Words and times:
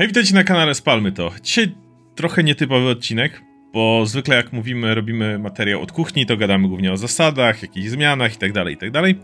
Hej, 0.00 0.08
witajcie 0.08 0.34
na 0.34 0.44
kanale 0.44 0.74
Spalmy 0.74 1.12
to. 1.12 1.32
Dzisiaj 1.42 1.74
trochę 2.14 2.44
nietypowy 2.44 2.88
odcinek, 2.88 3.42
bo 3.72 4.06
zwykle 4.06 4.36
jak 4.36 4.52
mówimy, 4.52 4.94
robimy 4.94 5.38
materiał 5.38 5.82
od 5.82 5.92
kuchni, 5.92 6.26
to 6.26 6.36
gadamy 6.36 6.68
głównie 6.68 6.92
o 6.92 6.96
zasadach, 6.96 7.62
jakichś 7.62 7.88
zmianach 7.88 8.32
itd., 8.32 8.64
tak 8.64 8.70
itd. 8.70 9.02
Tak 9.02 9.16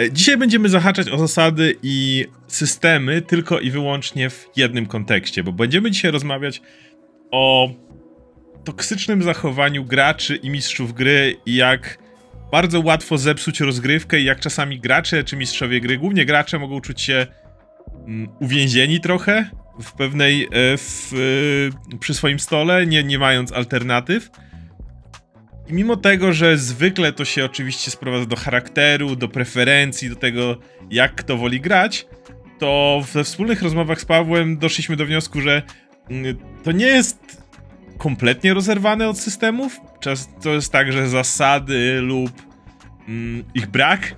e, 0.00 0.12
dzisiaj 0.12 0.36
będziemy 0.36 0.68
zahaczać 0.68 1.10
o 1.10 1.18
zasady 1.18 1.76
i 1.82 2.26
systemy 2.46 3.22
tylko 3.22 3.60
i 3.60 3.70
wyłącznie 3.70 4.30
w 4.30 4.48
jednym 4.56 4.86
kontekście, 4.86 5.44
bo 5.44 5.52
będziemy 5.52 5.90
dzisiaj 5.90 6.10
rozmawiać 6.10 6.62
o 7.30 7.70
toksycznym 8.64 9.22
zachowaniu 9.22 9.84
graczy 9.84 10.36
i 10.36 10.50
mistrzów 10.50 10.92
gry 10.92 11.36
i 11.46 11.54
jak 11.54 11.98
bardzo 12.52 12.80
łatwo 12.80 13.18
zepsuć 13.18 13.60
rozgrywkę 13.60 14.20
i 14.20 14.24
jak 14.24 14.40
czasami 14.40 14.80
gracze 14.80 15.24
czy 15.24 15.36
mistrzowie 15.36 15.80
gry, 15.80 15.98
głównie 15.98 16.26
gracze 16.26 16.58
mogą 16.58 16.80
czuć 16.80 17.00
się 17.00 17.26
mm, 18.06 18.28
uwięzieni 18.40 19.00
trochę 19.00 19.61
w 19.80 19.92
pewnej, 19.92 20.44
e, 20.44 20.48
w, 20.76 21.12
e, 21.94 21.98
przy 21.98 22.14
swoim 22.14 22.38
stole, 22.38 22.86
nie, 22.86 23.04
nie 23.04 23.18
mając 23.18 23.52
alternatyw. 23.52 24.30
I 25.68 25.72
mimo 25.72 25.96
tego, 25.96 26.32
że 26.32 26.58
zwykle 26.58 27.12
to 27.12 27.24
się 27.24 27.44
oczywiście 27.44 27.90
sprowadza 27.90 28.26
do 28.26 28.36
charakteru, 28.36 29.16
do 29.16 29.28
preferencji, 29.28 30.10
do 30.10 30.16
tego, 30.16 30.56
jak 30.90 31.14
kto 31.14 31.36
woli 31.36 31.60
grać, 31.60 32.06
to 32.58 33.02
we 33.12 33.24
wspólnych 33.24 33.62
rozmowach 33.62 34.00
z 34.00 34.04
Pawłem 34.04 34.58
doszliśmy 34.58 34.96
do 34.96 35.06
wniosku, 35.06 35.40
że 35.40 35.62
mm, 36.10 36.36
to 36.62 36.72
nie 36.72 36.86
jest 36.86 37.42
kompletnie 37.98 38.54
rozerwane 38.54 39.08
od 39.08 39.18
systemów. 39.18 39.80
To 40.42 40.54
jest 40.54 40.72
tak, 40.72 40.92
że 40.92 41.08
zasady 41.08 42.00
lub 42.00 42.42
mm, 43.08 43.44
ich 43.54 43.66
brak 43.66 44.16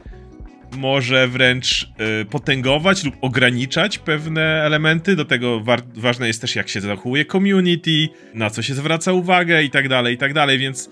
może 0.77 1.29
wręcz 1.29 1.91
y, 2.23 2.25
potęgować 2.25 3.05
lub 3.05 3.15
ograniczać 3.21 3.99
pewne 3.99 4.63
elementy. 4.63 5.17
Do 5.17 5.25
tego 5.25 5.63
ważne 5.95 6.27
jest 6.27 6.41
też, 6.41 6.57
jak 6.57 6.69
się 6.69 6.81
zachowuje 6.81 7.25
community, 7.25 8.09
na 8.35 8.51
co 8.51 8.63
się 8.63 8.75
zwraca 8.75 9.13
uwagę 9.13 9.63
i 9.63 9.71
tak 9.71 9.89
dalej, 9.89 10.15
i 10.15 10.19
tak 10.19 10.35
dalej, 10.35 10.59
więc 10.59 10.91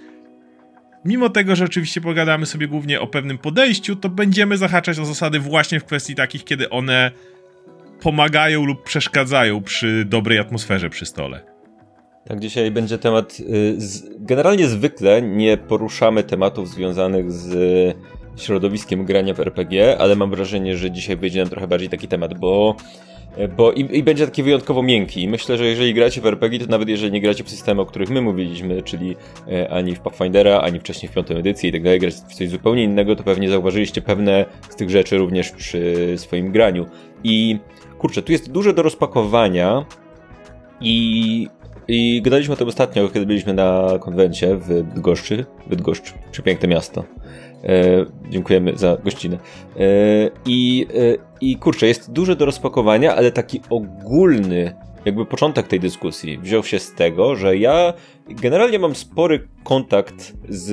mimo 1.05 1.28
tego, 1.28 1.56
że 1.56 1.64
oczywiście 1.64 2.00
pogadamy 2.00 2.47
sobie 2.47 2.69
głównie 2.69 3.00
o 3.00 3.06
pewnym 3.06 3.39
podejściu, 3.39 3.97
to 3.97 4.08
będziemy 4.08 4.56
zahaczać 4.56 4.98
o 4.98 5.05
zasady 5.05 5.39
właśnie 5.39 5.80
w 5.80 5.84
kwestii 5.84 6.14
takich, 6.14 6.44
kiedy 6.44 6.70
one 6.70 7.11
pomagają 8.00 8.64
lub 8.64 8.83
przeszkadzają 8.83 9.62
przy 9.62 10.05
dobrej 10.05 10.39
atmosferze 10.39 10.91
przy 10.91 11.06
stole. 11.06 11.52
Tak, 12.24 12.41
dzisiaj 12.41 12.70
będzie 12.70 12.98
temat. 12.98 13.41
Y, 13.41 13.77
generalnie 14.19 14.67
zwykle 14.67 15.22
nie 15.22 15.56
poruszamy 15.56 16.22
tematów 16.22 16.69
związanych 16.69 17.33
z 17.33 17.55
środowiskiem 18.36 19.05
grania 19.05 19.34
w 19.34 19.41
RPG, 19.41 19.98
ale 19.98 20.16
mam 20.16 20.30
wrażenie, 20.30 20.77
że 20.77 20.91
dzisiaj 20.91 21.16
wyjdzie 21.16 21.41
nam 21.41 21.48
trochę 21.48 21.69
bardziej 21.69 21.88
taki 21.88 22.08
temat, 22.08 22.39
bo 22.39 22.77
bo 23.56 23.72
i, 23.72 23.98
i, 23.98 24.02
będzie 24.02 24.27
taki 24.27 24.42
wyjątkowo 24.42 24.83
miękki. 24.83 25.28
Myślę, 25.28 25.58
że 25.58 25.66
jeżeli 25.66 25.94
gracie 25.94 26.20
w 26.20 26.27
RPG, 26.27 26.58
to 26.58 26.66
nawet 26.66 26.89
jeżeli 26.89 27.12
nie 27.12 27.20
gracie 27.20 27.44
w 27.44 27.50
systemy, 27.50 27.83
o 27.83 27.86
których 27.86 28.11
my 28.11 28.20
mówiliśmy, 28.20 28.83
czyli 28.83 29.16
e, 29.48 29.70
ani 29.70 29.94
w 29.94 30.00
Pathfindera, 30.00 30.61
ani 30.61 30.80
wcześniej 30.80 31.08
w 31.12 31.14
piątej 31.14 31.39
edycji 31.39 31.69
i 31.69 31.72
tak 31.72 31.83
dalej, 31.83 32.00
gracie 32.00 32.16
w 32.28 32.34
coś 32.34 32.48
zupełnie 32.48 32.84
innego, 32.84 33.16
to 33.16 33.22
pewnie 33.22 33.50
zauważyliście 33.50 34.02
pewne 34.02 34.44
z 34.69 34.77
tych 34.77 34.91
rzeczy 34.91 35.19
również 35.19 35.50
przy 35.50 36.14
swoim 36.17 36.52
graniu. 36.52 36.86
I 37.24 37.58
kurczę, 37.98 38.22
tu 38.22 38.33
jest 38.33 38.52
dużo 38.52 38.72
do 38.72 38.83
rozpakowania 38.83 39.84
i 40.80 41.48
i 41.89 42.22
gadaliśmy 42.22 42.55
o 42.55 42.56
tym 42.56 42.69
ostatnio, 42.69 43.08
kiedy 43.08 43.27
byliśmy 43.27 43.55
na 43.55 43.98
konwencie 44.00 44.56
w 44.56 44.83
Bydgoszczy. 44.83 45.46
Bydgoszcz, 45.67 46.14
przepiękne 46.33 46.69
miasto. 46.69 47.05
E, 47.64 48.06
dziękujemy 48.30 48.72
za 48.77 48.96
gościnę. 49.05 49.36
E, 49.36 49.80
I, 50.46 50.86
e, 50.94 51.16
I 51.41 51.56
kurczę, 51.56 51.86
jest 51.86 52.12
dużo 52.12 52.36
do 52.36 52.44
rozpakowania, 52.44 53.16
ale 53.16 53.32
taki 53.32 53.60
ogólny, 53.70 54.74
jakby 55.05 55.27
początek 55.27 55.68
tej 55.68 55.80
dyskusji 55.80 56.38
wziął 56.38 56.64
się 56.64 56.78
z 56.78 56.94
tego, 56.94 57.36
że 57.36 57.56
ja 57.56 57.92
generalnie 58.28 58.78
mam 58.78 58.94
spory 58.94 59.48
kontakt 59.64 60.33
z 60.48 60.72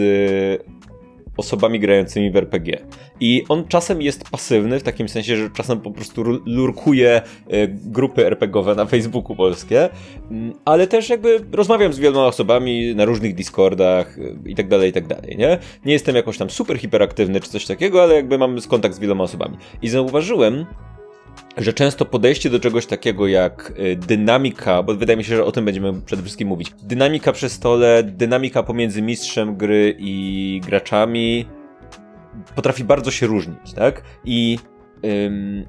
osobami 1.39 1.79
grającymi 1.79 2.31
w 2.31 2.35
RPG. 2.35 2.79
I 3.19 3.43
on 3.49 3.67
czasem 3.67 4.01
jest 4.01 4.29
pasywny, 4.29 4.79
w 4.79 4.83
takim 4.83 5.09
sensie, 5.09 5.37
że 5.37 5.49
czasem 5.49 5.79
po 5.79 5.91
prostu 5.91 6.23
lurkuje 6.45 7.21
e, 7.47 7.67
grupy 7.67 8.25
RPGowe 8.25 8.75
na 8.75 8.85
Facebooku 8.85 9.35
polskie, 9.35 9.89
mm, 10.31 10.53
ale 10.65 10.87
też 10.87 11.09
jakby 11.09 11.39
rozmawiam 11.51 11.93
z 11.93 11.99
wieloma 11.99 12.25
osobami 12.25 12.95
na 12.95 13.05
różnych 13.05 13.35
Discordach 13.35 14.17
e, 14.19 14.49
i 14.49 14.55
tak 14.55 14.67
dalej, 14.67 14.89
i 14.89 14.93
tak 14.93 15.07
dalej, 15.07 15.37
nie? 15.37 15.57
Nie 15.85 15.93
jestem 15.93 16.15
jakoś 16.15 16.37
tam 16.37 16.49
super 16.49 16.77
hiperaktywny 16.77 17.39
czy 17.39 17.49
coś 17.49 17.65
takiego, 17.65 18.03
ale 18.03 18.15
jakby 18.15 18.37
mam 18.37 18.61
kontakt 18.61 18.95
z 18.95 18.99
wieloma 18.99 19.23
osobami. 19.23 19.57
I 19.81 19.89
zauważyłem, 19.89 20.65
że 21.59 21.73
często 21.73 22.05
podejście 22.05 22.49
do 22.49 22.59
czegoś 22.59 22.85
takiego 22.85 23.27
jak 23.27 23.73
y, 23.79 23.95
dynamika, 23.95 24.83
bo 24.83 24.95
wydaje 24.95 25.17
mi 25.17 25.23
się, 25.23 25.35
że 25.35 25.45
o 25.45 25.51
tym 25.51 25.65
będziemy 25.65 26.01
przede 26.01 26.21
wszystkim 26.21 26.47
mówić. 26.47 26.71
Dynamika 26.83 27.31
przy 27.31 27.49
stole, 27.49 28.03
dynamika 28.03 28.63
pomiędzy 28.63 29.01
mistrzem 29.01 29.57
gry 29.57 29.95
i 29.99 30.61
graczami 30.65 31.45
potrafi 32.55 32.83
bardzo 32.83 33.11
się 33.11 33.27
różnić, 33.27 33.73
tak? 33.75 34.03
I 34.25 34.59
ym, 35.05 35.65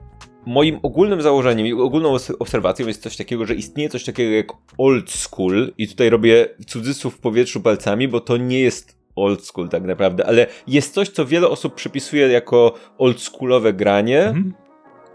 moim 0.47 0.79
ogólnym 0.83 1.23
założeniem 1.23 1.67
i 1.67 1.73
ogólną 1.73 2.17
obserwacją 2.39 2.87
jest 2.87 3.03
coś 3.03 3.17
takiego, 3.17 3.47
że 3.47 3.55
istnieje 3.55 3.89
coś 3.89 4.05
takiego 4.05 4.31
jak 4.31 4.47
old 4.79 5.11
school 5.11 5.73
i 5.79 5.89
tutaj 5.89 6.11
robię 6.11 6.49
cudzysłów 6.67 7.15
w 7.15 7.19
powietrzu 7.19 7.61
palcami, 7.61 8.09
bo 8.09 8.21
to 8.21 8.37
nie 8.37 8.61
jest 8.61 8.99
old 9.17 9.47
school 9.47 9.69
tak 9.69 9.83
naprawdę, 9.83 10.27
ale 10.27 10.47
jest 10.67 10.95
coś, 10.95 11.09
co 11.09 11.27
wiele 11.27 11.49
osób 11.49 11.75
przypisuje 11.75 12.29
jako 12.29 12.75
oldschoolowe 12.99 13.73
granie, 13.73 14.23
mm 14.23 14.53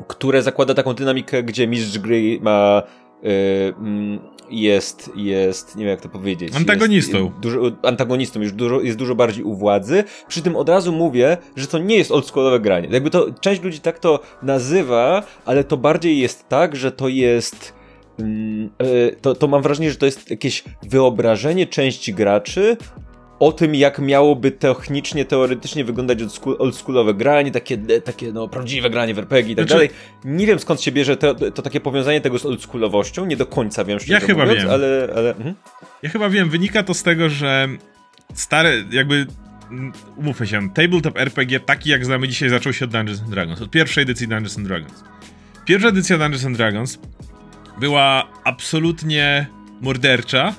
które 0.08 0.42
zakłada 0.42 0.74
taką 0.74 0.94
dynamikę, 0.94 1.44
gdzie 1.44 1.68
mistrz 1.68 2.00
gry 2.00 2.40
ma 2.42 2.84
y, 3.24 3.74
mm, 3.78 4.20
jest, 4.50 5.12
jest, 5.16 5.76
nie 5.76 5.86
wiem 5.86 5.92
jak 5.92 6.02
to 6.02 6.10
powiedzieć. 6.10 6.56
Antagonistą. 6.56 7.24
Jest, 7.24 7.40
dużo, 7.40 7.72
antagonistą, 7.84 8.42
już 8.42 8.52
dużo, 8.52 8.82
jest 8.82 8.98
dużo 8.98 9.16
bardziej 9.16 9.44
u 9.44 9.56
władzy. 9.56 10.04
Przy 10.28 10.42
tym 10.42 10.56
od 10.56 10.70
razu 10.70 10.92
mówię, 10.92 11.38
że 11.56 11.68
to 11.68 11.78
nie 11.78 11.96
jest 11.96 12.12
oldschoolowe 12.12 12.60
granie. 12.60 12.88
Jakby 12.92 13.10
to, 13.10 13.28
część 13.42 13.62
ludzi 13.62 13.80
tak 13.80 14.00
to 14.00 14.20
nazywa, 14.44 15.24
ale 15.46 15.64
to 15.64 15.78
bardziej 15.78 16.20
jest 16.20 16.50
tak, 16.50 16.76
że 16.76 16.92
to 16.92 17.08
jest 17.08 17.74
mm, 18.20 18.70
y, 18.82 19.16
to, 19.22 19.36
to 19.36 19.48
mam 19.48 19.62
wrażenie, 19.62 19.92
że 19.92 19.98
to 19.98 20.06
jest 20.06 20.30
jakieś 20.30 20.64
wyobrażenie 20.84 21.68
części 21.68 22.14
graczy 22.14 22.78
o 23.40 23.52
tym, 23.52 23.76
jak 23.76 24.00
miałoby 24.00 24.52
technicznie, 24.52 25.26
teoretycznie 25.26 25.86
wyglądać 25.86 26.20
oldschoolowe 26.60 27.14
granie, 27.14 27.52
takie, 27.52 27.78
takie 27.78 28.32
no, 28.32 28.48
prawdziwe 28.48 28.90
granie 28.90 29.14
w 29.14 29.20
RPG 29.20 29.54
i 29.54 29.56
tak 29.56 29.66
znaczy... 29.66 29.74
dalej. 29.74 29.90
Nie 30.26 30.48
wiem 30.48 30.60
skąd 30.60 30.82
się 30.82 30.92
bierze 30.92 31.18
to, 31.18 31.36
to 31.36 31.62
takie 31.62 31.80
powiązanie 31.80 32.22
tego 32.22 32.40
z 32.40 32.46
oldschoolowością, 32.46 33.26
nie 33.26 33.38
do 33.38 33.46
końca 33.46 33.86
wiem, 33.86 34.00
szczerze 34.00 34.14
ja 34.14 34.20
chyba 34.20 34.46
mówiąc, 34.46 34.62
wiem. 34.62 34.72
ale... 34.72 35.10
ale 35.16 35.30
mhm. 35.36 35.56
Ja 36.04 36.10
chyba 36.10 36.30
wiem, 36.30 36.50
wynika 36.50 36.84
to 36.84 36.94
z 36.94 37.04
tego, 37.04 37.30
że 37.30 37.68
stare, 38.34 38.84
jakby 38.92 39.28
umówmy 40.18 40.48
się, 40.48 40.70
tabletop 40.74 41.18
RPG 41.18 41.60
taki 41.60 41.90
jak 41.90 42.06
znamy 42.06 42.28
dzisiaj 42.28 42.50
zaczął 42.50 42.74
się 42.74 42.86
od 42.86 42.92
Dungeons 42.92 43.22
and 43.22 43.30
Dragons, 43.30 43.62
od 43.62 43.72
pierwszej 43.72 44.02
edycji 44.04 44.28
Dungeons 44.28 44.58
and 44.58 44.68
Dragons. 44.68 45.04
Pierwsza 45.66 45.88
edycja 45.88 46.18
Dungeons 46.18 46.46
and 46.46 46.58
Dragons 46.58 47.00
była 47.80 48.28
absolutnie 48.44 49.48
mordercza 49.82 50.54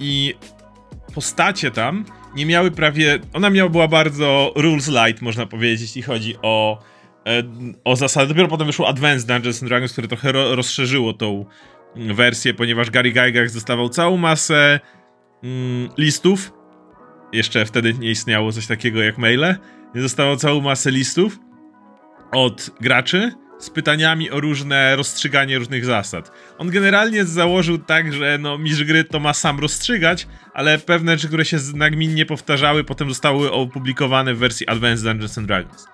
i 0.00 0.34
postacie 1.16 1.70
tam 1.70 2.04
nie 2.34 2.46
miały 2.46 2.70
prawie. 2.70 3.18
Ona 3.32 3.50
miała, 3.50 3.70
była 3.70 3.88
bardzo 3.88 4.52
rules 4.56 4.88
light, 4.88 5.22
można 5.22 5.46
powiedzieć, 5.46 5.80
jeśli 5.80 6.02
chodzi 6.02 6.36
o, 6.42 6.82
e, 7.26 7.42
o 7.84 7.96
zasady. 7.96 8.28
Dopiero 8.28 8.48
potem 8.48 8.66
wyszło 8.66 8.88
Advanced 8.88 9.28
Dungeons 9.28 9.62
and 9.62 9.68
Dragons, 9.68 9.92
które 9.92 10.08
trochę 10.08 10.32
ro, 10.32 10.54
rozszerzyło 10.54 11.12
tą 11.12 11.44
wersję, 11.96 12.54
ponieważ 12.54 12.90
Gary 12.90 13.12
Gygax 13.12 13.54
dostawał 13.54 13.88
całą 13.88 14.16
masę 14.16 14.80
mm, 15.42 15.88
listów. 15.98 16.52
Jeszcze 17.32 17.66
wtedy 17.66 17.94
nie 17.94 18.10
istniało 18.10 18.52
coś 18.52 18.66
takiego 18.66 19.02
jak 19.02 19.18
maile. 19.18 19.54
Nie 19.94 20.02
dostawał 20.02 20.36
całą 20.36 20.60
masę 20.60 20.90
listów 20.90 21.38
od 22.32 22.70
graczy 22.80 23.32
z 23.58 23.70
pytaniami 23.70 24.30
o 24.30 24.40
różne 24.40 24.96
rozstrzyganie 24.96 25.58
różnych 25.58 25.84
zasad. 25.84 26.32
On 26.58 26.70
generalnie 26.70 27.24
założył 27.24 27.78
tak, 27.78 28.12
że 28.12 28.38
no 28.40 28.58
mistrz 28.58 28.84
gry 28.84 29.04
to 29.04 29.20
ma 29.20 29.34
sam 29.34 29.60
rozstrzygać, 29.60 30.26
ale 30.54 30.78
pewne 30.78 31.12
rzeczy, 31.12 31.28
które 31.28 31.44
się 31.44 31.58
nagminnie 31.74 32.26
powtarzały, 32.26 32.84
potem 32.84 33.08
zostały 33.08 33.52
opublikowane 33.52 34.34
w 34.34 34.38
wersji 34.38 34.68
Advanced 34.68 35.04
Dungeons 35.04 35.38
and 35.38 35.46
Dragons. 35.46 35.86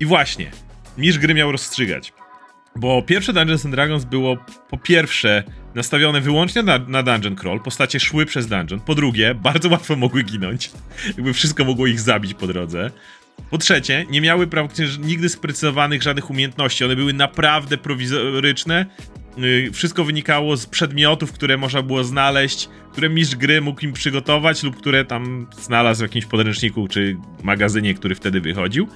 I 0.00 0.06
właśnie, 0.06 0.50
mistrz 0.98 1.18
gry 1.18 1.34
miał 1.34 1.52
rozstrzygać. 1.52 2.12
Bo 2.76 3.02
pierwsze 3.02 3.32
Dungeons 3.32 3.64
and 3.64 3.74
Dragons 3.74 4.04
było 4.04 4.36
po 4.70 4.78
pierwsze 4.78 5.42
nastawione 5.74 6.20
wyłącznie 6.20 6.62
na, 6.62 6.78
na 6.78 7.02
dungeon 7.02 7.36
crawl, 7.36 7.60
postacie 7.60 8.00
szły 8.00 8.26
przez 8.26 8.46
dungeon. 8.46 8.80
Po 8.80 8.94
drugie, 8.94 9.34
bardzo 9.34 9.68
łatwo 9.68 9.96
mogły 9.96 10.22
ginąć. 10.22 10.70
Jakby 11.06 11.32
wszystko 11.32 11.64
mogło 11.64 11.86
ich 11.86 12.00
zabić 12.00 12.34
po 12.34 12.46
drodze. 12.46 12.90
Po 13.50 13.58
trzecie, 13.58 14.06
nie 14.10 14.20
miały 14.20 14.46
praktycznie 14.46 15.06
nigdy 15.06 15.28
sprecyzowanych 15.28 16.02
żadnych 16.02 16.30
umiejętności. 16.30 16.84
One 16.84 16.96
były 16.96 17.12
naprawdę 17.12 17.78
prowizoryczne. 17.78 18.86
Y, 19.38 19.70
wszystko 19.72 20.04
wynikało 20.04 20.56
z 20.56 20.66
przedmiotów, 20.66 21.32
które 21.32 21.56
można 21.56 21.82
było 21.82 22.04
znaleźć, 22.04 22.68
które 22.92 23.08
mistrz 23.08 23.36
gry 23.36 23.60
mógł 23.60 23.80
im 23.84 23.92
przygotować 23.92 24.62
lub 24.62 24.76
które 24.76 25.04
tam 25.04 25.46
znalazł 25.60 25.98
w 25.98 26.02
jakimś 26.02 26.26
podręczniku 26.26 26.88
czy 26.88 27.16
magazynie, 27.42 27.94
który 27.94 28.14
wtedy 28.14 28.40
wychodził. 28.40 28.88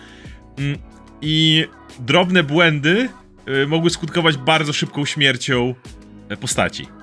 Mm, 0.58 0.78
I 1.22 1.64
drobne 1.98 2.42
błędy 2.42 3.08
y, 3.62 3.66
mogły 3.66 3.90
skutkować 3.90 4.36
bardzo 4.36 4.72
szybką 4.72 5.04
śmiercią 5.04 5.74
e, 6.28 6.36
postaci. 6.36 6.97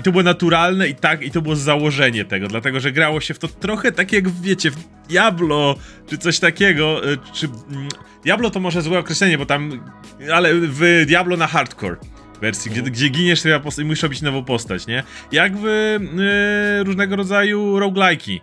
I 0.00 0.02
to 0.02 0.10
było 0.10 0.22
naturalne 0.22 0.88
i 0.88 0.94
tak, 0.94 1.22
i 1.22 1.30
to 1.30 1.42
było 1.42 1.56
założenie 1.56 2.24
tego, 2.24 2.48
dlatego 2.48 2.80
że 2.80 2.92
grało 2.92 3.20
się 3.20 3.34
w 3.34 3.38
to 3.38 3.48
trochę 3.48 3.92
tak 3.92 4.12
jak, 4.12 4.28
wiecie, 4.28 4.70
w 4.70 4.76
Diablo, 5.08 5.74
czy 6.06 6.18
coś 6.18 6.38
takiego, 6.38 7.12
e, 7.12 7.16
czy... 7.32 7.46
Mm, 7.46 7.88
Diablo 8.24 8.50
to 8.50 8.60
może 8.60 8.82
złe 8.82 8.98
określenie, 8.98 9.38
bo 9.38 9.46
tam... 9.46 9.84
Ale 10.32 10.54
w 10.54 11.04
Diablo 11.06 11.36
na 11.36 11.46
hardcore 11.46 11.96
wersji, 12.40 12.70
gdzie, 12.70 12.82
gdzie 12.82 13.08
giniesz 13.08 13.42
i 13.78 13.84
musisz 13.84 14.02
robić 14.02 14.22
nową 14.22 14.44
postać, 14.44 14.86
nie? 14.86 15.02
Jak 15.32 15.56
w 15.56 15.64
yy, 15.64 16.84
różnego 16.84 17.16
rodzaju 17.16 17.78
roguelike'i, 17.78 18.40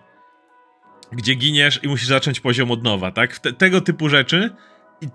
gdzie 1.12 1.36
giniesz 1.36 1.80
i 1.84 1.88
musisz 1.88 2.08
zacząć 2.08 2.40
poziom 2.40 2.72
od 2.72 2.84
nowa, 2.84 3.12
tak? 3.12 3.40
Te, 3.40 3.54
tego 3.54 3.82
typu 3.82 4.10
rzeczy 4.10 4.50
i, 5.02 5.08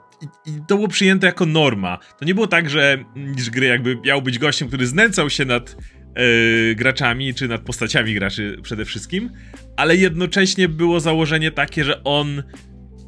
to 0.68 0.76
było 0.76 0.88
przyjęte 0.88 1.26
jako 1.26 1.46
norma. 1.46 1.98
To 2.18 2.24
nie 2.24 2.34
było 2.34 2.46
tak, 2.46 2.70
że 2.70 3.04
niż 3.16 3.50
gry 3.50 3.66
jakby 3.66 3.96
miał 3.96 4.22
być 4.22 4.38
gościem, 4.38 4.68
który 4.68 4.86
znęcał 4.86 5.30
się 5.30 5.44
nad 5.44 5.76
yy, 6.16 6.74
graczami, 6.74 7.34
czy 7.34 7.48
nad 7.48 7.60
postaciami 7.60 8.14
graczy 8.14 8.56
przede 8.62 8.84
wszystkim, 8.84 9.30
ale 9.76 9.96
jednocześnie 9.96 10.68
było 10.68 11.00
założenie 11.00 11.50
takie, 11.50 11.84
że 11.84 12.04
on 12.04 12.42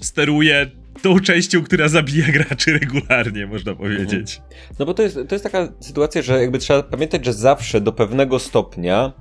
steruje 0.03 0.71
tą 1.03 1.21
częścią, 1.21 1.63
która 1.63 1.89
zabija 1.89 2.33
graczy 2.33 2.79
regularnie, 2.79 3.47
można 3.47 3.75
powiedzieć. 3.75 4.37
Mhm. 4.41 4.55
No 4.79 4.87
bo 4.87 4.95
to 4.95 5.03
jest, 5.03 5.19
to 5.29 5.35
jest 5.35 5.43
taka 5.43 5.69
sytuacja, 5.81 6.23
że 6.23 6.41
jakby 6.41 6.59
trzeba 6.59 6.83
pamiętać, 6.83 7.25
że 7.25 7.33
zawsze 7.33 7.81
do 7.81 7.93
pewnego 7.93 8.39
stopnia, 8.39 9.13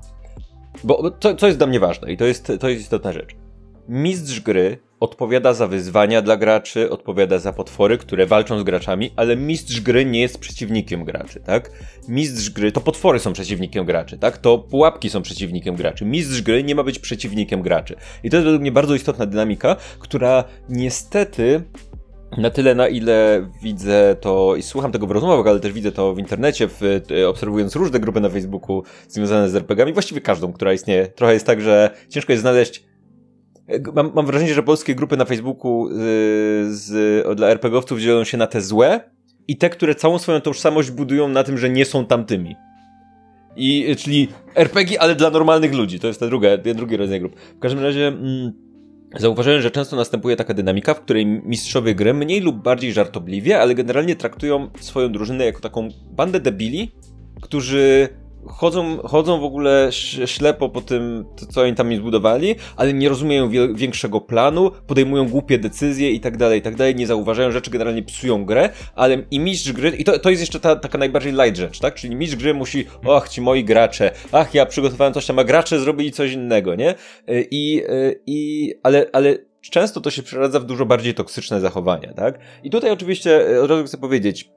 bo 0.83 1.17
co, 1.19 1.35
co 1.35 1.47
jest 1.47 1.59
dla 1.59 1.67
mnie 1.67 1.79
ważne 1.79 2.13
i 2.13 2.17
to 2.17 2.25
jest, 2.25 2.51
to 2.59 2.69
jest 2.69 2.81
istotna 2.81 3.13
rzecz. 3.13 3.35
Mistrz 3.89 4.39
gry 4.39 4.77
odpowiada 5.03 5.53
za 5.53 5.67
wyzwania 5.67 6.21
dla 6.21 6.37
graczy, 6.37 6.89
odpowiada 6.89 7.39
za 7.39 7.53
potwory, 7.53 7.97
które 7.97 8.25
walczą 8.25 8.59
z 8.59 8.63
graczami, 8.63 9.11
ale 9.15 9.35
mistrz 9.35 9.81
gry 9.81 10.05
nie 10.05 10.21
jest 10.21 10.37
przeciwnikiem 10.37 11.05
graczy, 11.05 11.39
tak? 11.39 11.71
Mistrz 12.07 12.49
gry, 12.49 12.71
to 12.71 12.81
potwory 12.81 13.19
są 13.19 13.33
przeciwnikiem 13.33 13.85
graczy, 13.85 14.17
tak? 14.17 14.37
To 14.37 14.57
pułapki 14.57 15.09
są 15.09 15.21
przeciwnikiem 15.21 15.75
graczy. 15.75 16.05
Mistrz 16.05 16.41
gry 16.41 16.63
nie 16.63 16.75
ma 16.75 16.83
być 16.83 16.99
przeciwnikiem 16.99 17.61
graczy. 17.61 17.95
I 18.23 18.29
to 18.29 18.37
jest 18.37 18.45
według 18.45 18.61
mnie 18.61 18.71
bardzo 18.71 18.95
istotna 18.95 19.25
dynamika, 19.25 19.75
która 19.99 20.43
niestety 20.69 21.63
na 22.37 22.49
tyle, 22.49 22.75
na 22.75 22.87
ile 22.87 23.47
widzę 23.63 24.15
to 24.21 24.55
i 24.55 24.61
słucham 24.61 24.91
tego 24.91 25.07
w 25.07 25.11
rozmowach, 25.11 25.47
ale 25.47 25.59
też 25.59 25.73
widzę 25.73 25.91
to 25.91 26.13
w 26.13 26.19
internecie, 26.19 26.67
w, 26.67 26.81
e, 27.11 27.29
obserwując 27.29 27.75
różne 27.75 27.99
grupy 27.99 28.21
na 28.21 28.29
Facebooku 28.29 28.83
związane 29.07 29.49
z 29.49 29.55
RPGami, 29.55 29.93
właściwie 29.93 30.21
każdą, 30.21 30.53
która 30.53 30.73
istnieje. 30.73 31.07
Trochę 31.07 31.33
jest 31.33 31.45
tak, 31.45 31.61
że 31.61 31.89
ciężko 32.09 32.31
jest 32.31 32.41
znaleźć 32.41 32.92
Mam, 33.93 34.11
mam 34.15 34.25
wrażenie, 34.25 34.53
że 34.53 34.63
polskie 34.63 34.95
grupy 34.95 35.17
na 35.17 35.25
Facebooku 35.25 35.89
z, 35.89 35.99
y, 36.71 36.75
z, 36.75 37.37
dla 37.37 37.47
RPGowców 37.47 37.99
dzielą 37.99 38.23
się 38.23 38.37
na 38.37 38.47
te 38.47 38.61
złe 38.61 39.09
i 39.47 39.57
te, 39.57 39.69
które 39.69 39.95
całą 39.95 40.19
swoją 40.19 40.41
tożsamość 40.41 40.91
budują 40.91 41.27
na 41.27 41.43
tym, 41.43 41.57
że 41.57 41.69
nie 41.69 41.85
są 41.85 42.05
tamtymi. 42.05 42.55
I, 43.55 43.95
czyli 43.97 44.27
RPG, 44.55 45.01
ale 45.01 45.15
dla 45.15 45.29
normalnych 45.29 45.73
ludzi. 45.73 45.99
To 45.99 46.07
jest 46.07 46.19
ta 46.19 46.27
druga, 46.27 46.57
drugi 46.57 46.97
rodzaj 46.97 47.19
grup. 47.19 47.35
W 47.39 47.59
każdym 47.59 47.83
razie 47.83 48.07
mm, 48.07 48.51
zauważyłem, 49.15 49.61
że 49.61 49.71
często 49.71 49.95
następuje 49.95 50.35
taka 50.35 50.53
dynamika, 50.53 50.93
w 50.93 51.01
której 51.01 51.25
mistrzowie 51.25 51.95
gry 51.95 52.13
mniej 52.13 52.41
lub 52.41 52.55
bardziej 52.55 52.93
żartobliwie, 52.93 53.59
ale 53.59 53.75
generalnie 53.75 54.15
traktują 54.15 54.69
swoją 54.79 55.11
drużynę 55.11 55.45
jako 55.45 55.59
taką 55.59 55.89
bandę 56.11 56.39
debili, 56.39 56.91
którzy 57.41 58.09
chodzą, 58.47 58.97
chodzą 58.97 59.41
w 59.41 59.43
ogóle 59.43 59.89
ślepo 60.25 60.69
po 60.69 60.81
tym, 60.81 61.25
co 61.49 61.61
oni 61.61 61.75
tam 61.75 61.95
zbudowali, 61.95 62.55
ale 62.75 62.93
nie 62.93 63.09
rozumieją 63.09 63.49
większego 63.75 64.21
planu, 64.21 64.71
podejmują 64.87 65.29
głupie 65.29 65.59
decyzje 65.59 66.11
i 66.11 66.19
tak 66.19 66.37
dalej, 66.37 66.59
i 66.59 66.61
tak 66.61 66.75
dalej, 66.75 66.95
nie 66.95 67.07
zauważają 67.07 67.51
rzeczy, 67.51 67.71
generalnie 67.71 68.03
psują 68.03 68.45
grę, 68.45 68.69
ale 68.95 69.23
i 69.31 69.39
mistrz 69.39 69.71
gry, 69.71 69.89
i 69.89 70.03
to, 70.03 70.19
to 70.19 70.29
jest 70.29 70.41
jeszcze 70.41 70.59
ta 70.59 70.75
taka 70.75 70.97
najbardziej 70.97 71.33
light 71.33 71.57
rzecz, 71.57 71.79
tak? 71.79 71.95
Czyli 71.95 72.15
mistrz 72.15 72.35
gry 72.35 72.53
musi, 72.53 72.85
ach, 73.11 73.29
ci 73.29 73.41
moi 73.41 73.63
gracze, 73.63 74.11
ach, 74.31 74.53
ja 74.53 74.65
przygotowałem 74.65 75.13
coś 75.13 75.25
tam, 75.25 75.39
a 75.39 75.43
gracze 75.43 75.79
zrobili 75.79 76.11
coś 76.11 76.31
innego, 76.31 76.75
nie? 76.75 76.95
I, 77.27 77.83
i 78.25 78.71
ale, 78.83 79.05
ale 79.13 79.37
często 79.61 80.01
to 80.01 80.11
się 80.11 80.23
przeradza 80.23 80.59
w 80.59 80.65
dużo 80.65 80.85
bardziej 80.85 81.13
toksyczne 81.13 81.59
zachowania, 81.59 82.13
tak? 82.13 82.39
I 82.63 82.69
tutaj 82.69 82.91
oczywiście 82.91 83.61
od 83.61 83.69
razu 83.69 83.83
chcę 83.83 83.97
powiedzieć, 83.97 84.51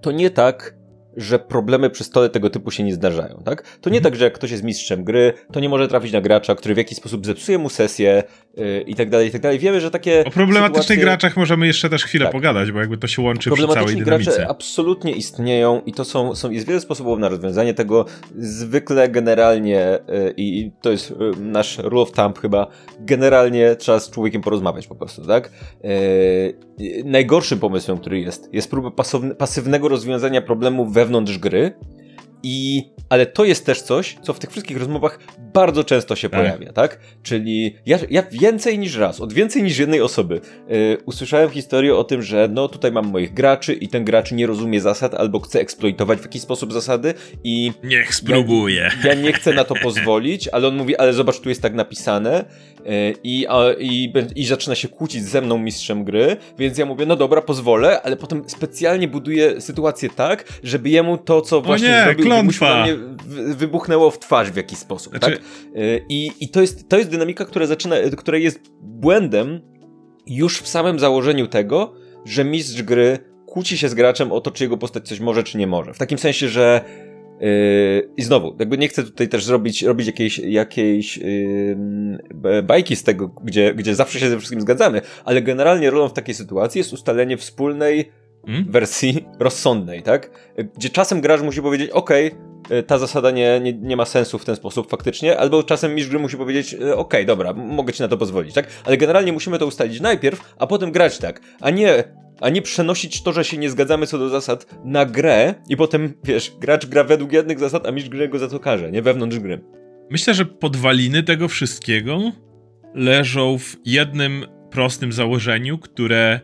to 0.00 0.12
nie 0.12 0.30
tak, 0.30 0.77
że 1.18 1.38
problemy 1.38 1.90
przy 1.90 2.04
stole 2.04 2.28
tego 2.28 2.50
typu 2.50 2.70
się 2.70 2.82
nie 2.82 2.94
zdarzają, 2.94 3.42
tak? 3.44 3.62
To 3.80 3.90
nie 3.90 3.96
mhm. 3.96 4.12
tak, 4.12 4.18
że 4.18 4.24
jak 4.24 4.34
ktoś 4.34 4.50
jest 4.50 4.64
mistrzem 4.64 5.04
gry, 5.04 5.32
to 5.52 5.60
nie 5.60 5.68
może 5.68 5.88
trafić 5.88 6.12
na 6.12 6.20
gracza, 6.20 6.54
który 6.54 6.74
w 6.74 6.78
jakiś 6.78 6.98
sposób 6.98 7.26
zepsuje 7.26 7.58
mu 7.58 7.68
sesję 7.68 8.22
yy, 8.56 8.80
i 8.80 8.94
tak 8.94 9.10
dalej, 9.10 9.28
i 9.28 9.30
tak 9.30 9.40
dalej. 9.40 9.58
Wiemy, 9.58 9.80
że 9.80 9.90
takie 9.90 10.24
O 10.26 10.30
problematycznych 10.30 10.82
sytuacje... 10.82 11.04
graczach 11.04 11.36
możemy 11.36 11.66
jeszcze 11.66 11.90
też 11.90 12.04
chwilę 12.04 12.24
tak. 12.24 12.32
pogadać, 12.32 12.72
bo 12.72 12.80
jakby 12.80 12.98
to 12.98 13.06
się 13.06 13.22
łączy 13.22 13.50
przy 13.50 13.68
całej 13.68 13.96
dynamice. 13.96 14.30
gracze 14.30 14.48
absolutnie 14.48 15.12
istnieją 15.12 15.82
i 15.86 15.92
to 15.92 16.04
są, 16.04 16.34
są, 16.34 16.50
jest 16.50 16.66
wiele 16.66 16.80
sposobów 16.80 17.18
na 17.18 17.28
rozwiązanie 17.28 17.74
tego. 17.74 18.04
Zwykle 18.36 19.08
generalnie 19.08 19.98
yy, 20.08 20.34
i 20.36 20.70
to 20.82 20.90
jest 20.90 21.10
yy, 21.10 21.32
nasz 21.40 21.78
rule 21.78 22.02
of 22.02 22.12
thumb 22.12 22.38
chyba, 22.38 22.66
generalnie 23.00 23.76
trzeba 23.76 24.00
z 24.00 24.10
człowiekiem 24.10 24.42
porozmawiać 24.42 24.86
po 24.86 24.94
prostu, 24.94 25.26
tak? 25.26 25.50
Najgorszym 27.04 27.58
pomysłem, 27.58 27.98
który 27.98 28.20
jest, 28.20 28.54
jest 28.54 28.70
próba 28.70 28.90
pasywnego 29.38 29.88
rozwiązania 29.88 30.42
problemu 30.42 30.86
we 30.86 31.04
wewnątrz 31.08 31.38
gry. 31.38 31.72
I, 32.42 32.84
ale 33.08 33.26
to 33.26 33.44
jest 33.44 33.66
też 33.66 33.82
coś, 33.82 34.16
co 34.22 34.32
w 34.32 34.38
tych 34.38 34.50
wszystkich 34.50 34.76
rozmowach 34.76 35.18
bardzo 35.54 35.84
często 35.84 36.16
się 36.16 36.28
tak. 36.28 36.40
pojawia, 36.40 36.72
tak? 36.72 36.98
Czyli 37.22 37.76
ja, 37.86 37.98
ja 38.10 38.22
więcej 38.32 38.78
niż 38.78 38.96
raz, 38.96 39.20
od 39.20 39.32
więcej 39.32 39.62
niż 39.62 39.78
jednej 39.78 40.00
osoby 40.00 40.40
yy, 40.68 40.98
usłyszałem 41.06 41.50
historię 41.50 41.96
o 41.96 42.04
tym, 42.04 42.22
że 42.22 42.48
no 42.52 42.68
tutaj 42.68 42.92
mam 42.92 43.06
moich 43.06 43.34
graczy 43.34 43.74
i 43.74 43.88
ten 43.88 44.04
gracz 44.04 44.32
nie 44.32 44.46
rozumie 44.46 44.80
zasad 44.80 45.14
albo 45.14 45.40
chce 45.40 45.60
eksploitować 45.60 46.18
w 46.18 46.22
jakiś 46.22 46.42
sposób 46.42 46.72
zasady 46.72 47.14
i... 47.44 47.72
Niech 47.84 48.14
spróbuje. 48.14 48.90
Ja, 49.04 49.08
ja 49.08 49.14
nie 49.14 49.32
chcę 49.32 49.52
na 49.52 49.64
to 49.64 49.74
pozwolić, 49.82 50.48
ale 50.48 50.68
on 50.68 50.76
mówi, 50.76 50.96
ale 50.96 51.12
zobacz, 51.12 51.40
tu 51.40 51.48
jest 51.48 51.62
tak 51.62 51.74
napisane 51.74 52.44
yy, 52.84 53.14
i, 53.24 53.46
a, 53.48 53.72
i, 53.78 54.12
i 54.36 54.46
zaczyna 54.46 54.74
się 54.74 54.88
kłócić 54.88 55.24
ze 55.24 55.40
mną 55.40 55.58
mistrzem 55.58 56.04
gry, 56.04 56.36
więc 56.58 56.78
ja 56.78 56.86
mówię, 56.86 57.06
no 57.06 57.16
dobra, 57.16 57.42
pozwolę, 57.42 58.02
ale 58.02 58.16
potem 58.16 58.42
specjalnie 58.46 59.08
buduję 59.08 59.60
sytuację 59.60 60.08
tak, 60.16 60.44
żeby 60.62 60.88
jemu 60.88 61.18
to, 61.18 61.40
co 61.40 61.60
właśnie 61.60 61.88
nie, 61.88 62.04
zrobił, 62.04 62.27
klątwa. 62.28 62.86
wybuchnęło 63.56 64.10
w 64.10 64.18
twarz 64.18 64.50
w 64.50 64.56
jakiś 64.56 64.78
sposób, 64.78 65.12
znaczy, 65.18 65.36
tak? 65.36 65.44
Y, 65.76 66.04
I, 66.08 66.30
i 66.40 66.48
to, 66.48 66.60
jest, 66.60 66.88
to 66.88 66.98
jest 66.98 67.10
dynamika, 67.10 67.44
która 67.44 67.66
zaczyna, 67.66 67.96
która 68.16 68.38
jest 68.38 68.60
błędem 68.80 69.60
już 70.26 70.60
w 70.60 70.68
samym 70.68 70.98
założeniu 70.98 71.46
tego, 71.46 71.94
że 72.24 72.44
mistrz 72.44 72.82
gry 72.82 73.18
kłóci 73.46 73.78
się 73.78 73.88
z 73.88 73.94
graczem 73.94 74.32
o 74.32 74.40
to, 74.40 74.50
czy 74.50 74.64
jego 74.64 74.76
postać 74.76 75.08
coś 75.08 75.20
może, 75.20 75.42
czy 75.42 75.58
nie 75.58 75.66
może. 75.66 75.94
W 75.94 75.98
takim 75.98 76.18
sensie, 76.18 76.48
że 76.48 76.84
Yy, 77.40 78.10
I 78.16 78.22
znowu, 78.22 78.56
jakby 78.58 78.78
nie 78.78 78.88
chcę 78.88 79.02
tutaj 79.02 79.28
też 79.28 79.44
zrobić, 79.44 79.82
robić 79.82 80.06
jakiejś, 80.06 80.38
jakiejś 80.38 81.16
yy, 81.16 82.62
bajki 82.62 82.96
z 82.96 83.02
tego, 83.02 83.28
gdzie, 83.28 83.74
gdzie 83.74 83.94
zawsze 83.94 84.20
się 84.20 84.28
ze 84.28 84.38
wszystkim 84.38 84.60
zgadzamy, 84.60 85.00
ale 85.24 85.42
generalnie 85.42 85.90
rolą 85.90 86.08
w 86.08 86.12
takiej 86.12 86.34
sytuacji 86.34 86.78
jest 86.78 86.92
ustalenie 86.92 87.36
wspólnej 87.36 88.10
hmm? 88.52 88.72
wersji 88.72 89.26
rozsądnej, 89.38 90.02
tak? 90.02 90.30
Gdzie 90.76 90.90
czasem 90.90 91.20
gracz 91.20 91.42
musi 91.42 91.62
powiedzieć, 91.62 91.90
ok, 91.90 92.10
ta 92.86 92.98
zasada 92.98 93.30
nie, 93.30 93.60
nie, 93.60 93.72
nie 93.72 93.96
ma 93.96 94.04
sensu 94.04 94.38
w 94.38 94.44
ten 94.44 94.56
sposób 94.56 94.90
faktycznie, 94.90 95.38
albo 95.38 95.62
czasem 95.62 95.94
mistrz 95.94 96.10
gry 96.10 96.18
musi 96.18 96.36
powiedzieć, 96.36 96.76
ok, 96.96 97.14
dobra, 97.26 97.52
mogę 97.52 97.92
ci 97.92 98.02
na 98.02 98.08
to 98.08 98.16
pozwolić, 98.16 98.54
tak? 98.54 98.66
Ale 98.84 98.96
generalnie 98.96 99.32
musimy 99.32 99.58
to 99.58 99.66
ustalić 99.66 100.00
najpierw, 100.00 100.54
a 100.58 100.66
potem 100.66 100.92
grać 100.92 101.18
tak, 101.18 101.40
a 101.60 101.70
nie 101.70 102.04
a 102.40 102.48
nie 102.48 102.62
przenosić 102.62 103.22
to, 103.22 103.32
że 103.32 103.44
się 103.44 103.58
nie 103.58 103.70
zgadzamy 103.70 104.06
co 104.06 104.18
do 104.18 104.28
zasad 104.28 104.66
na 104.84 105.06
grę 105.06 105.54
i 105.68 105.76
potem, 105.76 106.14
wiesz, 106.24 106.52
gracz 106.60 106.86
gra 106.86 107.04
według 107.04 107.32
jednych 107.32 107.58
zasad, 107.58 107.86
a 107.86 107.92
mistrz 107.92 108.10
gry 108.10 108.28
go 108.28 108.38
za 108.38 108.48
to 108.48 108.60
karze, 108.60 108.90
nie? 108.90 109.02
Wewnątrz 109.02 109.38
gry. 109.38 109.60
Myślę, 110.10 110.34
że 110.34 110.46
podwaliny 110.46 111.22
tego 111.22 111.48
wszystkiego 111.48 112.32
leżą 112.94 113.58
w 113.58 113.76
jednym 113.84 114.46
prostym 114.70 115.12
założeniu, 115.12 115.78
które 115.78 116.40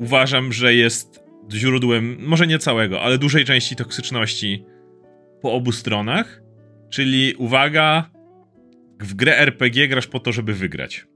uważam, 0.00 0.52
że 0.52 0.74
jest 0.74 1.27
źródłem, 1.52 2.16
może 2.20 2.46
nie 2.46 2.58
całego, 2.58 3.02
ale 3.02 3.18
dużej 3.18 3.44
części 3.44 3.76
toksyczności 3.76 4.64
po 5.42 5.52
obu 5.52 5.72
stronach. 5.72 6.42
Czyli 6.90 7.34
uwaga, 7.34 8.10
w 9.00 9.14
grę 9.14 9.38
RPG 9.38 9.88
grasz 9.88 10.06
po 10.06 10.20
to, 10.20 10.32
żeby 10.32 10.54
wygrać. 10.54 11.06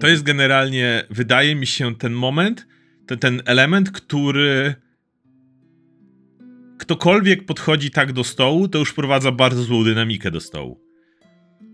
To 0.00 0.08
jest 0.08 0.22
generalnie, 0.22 1.04
wydaje 1.10 1.54
mi 1.54 1.66
się, 1.66 1.94
ten 1.94 2.12
moment, 2.12 2.66
ten, 3.06 3.18
ten 3.18 3.42
element, 3.46 3.90
który 3.90 4.74
ktokolwiek 6.78 7.46
podchodzi 7.46 7.90
tak 7.90 8.12
do 8.12 8.24
stołu, 8.24 8.68
to 8.68 8.78
już 8.78 8.90
wprowadza 8.90 9.32
bardzo 9.32 9.62
złą 9.62 9.84
dynamikę 9.84 10.30
do 10.30 10.40
stołu. 10.40 10.80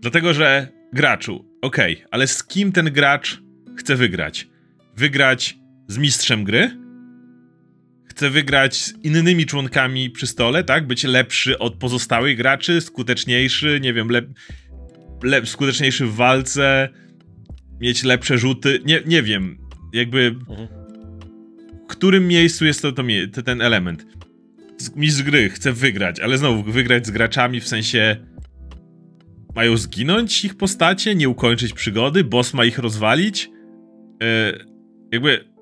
Dlatego, 0.01 0.33
że 0.33 0.67
graczu, 0.93 1.45
okej, 1.61 1.93
okay, 1.95 2.07
ale 2.11 2.27
z 2.27 2.43
kim 2.43 2.71
ten 2.71 2.91
gracz 2.91 3.41
chce 3.77 3.95
wygrać? 3.95 4.47
Wygrać 4.95 5.57
z 5.87 5.97
mistrzem 5.97 6.43
gry? 6.43 6.82
Chce 8.15 8.29
wygrać 8.29 8.77
z 8.77 8.93
innymi 9.03 9.45
członkami 9.45 10.09
przy 10.09 10.27
stole, 10.27 10.63
tak? 10.63 10.87
Być 10.87 11.03
lepszy 11.03 11.59
od 11.59 11.75
pozostałych 11.75 12.37
graczy, 12.37 12.81
skuteczniejszy, 12.81 13.79
nie 13.81 13.93
wiem, 13.93 14.09
lep, 14.09 14.27
lep, 15.23 15.47
skuteczniejszy 15.49 16.05
w 16.05 16.15
walce, 16.15 16.89
mieć 17.79 18.03
lepsze 18.03 18.37
rzuty, 18.37 18.79
nie, 18.85 19.01
nie 19.05 19.23
wiem, 19.23 19.57
jakby 19.93 20.35
mhm. 20.49 20.67
w 21.83 21.87
którym 21.87 22.27
miejscu 22.27 22.65
jest 22.65 22.81
to, 22.81 22.91
to 23.33 23.41
ten 23.43 23.61
element. 23.61 24.05
mistrz 24.95 25.23
gry 25.23 25.49
chce 25.49 25.73
wygrać, 25.73 26.19
ale 26.19 26.37
znowu 26.37 26.71
wygrać 26.71 27.07
z 27.07 27.11
graczami 27.11 27.59
w 27.59 27.67
sensie 27.67 28.17
mają 29.55 29.77
zginąć 29.77 30.45
ich 30.45 30.57
postacie, 30.57 31.15
nie 31.15 31.29
ukończyć 31.29 31.73
przygody, 31.73 32.23
boss 32.23 32.53
ma 32.53 32.65
ich 32.65 32.77
rozwalić. 32.77 33.49
E, 34.23 34.53
jakby 35.11 35.52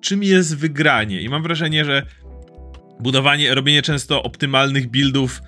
czym 0.00 0.22
jest 0.22 0.56
wygranie? 0.56 1.20
I 1.20 1.28
mam 1.28 1.42
wrażenie, 1.42 1.84
że 1.84 2.06
budowanie, 3.00 3.54
robienie 3.54 3.82
często 3.82 4.22
optymalnych 4.22 4.90
buildów, 4.90 5.42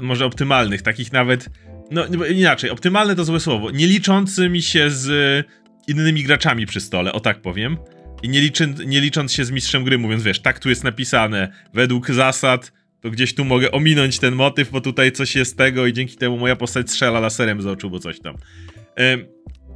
może 0.00 0.26
optymalnych, 0.26 0.82
takich 0.82 1.12
nawet, 1.12 1.48
no 1.90 2.06
inaczej, 2.24 2.70
optymalne 2.70 3.16
to 3.16 3.24
złe 3.24 3.40
słowo, 3.40 3.70
nie 3.70 3.86
liczącymi 3.86 4.62
się 4.62 4.90
z 4.90 5.46
innymi 5.88 6.22
graczami 6.22 6.66
przy 6.66 6.80
stole, 6.80 7.12
o 7.12 7.20
tak 7.20 7.42
powiem. 7.42 7.76
I 8.22 8.28
nie, 8.28 8.40
liczy, 8.40 8.74
nie 8.86 9.00
licząc 9.00 9.32
się 9.32 9.44
z 9.44 9.50
mistrzem 9.50 9.84
gry, 9.84 9.98
mówiąc, 9.98 10.22
wiesz, 10.22 10.40
tak 10.40 10.58
tu 10.58 10.68
jest 10.68 10.84
napisane, 10.84 11.52
według 11.74 12.10
zasad, 12.10 12.72
to 13.00 13.10
gdzieś 13.10 13.34
tu 13.34 13.44
mogę 13.44 13.70
ominąć 13.70 14.18
ten 14.18 14.34
motyw, 14.34 14.70
bo 14.70 14.80
tutaj 14.80 15.12
coś 15.12 15.36
jest 15.36 15.58
tego 15.58 15.86
i 15.86 15.92
dzięki 15.92 16.16
temu 16.16 16.38
moja 16.38 16.56
postać 16.56 16.90
strzela 16.90 17.20
laserem 17.20 17.62
z 17.62 17.66
oczu, 17.66 17.90
bo 17.90 17.98
coś 17.98 18.20
tam. 18.20 18.36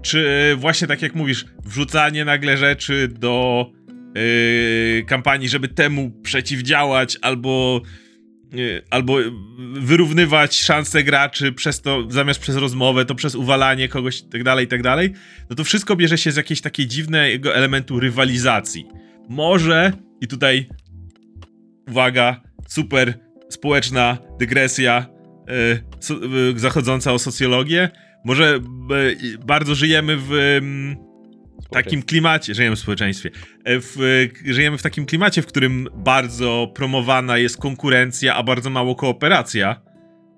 Czy 0.05 0.55
właśnie 0.57 0.87
tak 0.87 1.03
jak 1.03 1.15
mówisz, 1.15 1.45
wrzucanie 1.65 2.25
nagle 2.25 2.57
rzeczy 2.57 3.09
do 3.09 3.67
yy, 4.15 5.05
kampanii, 5.07 5.49
żeby 5.49 5.69
temu 5.69 6.11
przeciwdziałać, 6.23 7.19
albo 7.23 7.83
yy, 8.53 8.83
albo 8.91 9.17
wyrównywać 9.75 10.61
szanse 10.63 11.05
graczy 11.05 11.53
przez 11.53 11.81
to, 11.81 12.07
zamiast 12.09 12.41
przez 12.41 12.57
rozmowę, 12.57 13.05
to 13.05 13.15
przez 13.15 13.35
uwalanie 13.35 13.89
kogoś 13.89 14.21
i 14.21 14.29
tak 14.29 14.45
dalej, 14.45 14.65
i 14.65 14.69
tak 14.69 14.83
dalej, 14.83 15.13
no 15.51 15.57
to 15.57 15.65
wszystko 15.65 15.97
bierze 15.97 16.19
się 16.19 16.33
z 16.33 16.37
jakiejś 16.37 16.61
takiej 16.61 16.87
dziwnego 16.87 17.55
elementu 17.55 18.01
rywalizacji. 18.01 18.87
Może, 19.29 19.93
i 20.21 20.27
tutaj 20.29 20.69
uwaga, 21.89 22.41
super 22.69 23.15
społeczna 23.49 24.19
dygresja 24.39 25.07
yy, 26.51 26.59
zachodząca 26.59 27.13
o 27.13 27.19
socjologię, 27.19 27.91
może 28.25 28.61
bardzo 29.47 29.75
żyjemy 29.75 30.17
w 30.17 30.61
takim 31.71 32.03
klimacie, 32.03 32.55
żyjemy 32.55 32.77
w 32.77 32.79
społeczeństwie, 32.79 33.31
e, 33.65 33.81
w, 33.81 33.97
żyjemy 34.45 34.79
w 34.79 34.83
takim 34.83 35.07
klimacie, 35.07 35.43
w 35.43 35.47
którym 35.47 35.89
bardzo 35.95 36.73
promowana 36.75 37.39
jest 37.39 37.57
konkurencja, 37.57 38.35
a 38.35 38.43
bardzo 38.43 38.71
mało 38.71 38.95
kooperacja. 38.95 39.81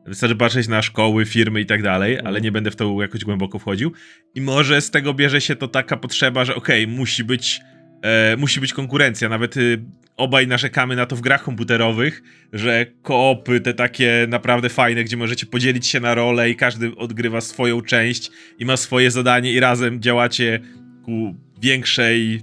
Wystarczy 0.06 0.36
patrzeć 0.36 0.68
na 0.68 0.82
szkoły, 0.82 1.26
firmy 1.26 1.60
i 1.60 1.66
tak 1.66 1.82
dalej, 1.82 2.18
ale 2.18 2.28
mhm. 2.28 2.44
nie 2.44 2.52
będę 2.52 2.70
w 2.70 2.76
to 2.76 3.02
jakoś 3.02 3.24
głęboko 3.24 3.58
wchodził. 3.58 3.92
I 4.34 4.40
może 4.40 4.80
z 4.80 4.90
tego 4.90 5.14
bierze 5.14 5.40
się 5.40 5.56
to 5.56 5.68
taka 5.68 5.96
potrzeba, 5.96 6.44
że 6.44 6.54
okej, 6.54 6.84
okay, 6.84 6.96
musi 6.96 7.24
być 7.24 7.60
e, 8.02 8.36
musi 8.36 8.60
być 8.60 8.72
konkurencja. 8.72 9.28
Nawet 9.28 9.56
y, 9.56 9.84
obaj 10.16 10.46
narzekamy 10.46 10.96
na 10.96 11.06
to 11.06 11.16
w 11.16 11.20
grach 11.20 11.42
komputerowych, 11.42 12.22
że 12.52 12.86
koopy 13.02 13.60
te 13.60 13.74
takie 13.74 14.26
naprawdę 14.28 14.68
fajne, 14.68 15.04
gdzie 15.04 15.16
możecie 15.16 15.46
podzielić 15.46 15.86
się 15.86 16.00
na 16.00 16.14
role 16.14 16.50
i 16.50 16.56
każdy 16.56 16.96
odgrywa 16.96 17.40
swoją 17.40 17.82
część 17.82 18.30
i 18.58 18.64
ma 18.64 18.76
swoje 18.76 19.10
zadanie 19.10 19.52
i 19.52 19.60
razem 19.60 20.02
działacie 20.02 20.60
ku 21.04 21.34
większej, 21.60 22.40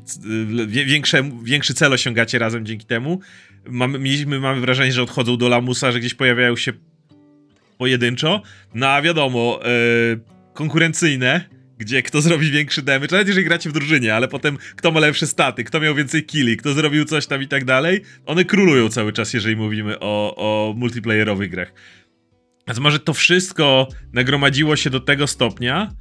większe, 0.86 1.30
większy 1.44 1.74
cel 1.74 1.94
osiągacie 1.94 2.40
razem 2.40 2.66
dzięki 2.66 2.86
temu. 2.86 3.20
Mamy, 3.70 4.00
mieliśmy, 4.00 4.40
mamy 4.40 4.62
wrażenie, 4.62 4.92
że 4.92 5.04
odchodzą 5.04 5.38
do 5.38 5.50
lamusa, 5.50 5.92
że 5.92 6.00
gdzieś 6.00 6.14
pojawiają 6.14 6.56
się 6.56 6.74
pojedynczo, 7.78 8.42
no 8.74 8.88
a 8.88 9.02
wiadomo, 9.02 9.60
yy, 10.10 10.20
konkurencyjne, 10.54 11.50
gdzie 11.78 12.04
kto 12.04 12.22
zrobi 12.22 12.52
większy 12.52 12.82
damage, 12.82 13.12
nawet 13.12 13.28
jeżeli 13.28 13.46
gracie 13.46 13.70
w 13.70 13.74
drużynie, 13.74 14.16
ale 14.16 14.28
potem 14.28 14.58
kto 14.76 14.92
ma 14.92 15.00
lepsze 15.00 15.28
staty, 15.28 15.64
kto 15.64 15.80
miał 15.80 15.96
więcej 15.96 16.24
killi, 16.24 16.58
kto 16.58 16.74
zrobił 16.74 17.06
coś 17.06 17.28
tam 17.28 17.42
i 17.42 17.48
tak 17.48 17.66
dalej, 17.66 18.02
one 18.26 18.46
królują 18.46 18.90
cały 18.90 19.14
czas, 19.14 19.34
jeżeli 19.34 19.56
mówimy 19.56 20.00
o, 20.00 20.36
o 20.36 20.74
multiplayerowych 20.74 21.50
grach. 21.50 21.74
Więc 22.68 22.80
może 22.80 23.00
to 23.00 23.14
wszystko 23.14 23.88
nagromadziło 24.14 24.76
się 24.76 24.90
do 24.90 25.00
tego 25.00 25.28
stopnia, 25.28 25.92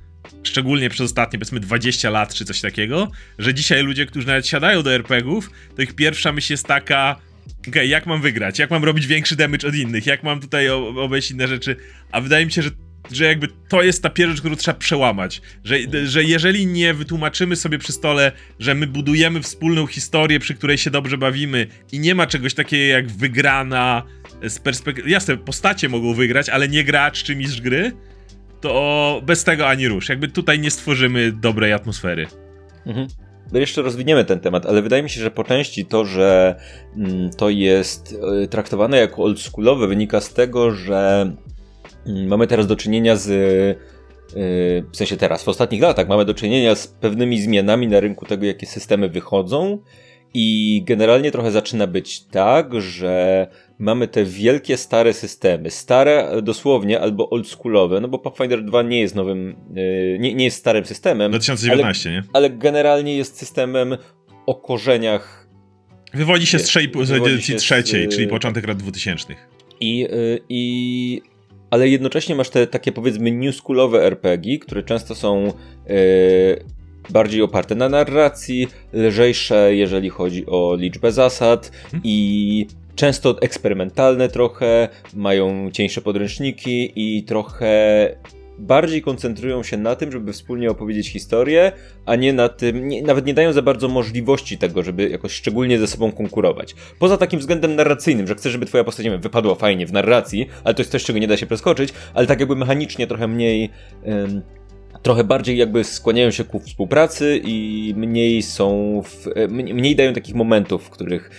szczególnie 0.42 0.90
przez 0.90 1.00
ostatnie 1.00 1.38
powiedzmy 1.38 1.60
20 1.60 2.10
lat 2.10 2.34
czy 2.34 2.44
coś 2.44 2.60
takiego, 2.60 3.10
że 3.38 3.54
dzisiaj 3.54 3.82
ludzie, 3.82 4.06
którzy 4.06 4.26
nawet 4.26 4.46
siadają 4.46 4.82
do 4.82 4.94
RPGów, 4.94 5.50
to 5.76 5.82
ich 5.82 5.94
pierwsza 5.94 6.32
myśl 6.32 6.52
jest 6.52 6.66
taka 6.66 7.16
okej, 7.58 7.70
okay, 7.70 7.86
jak 7.86 8.06
mam 8.06 8.22
wygrać, 8.22 8.58
jak 8.58 8.70
mam 8.70 8.84
robić 8.84 9.06
większy 9.06 9.36
damage 9.36 9.68
od 9.68 9.74
innych, 9.74 10.06
jak 10.06 10.22
mam 10.22 10.40
tutaj 10.40 10.68
obejść 10.68 11.30
inne 11.30 11.48
rzeczy, 11.48 11.76
a 12.12 12.20
wydaje 12.20 12.46
mi 12.46 12.52
się, 12.52 12.62
że 12.62 12.70
że 13.10 13.24
jakby 13.24 13.48
to 13.68 13.82
jest 13.82 14.02
ta 14.02 14.10
pierwsza 14.10 14.38
którą 14.38 14.56
trzeba 14.56 14.78
przełamać. 14.78 15.42
Że, 15.64 15.76
że 16.04 16.24
jeżeli 16.24 16.66
nie 16.66 16.94
wytłumaczymy 16.94 17.56
sobie 17.56 17.78
przy 17.78 17.92
stole, 17.92 18.32
że 18.58 18.74
my 18.74 18.86
budujemy 18.86 19.42
wspólną 19.42 19.86
historię, 19.86 20.40
przy 20.40 20.54
której 20.54 20.78
się 20.78 20.90
dobrze 20.90 21.18
bawimy 21.18 21.66
i 21.92 22.00
nie 22.00 22.14
ma 22.14 22.26
czegoś 22.26 22.54
takiego 22.54 22.84
jak 22.84 23.08
wygrana 23.08 24.02
z 24.48 24.58
perspektywy... 24.58 25.10
Jasne, 25.10 25.36
postacie 25.36 25.88
mogą 25.88 26.14
wygrać, 26.14 26.48
ale 26.48 26.68
nie 26.68 26.84
gracz 26.84 27.22
czy 27.22 27.36
mistrz 27.36 27.60
gry, 27.60 27.92
to 28.60 29.22
bez 29.26 29.44
tego 29.44 29.68
ani 29.68 29.88
rusz. 29.88 30.08
Jakby 30.08 30.28
tutaj 30.28 30.58
nie 30.58 30.70
stworzymy 30.70 31.32
dobrej 31.32 31.72
atmosfery. 31.72 32.26
Mhm. 32.86 33.08
No 33.52 33.58
jeszcze 33.58 33.82
rozwiniemy 33.82 34.24
ten 34.24 34.40
temat, 34.40 34.66
ale 34.66 34.82
wydaje 34.82 35.02
mi 35.02 35.10
się, 35.10 35.20
że 35.20 35.30
po 35.30 35.44
części 35.44 35.86
to, 35.86 36.04
że 36.04 36.54
mm, 36.96 37.30
to 37.30 37.50
jest 37.50 38.18
y, 38.44 38.48
traktowane 38.48 38.96
jako 38.96 39.22
oldschoolowe 39.22 39.86
wynika 39.86 40.20
z 40.20 40.34
tego, 40.34 40.74
że 40.74 41.32
mamy 42.06 42.46
teraz 42.46 42.66
do 42.66 42.76
czynienia 42.76 43.16
z 43.16 43.28
y, 43.28 44.84
w 44.92 44.96
sensie 44.96 45.16
teraz, 45.16 45.44
w 45.44 45.48
ostatnich 45.48 45.82
latach 45.82 46.08
mamy 46.08 46.24
do 46.24 46.34
czynienia 46.34 46.74
z 46.74 46.86
pewnymi 46.86 47.40
zmianami 47.40 47.88
na 47.88 48.00
rynku 48.00 48.26
tego, 48.26 48.46
jakie 48.46 48.66
systemy 48.66 49.08
wychodzą 49.08 49.78
i 50.34 50.82
generalnie 50.86 51.30
trochę 51.30 51.50
zaczyna 51.50 51.86
być 51.86 52.20
tak, 52.24 52.80
że 52.80 53.46
mamy 53.78 54.08
te 54.08 54.24
wielkie, 54.24 54.76
stare 54.76 55.12
systemy. 55.12 55.70
Stare 55.70 56.42
dosłownie 56.42 57.00
albo 57.00 57.30
oldschoolowe, 57.30 58.00
no 58.00 58.08
bo 58.08 58.18
Pathfinder 58.18 58.64
2 58.64 58.82
nie 58.82 59.00
jest 59.00 59.14
nowym, 59.14 59.56
e, 59.76 60.18
nie, 60.18 60.34
nie 60.34 60.44
jest 60.44 60.56
starym 60.56 60.84
systemem. 60.84 61.30
2019, 61.30 62.08
ale, 62.08 62.18
nie? 62.18 62.28
Ale 62.32 62.50
generalnie 62.50 63.16
jest 63.16 63.38
systemem 63.38 63.96
o 64.46 64.54
korzeniach. 64.54 65.48
Wywodzi 66.14 66.46
się 66.46 66.58
z, 66.58 66.62
trzej, 66.62 66.92
z 67.02 67.12
edycji 67.12 67.56
trzeciej, 67.56 68.10
z, 68.10 68.14
czyli 68.14 68.28
początek 68.28 68.68
lat 68.68 68.78
2000. 68.78 69.34
I, 69.80 70.04
e, 70.04 70.08
i 70.48 71.22
ale 71.72 71.88
jednocześnie 71.88 72.34
masz 72.34 72.50
te 72.50 72.66
takie 72.66 72.92
powiedzmy 72.92 73.30
newschoolowe 73.30 74.02
RPG, 74.02 74.58
które 74.58 74.82
często 74.82 75.14
są 75.14 75.44
yy, 75.88 75.94
bardziej 77.10 77.42
oparte 77.42 77.74
na 77.74 77.88
narracji, 77.88 78.68
lżejsze, 78.92 79.74
jeżeli 79.74 80.08
chodzi 80.08 80.46
o 80.46 80.76
liczbę 80.76 81.12
zasad 81.12 81.70
hmm. 81.90 82.00
i 82.04 82.66
często 82.94 83.40
eksperymentalne 83.40 84.28
trochę, 84.28 84.88
mają 85.14 85.70
cieńsze 85.70 86.00
podręczniki 86.00 86.92
i 86.96 87.22
trochę 87.22 88.16
bardziej 88.62 89.02
koncentrują 89.02 89.62
się 89.62 89.76
na 89.76 89.96
tym, 89.96 90.12
żeby 90.12 90.32
wspólnie 90.32 90.70
opowiedzieć 90.70 91.08
historię, 91.08 91.72
a 92.06 92.16
nie 92.16 92.32
na 92.32 92.48
tym, 92.48 92.88
nie, 92.88 93.02
nawet 93.02 93.26
nie 93.26 93.34
dają 93.34 93.52
za 93.52 93.62
bardzo 93.62 93.88
możliwości 93.88 94.58
tego, 94.58 94.82
żeby 94.82 95.08
jakoś 95.08 95.32
szczególnie 95.32 95.78
ze 95.78 95.86
sobą 95.86 96.12
konkurować. 96.12 96.74
Poza 96.98 97.16
takim 97.16 97.40
względem 97.40 97.76
narracyjnym, 97.76 98.26
że 98.26 98.34
chcesz, 98.34 98.52
żeby 98.52 98.66
twoja 98.66 98.84
postać, 98.84 99.04
nie 99.04 99.10
wiem, 99.10 99.20
wypadła 99.20 99.54
fajnie 99.54 99.86
w 99.86 99.92
narracji, 99.92 100.48
ale 100.64 100.74
to 100.74 100.82
jest 100.82 100.92
coś, 100.92 101.04
czego 101.04 101.18
nie 101.18 101.28
da 101.28 101.36
się 101.36 101.46
preskoczyć, 101.46 101.92
ale 102.14 102.26
tak 102.26 102.40
jakby 102.40 102.56
mechanicznie 102.56 103.06
trochę 103.06 103.28
mniej... 103.28 103.70
Ym, 104.06 104.42
trochę 105.02 105.24
bardziej 105.24 105.56
jakby 105.56 105.84
skłaniają 105.84 106.30
się 106.30 106.44
ku 106.44 106.60
współpracy 106.60 107.40
i 107.44 107.94
mniej 107.96 108.42
są, 108.42 109.02
w, 109.04 109.26
mniej 109.48 109.96
dają 109.96 110.12
takich 110.12 110.34
momentów, 110.34 110.84
w 110.84 110.90
których 110.90 111.30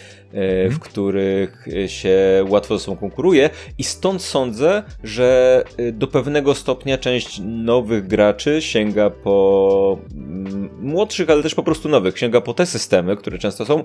w 0.70 0.80
których 0.80 1.66
się 1.88 2.46
łatwo 2.48 2.78
ze 2.78 2.84
sobą 2.84 2.98
konkuruje 2.98 3.50
i 3.78 3.84
stąd 3.84 4.22
sądzę, 4.22 4.84
że 5.04 5.64
e, 5.78 5.92
do 5.92 6.08
pewnego 6.08 6.56
stopnia 6.56 6.98
część 6.98 7.42
nowych 7.44 8.08
graczy 8.08 8.62
sięga 8.62 9.10
po 9.10 10.00
mm, 10.14 10.70
młodszych, 10.82 11.30
ale 11.30 11.44
też 11.44 11.56
po 11.56 11.64
prostu 11.64 11.90
nowych, 11.90 12.20
sięga 12.20 12.42
po 12.42 12.54
te 12.54 12.66
systemy, 12.66 13.16
które 13.16 13.38
często 13.38 13.66
są 13.66 13.84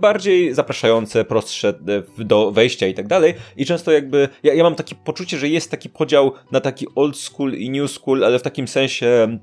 bardziej 0.00 0.54
zapraszające, 0.54 1.24
prostsze 1.24 1.68
e, 2.18 2.24
do 2.24 2.50
wejścia 2.50 2.86
i 2.86 2.94
tak 2.94 3.06
dalej. 3.06 3.34
I 3.56 3.66
często 3.66 3.92
jakby, 3.92 4.28
ja, 4.42 4.54
ja 4.54 4.62
mam 4.62 4.74
takie 4.74 4.94
poczucie, 4.94 5.38
że 5.38 5.48
jest 5.48 5.70
taki 5.70 5.88
podział 5.88 6.32
na 6.52 6.60
taki 6.60 6.86
old 6.94 7.16
school 7.16 7.52
i 7.52 7.70
new 7.70 7.90
school, 7.90 8.24
ale 8.24 8.38
w 8.38 8.42
takim 8.42 8.68
sensie 8.68 9.38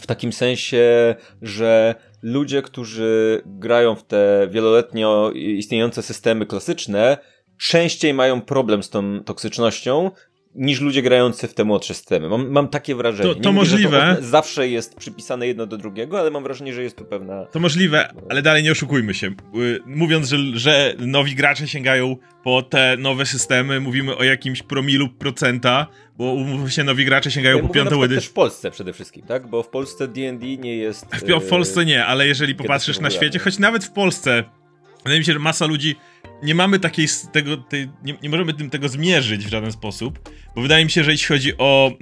w 0.00 0.06
takim 0.06 0.32
sensie, 0.32 1.14
że 1.42 1.94
ludzie, 2.22 2.62
którzy 2.62 3.42
grają 3.46 3.94
w 3.94 4.04
te 4.04 4.48
wieloletnio 4.50 5.30
istniejące 5.34 6.02
systemy 6.02 6.46
klasyczne, 6.46 7.18
częściej 7.58 8.14
mają 8.14 8.40
problem 8.40 8.82
z 8.82 8.90
tą 8.90 9.24
toksycznością 9.24 10.10
niż 10.54 10.80
ludzie 10.80 11.02
grający 11.02 11.48
w 11.48 11.54
te 11.54 11.64
młodsze 11.64 11.94
systemy. 11.94 12.28
Mam, 12.28 12.50
mam 12.50 12.68
takie 12.68 12.94
wrażenie. 12.94 13.34
To, 13.34 13.40
to 13.40 13.52
możliwe. 13.52 14.16
To 14.20 14.26
zawsze 14.26 14.68
jest 14.68 14.96
przypisane 14.96 15.46
jedno 15.46 15.66
do 15.66 15.76
drugiego, 15.76 16.20
ale 16.20 16.30
mam 16.30 16.42
wrażenie, 16.42 16.72
że 16.72 16.82
jest 16.82 16.96
tu 16.96 17.04
pewna. 17.04 17.44
To 17.44 17.60
możliwe, 17.60 18.12
ale 18.30 18.42
dalej 18.42 18.62
nie 18.62 18.72
oszukujmy 18.72 19.14
się. 19.14 19.30
Mówiąc, 19.86 20.28
że, 20.28 20.36
że 20.54 20.94
nowi 20.98 21.34
gracze 21.34 21.68
sięgają 21.68 22.16
po 22.44 22.62
te 22.62 22.96
nowe 22.98 23.26
systemy, 23.26 23.80
mówimy 23.80 24.16
o 24.16 24.24
jakimś 24.24 24.62
promilu 24.62 25.08
procenta, 25.08 25.86
bo 26.16 26.24
umówmy 26.24 26.70
się, 26.70 26.84
nowi 26.84 27.04
gracze 27.04 27.30
sięgają 27.30 27.56
ja 27.56 27.62
po 27.62 27.68
piątą 27.68 28.02
edycję. 28.02 28.16
też 28.16 28.26
w 28.26 28.32
Polsce 28.32 28.70
przede 28.70 28.92
wszystkim, 28.92 29.22
tak? 29.26 29.46
Bo 29.46 29.62
w 29.62 29.68
Polsce 29.68 30.08
D&D 30.08 30.46
nie 30.46 30.76
jest... 30.76 31.06
W, 31.06 31.44
w 31.44 31.48
Polsce 31.48 31.84
nie, 31.84 32.06
ale 32.06 32.26
jeżeli 32.26 32.54
popatrzysz 32.54 33.00
na 33.00 33.10
świecie, 33.10 33.38
choć 33.38 33.58
nawet 33.58 33.84
w 33.84 33.92
Polsce, 33.92 34.44
wydaje 35.04 35.18
mi 35.18 35.24
się, 35.24 35.32
że 35.32 35.38
masa 35.38 35.66
ludzi 35.66 35.96
nie 36.42 36.54
mamy 36.54 36.78
takiej, 36.78 37.08
tego, 37.32 37.56
tej, 37.56 37.88
nie, 38.04 38.14
nie, 38.22 38.30
możemy 38.30 38.54
tym 38.54 38.70
tego 38.70 38.88
zmierzyć 38.88 39.46
w 39.46 39.50
żaden 39.50 39.72
sposób, 39.72 40.30
bo 40.54 40.62
wydaje 40.62 40.84
mi 40.84 40.90
się, 40.90 41.04
że 41.04 41.10
jeśli 41.10 41.26
chodzi 41.26 41.58
o 41.58 41.92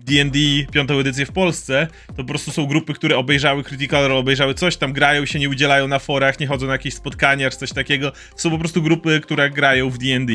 D&D 0.00 0.38
mm, 0.38 0.66
piątą 0.72 0.98
edycję 0.98 1.26
w 1.26 1.32
Polsce, 1.32 1.88
to 2.06 2.14
po 2.14 2.24
prostu 2.24 2.50
są 2.50 2.66
grupy, 2.66 2.94
które 2.94 3.16
obejrzały 3.16 3.64
Critical 3.64 4.08
Role, 4.08 4.20
obejrzały 4.20 4.54
coś, 4.54 4.76
tam 4.76 4.92
grają 4.92 5.26
się, 5.26 5.38
nie 5.38 5.48
udzielają 5.48 5.88
na 5.88 5.98
forach, 5.98 6.40
nie 6.40 6.46
chodzą 6.46 6.66
na 6.66 6.72
jakieś 6.72 6.94
spotkania 6.94 7.50
czy 7.50 7.56
coś 7.56 7.72
takiego. 7.72 8.12
Są 8.36 8.50
po 8.50 8.58
prostu 8.58 8.82
grupy, 8.82 9.20
które 9.20 9.50
grają 9.50 9.90
w 9.90 9.98
D&D 9.98 10.32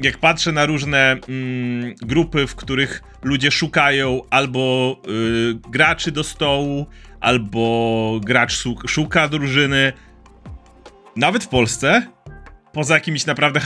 jak 0.00 0.18
patrzę 0.18 0.52
na 0.52 0.66
różne 0.66 1.16
mm, 1.28 1.94
grupy, 2.02 2.46
w 2.46 2.54
których 2.54 3.02
ludzie 3.22 3.50
szukają 3.50 4.20
albo 4.30 4.96
y, 5.08 5.70
graczy 5.70 6.12
do 6.12 6.24
stołu, 6.24 6.86
albo 7.20 8.20
gracz 8.24 8.64
szuka 8.86 9.28
drużyny, 9.28 9.92
nawet 11.16 11.44
w 11.44 11.48
Polsce, 11.48 12.06
poza 12.74 12.94
jakimiś 12.94 13.26
naprawdę 13.26 13.60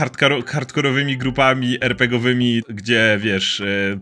hardkorowymi 0.46 1.16
grupami 1.16 1.78
RPGowymi, 1.80 2.62
gdzie 2.68 3.18
wiesz, 3.20 3.60
y, 3.60 3.98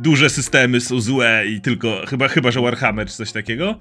duże 0.00 0.30
systemy 0.30 0.80
są 0.80 1.00
złe 1.00 1.44
i 1.46 1.60
tylko, 1.60 2.06
chyba, 2.08 2.28
chyba 2.28 2.50
że 2.50 2.60
Warhammer 2.60 3.06
czy 3.06 3.16
coś 3.16 3.32
takiego, 3.32 3.78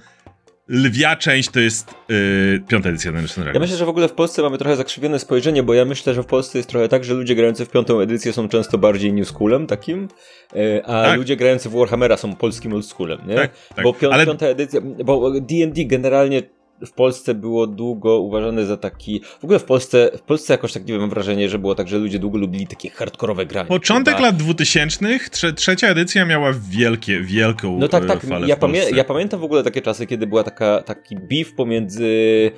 lwia 0.68 1.16
część 1.16 1.50
to 1.50 1.60
jest 1.60 1.96
yy, 2.10 2.62
piąta 2.68 2.90
edycja 2.90 3.12
Dungeons. 3.12 3.38
Ja 3.54 3.60
myślę, 3.60 3.78
że 3.78 3.86
w 3.86 3.90
ogóle 3.90 4.08
w 4.08 4.14
Polsce 4.14 4.42
mamy 4.42 4.58
trochę 4.58 4.76
zakrzywione 4.76 5.20
spojrzenie, 5.20 5.64
bo 5.64 5.74
ja 5.74 5.86
myślę, 5.86 6.14
że 6.14 6.24
w 6.24 6.26
Polsce 6.26 6.58
jest 6.58 6.70
trochę 6.70 6.88
tak, 6.88 7.04
że 7.04 7.14
ludzie 7.14 7.36
grający 7.36 7.66
w 7.66 7.70
piątą 7.70 8.00
edycję 8.00 8.34
są 8.34 8.50
często 8.50 8.78
bardziej 8.78 9.14
new 9.14 9.28
schoolem 9.28 9.68
takim, 9.68 10.08
yy, 10.56 10.86
a 10.86 11.04
tak. 11.04 11.18
ludzie 11.18 11.36
grający 11.36 11.70
w 11.70 11.72
Warhammera 11.72 12.18
są 12.18 12.36
polskim 12.36 12.74
old 12.74 12.86
schoolem, 12.86 13.20
nie? 13.28 13.36
Tak, 13.36 13.52
tak. 13.76 13.84
Bo 13.84 13.94
pią 13.94 14.10
Ale... 14.10 14.26
piąta 14.26 14.46
edycja, 14.46 14.82
bo 15.06 15.32
D&D 15.32 15.86
generalnie 15.86 16.42
w 16.86 16.92
Polsce 16.92 17.34
było 17.34 17.68
długo 17.68 18.20
uważane 18.20 18.66
za 18.66 18.78
taki. 18.78 19.22
W 19.40 19.44
ogóle 19.44 19.60
w 19.60 19.64
Polsce, 19.64 20.12
w 20.18 20.22
Polsce 20.22 20.54
jakoś 20.54 20.74
tak 20.74 20.86
nie 20.86 20.94
wiem, 20.94 21.02
mam 21.02 21.10
wrażenie, 21.10 21.50
że 21.50 21.60
było 21.60 21.76
tak, 21.76 21.88
że 21.88 21.98
ludzie 21.98 22.20
długo 22.20 22.38
lubili 22.38 22.68
takie 22.68 22.90
hardkorowe 22.90 23.46
granie. 23.46 23.68
Początek 23.68 24.20
lat 24.20 24.36
2000, 24.36 25.20
trze 25.32 25.54
trzecia 25.54 25.88
edycja 25.88 26.26
miała 26.26 26.54
wielkie, 26.70 27.22
wielką. 27.22 27.78
No 27.80 27.88
tak, 27.88 28.06
tak. 28.06 28.26
Ja, 28.48 28.58
pamię 28.58 28.84
ja, 28.96 29.04
pamiętam 29.04 29.40
w 29.40 29.44
ogóle 29.44 29.64
takie 29.64 29.82
czasy, 29.82 30.08
kiedy 30.08 30.28
była 30.28 30.44
taka, 30.44 30.82
taki 30.82 31.16
beef 31.16 31.54
pomiędzy 31.54 32.52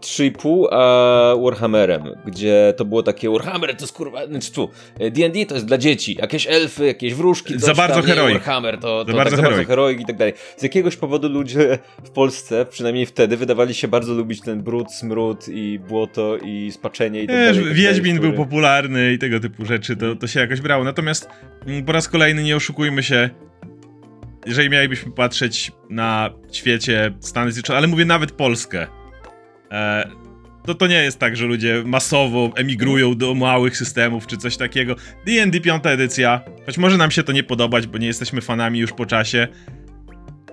3,5 0.00 0.66
a 0.70 1.34
Warhammerem, 1.42 2.02
gdzie 2.26 2.74
to 2.76 2.84
było 2.84 3.02
takie 3.02 3.30
Warhammer 3.30 3.76
to 3.76 3.86
skurwa, 3.86 4.26
znaczy 4.26 4.52
tu, 4.52 4.68
D&D 4.98 5.46
to 5.46 5.54
jest 5.54 5.66
dla 5.66 5.78
dzieci, 5.78 6.16
jakieś 6.20 6.46
elfy, 6.46 6.86
jakieś 6.86 7.14
wróżki, 7.14 7.58
za 7.58 7.74
bardzo 7.74 8.02
heroik. 8.02 8.34
Warhammer 8.34 8.78
to, 8.78 9.04
to 9.04 9.12
za, 9.12 9.16
bardzo, 9.16 9.36
tak, 9.36 9.44
heroik. 9.44 9.56
bardzo 9.56 9.68
heroik 9.68 10.00
i 10.00 10.04
tak 10.04 10.16
dalej. 10.16 10.34
Z 10.56 10.62
jakiegoś 10.62 10.96
powodu 10.96 11.28
ludzie 11.28 11.78
w 12.04 12.10
Polsce, 12.10 12.66
przynajmniej 12.70 13.06
wtedy, 13.06 13.36
wydawali 13.36 13.74
się 13.74 13.88
bardzo 13.88 14.14
lubić 14.14 14.40
ten 14.40 14.62
brud, 14.62 14.92
smród 14.92 15.48
i 15.48 15.78
błoto 15.78 16.36
i 16.36 16.70
spaczenie 16.72 17.22
i 17.22 17.26
tak 17.26 17.36
dalej. 17.36 17.64
Tak 17.64 17.72
Wiedźmin 17.72 18.20
był 18.20 18.32
popularny 18.32 19.12
i 19.12 19.18
tego 19.18 19.40
typu 19.40 19.64
rzeczy, 19.64 19.96
to, 19.96 20.16
to 20.16 20.26
się 20.26 20.40
jakoś 20.40 20.60
brało. 20.60 20.84
Natomiast 20.84 21.28
mm, 21.66 21.84
po 21.84 21.92
raz 21.92 22.08
kolejny 22.08 22.42
nie 22.42 22.56
oszukujmy 22.56 23.02
się, 23.02 23.30
jeżeli 24.46 24.70
mielibyśmy 24.70 25.12
patrzeć 25.12 25.72
na 25.90 26.30
świecie 26.52 27.14
Stany 27.20 27.52
Zjednoczone, 27.52 27.78
ale 27.78 27.86
mówię 27.86 28.04
nawet 28.04 28.32
Polskę, 28.32 28.86
E, 29.70 30.10
to 30.66 30.74
to 30.74 30.86
nie 30.86 31.02
jest 31.02 31.18
tak, 31.18 31.36
że 31.36 31.46
ludzie 31.46 31.82
masowo 31.86 32.50
emigrują 32.56 33.14
do 33.14 33.34
małych 33.34 33.76
systemów 33.76 34.26
czy 34.26 34.36
coś 34.36 34.56
takiego. 34.56 34.96
D&D 35.26 35.60
piąta 35.60 35.90
edycja, 35.90 36.40
choć 36.66 36.78
może 36.78 36.96
nam 36.96 37.10
się 37.10 37.22
to 37.22 37.32
nie 37.32 37.42
podobać, 37.42 37.86
bo 37.86 37.98
nie 37.98 38.06
jesteśmy 38.06 38.40
fanami 38.40 38.78
już 38.78 38.92
po 38.92 39.06
czasie, 39.06 39.48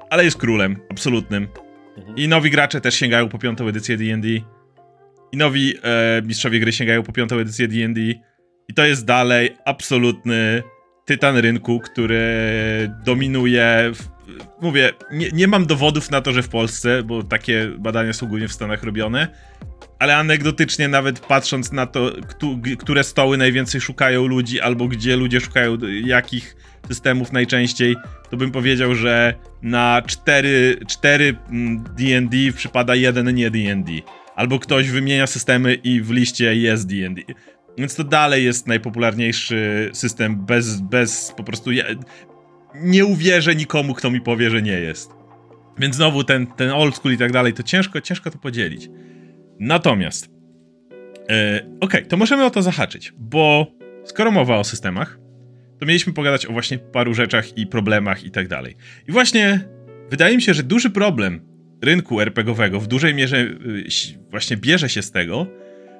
ale 0.09 0.23
jest 0.25 0.37
królem, 0.37 0.77
absolutnym. 0.89 1.47
Mhm. 1.97 2.17
I 2.17 2.27
nowi 2.27 2.49
gracze 2.49 2.81
też 2.81 2.95
sięgają 2.95 3.29
po 3.29 3.39
piątą 3.39 3.67
edycję 3.67 3.97
D&D. 3.97 4.27
I 5.31 5.37
nowi 5.37 5.73
e, 5.83 6.21
mistrzowie 6.21 6.59
gry 6.59 6.71
sięgają 6.71 7.03
po 7.03 7.11
piątą 7.11 7.35
edycję 7.35 7.67
D&D. 7.67 8.01
I 8.67 8.73
to 8.75 8.85
jest 8.85 9.05
dalej 9.05 9.49
absolutny 9.65 10.63
tytan 11.05 11.37
rynku, 11.37 11.79
który 11.79 12.21
dominuje 13.05 13.91
w 13.93 14.14
mówię, 14.61 14.93
nie, 15.11 15.29
nie 15.31 15.47
mam 15.47 15.65
dowodów 15.65 16.11
na 16.11 16.21
to, 16.21 16.33
że 16.33 16.43
w 16.43 16.49
Polsce, 16.49 17.03
bo 17.03 17.23
takie 17.23 17.71
badania 17.77 18.13
są 18.13 18.27
głównie 18.27 18.47
w 18.47 18.53
Stanach 18.53 18.83
robione, 18.83 19.27
ale 19.99 20.17
anegdotycznie 20.17 20.87
nawet 20.87 21.19
patrząc 21.19 21.71
na 21.71 21.85
to, 21.85 22.11
które 22.79 23.03
stoły 23.03 23.37
najwięcej 23.37 23.81
szukają 23.81 24.27
ludzi, 24.27 24.61
albo 24.61 24.87
gdzie 24.87 25.15
ludzie 25.15 25.41
szukają 25.41 25.77
jakich 26.03 26.55
systemów 26.87 27.31
najczęściej, 27.31 27.95
to 28.29 28.37
bym 28.37 28.51
powiedział, 28.51 28.95
że 28.95 29.33
na 29.61 30.01
4, 30.07 30.79
4 30.87 31.35
D&D 31.97 32.37
przypada 32.55 32.95
jeden 32.95 33.35
nie 33.35 33.51
D&D. 33.51 33.91
Albo 34.35 34.59
ktoś 34.59 34.89
wymienia 34.89 35.27
systemy 35.27 35.73
i 35.73 36.01
w 36.01 36.11
liście 36.11 36.55
jest 36.55 36.87
D&D. 36.87 37.21
Więc 37.77 37.95
to 37.95 38.03
dalej 38.03 38.45
jest 38.45 38.67
najpopularniejszy 38.67 39.89
system 39.93 40.45
bez, 40.45 40.81
bez 40.81 41.33
po 41.37 41.43
prostu 41.43 41.71
nie 42.81 43.05
uwierzę 43.05 43.55
nikomu, 43.55 43.93
kto 43.93 44.11
mi 44.11 44.21
powie, 44.21 44.49
że 44.49 44.61
nie 44.61 44.79
jest. 44.79 45.11
Więc 45.77 45.95
znowu 45.95 46.23
ten, 46.23 46.47
ten 46.47 46.71
old 46.71 46.95
school 46.95 47.13
i 47.13 47.17
tak 47.17 47.31
dalej, 47.31 47.53
to 47.53 47.63
ciężko, 47.63 48.01
ciężko 48.01 48.31
to 48.31 48.37
podzielić. 48.37 48.89
Natomiast, 49.59 50.29
e, 51.29 51.55
okej, 51.57 51.77
okay, 51.79 52.05
to 52.05 52.17
możemy 52.17 52.45
o 52.45 52.49
to 52.49 52.61
zahaczyć, 52.61 53.13
bo 53.17 53.67
skoro 54.05 54.31
mowa 54.31 54.57
o 54.57 54.63
systemach, 54.63 55.19
to 55.79 55.85
mieliśmy 55.85 56.13
pogadać 56.13 56.45
o 56.45 56.51
właśnie 56.51 56.77
paru 56.77 57.13
rzeczach 57.13 57.57
i 57.57 57.67
problemach 57.67 58.23
i 58.23 58.31
tak 58.31 58.47
dalej. 58.47 58.75
I 59.07 59.11
właśnie 59.11 59.59
wydaje 60.09 60.35
mi 60.35 60.41
się, 60.41 60.53
że 60.53 60.63
duży 60.63 60.89
problem 60.89 61.41
rynku 61.81 62.21
RPGowego 62.21 62.79
w 62.79 62.87
dużej 62.87 63.13
mierze 63.13 63.37
y, 63.37 63.85
właśnie 64.31 64.57
bierze 64.57 64.89
się 64.89 65.01
z 65.01 65.11
tego, 65.11 65.47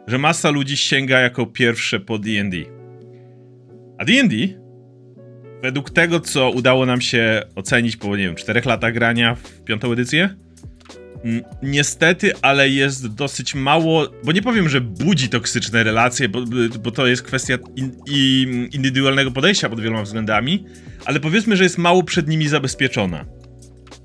że 0.08 0.18
masa 0.18 0.50
ludzi 0.50 0.78
sięga 0.78 1.20
jako 1.20 1.46
pierwsze 1.46 2.00
po 2.00 2.20
D&D. 2.20 2.58
A 3.98 4.06
D&D 4.06 4.65
według 5.66 5.90
tego, 5.90 6.20
co 6.20 6.50
udało 6.50 6.86
nam 6.86 7.02
się 7.02 7.42
ocenić 7.56 7.98
po, 7.98 8.18
nie 8.18 8.24
wiem, 8.24 8.36
czterech 8.36 8.66
latach 8.66 8.94
grania 8.94 9.36
w 9.36 9.64
piątą 9.64 9.92
edycję, 9.92 10.36
niestety, 11.64 12.34
ale 12.42 12.70
jest 12.70 13.08
dosyć 13.08 13.56
mało, 13.56 14.08
bo 14.24 14.32
nie 14.32 14.42
powiem, 14.42 14.70
że 14.70 14.82
budzi 14.82 15.30
toksyczne 15.30 15.84
relacje, 15.84 16.30
bo, 16.30 16.42
bo 16.84 16.92
to 16.92 17.08
jest 17.08 17.24
kwestia 17.24 17.58
in, 17.76 17.92
in, 18.08 18.66
indywidualnego 18.66 19.32
podejścia 19.32 19.70
pod 19.70 19.82
wieloma 19.82 20.04
względami, 20.04 20.66
ale 21.06 21.20
powiedzmy, 21.20 21.58
że 21.58 21.64
jest 21.64 21.78
mało 21.78 22.04
przed 22.04 22.28
nimi 22.28 22.48
zabezpieczona. 22.48 23.26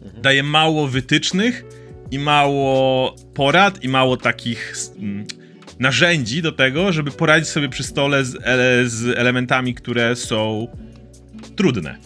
Mhm. 0.03 0.23
Daje 0.23 0.43
mało 0.43 0.89
wytycznych 0.89 1.65
i 2.11 2.19
mało 2.19 3.17
porad 3.35 3.85
i 3.85 3.89
mało 3.89 4.17
takich 4.17 4.75
mm, 4.99 5.27
narzędzi 5.79 6.43
do 6.43 6.53
tego, 6.53 6.93
żeby 6.93 7.11
poradzić 7.11 7.49
sobie 7.49 7.69
przy 7.69 7.83
stole 7.83 8.25
z, 8.25 8.37
z 8.93 9.19
elementami, 9.19 9.75
które 9.75 10.17
są 10.17 10.69
trudne. 11.61 11.97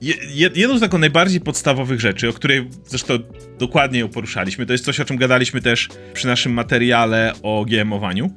Je, 0.00 0.14
jedną 0.54 0.78
z 0.78 0.80
taką 0.80 0.98
najbardziej 0.98 1.40
podstawowych 1.40 2.00
rzeczy, 2.00 2.28
o 2.28 2.32
której 2.32 2.68
zresztą 2.86 3.18
dokładnie 3.58 4.00
ją 4.00 4.08
poruszaliśmy, 4.08 4.66
to 4.66 4.72
jest 4.72 4.84
coś, 4.84 5.00
o 5.00 5.04
czym 5.04 5.16
gadaliśmy 5.16 5.60
też 5.60 5.88
przy 6.14 6.26
naszym 6.26 6.52
materiale 6.52 7.32
o 7.42 7.64
GMowaniu. 7.68 8.30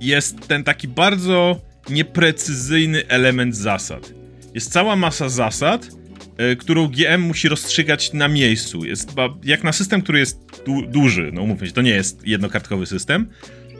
Jest 0.00 0.48
ten 0.48 0.64
taki 0.64 0.88
bardzo 0.88 1.60
nieprecyzyjny 1.90 3.08
element 3.08 3.56
zasad. 3.56 4.12
Jest 4.54 4.72
cała 4.72 4.96
masa 4.96 5.28
zasad, 5.28 5.88
y, 6.52 6.56
którą 6.56 6.88
GM 6.88 7.20
musi 7.20 7.48
rozstrzygać 7.48 8.12
na 8.12 8.28
miejscu. 8.28 8.84
Jest 8.84 9.12
jak 9.44 9.64
na 9.64 9.72
system, 9.72 10.02
który 10.02 10.18
jest 10.18 10.62
du 10.66 10.82
duży, 10.82 11.30
no 11.32 11.42
umówmy 11.42 11.66
się, 11.66 11.72
to 11.72 11.82
nie 11.82 11.90
jest 11.90 12.26
jednokartkowy 12.26 12.86
system, 12.86 13.28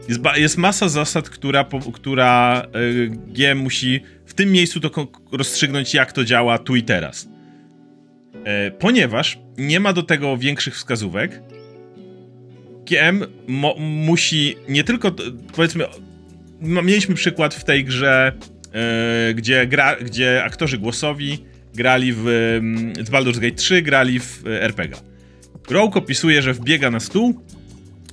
jest, 0.09 0.21
jest 0.37 0.59
masa 0.59 0.89
zasad, 0.89 1.29
która, 1.29 1.65
która 1.93 2.63
y, 2.77 3.11
GM 3.27 3.59
musi 3.59 4.01
w 4.33 4.35
tym 4.35 4.53
miejscu 4.53 4.81
to 4.81 5.09
rozstrzygnąć, 5.33 5.95
jak 5.95 6.13
to 6.13 6.25
działa 6.25 6.59
tu 6.59 6.77
i 6.77 6.83
teraz. 6.83 7.29
E, 8.45 8.71
ponieważ 8.71 9.39
nie 9.59 9.81
ma 9.81 9.93
do 9.93 10.03
tego 10.03 10.37
większych 10.37 10.75
wskazówek, 10.75 11.43
GM 12.87 13.25
musi 13.79 14.57
nie 14.69 14.85
tylko, 14.85 15.13
powiedzmy, 15.55 15.85
mieliśmy 16.61 17.15
przykład 17.15 17.55
w 17.55 17.65
tej 17.65 17.85
grze, 17.85 18.33
e, 18.73 19.35
gdzie, 19.35 19.67
gra, 19.67 19.97
gdzie 19.97 20.45
aktorzy 20.45 20.79
głosowi 20.79 21.45
grali 21.75 22.13
w, 22.13 22.23
w 22.99 23.11
Baldur's 23.11 23.39
Gate 23.39 23.57
3, 23.57 23.83
grali 23.83 24.21
w 24.21 24.47
e, 24.47 24.63
RPG. 24.63 24.97
Rogue 25.71 25.99
opisuje, 25.99 26.43
że 26.43 26.55
wbiega 26.55 26.91
na 26.91 27.01
stół, 27.01 27.43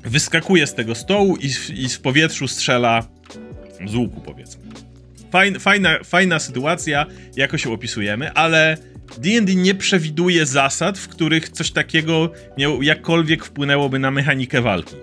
wyskakuje 0.04 0.68
z 0.68 0.74
tego 0.74 0.96
stołu 0.96 1.38
i, 1.38 1.82
i 1.84 1.90
w 1.90 2.00
powietrzu 2.02 2.48
strzela 2.48 3.08
z 3.86 3.96
łuku, 3.96 4.22
powiedzmy. 4.22 4.59
Fajna, 5.32 5.60
fajna, 5.60 6.00
fajna 6.04 6.40
sytuacja, 6.40 7.06
jako 7.36 7.58
się 7.58 7.74
opisujemy, 7.74 8.32
ale 8.34 8.78
D&D 9.18 9.56
nie 9.56 9.76
przewiduje 9.76 10.46
zasad, 10.46 10.98
w 10.98 11.08
których 11.08 11.50
coś 11.50 11.72
takiego 11.72 12.32
miał, 12.58 12.84
jakkolwiek 12.84 13.46
wpłynęłoby 13.46 14.00
na 14.00 14.12
mechanikę 14.12 14.62
walki. 14.62 14.96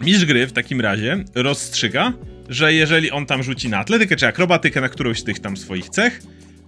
Mistrz 0.00 0.24
gry 0.24 0.46
w 0.46 0.52
takim 0.52 0.80
razie 0.80 1.24
rozstrzyga, 1.34 2.12
że 2.48 2.74
jeżeli 2.74 3.10
on 3.10 3.26
tam 3.26 3.42
rzuci 3.42 3.68
na 3.68 3.78
atletykę 3.78 4.16
czy 4.16 4.26
akrobatykę 4.26 4.80
na 4.80 4.88
którąś 4.88 5.20
z 5.20 5.24
tych 5.24 5.38
tam 5.38 5.56
swoich 5.56 5.88
cech 5.88 6.22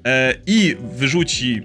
e, 0.06 0.34
i 0.46 0.76
wyrzuci 0.96 1.60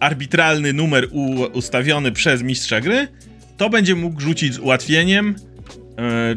arbitralny 0.00 0.72
numer 0.72 1.08
u, 1.10 1.42
ustawiony 1.52 2.12
przez 2.12 2.42
mistrza 2.42 2.80
gry, 2.80 3.08
to 3.56 3.70
będzie 3.70 3.94
mógł 3.94 4.20
rzucić 4.20 4.54
z 4.54 4.58
ułatwieniem 4.58 5.34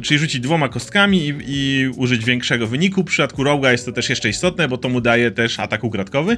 czyli 0.02 0.20
rzucić 0.20 0.42
dwoma 0.42 0.70
kostkami 0.70 1.28
i, 1.28 1.34
i, 1.48 1.88
użyć 1.88 2.26
większego 2.26 2.68
wyniku. 2.68 3.02
W 3.02 3.06
przypadku 3.06 3.44
Roga 3.44 3.72
jest 3.72 3.86
to 3.86 3.92
też 3.92 4.10
jeszcze 4.10 4.30
istotne, 4.30 4.68
bo 4.68 4.78
to 4.78 4.90
mu 4.90 5.02
daje 5.02 5.32
też 5.32 5.60
atak 5.60 5.84
ukradkowy. 5.84 6.38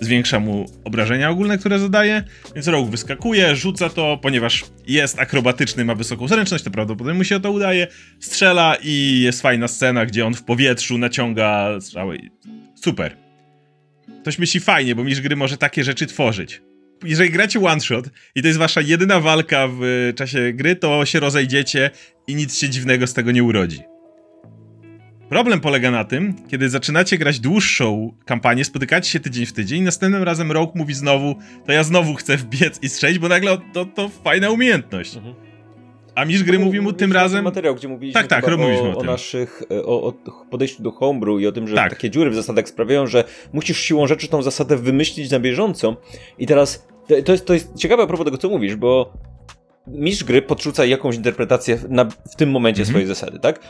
Zwiększa 0.00 0.40
mu 0.40 0.66
obrażenia 0.84 1.30
ogólne, 1.30 1.58
które 1.58 1.78
zadaje. 1.78 2.24
Więc 2.54 2.68
Rogue 2.68 2.90
wyskakuje, 2.90 3.56
rzuca 3.56 3.88
to, 3.88 4.18
ponieważ 4.22 4.64
jest 4.86 5.18
akrobatyczny, 5.18 5.84
ma 5.84 5.94
wysoką 5.94 6.28
zręczność, 6.28 6.64
to 6.64 6.70
prawdopodobnie 6.70 7.18
mu 7.18 7.24
się 7.24 7.40
to 7.40 7.50
udaje. 7.50 7.86
Strzela 8.20 8.76
i 8.82 9.20
jest 9.20 9.42
fajna 9.42 9.68
scena, 9.68 10.06
gdzie 10.06 10.26
on 10.26 10.34
w 10.34 10.42
powietrzu 10.42 10.98
naciąga 10.98 11.80
strzały. 11.80 12.18
Super. 12.74 13.16
Ktoś 14.22 14.38
myśli 14.38 14.60
fajnie, 14.60 14.94
bo 14.94 15.04
mistrz 15.04 15.22
gry 15.22 15.36
może 15.36 15.56
takie 15.56 15.84
rzeczy 15.84 16.06
tworzyć 16.06 16.60
jeżeli 17.04 17.30
gracie 17.30 17.60
one 17.60 17.80
shot 17.80 18.10
i 18.34 18.42
to 18.42 18.48
jest 18.48 18.58
wasza 18.58 18.80
jedyna 18.80 19.20
walka 19.20 19.68
w 19.80 20.12
czasie 20.16 20.52
gry, 20.52 20.76
to 20.76 21.06
się 21.06 21.20
rozejdziecie 21.20 21.90
i 22.26 22.34
nic 22.34 22.58
się 22.58 22.68
dziwnego 22.68 23.06
z 23.06 23.14
tego 23.14 23.32
nie 23.32 23.44
urodzi. 23.44 23.80
Problem 25.28 25.60
polega 25.60 25.90
na 25.90 26.04
tym, 26.04 26.34
kiedy 26.48 26.68
zaczynacie 26.68 27.18
grać 27.18 27.40
dłuższą 27.40 28.16
kampanię, 28.24 28.64
spotykacie 28.64 29.10
się 29.10 29.20
tydzień 29.20 29.46
w 29.46 29.52
tydzień, 29.52 29.82
następnym 29.82 30.22
razem 30.22 30.52
Rogue 30.52 30.72
mówi 30.74 30.94
znowu, 30.94 31.34
to 31.66 31.72
ja 31.72 31.84
znowu 31.84 32.14
chcę 32.14 32.36
wbiec 32.36 32.82
i 32.82 32.88
strzelić, 32.88 33.18
bo 33.18 33.28
nagle 33.28 33.58
to, 33.72 33.84
to 33.84 34.08
fajna 34.08 34.50
umiejętność. 34.50 35.16
Mhm. 35.16 35.34
A 36.14 36.24
mistrz 36.24 36.44
gry 36.44 36.58
mówi 36.58 36.80
mu 36.80 36.92
tym 36.92 37.12
razem... 37.12 37.44
materiał, 37.44 37.74
gdzie 37.74 37.88
mówiliśmy 37.88 38.20
tak, 38.20 38.30
tak, 38.30 38.48
o, 38.48 38.92
o, 38.92 38.98
o, 38.98 39.04
naszych, 39.04 39.62
o, 39.84 40.02
o, 40.02 40.12
podejściu 40.50 40.82
do 40.82 40.90
homebrew 40.90 41.40
i 41.40 41.46
o 41.46 41.52
tym, 41.52 41.68
że 41.68 41.74
tak. 41.74 41.90
takie 41.90 42.10
dziury 42.10 42.30
w 42.30 42.34
zasadach 42.34 42.68
sprawiają, 42.68 43.06
że 43.06 43.24
musisz 43.52 43.78
siłą 43.78 44.06
rzeczy 44.06 44.28
tą 44.28 44.42
zasadę 44.42 44.76
wymyślić 44.76 45.30
na 45.30 45.40
bieżąco 45.40 45.96
i 46.38 46.46
teraz 46.46 46.86
to 47.26 47.32
jest, 47.32 47.46
to 47.46 47.54
jest 47.54 47.76
ciekawe 47.76 48.02
a 48.02 48.06
propos 48.06 48.24
tego, 48.24 48.38
co 48.38 48.48
mówisz, 48.48 48.76
bo 48.76 49.12
mistrz 49.86 50.24
gry 50.24 50.42
podrzuca 50.42 50.84
jakąś 50.84 51.16
interpretację 51.16 51.78
na, 51.88 52.04
w 52.04 52.36
tym 52.36 52.50
momencie 52.50 52.82
mhm. 52.82 52.92
swojej 52.92 53.06
zasady, 53.06 53.38
tak? 53.38 53.60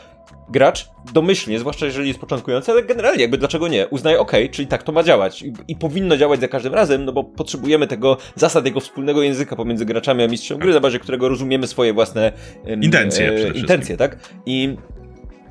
Gracz 0.49 0.89
domyślnie, 1.13 1.59
zwłaszcza 1.59 1.85
jeżeli 1.85 2.07
jest 2.07 2.19
początkujący, 2.19 2.71
ale 2.71 2.83
generalnie 2.83 3.21
jakby 3.21 3.37
dlaczego 3.37 3.67
nie, 3.67 3.87
uznaje 3.87 4.19
ok, 4.19 4.31
czyli 4.51 4.67
tak 4.67 4.83
to 4.83 4.91
ma 4.91 5.03
działać 5.03 5.41
I, 5.41 5.53
i, 5.67 5.75
powinno 5.75 6.17
działać 6.17 6.39
za 6.39 6.47
każdym 6.47 6.73
razem, 6.73 7.05
no 7.05 7.11
bo 7.11 7.23
potrzebujemy 7.23 7.87
tego 7.87 8.17
zasad, 8.35 8.65
jego 8.65 8.79
wspólnego 8.79 9.23
języka 9.23 9.55
pomiędzy 9.55 9.85
graczami 9.85 10.23
a 10.23 10.27
mistrzem 10.27 10.59
gry, 10.59 10.73
na 10.73 10.79
bazie 10.79 10.99
którego 10.99 11.29
rozumiemy 11.29 11.67
swoje 11.67 11.93
własne 11.93 12.31
intencje, 12.81 13.31
e, 13.31 13.51
intencje 13.51 13.97
tak? 13.97 14.19
I 14.45 14.77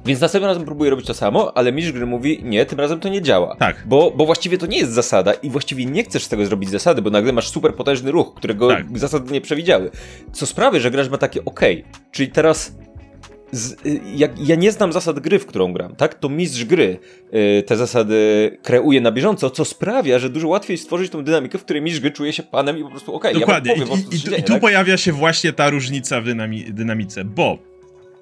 więc 0.07 0.21
następnym 0.21 0.49
razem 0.49 0.65
próbuje 0.65 0.91
robić 0.91 1.07
to 1.07 1.15
samo, 1.15 1.57
ale 1.57 1.73
mistrz 1.73 1.93
gry 1.93 2.07
mówi, 2.07 2.41
nie, 2.45 2.67
tym 2.67 2.81
razem 2.81 3.01
to 3.01 3.09
nie 3.09 3.23
działa. 3.23 3.57
Tak. 3.57 3.83
Bo, 3.87 4.11
bo 4.11 4.27
właściwie 4.27 4.59
to 4.59 4.67
nie 4.67 4.79
jest 4.79 4.93
zasada 4.93 5.33
i 5.33 5.51
właściwie 5.51 5.87
nie 5.87 6.05
chcesz 6.05 6.25
z 6.25 6.29
tego 6.29 6.47
zrobić 6.47 6.71
zasady, 6.71 7.03
bo 7.03 7.11
nagle 7.11 7.33
masz 7.33 7.49
super 7.49 7.75
potężny 7.75 8.11
ruch, 8.11 8.35
którego 8.35 8.69
tak. 8.69 8.99
zasady 8.99 9.33
nie 9.33 9.41
przewidziały. 9.41 9.91
Co 10.33 10.47
sprawia, 10.47 10.81
że 10.81 10.91
gracz 10.91 11.11
ma 11.11 11.19
takie 11.19 11.45
ok, 11.45 11.61
czyli 12.13 12.29
teraz 12.29 12.73
z, 13.53 13.77
jak, 14.15 14.49
ja 14.49 14.57
nie 14.57 14.73
znam 14.73 14.93
zasad 14.93 15.21
gry, 15.21 15.39
w 15.39 15.47
którą 15.47 15.73
gram, 15.73 15.97
tak? 15.97 16.15
To 16.15 16.29
mistrz 16.29 16.65
gry 16.65 16.99
y, 17.35 17.63
te 17.63 17.77
zasady 17.77 18.51
kreuje 18.63 19.01
na 19.01 19.13
bieżąco, 19.13 19.51
co 19.51 19.65
sprawia, 19.65 20.19
że 20.19 20.31
dużo 20.31 20.49
łatwiej 20.49 20.79
stworzyć 20.79 21.13
tą 21.13 21.25
dynamikę, 21.25 21.59
w 21.59 21.65
której 21.65 21.83
mistrz 21.83 22.01
gry 22.01 22.11
czuje 22.11 22.33
się 22.33 22.43
panem 22.43 22.79
i 22.79 22.83
po 22.83 22.91
prostu 22.91 23.15
okej, 23.15 23.31
okay, 23.31 23.41
Dokładnie. 23.41 23.73
Ja 23.73 23.87
powiem, 23.87 24.05
I, 24.13 24.15
i, 24.15 24.19
dzieje, 24.19 24.37
i, 24.37 24.43
tu 24.43 24.53
tak? 24.53 24.63
pojawia 24.63 24.97
się 24.97 25.13
właśnie 25.13 25.53
ta 25.53 25.71
różnica 25.71 26.21
w 26.21 26.25
dynami 26.25 26.65
dynamice, 26.65 27.25
bo 27.25 27.59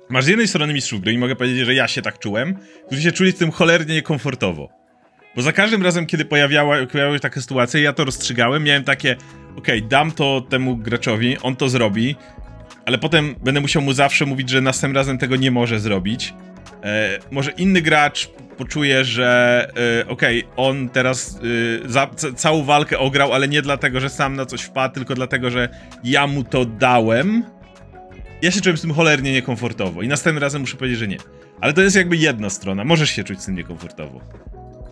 Masz 0.08 0.24
z 0.24 0.28
jednej 0.28 0.48
strony 0.48 0.72
mistrzów 0.74 1.00
gry 1.00 1.12
i 1.12 1.18
mogę 1.18 1.36
powiedzieć, 1.36 1.66
że 1.66 1.74
ja 1.74 1.88
się 1.88 2.02
tak 2.02 2.18
czułem, 2.18 2.56
którzy 2.86 3.02
się 3.02 3.12
czuli 3.12 3.32
z 3.32 3.34
tym 3.34 3.50
cholernie 3.50 3.94
niekomfortowo. 3.94 4.68
Bo 5.36 5.42
za 5.42 5.52
każdym 5.52 5.82
razem, 5.82 6.06
kiedy 6.06 6.24
pojawiała, 6.24 6.86
pojawiały 6.86 7.16
się 7.16 7.20
takie 7.20 7.40
sytuacje, 7.40 7.82
ja 7.82 7.92
to 7.92 8.04
rozstrzygałem, 8.04 8.64
miałem 8.64 8.84
takie, 8.84 9.16
okej, 9.56 9.78
okay, 9.78 9.88
dam 9.88 10.12
to 10.12 10.46
temu 10.48 10.76
graczowi, 10.76 11.36
on 11.42 11.56
to 11.56 11.68
zrobi, 11.68 12.16
ale 12.86 12.98
potem 12.98 13.34
będę 13.44 13.60
musiał 13.60 13.82
mu 13.82 13.92
zawsze 13.92 14.26
mówić, 14.26 14.48
że 14.48 14.60
następnym 14.60 14.96
razem 14.96 15.18
tego 15.18 15.36
nie 15.36 15.50
może 15.50 15.80
zrobić. 15.80 16.34
E, 16.84 17.18
może 17.30 17.50
inny 17.50 17.82
gracz 17.82 18.30
poczuje, 18.56 19.04
że 19.04 19.68
e, 20.00 20.08
okej, 20.08 20.44
okay, 20.44 20.56
on 20.56 20.88
teraz 20.88 21.40
e, 21.84 21.88
za, 21.88 22.10
całą 22.36 22.64
walkę 22.64 22.98
ograł, 22.98 23.32
ale 23.32 23.48
nie 23.48 23.62
dlatego, 23.62 24.00
że 24.00 24.10
sam 24.10 24.36
na 24.36 24.46
coś 24.46 24.62
wpadł, 24.62 24.94
tylko 24.94 25.14
dlatego, 25.14 25.50
że 25.50 25.68
ja 26.04 26.26
mu 26.26 26.44
to 26.44 26.64
dałem 26.64 27.44
ja 28.42 28.50
się 28.50 28.60
czułem 28.60 28.76
z 28.76 28.80
tym 28.80 28.92
cholernie 28.92 29.32
niekomfortowo 29.32 30.02
i 30.02 30.08
następnym 30.08 30.42
razem 30.42 30.60
muszę 30.60 30.76
powiedzieć, 30.76 30.98
że 30.98 31.08
nie. 31.08 31.16
Ale 31.60 31.72
to 31.72 31.82
jest 31.82 31.96
jakby 31.96 32.16
jedna 32.16 32.50
strona, 32.50 32.84
możesz 32.84 33.10
się 33.10 33.24
czuć 33.24 33.40
z 33.40 33.46
tym 33.46 33.54
niekomfortowo. 33.54 34.20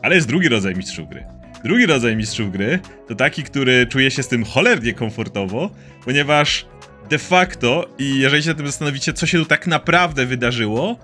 Ale 0.02 0.14
jest 0.14 0.28
drugi 0.28 0.48
rodzaj 0.48 0.74
mistrzów 0.74 1.08
gry. 1.08 1.24
Drugi 1.64 1.86
rodzaj 1.86 2.16
mistrzów 2.16 2.52
gry 2.52 2.78
to 3.08 3.14
taki, 3.14 3.42
który 3.42 3.86
czuje 3.86 4.10
się 4.10 4.22
z 4.22 4.28
tym 4.28 4.44
cholernie 4.44 4.94
komfortowo, 4.94 5.70
ponieważ 6.04 6.66
de 7.08 7.18
facto, 7.18 7.88
i 7.98 8.18
jeżeli 8.18 8.42
się 8.42 8.48
na 8.48 8.54
tym 8.54 8.66
zastanowicie, 8.66 9.12
co 9.12 9.26
się 9.26 9.38
tu 9.38 9.44
tak 9.44 9.66
naprawdę 9.66 10.26
wydarzyło, 10.26 10.98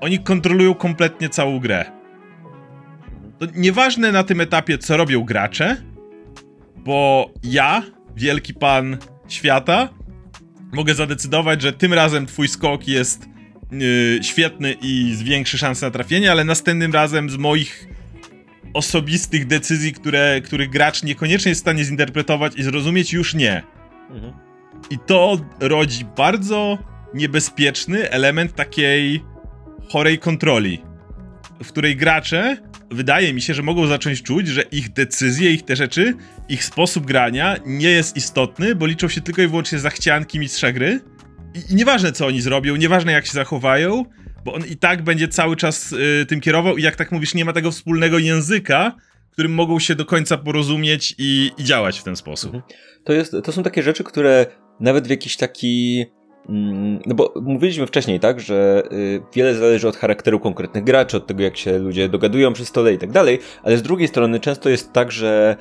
oni 0.00 0.18
kontrolują 0.18 0.74
kompletnie 0.74 1.28
całą 1.28 1.58
grę. 1.58 1.84
To 3.38 3.46
nieważne 3.54 4.12
na 4.12 4.24
tym 4.24 4.40
etapie, 4.40 4.78
co 4.78 4.96
robią 4.96 5.24
gracze, 5.24 5.76
bo 6.76 7.30
ja, 7.42 7.82
wielki 8.16 8.54
pan 8.54 8.96
świata, 9.28 9.88
mogę 10.72 10.94
zadecydować, 10.94 11.62
że 11.62 11.72
tym 11.72 11.92
razem 11.92 12.26
twój 12.26 12.48
skok 12.48 12.88
jest 12.88 13.28
yy, 13.72 14.18
świetny 14.22 14.76
i 14.82 15.14
zwiększy 15.14 15.58
szanse 15.58 15.86
na 15.86 15.90
trafienie, 15.90 16.32
ale 16.32 16.44
następnym 16.44 16.92
razem 16.92 17.30
z 17.30 17.36
moich 17.36 17.88
osobistych 18.74 19.46
decyzji, 19.46 19.92
które, 19.92 20.40
których 20.40 20.70
gracz 20.70 21.02
niekoniecznie 21.02 21.48
jest 21.48 21.60
w 21.60 21.64
stanie 21.64 21.84
zinterpretować 21.84 22.56
i 22.56 22.62
zrozumieć, 22.62 23.12
już 23.12 23.34
nie. 23.34 23.62
Mhm. 24.10 24.32
I 24.90 24.98
to 24.98 25.40
rodzi 25.60 26.04
bardzo 26.16 26.78
niebezpieczny 27.14 28.10
element 28.10 28.54
takiej 28.54 29.24
chorej 29.88 30.18
kontroli, 30.18 30.82
w 31.62 31.68
której 31.68 31.96
gracze 31.96 32.56
wydaje 32.90 33.34
mi 33.34 33.42
się, 33.42 33.54
że 33.54 33.62
mogą 33.62 33.86
zacząć 33.86 34.22
czuć, 34.22 34.48
że 34.48 34.62
ich 34.62 34.92
decyzje, 34.92 35.52
ich 35.52 35.64
te 35.64 35.76
rzeczy, 35.76 36.14
ich 36.48 36.64
sposób 36.64 37.06
grania 37.06 37.56
nie 37.66 37.90
jest 37.90 38.16
istotny, 38.16 38.74
bo 38.74 38.86
liczą 38.86 39.08
się 39.08 39.20
tylko 39.20 39.42
i 39.42 39.46
wyłącznie 39.46 39.78
zachcianki 39.78 40.38
mistrza 40.38 40.72
gry. 40.72 41.00
I, 41.54 41.72
i 41.72 41.74
nieważne 41.74 42.12
co 42.12 42.26
oni 42.26 42.40
zrobią, 42.40 42.76
nieważne 42.76 43.12
jak 43.12 43.26
się 43.26 43.32
zachowają, 43.32 44.04
bo 44.44 44.52
on 44.54 44.66
i 44.66 44.76
tak 44.76 45.02
będzie 45.02 45.28
cały 45.28 45.56
czas 45.56 45.92
y, 45.92 46.26
tym 46.28 46.40
kierował 46.40 46.76
i 46.76 46.82
jak 46.82 46.96
tak 46.96 47.12
mówisz, 47.12 47.34
nie 47.34 47.44
ma 47.44 47.52
tego 47.52 47.70
wspólnego 47.70 48.18
języka, 48.18 48.96
którym 49.30 49.54
mogą 49.54 49.78
się 49.78 49.94
do 49.94 50.04
końca 50.04 50.36
porozumieć 50.36 51.14
i, 51.18 51.50
i 51.58 51.64
działać 51.64 51.98
w 51.98 52.02
ten 52.02 52.16
sposób. 52.16 52.54
Mhm. 52.54 52.72
To, 53.04 53.12
jest, 53.12 53.36
to 53.44 53.52
są 53.52 53.62
takie 53.62 53.82
rzeczy, 53.82 54.04
które 54.04 54.46
nawet 54.80 55.06
w 55.06 55.10
jakiś 55.10 55.36
taki 55.36 56.06
no 57.06 57.14
bo 57.14 57.34
mówiliśmy 57.42 57.86
wcześniej, 57.86 58.20
tak, 58.20 58.40
że 58.40 58.82
y, 58.92 59.22
wiele 59.34 59.54
zależy 59.54 59.88
od 59.88 59.96
charakteru 59.96 60.40
konkretnych 60.40 60.84
graczy, 60.84 61.16
od 61.16 61.26
tego, 61.26 61.42
jak 61.42 61.56
się 61.56 61.78
ludzie 61.78 62.08
dogadują 62.08 62.52
przy 62.52 62.64
stole 62.64 62.94
i 62.94 62.98
tak 62.98 63.12
dalej, 63.12 63.38
ale 63.62 63.76
z 63.76 63.82
drugiej 63.82 64.08
strony 64.08 64.40
często 64.40 64.68
jest 64.68 64.92
tak, 64.92 65.12
że 65.12 65.56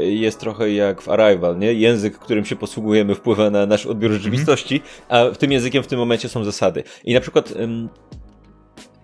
jest 0.00 0.40
trochę 0.40 0.72
jak 0.72 1.02
w 1.02 1.08
Arrival, 1.08 1.58
nie? 1.58 1.74
Język, 1.74 2.18
którym 2.18 2.44
się 2.44 2.56
posługujemy, 2.56 3.14
wpływa 3.14 3.50
na 3.50 3.66
nasz 3.66 3.86
odbiór 3.86 4.10
mhm. 4.10 4.22
rzeczywistości, 4.22 4.82
a 5.08 5.24
w 5.24 5.38
tym 5.38 5.52
językiem 5.52 5.82
w 5.82 5.86
tym 5.86 5.98
momencie 5.98 6.28
są 6.28 6.44
zasady. 6.44 6.82
I 7.04 7.14
na 7.14 7.20
przykład 7.20 7.54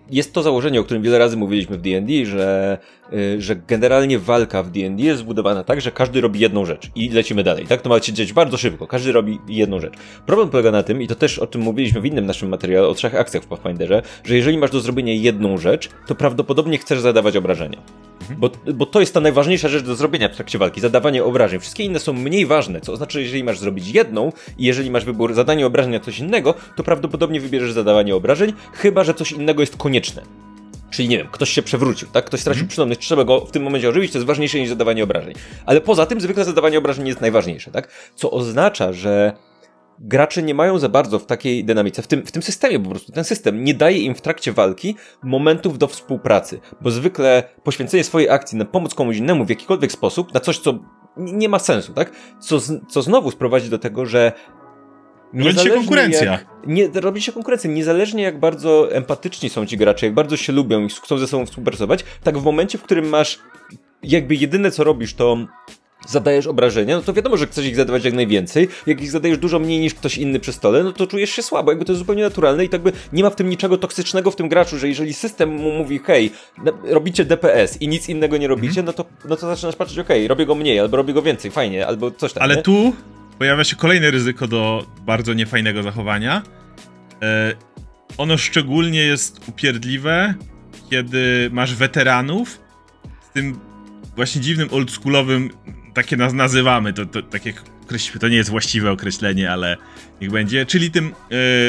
jest 0.09 0.33
to 0.33 0.43
założenie, 0.43 0.79
o 0.79 0.83
którym 0.83 1.03
wiele 1.03 1.17
razy 1.17 1.37
mówiliśmy 1.37 1.77
w 1.77 1.81
D&D, 1.81 2.25
że, 2.25 2.77
że 3.37 3.55
generalnie 3.55 4.19
walka 4.19 4.63
w 4.63 4.71
D&D 4.71 5.03
jest 5.03 5.19
zbudowana 5.19 5.63
tak, 5.63 5.81
że 5.81 5.91
każdy 5.91 6.21
robi 6.21 6.39
jedną 6.39 6.65
rzecz 6.65 6.89
i 6.95 7.09
lecimy 7.09 7.43
dalej, 7.43 7.65
tak? 7.65 7.81
To 7.81 7.89
ma 7.89 8.01
się 8.01 8.13
dziać 8.13 8.33
bardzo 8.33 8.57
szybko, 8.57 8.87
każdy 8.87 9.11
robi 9.11 9.39
jedną 9.47 9.79
rzecz. 9.79 9.93
Problem 10.25 10.49
polega 10.49 10.71
na 10.71 10.83
tym, 10.83 11.01
i 11.01 11.07
to 11.07 11.15
też 11.15 11.39
o 11.39 11.47
tym 11.47 11.61
mówiliśmy 11.61 12.01
w 12.01 12.05
innym 12.05 12.25
naszym 12.25 12.49
materiale, 12.49 12.87
o 12.87 12.93
trzech 12.93 13.15
akcjach 13.15 13.43
w 13.43 13.47
Pathfinderze, 13.47 14.01
że 14.23 14.35
jeżeli 14.35 14.57
masz 14.57 14.71
do 14.71 14.79
zrobienia 14.79 15.13
jedną 15.13 15.57
rzecz, 15.57 15.89
to 16.07 16.15
prawdopodobnie 16.15 16.77
chcesz 16.77 16.99
zadawać 16.99 17.37
obrażenia. 17.37 17.81
Mhm. 18.21 18.39
Bo, 18.39 18.49
bo 18.73 18.85
to 18.85 18.99
jest 18.99 19.13
ta 19.13 19.19
najważniejsza 19.19 19.67
rzecz 19.67 19.83
do 19.83 19.95
zrobienia 19.95 20.29
w 20.29 20.35
trakcie 20.35 20.57
walki, 20.57 20.81
zadawanie 20.81 21.23
obrażeń. 21.23 21.59
Wszystkie 21.59 21.83
inne 21.83 21.99
są 21.99 22.13
mniej 22.13 22.45
ważne, 22.45 22.81
co 22.81 22.93
oznacza, 22.93 23.13
że 23.13 23.21
jeżeli 23.21 23.43
masz 23.43 23.59
zrobić 23.59 23.87
jedną 23.87 24.31
i 24.57 24.65
jeżeli 24.65 24.91
masz 24.91 25.05
wybór 25.05 25.33
zadanie 25.33 25.65
obrażenia 25.65 25.99
coś 25.99 26.19
innego, 26.19 26.53
to 26.75 26.83
prawdopodobnie 26.83 27.41
wybierzesz 27.41 27.71
zadawanie 27.73 28.15
obrażeń, 28.15 28.53
chyba 28.73 29.03
że 29.03 29.13
coś 29.13 29.31
innego 29.31 29.61
jest 29.61 29.77
konieczne. 29.77 30.21
Czyli 30.89 31.09
nie 31.09 31.17
wiem, 31.17 31.27
ktoś 31.31 31.49
się 31.49 31.61
przewrócił, 31.61 32.07
tak? 32.07 32.25
Ktoś 32.25 32.39
stracił 32.39 32.61
mm. 32.61 32.69
przytomność, 32.69 32.99
trzeba 32.99 33.23
go 33.23 33.45
w 33.45 33.51
tym 33.51 33.63
momencie 33.63 33.89
ożywić, 33.89 34.11
to 34.11 34.17
jest 34.17 34.27
ważniejsze 34.27 34.59
niż 34.59 34.69
zadawanie 34.69 35.03
obrażeń. 35.03 35.33
Ale 35.65 35.81
poza 35.81 36.05
tym 36.05 36.21
zwykle 36.21 36.45
zadawanie 36.45 36.77
obrażeń 36.77 37.07
jest 37.07 37.21
najważniejsze, 37.21 37.71
tak? 37.71 37.89
Co 38.15 38.31
oznacza, 38.31 38.93
że 38.93 39.33
gracze 39.99 40.43
nie 40.43 40.53
mają 40.53 40.79
za 40.79 40.89
bardzo 40.89 41.19
w 41.19 41.25
takiej 41.25 41.65
dynamice, 41.65 42.01
w 42.01 42.07
tym, 42.07 42.25
w 42.25 42.31
tym 42.31 42.41
systemie 42.41 42.79
po 42.79 42.89
prostu. 42.89 43.11
Ten 43.11 43.23
system 43.23 43.63
nie 43.63 43.73
daje 43.73 43.99
im 43.99 44.15
w 44.15 44.21
trakcie 44.21 44.51
walki 44.51 44.95
momentów 45.23 45.77
do 45.77 45.87
współpracy, 45.87 46.59
bo 46.81 46.91
zwykle 46.91 47.43
poświęcenie 47.63 48.03
swojej 48.03 48.29
akcji 48.29 48.57
na 48.57 48.65
pomoc 48.65 48.93
komuś 48.93 49.17
innemu 49.17 49.45
w 49.45 49.49
jakikolwiek 49.49 49.91
sposób, 49.91 50.33
na 50.33 50.39
coś, 50.39 50.59
co 50.59 50.79
nie 51.17 51.49
ma 51.49 51.59
sensu, 51.59 51.93
tak? 51.93 52.11
Co, 52.39 52.57
co 52.89 53.01
znowu 53.01 53.31
sprowadzi 53.31 53.69
do 53.69 53.79
tego, 53.79 54.05
że 54.05 54.31
Robi 55.33 55.59
się 55.59 55.69
konkurencja. 55.69 56.31
Jak, 56.31 56.45
nie, 56.67 56.89
robi 56.93 57.21
się 57.21 57.31
konkurencja. 57.31 57.69
Niezależnie 57.69 58.23
jak 58.23 58.39
bardzo 58.39 58.91
empatyczni 58.91 59.49
są 59.49 59.65
ci 59.65 59.77
gracze, 59.77 60.05
jak 60.05 60.15
bardzo 60.15 60.37
się 60.37 60.53
lubią 60.53 60.85
i 60.85 60.89
chcą 60.89 61.17
ze 61.17 61.27
sobą 61.27 61.45
współpracować, 61.45 62.03
tak 62.23 62.37
w 62.37 62.43
momencie, 62.43 62.77
w 62.77 62.83
którym 62.83 63.09
masz 63.09 63.39
jakby 64.03 64.35
jedyne 64.35 64.71
co 64.71 64.83
robisz, 64.83 65.13
to 65.13 65.37
zadajesz 66.07 66.47
obrażenia, 66.47 66.95
no 66.95 67.01
to 67.01 67.13
wiadomo, 67.13 67.37
że 67.37 67.47
chcesz 67.47 67.65
ich 67.65 67.75
zadawać 67.75 68.05
jak 68.05 68.13
najwięcej. 68.13 68.67
Jak 68.87 69.01
ich 69.01 69.11
zadajesz 69.11 69.37
dużo 69.37 69.59
mniej 69.59 69.79
niż 69.79 69.93
ktoś 69.93 70.17
inny 70.17 70.39
przy 70.39 70.53
stole, 70.53 70.83
no 70.83 70.91
to 70.91 71.07
czujesz 71.07 71.29
się 71.29 71.43
słabo. 71.43 71.71
Jakby 71.71 71.85
to 71.85 71.91
jest 71.91 71.99
zupełnie 71.99 72.23
naturalne 72.23 72.65
i 72.65 72.69
tak 72.69 72.81
by 72.81 72.91
nie 73.13 73.23
ma 73.23 73.29
w 73.29 73.35
tym 73.35 73.49
niczego 73.49 73.77
toksycznego 73.77 74.31
w 74.31 74.35
tym 74.35 74.49
graczu, 74.49 74.77
że 74.77 74.87
jeżeli 74.87 75.13
system 75.13 75.49
mu 75.49 75.71
mówi, 75.71 75.99
hej, 75.99 76.31
robicie 76.83 77.25
DPS 77.25 77.81
i 77.81 77.87
nic 77.87 78.09
innego 78.09 78.37
nie 78.37 78.47
robicie, 78.47 78.81
mm. 78.81 78.85
no, 78.85 78.93
to, 78.93 79.05
no 79.29 79.35
to 79.35 79.47
zaczynasz 79.47 79.75
patrzeć, 79.75 79.99
okej, 79.99 80.17
okay, 80.17 80.27
robię 80.27 80.45
go 80.45 80.55
mniej, 80.55 80.79
albo 80.79 80.97
robię 80.97 81.13
go 81.13 81.21
więcej, 81.21 81.51
fajnie, 81.51 81.87
albo 81.87 82.11
coś 82.11 82.33
tam. 82.33 82.43
Ale 82.43 82.55
nie? 82.55 82.61
tu 82.61 82.93
pojawia 83.37 83.63
się 83.63 83.75
kolejne 83.75 84.11
ryzyko 84.11 84.47
do 84.47 84.87
bardzo 85.05 85.33
niefajnego 85.33 85.83
zachowania. 85.83 86.43
E, 87.21 87.53
ono 88.17 88.37
szczególnie 88.37 88.99
jest 88.99 89.49
upierdliwe, 89.49 90.33
kiedy 90.89 91.49
masz 91.53 91.75
weteranów 91.75 92.59
z 93.29 93.33
tym 93.33 93.59
właśnie 94.15 94.41
dziwnym, 94.41 94.69
oldschoolowym 94.71 95.49
takie 95.93 96.17
nas 96.17 96.33
nazywamy, 96.33 96.93
to, 96.93 97.05
to 97.05 97.21
tak 97.21 97.41
określimy, 97.83 98.19
to 98.19 98.27
nie 98.27 98.35
jest 98.35 98.49
właściwe 98.49 98.91
określenie, 98.91 99.51
ale 99.51 99.77
niech 100.21 100.31
będzie, 100.31 100.65
czyli 100.65 100.91
tym 100.91 101.13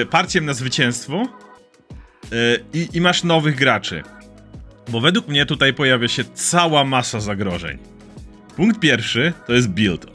y, 0.02 0.06
parciem 0.06 0.44
na 0.44 0.54
zwycięstwo 0.54 1.28
y, 2.32 2.88
i 2.92 3.00
masz 3.00 3.24
nowych 3.24 3.56
graczy. 3.56 4.02
Bo 4.88 5.00
według 5.00 5.28
mnie 5.28 5.46
tutaj 5.46 5.74
pojawia 5.74 6.08
się 6.08 6.24
cała 6.24 6.84
masa 6.84 7.20
zagrożeń. 7.20 7.78
Punkt 8.56 8.80
pierwszy 8.80 9.32
to 9.46 9.52
jest 9.52 9.68
build. 9.68 10.06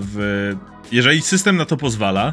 W, 0.00 0.54
jeżeli 0.92 1.22
system 1.22 1.56
na 1.56 1.64
to 1.64 1.76
pozwala 1.76 2.32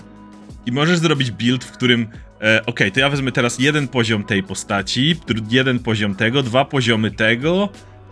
i 0.66 0.72
możesz 0.72 0.98
zrobić 0.98 1.32
build, 1.32 1.64
w 1.64 1.72
którym 1.72 2.08
e, 2.42 2.66
ok, 2.66 2.80
to 2.94 3.00
ja 3.00 3.10
wezmę 3.10 3.32
teraz 3.32 3.60
jeden 3.60 3.88
poziom 3.88 4.24
tej 4.24 4.44
postaci, 4.44 5.16
jeden 5.50 5.80
poziom 5.80 6.16
tego, 6.16 6.44
dwa 6.44 6.66
poziomy 6.66 7.12
tego, 7.12 7.70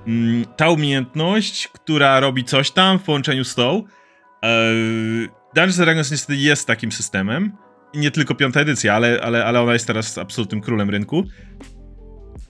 Mm, 0.07 0.45
ta 0.57 0.69
umiejętność, 0.69 1.67
która 1.67 2.19
robi 2.19 2.43
coś 2.43 2.71
tam 2.71 2.99
w 2.99 3.03
połączeniu 3.03 3.43
z 3.43 3.55
tą. 3.55 3.83
E, 4.43 4.73
Dungeons 5.55 5.77
Dragons 5.77 6.11
niestety 6.11 6.35
jest 6.35 6.67
takim 6.67 6.91
systemem. 6.91 7.51
I 7.93 7.99
nie 7.99 8.11
tylko 8.11 8.35
piąta 8.35 8.59
edycja, 8.59 8.93
ale, 8.93 9.21
ale, 9.21 9.45
ale 9.45 9.61
ona 9.61 9.73
jest 9.73 9.87
teraz 9.87 10.17
absolutnym 10.17 10.61
królem 10.61 10.89
rynku. 10.89 11.23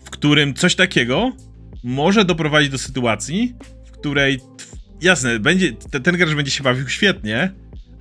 W 0.05 0.09
którym 0.09 0.53
coś 0.53 0.75
takiego 0.75 1.31
może 1.83 2.25
doprowadzić 2.25 2.69
do 2.69 2.77
sytuacji, 2.77 3.55
w 3.87 3.91
której 3.91 4.39
jasne, 5.01 5.39
będzie, 5.39 5.73
ten, 5.91 6.03
ten 6.03 6.17
gracz 6.17 6.33
będzie 6.33 6.51
się 6.51 6.63
bawił 6.63 6.89
świetnie, 6.89 7.51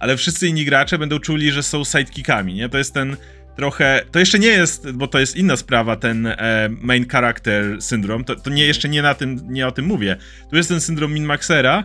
ale 0.00 0.16
wszyscy 0.16 0.48
inni 0.48 0.64
gracze 0.64 0.98
będą 0.98 1.18
czuli, 1.18 1.50
że 1.50 1.62
są 1.62 1.84
sidekickami, 1.84 2.54
nie? 2.54 2.68
To 2.68 2.78
jest 2.78 2.94
ten 2.94 3.16
trochę. 3.56 4.04
To 4.10 4.18
jeszcze 4.18 4.38
nie 4.38 4.48
jest, 4.48 4.90
bo 4.90 5.06
to 5.06 5.18
jest 5.18 5.36
inna 5.36 5.56
sprawa, 5.56 5.96
ten 5.96 6.26
e, 6.26 6.68
main 6.80 7.08
character 7.08 7.82
syndrom. 7.82 8.24
To, 8.24 8.36
to 8.36 8.50
nie 8.50 8.66
jeszcze 8.66 8.88
nie 8.88 9.02
na 9.02 9.14
tym, 9.14 9.40
nie 9.48 9.66
o 9.66 9.72
tym 9.72 9.84
mówię. 9.84 10.16
Tu 10.50 10.56
jest 10.56 10.68
ten 10.68 10.80
syndrom 10.80 11.12
Minmaxera, 11.12 11.84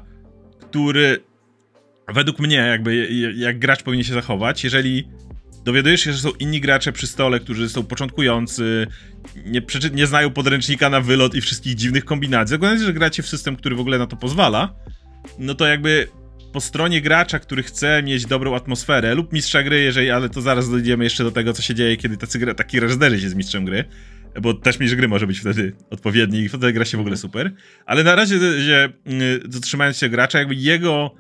który 0.62 1.24
według 2.14 2.40
mnie, 2.40 2.56
jakby 2.56 3.10
jak 3.36 3.60
gracz 3.60 3.84
powinien 3.84 4.04
się 4.04 4.14
zachować, 4.14 4.64
jeżeli 4.64 5.08
dowiadujesz 5.66 6.02
się, 6.02 6.14
że 6.14 6.20
są 6.20 6.30
inni 6.40 6.62
gracze 6.62 6.92
przy 6.92 7.08
stole, 7.08 7.40
którzy 7.40 7.70
są 7.70 7.84
początkujący, 7.84 8.88
nie, 9.46 9.62
nie 9.94 10.08
znają 10.08 10.32
podręcznika 10.32 10.90
na 10.90 11.02
wylot 11.02 11.36
i 11.36 11.42
wszystkich 11.42 11.76
dziwnych 11.76 12.06
kombinacji, 12.06 12.50
zakładając, 12.50 12.84
że 12.84 12.94
gracie 12.94 13.24
w 13.24 13.28
system, 13.28 13.56
który 13.56 13.76
w 13.76 13.80
ogóle 13.80 13.98
na 13.98 14.08
to 14.08 14.16
pozwala, 14.16 14.76
no 15.40 15.56
to 15.56 15.66
jakby 15.66 16.08
po 16.56 16.62
stronie 16.62 17.02
gracza, 17.02 17.40
który 17.40 17.64
chce 17.64 18.04
mieć 18.04 18.26
dobrą 18.26 18.56
atmosferę, 18.56 19.16
lub 19.16 19.34
mistrza 19.34 19.64
gry, 19.64 19.82
jeżeli, 19.82 20.12
ale 20.12 20.30
to 20.30 20.42
zaraz 20.42 20.70
dojdziemy 20.70 21.04
jeszcze 21.04 21.24
do 21.24 21.32
tego, 21.32 21.54
co 21.54 21.62
się 21.62 21.76
dzieje, 21.76 21.98
kiedy 21.98 22.18
tacy, 22.18 22.54
taki 22.56 22.78
gracz 22.78 22.92
zderzy 22.92 23.22
się 23.22 23.30
z 23.30 23.36
mistrzem 23.36 23.66
gry, 23.66 23.84
bo 24.42 24.54
też 24.54 24.80
mistrz 24.80 24.96
gry 24.96 25.08
może 25.08 25.28
być 25.28 25.40
wtedy 25.40 25.76
odpowiedni 25.90 26.40
i 26.40 26.50
wtedy 26.50 26.74
gra 26.74 26.86
się 26.86 26.98
w 26.98 27.00
ogóle 27.00 27.18
super. 27.18 27.54
Ale 27.86 28.04
na 28.04 28.16
razie, 28.16 28.40
że, 28.62 28.94
zatrzymając 29.50 29.98
się 29.98 30.10
gracza, 30.10 30.40
jakby 30.40 30.56
jego 30.56 31.16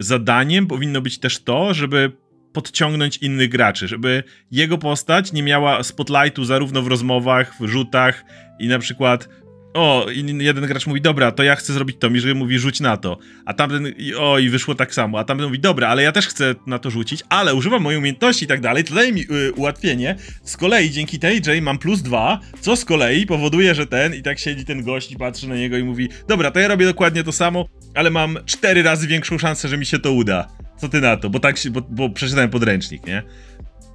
zadaniem 0.00 0.66
powinno 0.66 1.00
być 1.00 1.18
też 1.18 1.42
to, 1.42 1.74
żeby 1.74 2.12
podciągnąć 2.52 3.16
innych 3.16 3.48
graczy, 3.48 3.88
żeby 3.88 4.22
jego 4.50 4.78
postać 4.78 5.32
nie 5.32 5.42
miała 5.42 5.82
spotlightu 5.82 6.44
zarówno 6.44 6.82
w 6.82 6.86
rozmowach, 6.86 7.54
w 7.60 7.66
rzutach 7.66 8.24
i 8.58 8.68
na 8.68 8.78
przykład 8.78 9.28
o, 9.74 10.06
jeden 10.38 10.66
gracz 10.66 10.86
mówi, 10.86 11.00
dobra, 11.00 11.32
to 11.32 11.42
ja 11.42 11.56
chcę 11.56 11.72
zrobić 11.72 11.96
to, 12.00 12.10
Miżry 12.10 12.34
mówi, 12.34 12.58
rzuć 12.58 12.80
na 12.80 12.96
to, 12.96 13.18
a 13.44 13.54
tamten, 13.54 13.94
o, 14.18 14.38
i 14.38 14.48
wyszło 14.48 14.74
tak 14.74 14.94
samo, 14.94 15.18
a 15.18 15.24
tamten 15.24 15.46
mówi, 15.46 15.58
dobra, 15.58 15.88
ale 15.88 16.02
ja 16.02 16.12
też 16.12 16.26
chcę 16.26 16.54
na 16.66 16.78
to 16.78 16.90
rzucić, 16.90 17.22
ale 17.28 17.54
używam 17.54 17.82
mojej 17.82 17.98
umiejętności 17.98 18.44
i 18.44 18.48
tak 18.48 18.60
dalej, 18.60 18.84
to 18.84 18.94
daje 18.94 19.12
mi 19.12 19.20
y, 19.20 19.52
ułatwienie, 19.52 20.16
z 20.44 20.56
kolei 20.56 20.90
dzięki 20.90 21.18
tej 21.18 21.42
J 21.46 21.62
mam 21.62 21.78
plus 21.78 22.02
dwa, 22.02 22.40
co 22.60 22.76
z 22.76 22.84
kolei 22.84 23.26
powoduje, 23.26 23.74
że 23.74 23.86
ten, 23.86 24.14
i 24.14 24.22
tak 24.22 24.38
siedzi 24.38 24.64
ten 24.64 24.84
gość 24.84 25.12
i 25.12 25.16
patrzy 25.16 25.48
na 25.48 25.56
niego 25.56 25.76
i 25.78 25.82
mówi, 25.82 26.08
dobra, 26.28 26.50
to 26.50 26.60
ja 26.60 26.68
robię 26.68 26.86
dokładnie 26.86 27.24
to 27.24 27.32
samo, 27.32 27.68
ale 27.94 28.10
mam 28.10 28.38
cztery 28.46 28.82
razy 28.82 29.06
większą 29.06 29.38
szansę, 29.38 29.68
że 29.68 29.78
mi 29.78 29.86
się 29.86 29.98
to 29.98 30.12
uda. 30.12 30.48
Co 30.76 30.88
ty 30.88 31.00
na 31.00 31.16
to? 31.16 31.30
Bo 31.30 31.40
tak 31.40 31.56
bo, 31.70 31.80
bo 31.80 32.10
przeczytałem 32.10 32.50
podręcznik, 32.50 33.06
nie? 33.06 33.22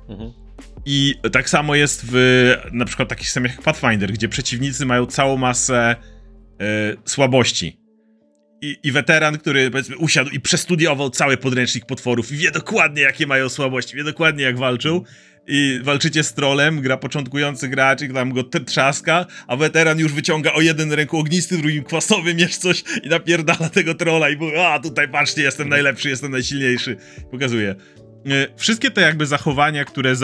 Mhm. 0.09 0.48
I 0.85 1.15
tak 1.31 1.49
samo 1.49 1.75
jest 1.75 2.05
w 2.11 2.55
na 2.71 2.85
przykład 2.85 3.09
takich 3.09 3.27
systemach 3.27 3.51
jak 3.51 3.61
Pathfinder, 3.61 4.11
gdzie 4.11 4.29
przeciwnicy 4.29 4.85
mają 4.85 5.05
całą 5.05 5.37
masę 5.37 5.95
y, 6.61 6.97
słabości. 7.05 7.79
I, 8.61 8.77
I, 8.83 8.91
weteran, 8.91 9.37
który 9.37 9.71
powiedzmy 9.71 9.97
usiadł 9.97 10.29
i 10.29 10.39
przestudiował 10.39 11.09
cały 11.09 11.37
podręcznik 11.37 11.85
potworów 11.85 12.31
i 12.31 12.37
wie 12.37 12.51
dokładnie 12.51 13.01
jakie 13.01 13.27
mają 13.27 13.49
słabości, 13.49 13.97
wie 13.97 14.03
dokładnie 14.03 14.43
jak 14.43 14.57
walczą 14.57 15.01
i 15.47 15.79
walczycie 15.83 16.23
z 16.23 16.33
trolem, 16.33 16.81
gra 16.81 16.97
początkujący 16.97 17.67
gracz 17.67 18.01
i 18.01 18.09
tam 18.09 18.33
go 18.33 18.43
trzaska, 18.43 19.25
a 19.47 19.55
weteran 19.55 19.99
już 19.99 20.13
wyciąga 20.13 20.53
o 20.53 20.61
jeden 20.61 20.91
ręku 20.93 21.17
ognisty, 21.17 21.57
drugim 21.57 21.83
kwasowy 21.83 22.35
miecz 22.35 22.57
coś 22.57 22.83
i 23.03 23.09
napierdala 23.09 23.69
tego 23.69 23.95
trola 23.95 24.29
i 24.29 24.37
mówi, 24.37 24.57
a 24.57 24.79
tutaj 24.79 25.09
patrzcie, 25.09 25.41
jestem 25.41 25.69
najlepszy, 25.69 26.09
jestem 26.09 26.31
najsilniejszy. 26.31 26.97
Pokazuje. 27.31 27.75
E, 28.25 28.47
wszystkie 28.57 28.91
te 28.91 29.01
jakby 29.01 29.25
zachowania, 29.25 29.85
które, 29.85 30.11
e, 30.11 30.15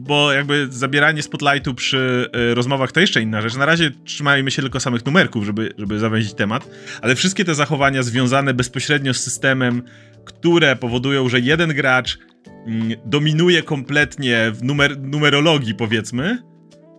bo 0.00 0.32
jakby 0.32 0.66
zabieranie 0.70 1.22
spotlightu 1.22 1.74
przy 1.74 2.30
e, 2.32 2.54
rozmowach 2.54 2.92
to 2.92 3.00
jeszcze 3.00 3.22
inna 3.22 3.40
rzecz. 3.40 3.56
Na 3.56 3.66
razie 3.66 3.90
trzymajmy 4.04 4.50
się 4.50 4.62
tylko 4.62 4.80
samych 4.80 5.06
numerków, 5.06 5.44
żeby, 5.44 5.74
żeby 5.78 5.98
zawęzić 5.98 6.34
temat, 6.34 6.68
ale 7.02 7.14
wszystkie 7.14 7.44
te 7.44 7.54
zachowania 7.54 8.02
związane 8.02 8.54
bezpośrednio 8.54 9.14
z 9.14 9.20
systemem, 9.20 9.82
które 10.24 10.76
powodują, 10.76 11.28
że 11.28 11.40
jeden 11.40 11.74
gracz 11.74 12.18
mm, 12.66 12.92
dominuje 13.04 13.62
kompletnie 13.62 14.50
w 14.54 14.62
numer, 14.62 14.98
numerologii, 14.98 15.74
powiedzmy, 15.74 16.42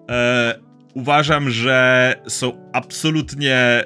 e, 0.09 0.59
uważam, 0.93 1.49
że 1.49 2.15
są 2.27 2.71
absolutnie 2.73 3.83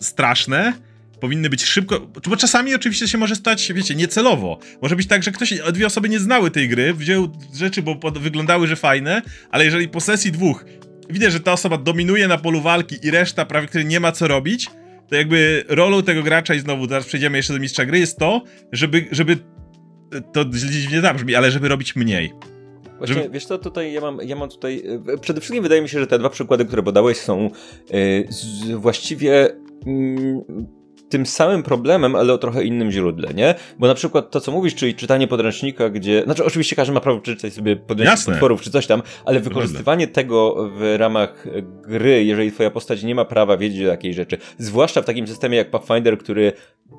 straszne 0.00 0.72
powinny 1.20 1.50
być 1.50 1.64
szybko, 1.64 2.00
bo 2.28 2.36
czasami 2.36 2.74
oczywiście 2.74 3.08
się 3.08 3.18
może 3.18 3.36
stać, 3.36 3.72
wiecie, 3.72 3.94
niecelowo. 3.94 4.58
Może 4.82 4.96
być 4.96 5.06
tak, 5.06 5.22
że 5.22 5.32
ktoś, 5.32 5.54
dwie 5.72 5.86
osoby 5.86 6.08
nie 6.08 6.20
znały 6.20 6.50
tej 6.50 6.68
gry, 6.68 6.94
wzięły 6.94 7.28
rzeczy, 7.54 7.82
bo 7.82 8.10
wyglądały, 8.10 8.66
że 8.66 8.76
fajne, 8.76 9.22
ale 9.50 9.64
jeżeli 9.64 9.88
po 9.88 10.00
sesji 10.00 10.32
dwóch 10.32 10.64
widzę, 11.10 11.30
że 11.30 11.40
ta 11.40 11.52
osoba 11.52 11.78
dominuje 11.78 12.28
na 12.28 12.38
polu 12.38 12.60
walki 12.60 12.96
i 13.02 13.10
reszta 13.10 13.44
prawie, 13.44 13.66
który 13.66 13.84
nie 13.84 14.00
ma 14.00 14.12
co 14.12 14.28
robić, 14.28 14.70
to 15.08 15.14
jakby 15.14 15.64
rolą 15.68 16.02
tego 16.02 16.22
gracza, 16.22 16.54
i 16.54 16.60
znowu 16.60 16.86
teraz 16.86 17.06
przejdziemy 17.06 17.36
jeszcze 17.36 17.52
do 17.52 17.58
mistrza 17.58 17.84
gry, 17.86 17.98
jest 17.98 18.18
to, 18.18 18.42
żeby, 18.72 19.06
żeby 19.10 19.36
to 20.32 20.44
dziwnie 20.44 21.00
zabrzmi, 21.00 21.34
ale 21.34 21.50
żeby 21.50 21.68
robić 21.68 21.96
mniej. 21.96 22.32
Właśnie, 22.98 23.14
żeby... 23.14 23.30
wiesz 23.30 23.46
co, 23.46 23.58
tutaj 23.58 23.92
ja 23.92 24.00
mam, 24.00 24.18
ja 24.22 24.36
mam 24.36 24.48
tutaj, 24.48 24.82
e, 25.14 25.18
przede 25.18 25.40
wszystkim 25.40 25.62
wydaje 25.62 25.82
mi 25.82 25.88
się, 25.88 26.00
że 26.00 26.06
te 26.06 26.18
dwa 26.18 26.30
przykłady, 26.30 26.64
które 26.64 26.82
podałeś 26.82 27.16
są 27.16 27.50
yy, 27.90 28.26
z, 28.30 28.70
właściwie 28.70 29.30
yy, 29.86 30.77
tym 31.08 31.26
samym 31.26 31.62
problemem, 31.62 32.14
ale 32.14 32.32
o 32.32 32.38
trochę 32.38 32.64
innym 32.64 32.90
źródle, 32.90 33.34
nie? 33.34 33.54
Bo 33.78 33.86
na 33.86 33.94
przykład 33.94 34.30
to, 34.30 34.40
co 34.40 34.52
mówisz, 34.52 34.74
czyli 34.74 34.94
czytanie 34.94 35.28
podręcznika, 35.28 35.90
gdzie... 35.90 36.22
Znaczy, 36.24 36.44
oczywiście 36.44 36.76
każdy 36.76 36.94
ma 36.94 37.00
prawo 37.00 37.20
przeczytać 37.20 37.52
sobie 37.52 37.76
podręcznik 37.76 38.26
potworów 38.26 38.60
czy 38.60 38.70
coś 38.70 38.86
tam, 38.86 39.02
ale 39.24 39.40
wykorzystywanie 39.40 40.08
tego 40.08 40.70
w 40.76 40.94
ramach 40.98 41.46
gry, 41.82 42.24
jeżeli 42.24 42.52
twoja 42.52 42.70
postać 42.70 43.02
nie 43.02 43.14
ma 43.14 43.24
prawa 43.24 43.56
wiedzieć 43.56 43.86
o 43.86 43.90
takiej 43.90 44.14
rzeczy, 44.14 44.38
zwłaszcza 44.58 45.02
w 45.02 45.04
takim 45.04 45.26
systemie 45.26 45.56
jak 45.56 45.70
Pathfinder, 45.70 46.18
który 46.18 46.52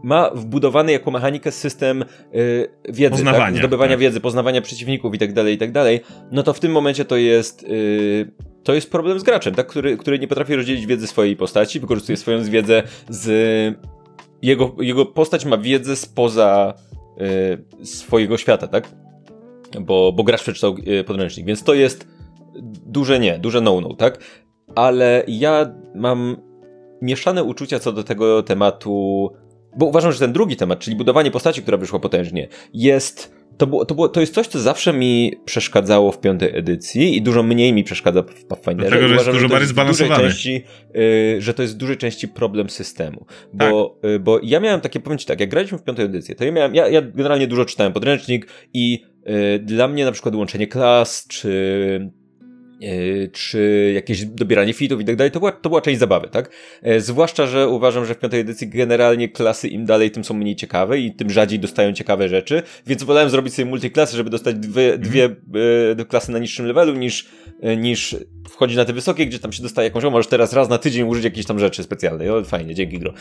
ma 0.03 0.29
wbudowany 0.29 0.91
jako 0.91 1.11
mechanikę 1.11 1.51
system 1.51 2.05
yy, 2.33 2.67
wiedzy, 2.89 3.11
poznawania, 3.11 3.45
tak? 3.45 3.57
zdobywania 3.57 3.91
tak. 3.91 3.99
wiedzy, 3.99 4.19
poznawania 4.19 4.61
przeciwników 4.61 5.15
i 5.15 5.17
tak 5.17 5.33
dalej, 5.33 5.55
i 5.55 5.57
tak 5.57 5.71
dalej, 5.71 5.99
no 6.31 6.43
to 6.43 6.53
w 6.53 6.59
tym 6.59 6.71
momencie 6.71 7.05
to 7.05 7.17
jest... 7.17 7.63
Yy, 7.67 8.31
to 8.63 8.73
jest 8.73 8.91
problem 8.91 9.19
z 9.19 9.23
graczem, 9.23 9.55
tak? 9.55 9.67
który, 9.67 9.97
który 9.97 10.19
nie 10.19 10.27
potrafi 10.27 10.55
rozdzielić 10.55 10.85
wiedzy 10.85 11.07
swojej 11.07 11.35
postaci, 11.35 11.79
wykorzystuje 11.79 12.17
swoją 12.17 12.43
wiedzę 12.43 12.83
z 13.09 13.75
jego, 14.41 14.75
jego 14.79 15.05
postać 15.05 15.45
ma 15.45 15.57
wiedzę 15.57 15.95
spoza 15.95 16.73
y, 17.81 17.85
swojego 17.85 18.37
świata, 18.37 18.67
tak? 18.67 18.89
Bo, 19.81 20.11
bo 20.11 20.23
gracz 20.23 20.41
przeczytał 20.41 20.75
y, 20.87 21.03
podręcznik, 21.03 21.45
więc 21.45 21.63
to 21.63 21.73
jest 21.73 22.07
duże 22.85 23.19
nie, 23.19 23.39
duże 23.39 23.61
no-no, 23.61 23.93
tak? 23.93 24.19
Ale 24.75 25.23
ja 25.27 25.73
mam 25.95 26.37
mieszane 27.01 27.43
uczucia 27.43 27.79
co 27.79 27.91
do 27.91 28.03
tego 28.03 28.43
tematu, 28.43 29.29
bo 29.77 29.85
uważam, 29.85 30.11
że 30.11 30.19
ten 30.19 30.33
drugi 30.33 30.55
temat, 30.55 30.79
czyli 30.79 30.95
budowanie 30.95 31.31
postaci, 31.31 31.61
która 31.61 31.77
wyszła 31.77 31.99
potężnie, 31.99 32.47
jest 32.73 33.38
to, 33.59 33.67
było, 33.67 33.85
to, 33.85 33.95
było, 33.95 34.09
to 34.09 34.19
jest 34.19 34.33
coś, 34.33 34.47
co 34.47 34.59
zawsze 34.59 34.93
mi 34.93 35.33
przeszkadzało 35.45 36.11
w 36.11 36.19
piątej 36.19 36.57
edycji 36.57 37.17
i 37.17 37.21
dużo 37.21 37.43
mniej 37.43 37.73
mi 37.73 37.83
przeszkadza 37.83 38.23
w 38.23 38.45
Pathfinderze. 38.45 38.89
Dlatego, 38.89 39.07
że 39.07 39.15
jest 39.15 39.31
dużo 39.31 39.49
bardziej 39.49 39.67
zbalansowany. 39.67 40.23
Części, 40.23 40.63
yy, 40.93 41.41
że 41.41 41.53
to 41.53 41.61
jest 41.61 41.73
w 41.73 41.77
dużej 41.77 41.97
części 41.97 42.27
problem 42.27 42.69
systemu. 42.69 43.25
Bo, 43.53 43.97
tak. 44.01 44.11
yy, 44.11 44.19
bo 44.19 44.39
ja 44.43 44.59
miałem 44.59 44.81
takie, 44.81 44.99
powiem 44.99 45.17
ci 45.17 45.25
tak, 45.25 45.39
jak 45.39 45.49
graliśmy 45.49 45.77
w 45.77 45.83
piątej 45.83 46.05
edycji, 46.05 46.35
to 46.35 46.45
ja 46.45 46.51
miałem, 46.51 46.75
ja, 46.75 46.87
ja 46.87 47.01
generalnie 47.01 47.47
dużo 47.47 47.65
czytałem 47.65 47.93
podręcznik 47.93 48.47
i 48.73 49.01
yy, 49.25 49.59
dla 49.59 49.87
mnie 49.87 50.05
na 50.05 50.11
przykład 50.11 50.35
łączenie 50.35 50.67
klas, 50.67 51.27
czy 51.27 52.11
czy 53.31 53.91
jakieś 53.95 54.25
dobieranie 54.25 54.73
fitów 54.73 55.01
i 55.01 55.05
tak 55.05 55.15
dalej, 55.15 55.31
to 55.31 55.39
była, 55.39 55.51
to 55.51 55.69
była 55.69 55.81
część 55.81 55.99
zabawy, 55.99 56.27
tak? 56.27 56.49
Yy, 56.83 57.01
zwłaszcza, 57.01 57.47
że 57.47 57.67
uważam, 57.67 58.05
że 58.05 58.15
w 58.15 58.19
piątej 58.19 58.39
edycji 58.39 58.69
generalnie 58.69 59.29
klasy 59.29 59.67
im 59.67 59.85
dalej, 59.85 60.11
tym 60.11 60.23
są 60.23 60.33
mniej 60.33 60.55
ciekawe 60.55 60.99
i 60.99 61.13
tym 61.13 61.29
rzadziej 61.29 61.59
dostają 61.59 61.93
ciekawe 61.93 62.29
rzeczy, 62.29 62.63
więc 62.87 63.03
wolałem 63.03 63.29
zrobić 63.29 63.53
sobie 63.53 63.69
multiklasy, 63.69 64.17
żeby 64.17 64.29
dostać 64.29 64.55
dwie, 64.55 64.93
mhm. 64.93 65.01
dwie 65.01 65.35
yy, 65.97 66.05
klasy 66.05 66.31
na 66.31 66.39
niższym 66.39 66.65
levelu 66.65 66.93
niż, 66.93 67.27
niż 67.77 68.15
wchodzić 68.49 68.77
na 68.77 68.85
te 68.85 68.93
wysokie, 68.93 69.25
gdzie 69.25 69.39
tam 69.39 69.53
się 69.53 69.63
dostaje 69.63 69.87
jakąś, 69.87 70.03
o, 70.03 70.11
możesz 70.11 70.27
teraz 70.27 70.53
raz 70.53 70.69
na 70.69 70.77
tydzień 70.77 71.07
użyć 71.07 71.23
jakiejś 71.23 71.45
tam 71.45 71.59
rzeczy 71.59 71.83
specjalnej, 71.83 72.29
o, 72.29 72.43
fajnie, 72.43 72.75
dzięki 72.75 72.99
gro. 72.99 73.13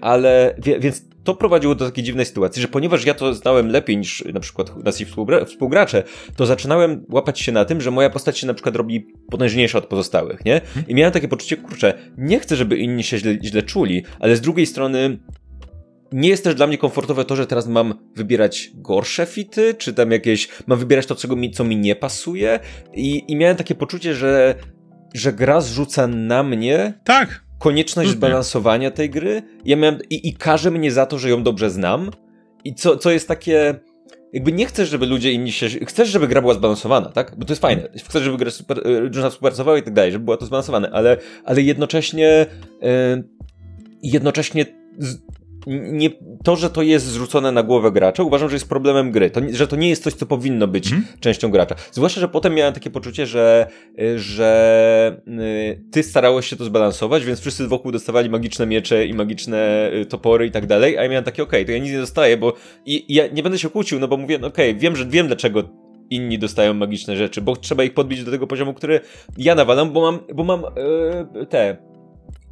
Ale, 0.00 0.54
więc 0.80 1.02
to 1.24 1.34
prowadziło 1.34 1.74
do 1.74 1.86
takiej 1.86 2.04
dziwnej 2.04 2.26
sytuacji, 2.26 2.62
że 2.62 2.68
ponieważ 2.68 3.04
ja 3.04 3.14
to 3.14 3.34
znałem 3.34 3.68
lepiej 3.68 3.96
niż 3.96 4.24
na 4.34 4.40
przykład 4.40 4.84
nasi 4.84 5.06
współgracze, 5.46 6.02
to 6.36 6.46
zaczynałem 6.46 7.04
łapać 7.10 7.40
się 7.40 7.52
na 7.52 7.64
tym, 7.64 7.80
że 7.80 7.90
moja 7.90 8.10
postać 8.10 8.38
się 8.38 8.46
na 8.46 8.54
przykład 8.54 8.76
robi 8.76 8.85
potężniejsza 9.30 9.78
od 9.78 9.86
pozostałych, 9.86 10.44
nie? 10.44 10.60
I 10.88 10.94
miałem 10.94 11.12
takie 11.12 11.28
poczucie, 11.28 11.56
kurczę, 11.56 11.94
nie 12.18 12.40
chcę, 12.40 12.56
żeby 12.56 12.76
inni 12.76 13.02
się 13.02 13.18
źle, 13.18 13.38
źle 13.44 13.62
czuli, 13.62 14.04
ale 14.20 14.36
z 14.36 14.40
drugiej 14.40 14.66
strony 14.66 15.18
nie 16.12 16.28
jest 16.28 16.44
też 16.44 16.54
dla 16.54 16.66
mnie 16.66 16.78
komfortowe 16.78 17.24
to, 17.24 17.36
że 17.36 17.46
teraz 17.46 17.66
mam 17.66 17.94
wybierać 18.16 18.70
gorsze 18.74 19.26
fity, 19.26 19.74
czy 19.74 19.94
tam 19.94 20.10
jakieś, 20.10 20.48
mam 20.66 20.78
wybierać 20.78 21.06
to, 21.06 21.14
co 21.14 21.36
mi, 21.36 21.50
co 21.50 21.64
mi 21.64 21.76
nie 21.76 21.96
pasuje 21.96 22.60
i, 22.94 23.24
i 23.28 23.36
miałem 23.36 23.56
takie 23.56 23.74
poczucie, 23.74 24.14
że, 24.14 24.54
że 25.14 25.32
gra 25.32 25.60
zrzuca 25.60 26.06
na 26.06 26.42
mnie 26.42 26.94
tak 27.04 27.46
konieczność 27.58 28.10
zbalansowania 28.10 28.90
tej 28.90 29.10
gry. 29.10 29.42
Ja 29.64 29.76
miałem, 29.76 29.98
i, 30.10 30.28
i 30.28 30.34
każe 30.34 30.70
mnie 30.70 30.92
za 30.92 31.06
to, 31.06 31.18
że 31.18 31.30
ją 31.30 31.42
dobrze 31.42 31.70
znam. 31.70 32.10
I 32.64 32.74
co, 32.74 32.96
co 32.96 33.10
jest 33.10 33.28
takie. 33.28 33.74
Jakby 34.36 34.52
nie 34.52 34.66
chcesz, 34.66 34.88
żeby 34.88 35.06
ludzie 35.06 35.32
inni 35.32 35.52
się. 35.52 35.68
Chcesz, 35.68 36.08
żeby 36.08 36.28
gra 36.28 36.40
była 36.40 36.54
zbalansowana, 36.54 37.08
tak? 37.08 37.34
Bo 37.36 37.44
to 37.44 37.52
jest 37.52 37.62
fajne. 37.62 37.88
Chcesz, 38.04 38.22
żeby 38.22 38.36
gra 38.36 38.50
super, 38.50 38.82
drużyna 39.10 39.30
współpracowała 39.30 39.78
i 39.78 39.82
tak 39.82 39.94
dalej, 39.94 40.12
żeby 40.12 40.24
była 40.24 40.36
to 40.36 40.46
zbalansowane, 40.46 40.90
ale, 40.90 41.16
ale 41.44 41.62
jednocześnie. 41.62 42.46
Yy, 42.82 42.88
jednocześnie 44.02 44.66
z, 44.98 45.18
nie, 45.66 46.10
to, 46.44 46.56
że 46.56 46.70
to 46.70 46.82
jest 46.82 47.06
zrzucone 47.06 47.52
na 47.52 47.62
głowę 47.62 47.92
gracza, 47.92 48.22
uważam, 48.22 48.48
że 48.48 48.56
jest 48.56 48.68
problemem 48.68 49.10
gry. 49.10 49.30
To, 49.30 49.40
że 49.52 49.66
to 49.66 49.76
nie 49.76 49.88
jest 49.88 50.02
coś, 50.02 50.14
co 50.14 50.26
powinno 50.26 50.66
być 50.66 50.92
mm. 50.92 51.04
częścią 51.20 51.50
gracza. 51.50 51.74
Zwłaszcza, 51.92 52.20
że 52.20 52.28
potem 52.28 52.54
miałem 52.54 52.74
takie 52.74 52.90
poczucie, 52.90 53.26
że, 53.26 53.66
że 54.16 55.20
y, 55.28 55.82
ty 55.90 56.02
starałeś 56.02 56.46
się 56.46 56.56
to 56.56 56.64
zbalansować, 56.64 57.24
więc 57.24 57.40
wszyscy 57.40 57.68
wokół 57.68 57.92
dostawali 57.92 58.30
magiczne 58.30 58.66
miecze 58.66 59.06
i 59.06 59.14
magiczne 59.14 59.90
y, 59.94 60.06
topory 60.06 60.46
i 60.46 60.50
tak 60.50 60.66
dalej, 60.66 60.98
a 60.98 61.02
ja 61.02 61.08
miałem 61.08 61.24
takie, 61.24 61.42
okej, 61.42 61.60
okay, 61.60 61.66
to 61.66 61.72
ja 61.72 61.78
nic 61.78 61.92
nie 61.92 61.98
dostaję, 61.98 62.36
bo 62.36 62.52
i, 62.86 63.12
i 63.12 63.14
ja 63.14 63.26
nie 63.26 63.42
będę 63.42 63.58
się 63.58 63.70
kłócił, 63.70 64.00
no 64.00 64.08
bo 64.08 64.16
mówię, 64.16 64.38
no 64.38 64.46
okej, 64.46 64.70
okay, 64.70 64.80
wiem, 64.80 64.96
że 64.96 65.06
wiem 65.06 65.26
dlaczego 65.26 65.62
inni 66.10 66.38
dostają 66.38 66.74
magiczne 66.74 67.16
rzeczy, 67.16 67.40
bo 67.40 67.56
trzeba 67.56 67.84
ich 67.84 67.94
podbić 67.94 68.24
do 68.24 68.30
tego 68.30 68.46
poziomu, 68.46 68.74
który 68.74 69.00
ja 69.38 69.54
nawalam, 69.54 69.92
bo 69.92 70.00
mam, 70.00 70.18
bo 70.34 70.44
mam 70.44 70.62
yy, 71.34 71.46
te 71.46 71.76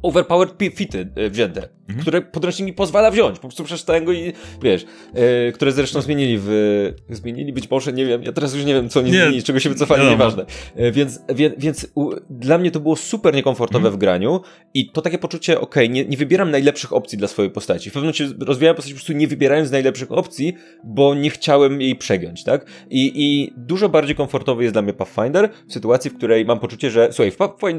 overpowered 0.05 0.55
fity 0.75 1.07
e, 1.15 1.29
wzięte, 1.29 1.61
mhm. 1.61 2.01
które 2.01 2.21
podręcznik 2.21 2.65
mi 2.65 2.73
pozwala 2.73 3.11
wziąć. 3.11 3.35
Po 3.35 3.41
prostu 3.41 3.63
przeczytałem 3.63 4.05
go 4.05 4.13
i 4.13 4.33
wiesz, 4.61 4.85
e, 5.13 5.51
które 5.51 5.71
zresztą 5.71 6.01
zmienili 6.01 6.37
w. 6.41 6.93
Zmienili 7.09 7.53
być 7.53 7.69
może, 7.69 7.93
nie 7.93 8.05
wiem, 8.05 8.23
ja 8.23 8.31
teraz 8.31 8.55
już 8.55 8.65
nie 8.65 8.73
wiem, 8.73 8.89
co 8.89 8.99
oni 8.99 9.11
nie. 9.11 9.21
zmienili, 9.21 9.43
czego 9.43 9.59
się 9.59 9.69
wycofali, 9.69 10.03
no. 10.03 10.09
nieważne. 10.09 10.45
E, 10.75 10.91
więc, 10.91 11.19
więc, 11.35 11.55
więc 11.57 11.87
u, 11.95 12.11
dla 12.29 12.57
mnie 12.57 12.71
to 12.71 12.79
było 12.79 12.95
super 12.95 13.35
niekomfortowe 13.35 13.87
mhm. 13.87 13.93
w 13.93 13.97
graniu 13.97 14.41
i 14.73 14.91
to 14.91 15.01
takie 15.01 15.17
poczucie, 15.17 15.61
ok, 15.61 15.75
nie, 15.89 16.05
nie 16.05 16.17
wybieram 16.17 16.51
najlepszych 16.51 16.93
opcji 16.93 17.17
dla 17.17 17.27
swojej 17.27 17.51
postaci. 17.51 17.89
W 17.89 17.93
pewnym 17.93 18.13
momencie 18.13 18.45
rozwijałem 18.45 18.75
postać 18.75 18.93
po 18.93 18.97
prostu 18.97 19.13
nie 19.13 19.27
wybierając 19.27 19.71
najlepszych 19.71 20.11
opcji, 20.11 20.53
bo 20.83 21.15
nie 21.15 21.29
chciałem 21.29 21.81
jej 21.81 21.95
przegiąć, 21.95 22.43
tak? 22.43 22.65
I, 22.89 23.11
i 23.15 23.53
dużo 23.57 23.89
bardziej 23.89 24.15
komfortowy 24.15 24.63
jest 24.63 24.75
dla 24.75 24.81
mnie 24.81 24.93
Pathfinder 24.93 25.49
w 25.67 25.73
sytuacji, 25.73 26.11
w 26.11 26.17
której 26.17 26.45
mam 26.45 26.59
poczucie, 26.59 26.89
że 26.89 27.09
słuchaj, 27.11 27.31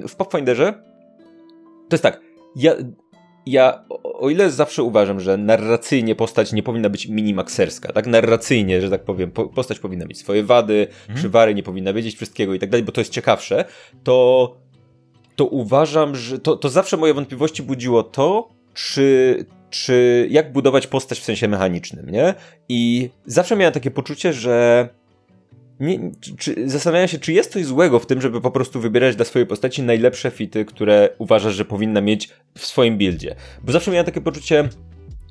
w 0.08 0.16
Pathfinderze 0.16 0.95
to 1.88 1.94
jest 1.94 2.02
tak, 2.02 2.20
ja, 2.56 2.74
ja 3.46 3.84
o 4.02 4.30
ile 4.30 4.50
zawsze 4.50 4.82
uważam, 4.82 5.20
że 5.20 5.36
narracyjnie 5.36 6.14
postać 6.14 6.52
nie 6.52 6.62
powinna 6.62 6.90
być 6.90 7.08
minimakserska, 7.08 7.92
tak? 7.92 8.06
Narracyjnie, 8.06 8.80
że 8.80 8.90
tak 8.90 9.04
powiem, 9.04 9.30
postać 9.30 9.78
powinna 9.78 10.06
mieć 10.06 10.18
swoje 10.18 10.44
wady, 10.44 10.88
mhm. 10.90 11.18
przywary, 11.18 11.54
nie 11.54 11.62
powinna 11.62 11.92
wiedzieć 11.92 12.16
wszystkiego 12.16 12.54
i 12.54 12.58
tak 12.58 12.70
dalej, 12.70 12.84
bo 12.84 12.92
to 12.92 13.00
jest 13.00 13.12
ciekawsze, 13.12 13.64
to, 14.04 14.56
to 15.36 15.44
uważam, 15.44 16.16
że 16.16 16.38
to, 16.38 16.56
to 16.56 16.68
zawsze 16.68 16.96
moje 16.96 17.14
wątpliwości 17.14 17.62
budziło 17.62 18.02
to, 18.02 18.48
czy, 18.74 19.44
czy 19.70 20.26
jak 20.30 20.52
budować 20.52 20.86
postać 20.86 21.20
w 21.20 21.24
sensie 21.24 21.48
mechanicznym, 21.48 22.10
nie? 22.10 22.34
I 22.68 23.10
zawsze 23.26 23.56
miałem 23.56 23.74
takie 23.74 23.90
poczucie, 23.90 24.32
że 24.32 24.88
nie, 25.80 26.10
czy, 26.38 26.70
zastanawiam 26.70 27.08
się, 27.08 27.18
czy 27.18 27.32
jest 27.32 27.52
coś 27.52 27.64
złego 27.64 27.98
w 27.98 28.06
tym, 28.06 28.20
żeby 28.20 28.40
po 28.40 28.50
prostu 28.50 28.80
wybierać 28.80 29.16
dla 29.16 29.24
swojej 29.24 29.46
postaci 29.46 29.82
najlepsze 29.82 30.30
fity, 30.30 30.64
które 30.64 31.08
uważasz, 31.18 31.54
że 31.54 31.64
powinna 31.64 32.00
mieć 32.00 32.28
w 32.58 32.66
swoim 32.66 32.98
buildzie. 32.98 33.34
Bo 33.64 33.72
zawsze 33.72 33.90
miałem 33.90 34.06
takie 34.06 34.20
poczucie, 34.20 34.68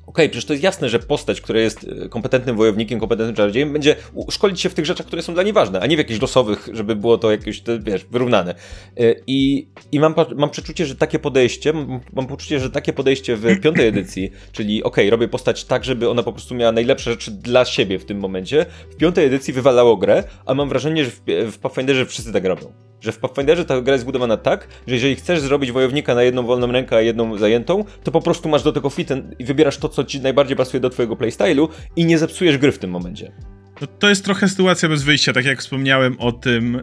okay, 0.06 0.28
przecież 0.28 0.44
to 0.44 0.52
jest 0.52 0.62
jasne, 0.62 0.88
że 0.88 0.98
postać, 0.98 1.40
która 1.40 1.60
jest 1.60 1.86
e, 2.04 2.08
kompetentnym 2.08 2.56
wojownikiem, 2.56 3.00
kompetentnym 3.00 3.36
czarodziejem, 3.36 3.72
będzie 3.72 3.96
szkolić 4.30 4.60
się 4.60 4.68
w 4.68 4.74
tych 4.74 4.86
rzeczach, 4.86 5.06
które 5.06 5.22
są 5.22 5.34
dla 5.34 5.42
niej 5.42 5.52
ważne, 5.52 5.80
a 5.80 5.86
nie 5.86 5.96
w 5.96 5.98
jakichś 5.98 6.20
losowych, 6.20 6.68
żeby 6.72 6.96
było 6.96 7.18
to 7.18 7.30
jakieś, 7.30 7.62
wiesz, 7.80 8.04
wyrównane. 8.04 8.54
E, 8.96 9.14
I, 9.26 9.68
i 9.92 10.00
mam, 10.00 10.14
mam 10.36 10.50
przeczucie, 10.50 10.86
że 10.86 10.96
takie 10.96 11.18
podejście, 11.18 11.72
mam, 11.72 12.00
mam 12.12 12.26
poczucie, 12.26 12.60
że 12.60 12.70
takie 12.70 12.92
podejście 12.92 13.36
w 13.36 13.44
piątej 13.62 13.88
edycji, 13.88 14.30
czyli 14.52 14.82
okej, 14.82 15.04
okay, 15.04 15.10
robię 15.10 15.28
postać 15.28 15.64
tak, 15.64 15.84
żeby 15.84 16.10
ona 16.10 16.22
po 16.22 16.32
prostu 16.32 16.54
miała 16.54 16.72
najlepsze 16.72 17.10
rzeczy 17.10 17.30
dla 17.30 17.64
siebie 17.64 17.98
w 17.98 18.04
tym 18.04 18.18
momencie, 18.18 18.66
w 18.90 18.96
piątej 18.96 19.26
edycji 19.26 19.52
wywalało 19.52 19.96
grę, 19.96 20.24
a 20.46 20.54
mam 20.54 20.68
wrażenie, 20.68 21.04
że 21.04 21.10
w, 21.10 21.20
w 21.52 21.58
Pathfinderze 21.58 22.06
wszyscy 22.06 22.32
tak 22.32 22.44
robią. 22.44 22.72
Że 23.00 23.12
w 23.12 23.18
Pathfinderze 23.18 23.64
ta 23.64 23.80
gra 23.80 23.92
jest 23.92 24.02
zbudowana 24.02 24.36
tak, 24.36 24.68
że 24.86 24.94
jeżeli 24.94 25.16
chcesz 25.16 25.40
zrobić 25.40 25.72
wojownika 25.72 26.14
na 26.14 26.22
jedną 26.22 26.42
wolną 26.42 26.72
rękę, 26.72 26.96
a 26.96 27.00
jedną 27.00 27.38
zajętą, 27.38 27.84
to 28.04 28.10
po 28.10 28.20
prostu 28.20 28.48
masz 28.48 28.62
do 28.62 28.72
tego 28.72 28.90
fit 28.90 29.08
i 29.38 29.44
wybierasz 29.44 29.78
to, 29.78 29.88
co 29.96 30.04
ci 30.04 30.20
najbardziej 30.20 30.56
pasuje 30.56 30.80
do 30.80 30.90
twojego 30.90 31.16
playstylu 31.16 31.68
i 31.96 32.04
nie 32.04 32.18
zepsujesz 32.18 32.58
gry 32.58 32.72
w 32.72 32.78
tym 32.78 32.90
momencie. 32.90 33.32
No, 33.80 33.86
to 33.86 34.08
jest 34.08 34.24
trochę 34.24 34.48
sytuacja 34.48 34.88
bez 34.88 35.02
wyjścia, 35.02 35.32
tak 35.32 35.44
jak 35.44 35.60
wspomniałem 35.60 36.16
o 36.18 36.32
tym 36.32 36.76
e, 36.76 36.82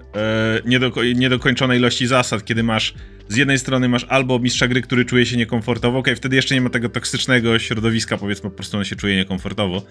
niedoko 0.66 1.04
niedokończonej 1.04 1.80
ilości 1.80 2.08
zasad, 2.08 2.46
kiedy 2.46 2.64
masz 2.64 2.94
z 3.28 3.36
jednej 3.36 3.60
strony 3.60 3.90
masz 3.90 4.06
albo 4.10 4.40
mistrza 4.40 4.68
gry, 4.68 4.82
który 4.82 5.06
czuje 5.06 5.26
się 5.26 5.38
niekomfortowo, 5.38 6.00
okej, 6.00 6.14
okay, 6.14 6.16
wtedy 6.16 6.36
jeszcze 6.36 6.56
nie 6.56 6.62
ma 6.62 6.70
tego 6.70 6.90
toksycznego 6.90 7.60
środowiska, 7.60 8.18
powiedzmy, 8.18 8.50
po 8.50 8.56
prostu 8.56 8.78
on 8.78 8.84
się 8.84 8.96
czuje 8.96 9.16
niekomfortowo. 9.16 9.82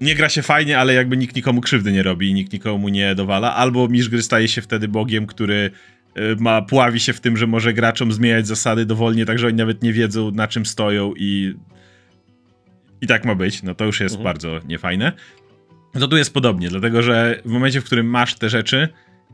Nie 0.00 0.14
gra 0.14 0.28
się 0.28 0.42
fajnie, 0.42 0.78
ale 0.78 0.94
jakby 0.94 1.16
nikt 1.16 1.36
nikomu 1.36 1.60
krzywdy 1.60 1.92
nie 1.92 2.02
robi 2.02 2.30
i 2.30 2.34
nikt 2.34 2.52
nikomu 2.52 2.88
nie 2.88 3.14
dowala, 3.14 3.54
albo 3.54 3.88
mistrz 3.88 4.10
gry 4.10 4.22
staje 4.22 4.48
się 4.48 4.62
wtedy 4.62 4.88
bogiem, 4.88 5.26
który 5.26 5.70
e, 6.14 6.20
ma, 6.38 6.62
pławi 6.62 7.00
się 7.00 7.12
w 7.12 7.20
tym, 7.20 7.36
że 7.36 7.46
może 7.46 7.72
graczom 7.72 8.12
zmieniać 8.12 8.46
zasady 8.46 8.86
dowolnie, 8.86 9.26
tak 9.26 9.38
że 9.38 9.46
oni 9.46 9.56
nawet 9.56 9.82
nie 9.82 9.92
wiedzą 9.92 10.30
na 10.30 10.48
czym 10.48 10.66
stoją 10.66 11.12
i 11.16 11.54
i 13.00 13.06
tak 13.06 13.24
ma 13.24 13.34
być, 13.34 13.62
no 13.62 13.74
to 13.74 13.84
już 13.84 14.00
jest 14.00 14.14
mhm. 14.14 14.24
bardzo 14.24 14.60
niefajne. 14.68 15.12
To 15.92 16.08
tu 16.08 16.16
jest 16.16 16.34
podobnie, 16.34 16.68
dlatego 16.68 17.02
że 17.02 17.40
w 17.44 17.48
momencie, 17.48 17.80
w 17.80 17.84
którym 17.84 18.06
masz 18.06 18.34
te 18.34 18.48
rzeczy, 18.48 18.88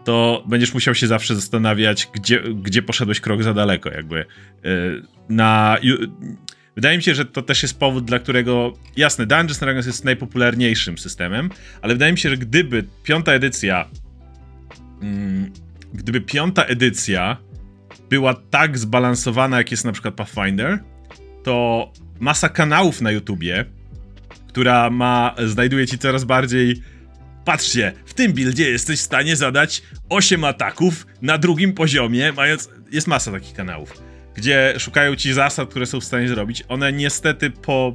to 0.04 0.44
będziesz 0.46 0.74
musiał 0.74 0.94
się 0.94 1.06
zawsze 1.06 1.34
zastanawiać, 1.34 2.08
gdzie, 2.14 2.42
gdzie 2.54 2.82
poszedłeś 2.82 3.20
krok 3.20 3.42
za 3.42 3.54
daleko, 3.54 3.90
jakby 3.90 4.16
yy, 4.62 5.02
na... 5.28 5.76
Wydaje 6.74 6.96
mi 6.96 7.02
się, 7.02 7.14
że 7.14 7.24
to 7.24 7.42
też 7.42 7.62
jest 7.62 7.78
powód, 7.78 8.04
dla 8.04 8.18
którego, 8.18 8.72
jasne, 8.96 9.26
Dungeons 9.26 9.58
Dragons 9.58 9.86
jest 9.86 10.04
najpopularniejszym 10.04 10.98
systemem, 10.98 11.50
ale 11.82 11.94
wydaje 11.94 12.12
mi 12.12 12.18
się, 12.18 12.30
że 12.30 12.36
gdyby 12.36 12.84
piąta 13.02 13.32
edycja, 13.32 13.88
mm, 15.02 15.52
gdyby 15.94 16.20
piąta 16.20 16.64
edycja 16.64 17.36
była 18.10 18.34
tak 18.34 18.78
zbalansowana, 18.78 19.58
jak 19.58 19.70
jest 19.70 19.84
na 19.84 19.92
przykład 19.92 20.14
Pathfinder, 20.14 20.78
to 21.42 21.92
masa 22.20 22.48
kanałów 22.48 23.00
na 23.00 23.10
YouTubie, 23.10 23.64
która 24.48 24.90
ma, 24.90 25.34
znajduje 25.46 25.86
ci 25.86 25.98
coraz 25.98 26.24
bardziej 26.24 26.82
Patrzcie, 27.44 27.92
w 28.06 28.14
tym 28.14 28.32
buildzie 28.32 28.70
jesteś 28.70 28.98
w 28.98 29.02
stanie 29.02 29.36
zadać 29.36 29.82
8 30.08 30.44
ataków 30.44 31.06
na 31.22 31.38
drugim 31.38 31.72
poziomie, 31.72 32.32
mając... 32.32 32.70
Jest 32.92 33.06
masa 33.06 33.32
takich 33.32 33.54
kanałów, 33.54 34.02
gdzie 34.34 34.74
szukają 34.78 35.16
ci 35.16 35.32
zasad, 35.32 35.70
które 35.70 35.86
są 35.86 36.00
w 36.00 36.04
stanie 36.04 36.28
zrobić. 36.28 36.64
One 36.68 36.92
niestety 36.92 37.50
po... 37.50 37.92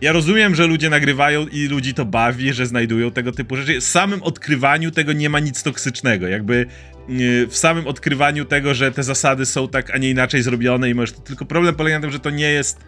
Ja 0.00 0.12
rozumiem, 0.12 0.54
że 0.54 0.66
ludzie 0.66 0.90
nagrywają 0.90 1.46
i 1.46 1.66
ludzi 1.66 1.94
to 1.94 2.04
bawi, 2.04 2.52
że 2.52 2.66
znajdują 2.66 3.10
tego 3.10 3.32
typu 3.32 3.56
rzeczy. 3.56 3.80
W 3.80 3.84
samym 3.84 4.22
odkrywaniu 4.22 4.90
tego 4.90 5.12
nie 5.12 5.30
ma 5.30 5.40
nic 5.40 5.62
toksycznego. 5.62 6.28
Jakby 6.28 6.66
w 7.48 7.56
samym 7.56 7.86
odkrywaniu 7.86 8.44
tego, 8.44 8.74
że 8.74 8.92
te 8.92 9.02
zasady 9.02 9.46
są 9.46 9.68
tak, 9.68 9.90
a 9.94 9.98
nie 9.98 10.10
inaczej 10.10 10.42
zrobione 10.42 10.90
i 10.90 10.94
możesz... 10.94 11.16
Tylko 11.24 11.44
problem 11.44 11.74
polega 11.74 11.96
na 11.96 12.02
tym, 12.02 12.10
że 12.10 12.20
to 12.20 12.30
nie 12.30 12.50
jest 12.50 12.80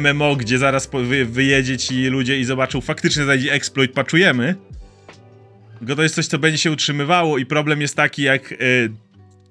MMO, 0.00 0.36
gdzie 0.36 0.58
zaraz 0.58 0.90
wy, 0.92 1.24
wyjedzie 1.24 1.78
ci 1.78 2.06
ludzie 2.06 2.38
i 2.38 2.44
zobaczą, 2.44 2.80
faktycznie 2.80 3.24
znajdzie 3.24 3.52
exploit, 3.52 3.92
paczujemy, 3.92 4.54
tylko 5.78 5.96
to 5.96 6.02
jest 6.02 6.14
coś, 6.14 6.26
co 6.26 6.38
będzie 6.38 6.58
się 6.58 6.72
utrzymywało 6.72 7.38
i 7.38 7.46
problem 7.46 7.80
jest 7.80 7.96
taki, 7.96 8.22
jak 8.22 8.52
y, 8.52 8.56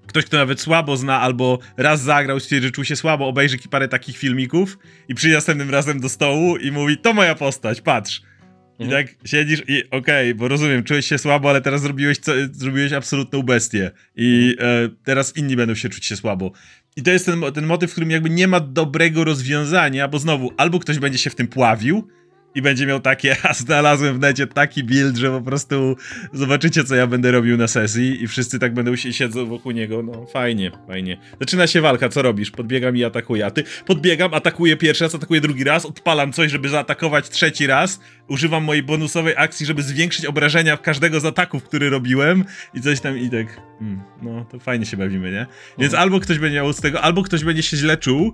ktoś, 0.08 0.26
kto 0.26 0.38
nawet 0.38 0.62
słabo 0.62 0.98
zna 0.98 1.22
albo 1.22 1.60
raz 1.78 2.02
zagrał, 2.02 2.40
stwierdzi, 2.40 2.68
że 2.68 2.72
czuł 2.72 2.84
się 2.84 2.96
słabo, 2.96 3.28
obejrzy 3.28 3.58
parę 3.70 3.88
takich 3.88 4.18
filmików 4.18 4.78
i 5.08 5.16
przyjdzie 5.16 5.36
następnym 5.36 5.70
razem 5.70 6.00
do 6.00 6.10
stołu 6.10 6.58
i 6.58 6.72
mówi, 6.72 6.98
to 6.98 7.14
moja 7.14 7.36
postać, 7.36 7.82
patrz. 7.82 8.22
I 8.80 8.84
mhm. 8.84 9.06
tak 9.06 9.16
siedzisz 9.26 9.64
i 9.68 9.84
okej, 9.92 10.32
okay, 10.32 10.36
bo 10.36 10.48
rozumiem, 10.48 10.84
czułeś 10.84 11.06
się 11.06 11.18
słabo, 11.18 11.50
ale 11.50 11.62
teraz 11.62 11.82
zrobiłeś, 11.82 12.18
co, 12.18 12.32
zrobiłeś 12.52 12.94
absolutną 12.94 13.44
bestię. 13.44 13.92
I 14.16 14.56
mhm. 14.60 14.86
e, 14.86 14.90
teraz 15.04 15.38
inni 15.38 15.56
będą 15.56 15.76
się 15.76 15.90
czuć 15.90 16.06
się 16.06 16.16
słabo. 16.16 16.52
I 16.96 17.04
to 17.04 17.12
jest 17.12 17.26
ten, 17.26 17.42
ten 17.54 17.66
motyw, 17.66 17.90
w 17.90 17.94
którym 17.94 18.12
jakby 18.12 18.30
nie 18.30 18.48
ma 18.48 18.60
dobrego 18.60 19.24
rozwiązania, 19.24 20.08
bo 20.08 20.20
znowu, 20.20 20.52
albo 20.58 20.80
ktoś 20.80 21.00
będzie 21.00 21.18
się 21.18 21.30
w 21.30 21.36
tym 21.36 21.48
pławił, 21.48 22.08
i 22.58 22.62
będzie 22.62 22.86
miał 22.86 23.00
takie, 23.00 23.36
a 23.50 23.54
znalazłem 23.54 24.16
w 24.16 24.20
necie 24.20 24.48
taki 24.48 24.84
build, 24.84 25.18
że 25.18 25.32
po 25.32 25.42
prostu 25.42 25.96
zobaczycie, 26.34 26.84
co 26.84 26.96
ja 26.96 27.08
będę 27.08 27.32
robił 27.32 27.58
na 27.58 27.68
sesji 27.68 28.24
i 28.24 28.28
wszyscy 28.28 28.60
tak 28.60 28.74
będą 28.74 28.96
się 28.96 29.14
siedzą 29.14 29.46
wokół 29.46 29.72
niego. 29.72 30.04
No 30.04 30.26
fajnie, 30.26 30.72
fajnie. 30.88 31.18
Zaczyna 31.40 31.68
się 31.68 31.82
walka, 31.82 32.10
co 32.10 32.22
robisz? 32.22 32.52
Podbiegam 32.52 32.98
i 32.98 33.04
atakuję. 33.04 33.46
A 33.46 33.52
ty 33.52 33.64
podbiegam, 33.86 34.34
atakuję 34.34 34.78
pierwszy 34.78 35.04
raz, 35.04 35.16
atakuję 35.16 35.42
drugi 35.42 35.64
raz, 35.64 35.86
odpalam 35.86 36.34
coś, 36.34 36.52
żeby 36.52 36.70
zaatakować 36.70 37.30
trzeci 37.30 37.68
raz, 37.68 38.00
używam 38.28 38.64
mojej 38.64 38.84
bonusowej 38.84 39.34
akcji, 39.38 39.66
żeby 39.66 39.84
zwiększyć 39.84 40.26
obrażenia 40.26 40.76
w 40.76 40.82
każdego 40.82 41.20
z 41.20 41.26
ataków, 41.26 41.64
który 41.64 41.90
robiłem 41.90 42.46
i 42.74 42.82
coś 42.82 43.00
tam 43.00 43.18
i 43.18 43.30
tak, 43.30 43.62
hmm, 43.80 44.02
no 44.22 44.46
to 44.46 44.60
fajnie 44.60 44.86
się 44.86 44.98
bawimy, 44.98 45.32
nie? 45.32 45.46
Więc 45.78 45.94
mhm. 45.94 46.04
albo 46.04 46.20
ktoś 46.20 46.40
będzie 46.40 46.56
miał 46.56 46.74
z 46.74 46.82
tego, 46.82 47.02
albo 47.02 47.24
ktoś 47.24 47.44
będzie 47.44 47.64
się 47.64 47.78
źle 47.78 47.98
czuł, 47.98 48.34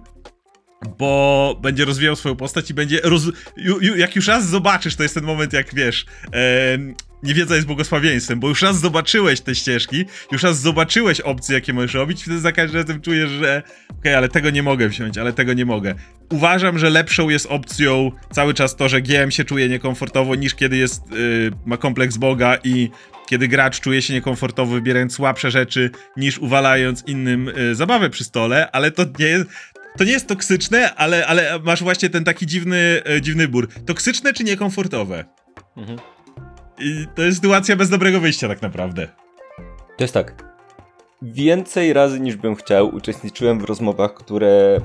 bo 0.97 1.59
będzie 1.61 1.85
rozwijał 1.85 2.15
swoją 2.15 2.35
postać 2.35 2.69
i 2.69 2.73
będzie. 2.73 2.99
Roz... 3.03 3.25
Ju, 3.57 3.81
ju, 3.81 3.97
jak 3.97 4.15
już 4.15 4.27
raz 4.27 4.49
zobaczysz, 4.49 4.95
to 4.95 5.03
jest 5.03 5.15
ten 5.15 5.23
moment, 5.23 5.53
jak 5.53 5.75
wiesz. 5.75 6.05
E, 6.33 6.77
niewiedza 7.23 7.55
jest 7.55 7.67
błogosławieństwem, 7.67 8.39
bo 8.39 8.49
już 8.49 8.61
raz 8.61 8.79
zobaczyłeś 8.79 9.41
te 9.41 9.55
ścieżki, 9.55 10.05
już 10.31 10.43
raz 10.43 10.59
zobaczyłeś 10.59 11.21
opcje, 11.21 11.55
jakie 11.55 11.73
możesz 11.73 11.93
robić, 11.93 12.21
wtedy 12.23 12.39
za 12.39 12.51
każdym 12.51 12.81
razem 12.81 13.01
czujesz, 13.01 13.29
że 13.29 13.63
okej, 13.89 13.97
okay, 13.99 14.17
ale 14.17 14.29
tego 14.29 14.49
nie 14.49 14.63
mogę 14.63 14.89
wziąć, 14.89 15.17
ale 15.17 15.33
tego 15.33 15.53
nie 15.53 15.65
mogę. 15.65 15.95
Uważam, 16.31 16.79
że 16.79 16.89
lepszą 16.89 17.29
jest 17.29 17.45
opcją 17.45 18.11
cały 18.31 18.53
czas 18.53 18.75
to, 18.75 18.89
że 18.89 19.01
GM 19.01 19.31
się 19.31 19.43
czuje 19.43 19.69
niekomfortowo, 19.69 20.35
niż 20.35 20.55
kiedy 20.55 20.77
jest, 20.77 21.11
yy, 21.11 21.51
ma 21.65 21.77
kompleks 21.77 22.17
Boga 22.17 22.57
i 22.63 22.89
kiedy 23.27 23.47
gracz 23.47 23.79
czuje 23.79 24.01
się 24.01 24.13
niekomfortowo 24.13 24.73
wybierając 24.73 25.13
słabsze 25.13 25.51
rzeczy, 25.51 25.89
niż 26.17 26.37
uwalając 26.37 27.03
innym 27.07 27.51
yy, 27.57 27.75
zabawę 27.75 28.09
przy 28.09 28.23
stole, 28.23 28.71
ale 28.71 28.91
to 28.91 29.03
nie 29.19 29.25
jest, 29.25 29.45
to 29.97 30.03
nie 30.03 30.11
jest 30.11 30.27
toksyczne, 30.27 30.95
ale, 30.95 31.27
ale 31.27 31.59
masz 31.59 31.83
właśnie 31.83 32.09
ten 32.09 32.23
taki 32.23 32.45
dziwny, 32.45 33.01
e, 33.09 33.21
dziwny 33.21 33.47
bór. 33.47 33.67
Toksyczne 33.85 34.33
czy 34.33 34.43
niekomfortowe? 34.43 35.25
Mhm. 35.77 35.99
I 36.79 37.05
to 37.15 37.21
jest 37.21 37.37
sytuacja 37.37 37.75
bez 37.75 37.89
dobrego 37.89 38.19
wyjścia 38.19 38.47
tak 38.47 38.61
naprawdę. 38.61 39.07
To 39.97 40.03
jest 40.03 40.13
tak. 40.13 40.53
Więcej 41.21 41.93
razy 41.93 42.19
niż 42.19 42.35
bym 42.35 42.55
chciał 42.55 42.95
uczestniczyłem 42.95 43.59
w 43.59 43.63
rozmowach, 43.63 44.13
które 44.13 44.81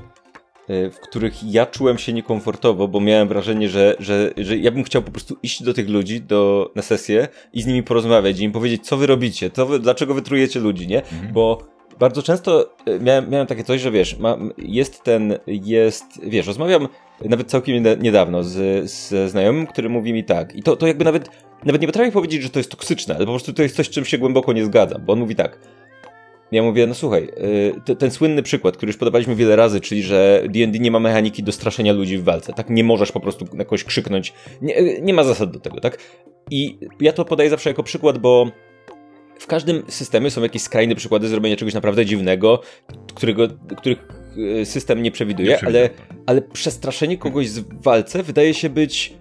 e, 0.69 0.91
w 0.91 1.01
których 1.01 1.53
ja 1.53 1.67
czułem 1.67 1.99
się 1.99 2.13
niekomfortowo, 2.13 2.89
bo 2.89 3.01
miałem 3.01 3.29
wrażenie, 3.29 3.69
że, 3.69 3.97
że, 3.99 4.31
że 4.37 4.57
ja 4.57 4.71
bym 4.71 4.85
chciał 4.85 5.03
po 5.03 5.11
prostu 5.11 5.37
iść 5.43 5.63
do 5.63 5.75
tych 5.75 5.89
ludzi 5.89 6.21
do, 6.21 6.73
na 6.77 6.83
sesję 6.83 7.29
i 7.53 7.63
z 7.63 7.67
nimi 7.67 7.83
porozmawiać 7.83 8.41
i 8.41 8.45
im 8.45 8.53
powiedzieć, 8.53 8.87
co 8.87 8.97
wy 8.97 9.07
robicie, 9.07 9.51
wy, 9.69 9.79
dlaczego 9.79 10.15
wy 10.15 10.23
trujecie 10.23 10.61
ludzi, 10.61 10.87
nie? 10.87 11.03
Mhm. 11.03 11.33
Bo 11.33 11.78
bardzo 11.99 12.23
często 12.23 12.75
e, 12.87 13.01
miałem, 13.01 13.31
miałem 13.31 13.47
takie 13.47 13.65
coś, 13.65 13.81
że 13.81 13.91
wiesz, 13.91 14.19
ma, 14.19 14.39
jest 14.59 15.03
ten, 15.03 15.39
jest, 15.47 16.05
wiesz, 16.23 16.47
rozmawiam 16.47 16.89
nawet 17.25 17.51
całkiem 17.51 17.85
niedawno 18.03 18.45
z, 18.45 18.91
z 18.91 19.31
znajomym, 19.31 19.67
który 19.67 19.89
mówi 19.89 20.13
mi 20.13 20.25
tak, 20.25 20.57
i 20.57 20.63
to, 20.63 20.77
to 20.77 20.87
jakby 20.87 21.05
nawet, 21.05 21.31
nawet 21.65 21.83
nie 21.83 21.89
potrafię 21.89 22.13
powiedzieć, 22.13 22.43
że 22.43 22.51
to 22.51 22.59
jest 22.59 22.71
toksyczne, 22.71 23.17
ale 23.17 23.27
po 23.27 23.33
prostu 23.33 23.53
to 23.53 23.63
jest 23.63 23.77
coś, 23.77 23.91
czym 23.91 24.05
się 24.05 24.19
głęboko 24.19 24.53
nie 24.53 24.65
zgadzam, 24.65 25.05
bo 25.05 25.13
on 25.13 25.19
mówi 25.19 25.35
tak, 25.35 25.59
ja 26.53 26.63
mówię, 26.63 26.87
no 26.87 26.95
słuchaj, 26.95 27.29
y, 27.89 27.97
ten 27.97 28.11
słynny 28.11 28.43
przykład, 28.43 28.77
który 28.77 28.91
już 28.91 28.97
podawaliśmy 28.97 29.35
wiele 29.35 29.57
razy, 29.57 29.81
czyli 29.81 30.03
że 30.03 30.43
D&D 30.49 30.79
nie 30.79 30.91
ma 30.91 31.01
mechaniki 31.01 31.43
do 31.43 31.53
straszenia 31.53 31.93
ludzi 31.93 32.19
w 32.19 32.25
walce, 32.25 32.53
tak? 32.53 32.71
Nie 32.71 32.85
możesz 32.85 33.13
po 33.13 33.21
prostu 33.21 33.45
na 33.53 33.65
kogoś 33.65 33.85
krzyknąć, 33.85 34.33
nie, 34.63 34.79
y, 34.79 35.01
nie 35.03 35.15
ma 35.15 35.25
zasad 35.25 35.51
do 35.51 35.61
tego, 35.61 35.81
tak? 35.81 35.99
I 36.51 36.79
ja 37.01 37.13
to 37.13 37.25
podaję 37.25 37.51
zawsze 37.51 37.71
jako 37.71 37.83
przykład, 37.83 38.19
bo 38.19 38.51
w 39.39 39.47
każdym 39.47 39.83
systemie 39.89 40.31
są 40.31 40.43
jakieś 40.43 40.63
skrajne 40.63 40.95
przykłady 40.95 41.29
zrobienia 41.29 41.57
czegoś 41.57 41.75
naprawdę 41.75 42.07
dziwnego, 42.07 42.61
którego, 43.15 43.49
których 43.77 43.99
e, 44.61 44.67
system 44.67 45.03
nie 45.03 45.11
przewiduje, 45.11 45.49
nie 45.49 45.57
przewiduje. 45.57 45.85
ale, 45.85 46.13
ale 46.27 46.43
przestraszenie 46.43 47.19
kogoś 47.19 47.49
w 47.49 47.83
walce 47.83 48.23
wydaje 48.23 48.55
się 48.55 48.69
być 48.69 49.15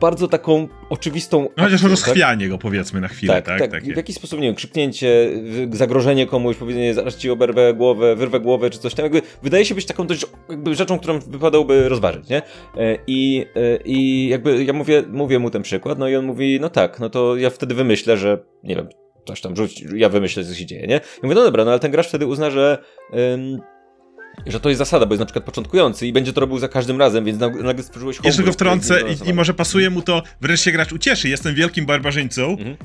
bardzo 0.00 0.28
taką 0.28 0.68
oczywistą. 0.88 1.48
No 1.56 1.64
chociaż 1.64 1.82
rozchwianie 1.82 2.44
tak? 2.44 2.50
go 2.50 2.58
powiedzmy 2.58 3.00
na 3.00 3.08
chwilę, 3.08 3.42
tak? 3.42 3.58
tak, 3.58 3.70
tak 3.70 3.84
w 3.84 3.96
jakiś 3.96 4.16
sposób, 4.16 4.40
nie 4.40 4.46
wiem, 4.46 4.54
krzyknięcie, 4.54 5.30
zagrożenie 5.72 6.26
komuś, 6.26 6.56
powiedzenie, 6.56 6.94
zaraz 6.94 7.16
ci 7.16 7.30
oberwę 7.30 7.74
głowę, 7.74 8.16
wyrwę 8.16 8.40
głowę, 8.40 8.70
czy 8.70 8.78
coś 8.78 8.94
tam. 8.94 9.04
Jakby 9.04 9.22
wydaje 9.42 9.64
się 9.64 9.74
być 9.74 9.86
taką 9.86 10.06
dość 10.06 10.26
jakby 10.48 10.74
rzeczą, 10.74 10.98
którą 10.98 11.18
wypadałoby 11.18 11.88
rozważyć, 11.88 12.28
nie? 12.28 12.42
E, 12.76 12.98
I, 13.06 13.46
e, 13.56 13.78
i 13.84 14.28
jakby 14.28 14.64
ja 14.64 14.72
mówię, 14.72 15.02
mówię 15.08 15.38
mu 15.38 15.50
ten 15.50 15.62
przykład, 15.62 15.98
no 15.98 16.08
i 16.08 16.16
on 16.16 16.24
mówi, 16.24 16.58
no 16.60 16.70
tak, 16.70 17.00
no 17.00 17.10
to 17.10 17.36
ja 17.36 17.50
wtedy 17.50 17.74
wymyślę, 17.74 18.16
że 18.16 18.38
nie 18.64 18.76
wiem, 18.76 18.88
coś 19.26 19.40
tam 19.40 19.56
rzuć, 19.56 19.84
ja 19.94 20.08
wymyślę, 20.08 20.44
co 20.44 20.54
się 20.54 20.66
dzieje, 20.66 20.86
nie? 20.86 20.96
I 20.96 21.20
mówię, 21.22 21.34
no 21.34 21.44
dobra, 21.44 21.64
no 21.64 21.70
ale 21.70 21.80
ten 21.80 21.90
gracz 21.90 22.08
wtedy 22.08 22.26
uzna, 22.26 22.50
że 22.50 22.78
że 24.46 24.60
to 24.60 24.68
jest 24.68 24.78
zasada, 24.78 25.06
bo 25.06 25.14
jest 25.14 25.20
na 25.20 25.26
przykład 25.26 25.44
początkujący 25.44 26.06
i 26.06 26.12
będzie 26.12 26.32
to 26.32 26.40
robił 26.40 26.58
za 26.58 26.68
każdym 26.68 26.98
razem, 26.98 27.24
więc 27.24 27.40
nagle 27.40 27.82
stworzyłeś 27.82 28.18
Jeszcze 28.24 28.42
go 28.42 28.52
wtrącę 28.52 29.00
i, 29.00 29.28
i, 29.28 29.34
może 29.34 29.54
pasuje 29.54 29.90
mu 29.90 30.02
to, 30.02 30.22
wreszcie 30.40 30.72
gracz 30.72 30.92
ucieszy, 30.92 31.28
jestem 31.28 31.54
wielkim 31.54 31.86
barbarzyńcą, 31.86 32.50
mhm. 32.50 32.76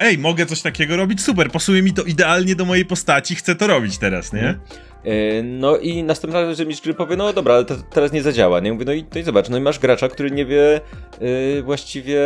ej, 0.00 0.18
mogę 0.18 0.46
coś 0.46 0.62
takiego 0.62 0.96
robić, 0.96 1.22
super, 1.22 1.50
pasuje 1.50 1.82
mi 1.82 1.92
to 1.92 2.02
idealnie 2.02 2.56
do 2.56 2.64
mojej 2.64 2.84
postaci, 2.84 3.34
chcę 3.34 3.54
to 3.54 3.66
robić 3.66 3.98
teraz, 3.98 4.32
nie? 4.32 4.48
Mhm. 4.48 4.60
E, 5.04 5.42
no 5.42 5.76
i 5.76 6.02
następnym 6.02 6.48
razem 6.48 6.68
mistrz 6.68 6.84
gry 6.84 6.94
powie, 6.94 7.16
no 7.16 7.32
dobra, 7.32 7.54
ale 7.54 7.64
to 7.64 7.76
teraz 7.76 8.12
nie 8.12 8.22
zadziała, 8.22 8.60
nie? 8.60 8.72
Mówię, 8.72 8.84
no 8.84 8.92
i, 8.92 9.04
no 9.14 9.20
i 9.20 9.22
zobacz, 9.22 9.48
no 9.48 9.58
i 9.58 9.60
masz 9.60 9.78
gracza, 9.78 10.08
który 10.08 10.30
nie 10.30 10.46
wie 10.46 10.80
yy, 11.20 11.62
właściwie 11.62 12.20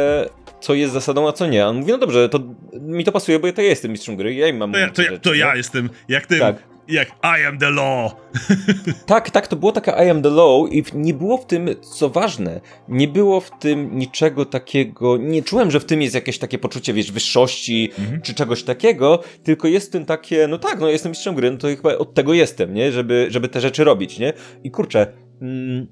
co 0.61 0.75
jest 0.75 0.93
zasadą, 0.93 1.29
a 1.29 1.33
co 1.33 1.47
nie. 1.47 1.65
A 1.65 1.69
on 1.69 1.77
mówi, 1.77 1.93
no 1.93 1.99
dobrze, 1.99 2.29
to 2.29 2.41
mi 2.73 3.05
to 3.05 3.13
pasuje, 3.13 3.39
bo 3.39 3.47
ja 3.47 3.53
to 3.53 3.63
ja 3.63 3.69
jestem 3.69 3.91
mistrzem 3.91 4.17
gry, 4.17 4.35
ja 4.35 4.49
im 4.49 4.57
mam... 4.57 4.73
To 4.73 4.79
ja, 4.79 4.91
to 4.91 5.03
ja, 5.03 5.19
to 5.19 5.35
ja 5.35 5.57
jestem, 5.57 5.91
jak 6.09 6.27
ty... 6.27 6.39
Tak 6.39 6.78
jak 6.89 7.09
I 7.09 7.47
am 7.47 7.59
the 7.59 7.71
law. 7.71 8.13
tak, 9.07 9.31
tak, 9.31 9.47
to 9.47 9.57
było 9.57 9.73
taka 9.73 10.05
I 10.05 10.11
am 10.11 10.23
the 10.23 10.31
law 10.31 10.73
i 10.73 10.85
nie 10.95 11.15
było 11.15 11.39
w 11.39 11.47
tym, 11.47 11.69
co 11.81 12.11
ważne, 12.11 12.61
nie 12.89 13.09
było 13.09 13.41
w 13.41 13.51
tym 13.59 13.99
niczego 13.99 14.45
takiego, 14.45 15.17
nie 15.17 15.43
czułem, 15.43 15.71
że 15.71 15.81
w 15.81 15.85
tym 15.85 16.03
jest 16.03 16.15
jakieś 16.15 16.39
takie 16.39 16.59
poczucie, 16.59 16.93
wiesz, 16.93 17.13
wyższości 17.13 17.91
mhm. 17.99 18.23
czy 18.23 18.35
czegoś 18.35 18.63
takiego, 18.63 19.23
tylko 19.43 19.69
jest 19.69 19.89
w 19.89 19.91
tym 19.91 20.05
takie, 20.05 20.49
no 20.49 20.59
tak, 20.59 20.81
no 20.81 20.89
jestem 20.89 21.11
mistrzem 21.11 21.35
gry, 21.35 21.51
no 21.51 21.57
to 21.57 21.69
chyba 21.69 21.99
od 21.99 22.15
tego 22.15 22.35
jestem, 22.35 22.75
nie, 22.75 22.93
żeby, 22.93 23.27
żeby 23.31 23.49
te 23.49 23.61
rzeczy 23.61 23.85
robić, 23.85 24.19
nie? 24.19 24.33
I 24.65 24.71
kurczę, 24.71 25.13
mm, 25.43 25.87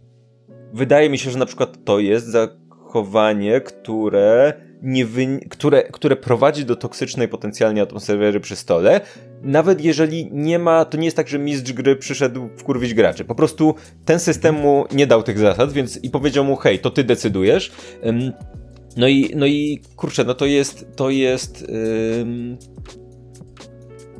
wydaje 0.72 1.10
mi 1.10 1.18
się, 1.18 1.30
że 1.30 1.38
na 1.38 1.46
przykład 1.46 1.84
to 1.84 1.98
jest 1.98 2.26
zachowanie, 2.26 3.60
które 3.60 4.52
nie 4.82 5.06
które, 5.50 5.82
które 5.82 6.16
prowadzi 6.16 6.64
do 6.64 6.76
toksycznej 6.76 7.28
potencjalnie 7.28 7.82
atmosfery 7.82 8.40
przy 8.40 8.56
stole, 8.56 9.00
nawet 9.46 9.84
jeżeli 9.84 10.28
nie 10.32 10.58
ma, 10.58 10.84
to 10.84 10.98
nie 10.98 11.04
jest 11.04 11.16
tak, 11.16 11.28
że 11.28 11.38
mistrz 11.38 11.72
gry 11.72 11.96
przyszedł 11.96 12.48
wkurwić 12.56 12.94
graczy. 12.94 13.24
Po 13.24 13.34
prostu 13.34 13.74
ten 14.04 14.20
system 14.20 14.54
mu 14.54 14.84
nie 14.92 15.06
dał 15.06 15.22
tych 15.22 15.38
zasad, 15.38 15.72
więc 15.72 16.04
i 16.04 16.10
powiedział 16.10 16.44
mu, 16.44 16.56
hej, 16.56 16.78
to 16.78 16.90
ty 16.90 17.04
decydujesz. 17.04 17.72
No 18.96 19.08
i, 19.08 19.30
no 19.36 19.46
i 19.46 19.80
kurczę, 19.96 20.24
no 20.24 20.34
to 20.34 20.46
jest, 20.46 20.86
to 20.96 21.10
jest 21.10 21.66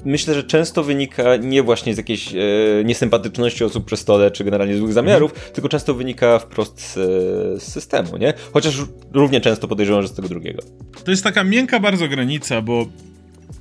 myślę, 0.07 0.35
że 0.35 0.45
często 0.45 0.83
wynika 0.83 1.37
nie 1.37 1.62
właśnie 1.62 1.95
z 1.95 1.97
jakiejś 1.97 2.35
e, 2.35 2.39
niesympatyczności 2.85 3.64
osób 3.64 3.85
przy 3.85 3.97
stole, 3.97 4.31
czy 4.31 4.45
generalnie 4.45 4.77
złych 4.77 4.93
zamiarów, 4.93 5.33
mm. 5.33 5.53
tylko 5.53 5.68
często 5.68 5.95
wynika 5.95 6.39
wprost 6.39 6.81
z, 6.81 6.95
z, 6.95 7.72
systemu, 7.72 8.16
nie? 8.16 8.35
Chociaż 8.53 8.83
równie 9.12 9.41
często 9.41 9.68
podejrzewam, 9.68 10.03
że 10.03 10.09
z 10.09 10.14
tego 10.14 10.29
drugiego. 10.29 10.62
To 11.05 11.11
jest 11.11 11.24
taka 11.24 11.45
miękka 11.45 11.81
bardzo 11.81 12.09
granica, 12.09 12.62
bo 12.62 12.87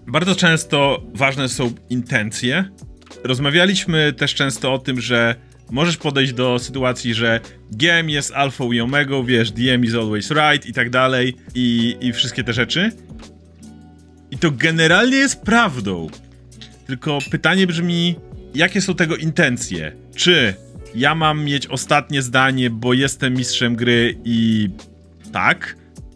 bardzo 0.07 0.35
często 0.35 1.03
ważne 1.13 1.49
są 1.49 1.73
intencje. 1.89 2.65
Rozmawialiśmy 3.23 4.13
też 4.13 4.33
często 4.33 4.73
o 4.73 4.79
tym, 4.79 5.01
że 5.01 5.35
możesz 5.71 5.97
podejść 5.97 6.33
do 6.33 6.59
sytuacji, 6.59 7.13
że 7.13 7.39
GM 7.71 8.09
jest 8.09 8.31
alfą 8.31 8.71
i 8.71 8.81
omegą, 8.81 9.23
wiesz, 9.23 9.51
DM 9.51 9.83
is 9.83 9.93
always 9.93 10.31
right 10.31 10.65
i 10.65 10.73
tak 10.73 10.89
dalej 10.89 11.35
i, 11.55 11.97
i 12.01 12.13
wszystkie 12.13 12.43
te 12.43 12.53
rzeczy. 12.53 12.91
I 14.31 14.37
to 14.37 14.51
generalnie 14.51 15.17
jest 15.17 15.41
prawdą. 15.41 16.07
Tylko 16.87 17.19
pytanie 17.31 17.67
brzmi, 17.67 18.15
jakie 18.55 18.81
są 18.81 18.95
tego 18.95 19.15
intencje? 19.15 19.95
Czy 20.15 20.53
ja 20.95 21.15
mam 21.15 21.43
mieć 21.43 21.67
ostatnie 21.67 22.21
zdanie, 22.21 22.69
bo 22.69 22.93
jestem 22.93 23.33
mistrzem 23.33 23.75
gry 23.75 24.17
i 24.23 24.69
tak, 25.31 25.75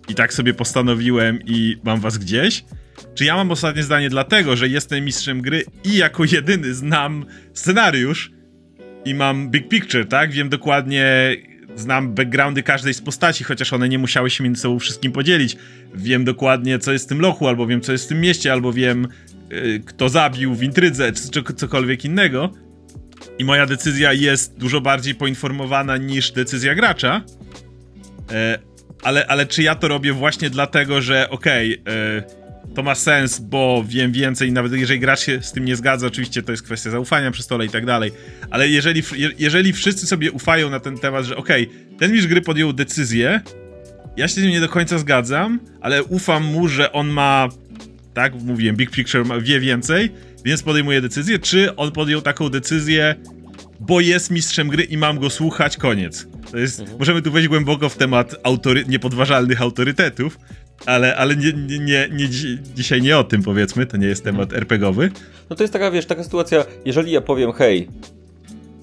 i 0.09 0.15
tak 0.15 0.33
sobie 0.33 0.53
postanowiłem 0.53 1.39
i 1.45 1.77
mam 1.83 1.99
was 1.99 2.17
gdzieś? 2.17 2.63
Czy 3.15 3.25
ja 3.25 3.35
mam 3.35 3.51
ostatnie 3.51 3.83
zdanie 3.83 4.09
dlatego, 4.09 4.55
że 4.55 4.67
jestem 4.67 5.05
mistrzem 5.05 5.41
gry 5.41 5.63
i 5.83 5.97
jako 5.97 6.23
jedyny 6.31 6.73
znam 6.73 7.25
scenariusz 7.53 8.31
i 9.05 9.13
mam 9.13 9.49
big 9.49 9.69
picture, 9.69 10.07
tak? 10.07 10.31
Wiem 10.31 10.49
dokładnie, 10.49 11.35
znam 11.75 12.13
backgroundy 12.13 12.63
każdej 12.63 12.93
z 12.93 13.01
postaci, 13.01 13.43
chociaż 13.43 13.73
one 13.73 13.89
nie 13.89 13.99
musiały 13.99 14.29
się 14.29 14.43
między 14.43 14.61
sobą 14.61 14.79
wszystkim 14.79 15.11
podzielić. 15.11 15.57
Wiem 15.95 16.25
dokładnie, 16.25 16.79
co 16.79 16.91
jest 16.91 17.05
w 17.05 17.07
tym 17.07 17.21
lochu, 17.21 17.47
albo 17.47 17.67
wiem, 17.67 17.81
co 17.81 17.91
jest 17.91 18.05
w 18.05 18.07
tym 18.07 18.21
mieście, 18.21 18.53
albo 18.53 18.73
wiem, 18.73 19.07
yy, 19.49 19.79
kto 19.85 20.09
zabił 20.09 20.55
w 20.55 20.63
intrydze, 20.63 21.11
czy, 21.11 21.29
czy 21.31 21.53
cokolwiek 21.53 22.05
innego. 22.05 22.53
I 23.39 23.45
moja 23.45 23.65
decyzja 23.65 24.13
jest 24.13 24.57
dużo 24.57 24.81
bardziej 24.81 25.15
poinformowana 25.15 25.97
niż 25.97 26.31
decyzja 26.31 26.75
gracza. 26.75 27.21
Yy, 28.31 28.35
ale, 29.03 29.27
ale 29.27 29.45
czy 29.45 29.63
ja 29.63 29.75
to 29.75 29.87
robię 29.87 30.13
właśnie 30.13 30.49
dlatego, 30.49 31.01
że 31.01 31.29
okej, 31.29 31.81
okay, 31.81 31.95
yy, 31.95 32.38
to 32.75 32.83
ma 32.83 32.95
sens, 32.95 33.39
bo 33.39 33.83
wiem 33.87 34.11
więcej, 34.11 34.51
nawet 34.51 34.73
jeżeli 34.73 34.99
gracz 34.99 35.19
się 35.19 35.41
z 35.41 35.51
tym 35.51 35.65
nie 35.65 35.75
zgadza, 35.75 36.07
oczywiście 36.07 36.43
to 36.43 36.51
jest 36.51 36.63
kwestia 36.63 36.89
zaufania 36.89 37.31
przy 37.31 37.43
stole 37.43 37.65
i 37.65 37.69
tak 37.69 37.85
dalej, 37.85 38.11
ale 38.49 38.69
jeżeli, 38.69 39.03
jeżeli 39.39 39.73
wszyscy 39.73 40.07
sobie 40.07 40.31
ufają 40.31 40.69
na 40.69 40.79
ten 40.79 40.97
temat, 40.97 41.25
że 41.25 41.37
okej, 41.37 41.67
okay, 41.67 41.97
ten 41.99 42.11
mistrz 42.11 42.27
gry 42.27 42.41
podjął 42.41 42.73
decyzję, 42.73 43.41
ja 44.17 44.27
się 44.27 44.33
z 44.33 44.43
nim 44.43 44.51
nie 44.51 44.61
do 44.61 44.69
końca 44.69 44.97
zgadzam, 44.97 45.59
ale 45.81 46.03
ufam 46.03 46.43
mu, 46.43 46.67
że 46.67 46.91
on 46.91 47.07
ma, 47.07 47.49
tak 48.13 48.33
mówiłem, 48.33 48.75
Big 48.75 48.91
Picture 48.91 49.41
wie 49.41 49.59
więcej, 49.59 50.11
więc 50.45 50.63
podejmuje 50.63 51.01
decyzję, 51.01 51.39
czy 51.39 51.75
on 51.75 51.91
podjął 51.91 52.21
taką 52.21 52.49
decyzję, 52.49 53.15
bo 53.79 53.99
jest 53.99 54.31
mistrzem 54.31 54.67
gry 54.67 54.83
i 54.83 54.97
mam 54.97 55.19
go 55.19 55.29
słuchać, 55.29 55.77
koniec. 55.77 56.27
To 56.51 56.57
jest, 56.57 56.79
mhm. 56.79 56.99
Możemy 56.99 57.21
tu 57.21 57.31
wejść 57.31 57.47
głęboko 57.47 57.89
w 57.89 57.97
temat 57.97 58.35
autory, 58.43 58.85
niepodważalnych 58.87 59.61
autorytetów, 59.61 60.39
ale, 60.85 61.15
ale 61.15 61.35
nie, 61.35 61.53
nie, 61.53 61.79
nie, 61.79 62.09
nie, 62.11 62.29
dzisiaj 62.75 63.01
nie 63.01 63.17
o 63.17 63.23
tym 63.23 63.43
powiedzmy, 63.43 63.85
to 63.85 63.97
nie 63.97 64.07
jest 64.07 64.23
temat 64.23 64.43
mhm. 64.43 64.61
RPGowy. 64.61 65.11
No 65.49 65.55
to 65.55 65.63
jest 65.63 65.73
taka, 65.73 65.91
wiesz, 65.91 66.05
taka 66.05 66.23
sytuacja, 66.23 66.65
jeżeli 66.85 67.11
ja 67.11 67.21
powiem, 67.21 67.51
hej, 67.51 67.87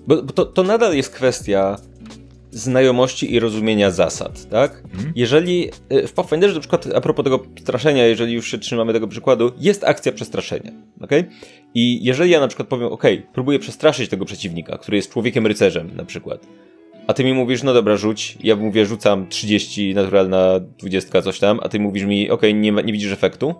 bo, 0.07 0.23
bo 0.23 0.33
to, 0.33 0.45
to 0.47 0.63
nadal 0.63 0.97
jest 0.97 1.11
kwestia 1.11 1.77
znajomości 2.51 3.35
i 3.35 3.41
rozumienia 3.41 3.91
zasad, 3.91 4.49
tak? 4.49 4.83
Mhm. 4.95 5.13
Jeżeli 5.17 5.71
e, 5.89 6.07
w 6.07 6.13
Pathfinderze 6.13 6.55
na 6.55 6.61
przykład 6.61 6.87
a 6.95 7.01
propos 7.01 7.25
tego 7.25 7.47
straszenia, 7.61 8.07
jeżeli 8.07 8.33
już 8.33 8.51
się 8.51 8.59
trzymamy 8.59 8.93
tego 8.93 9.09
przykładu, 9.09 9.53
jest 9.59 9.85
akcja 9.85 10.13
przestraszenia, 10.13 10.73
ok? 11.01 11.11
I 11.75 12.05
jeżeli 12.05 12.31
ja 12.31 12.41
na 12.41 12.49
przykład 12.49 12.69
powiem, 12.69 12.89
ok, 12.89 13.03
próbuję 13.33 13.59
przestraszyć 13.59 14.11
tego 14.11 14.25
przeciwnika, 14.25 14.79
który 14.79 14.97
jest 14.97 15.13
człowiekiem 15.13 15.47
rycerzem 15.47 15.97
na 15.97 16.05
przykład, 16.05 16.47
a 17.07 17.15
ty 17.15 17.25
mi 17.25 17.35
mówisz, 17.35 17.63
no 17.63 17.75
dobra, 17.75 17.97
rzuć, 17.97 18.39
ja 18.45 18.57
mówię, 18.57 18.87
rzucam 18.87 19.29
30, 19.29 19.95
naturalna 19.95 20.61
20, 20.79 21.23
coś 21.23 21.39
tam, 21.39 21.61
a 21.63 21.69
ty 21.69 21.81
mówisz 21.81 22.05
mi, 22.05 22.31
ok, 22.31 22.43
nie, 22.43 22.73
nie 22.73 22.93
widzisz 22.93 23.13
efektu, 23.13 23.55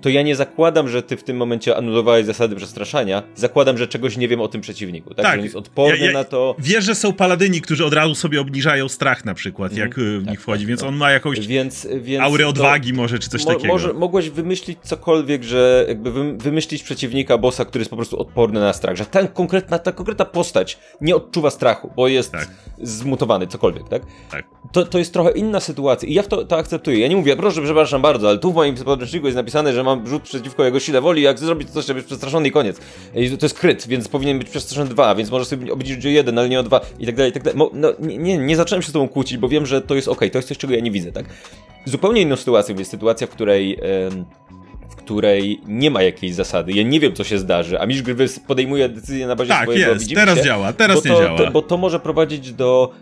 to 0.00 0.08
ja 0.08 0.22
nie 0.22 0.36
zakładam, 0.36 0.88
że 0.88 1.02
ty 1.02 1.16
w 1.16 1.24
tym 1.24 1.36
momencie 1.36 1.76
anulowałeś 1.76 2.26
zasady 2.26 2.56
przestraszania. 2.56 3.22
Zakładam, 3.34 3.78
że 3.78 3.88
czegoś 3.88 4.16
nie 4.16 4.28
wiem 4.28 4.40
o 4.40 4.48
tym 4.48 4.60
przeciwniku. 4.60 5.14
Tak, 5.14 5.24
tak. 5.24 5.34
że 5.34 5.38
on 5.38 5.44
jest 5.44 5.56
odporny 5.56 5.98
ja, 5.98 6.06
ja, 6.06 6.12
na 6.12 6.24
to. 6.24 6.54
Wiesz, 6.58 6.84
że 6.84 6.94
są 6.94 7.12
paladyni, 7.12 7.60
którzy 7.60 7.84
od 7.84 7.92
razu 7.92 8.14
sobie 8.14 8.40
obniżają 8.40 8.88
strach 8.88 9.24
na 9.24 9.34
przykład, 9.34 9.72
mm, 9.72 9.84
jak 9.84 9.94
w 9.98 10.24
tak, 10.24 10.30
nich 10.30 10.40
wchodzi, 10.40 10.62
tak, 10.62 10.68
więc 10.68 10.80
tak. 10.80 10.88
on 10.88 10.96
ma 10.96 11.10
jakąś 11.10 11.46
więc, 11.46 11.88
więc 12.00 12.24
aurę 12.24 12.48
odwagi 12.48 12.90
to, 12.90 12.96
może, 12.96 13.18
czy 13.18 13.28
coś 13.28 13.44
mo 13.44 13.52
takiego. 13.52 13.72
Może, 13.72 13.92
mogłeś 13.92 14.30
wymyślić 14.30 14.78
cokolwiek, 14.82 15.42
że 15.42 15.84
jakby 15.88 16.36
wymyślić 16.36 16.82
przeciwnika, 16.82 17.38
bossa, 17.38 17.64
który 17.64 17.80
jest 17.80 17.90
po 17.90 17.96
prostu 17.96 18.20
odporny 18.20 18.60
na 18.60 18.72
strach, 18.72 18.96
że 18.96 19.06
ten 19.06 19.28
konkretna, 19.28 19.78
ta 19.78 19.92
konkretna 19.92 20.24
postać 20.24 20.78
nie 21.00 21.16
odczuwa 21.16 21.50
strachu, 21.50 21.92
bo 21.96 22.08
jest 22.08 22.32
tak. 22.32 22.48
zmutowany, 22.82 23.46
cokolwiek, 23.46 23.88
tak? 23.88 24.02
Tak. 24.30 24.44
To, 24.72 24.86
to 24.86 24.98
jest 24.98 25.12
trochę 25.12 25.30
inna 25.30 25.60
sytuacja 25.60 26.08
i 26.08 26.14
ja 26.14 26.22
to, 26.22 26.44
to 26.44 26.56
akceptuję. 26.56 26.98
Ja 26.98 27.08
nie 27.08 27.16
mówię, 27.16 27.36
proszę, 27.36 27.62
przepraszam 27.62 28.02
bardzo, 28.02 28.28
ale 28.28 28.38
tu 28.38 28.52
w 28.52 28.54
moim 28.54 28.74
podręczniku 28.74 29.26
jest 29.26 29.36
napisane, 29.36 29.72
że 29.72 29.84
mam 29.86 30.06
rzut 30.06 30.22
przeciwko 30.22 30.64
jego 30.64 30.80
sile 30.80 31.00
woli, 31.00 31.22
jak 31.22 31.38
zrobić 31.38 31.70
coś, 31.70 31.86
żeby 31.86 32.00
być 32.00 32.06
przestraszony 32.06 32.48
i 32.48 32.50
koniec. 32.50 32.80
I 33.14 33.30
to 33.30 33.46
jest 33.46 33.58
kryt, 33.58 33.86
więc 33.88 34.08
powinien 34.08 34.38
być 34.38 34.50
przestraszony 34.50 34.90
dwa, 34.90 35.14
więc 35.14 35.30
może 35.30 35.44
sobie 35.44 35.72
obniżyć 35.72 36.06
o 36.06 36.08
jeden, 36.08 36.38
ale 36.38 36.48
nie 36.48 36.60
o 36.60 36.62
dwa 36.62 36.80
i 36.98 37.06
tak 37.06 37.14
dalej, 37.14 37.30
i 37.30 37.34
tak 37.34 37.42
dalej. 37.42 37.60
No, 37.72 37.92
nie, 38.00 38.18
nie, 38.18 38.38
nie 38.38 38.56
zacząłem 38.56 38.82
się 38.82 38.88
z 38.88 38.92
tobą 38.92 39.08
kłócić, 39.08 39.38
bo 39.38 39.48
wiem, 39.48 39.66
że 39.66 39.82
to 39.82 39.94
jest 39.94 40.08
ok, 40.08 40.20
to 40.32 40.38
jest 40.38 40.48
coś, 40.48 40.58
czego 40.58 40.74
ja 40.74 40.80
nie 40.80 40.90
widzę, 40.90 41.12
tak? 41.12 41.24
Zupełnie 41.84 42.22
inną 42.22 42.36
sytuacją 42.36 42.76
jest 42.78 42.90
sytuacja, 42.90 43.26
w 43.26 43.30
której... 43.30 43.78
w 44.90 44.96
której 45.06 45.60
nie 45.66 45.90
ma 45.90 46.02
jakiejś 46.02 46.34
zasady. 46.34 46.72
Ja 46.72 46.82
nie 46.82 47.00
wiem, 47.00 47.12
co 47.12 47.24
się 47.24 47.38
zdarzy, 47.38 47.80
a 47.80 47.86
gry 47.86 48.26
podejmuje 48.46 48.88
decyzję 48.88 49.26
na 49.26 49.36
bazie 49.36 49.48
tak, 49.48 49.62
swojego 49.62 49.92
jest, 49.92 50.14
teraz 50.14 50.44
działa, 50.44 50.72
teraz 50.72 51.04
nie 51.04 51.10
to, 51.10 51.22
działa. 51.22 51.38
To, 51.38 51.50
bo 51.50 51.62
to 51.62 51.76
może 51.76 52.00
prowadzić 52.00 52.52
do 52.52 52.92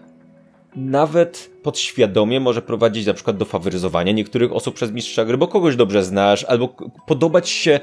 nawet 0.77 1.51
podświadomie 1.63 2.41
może 2.41 2.63
prowadzić 2.63 3.07
na 3.07 3.15
przykład 3.15 3.37
do 3.37 3.45
faworyzowania 3.45 4.13
niektórych 4.13 4.53
osób 4.53 4.75
przez 4.75 4.93
mistrza 4.93 5.25
gry, 5.25 5.39
bo 5.39 5.49
kogoś 5.49 5.77
dobrze 5.77 6.05
znasz, 6.05 6.45
albo 6.45 6.69
podobać 7.07 7.49
się 7.49 7.81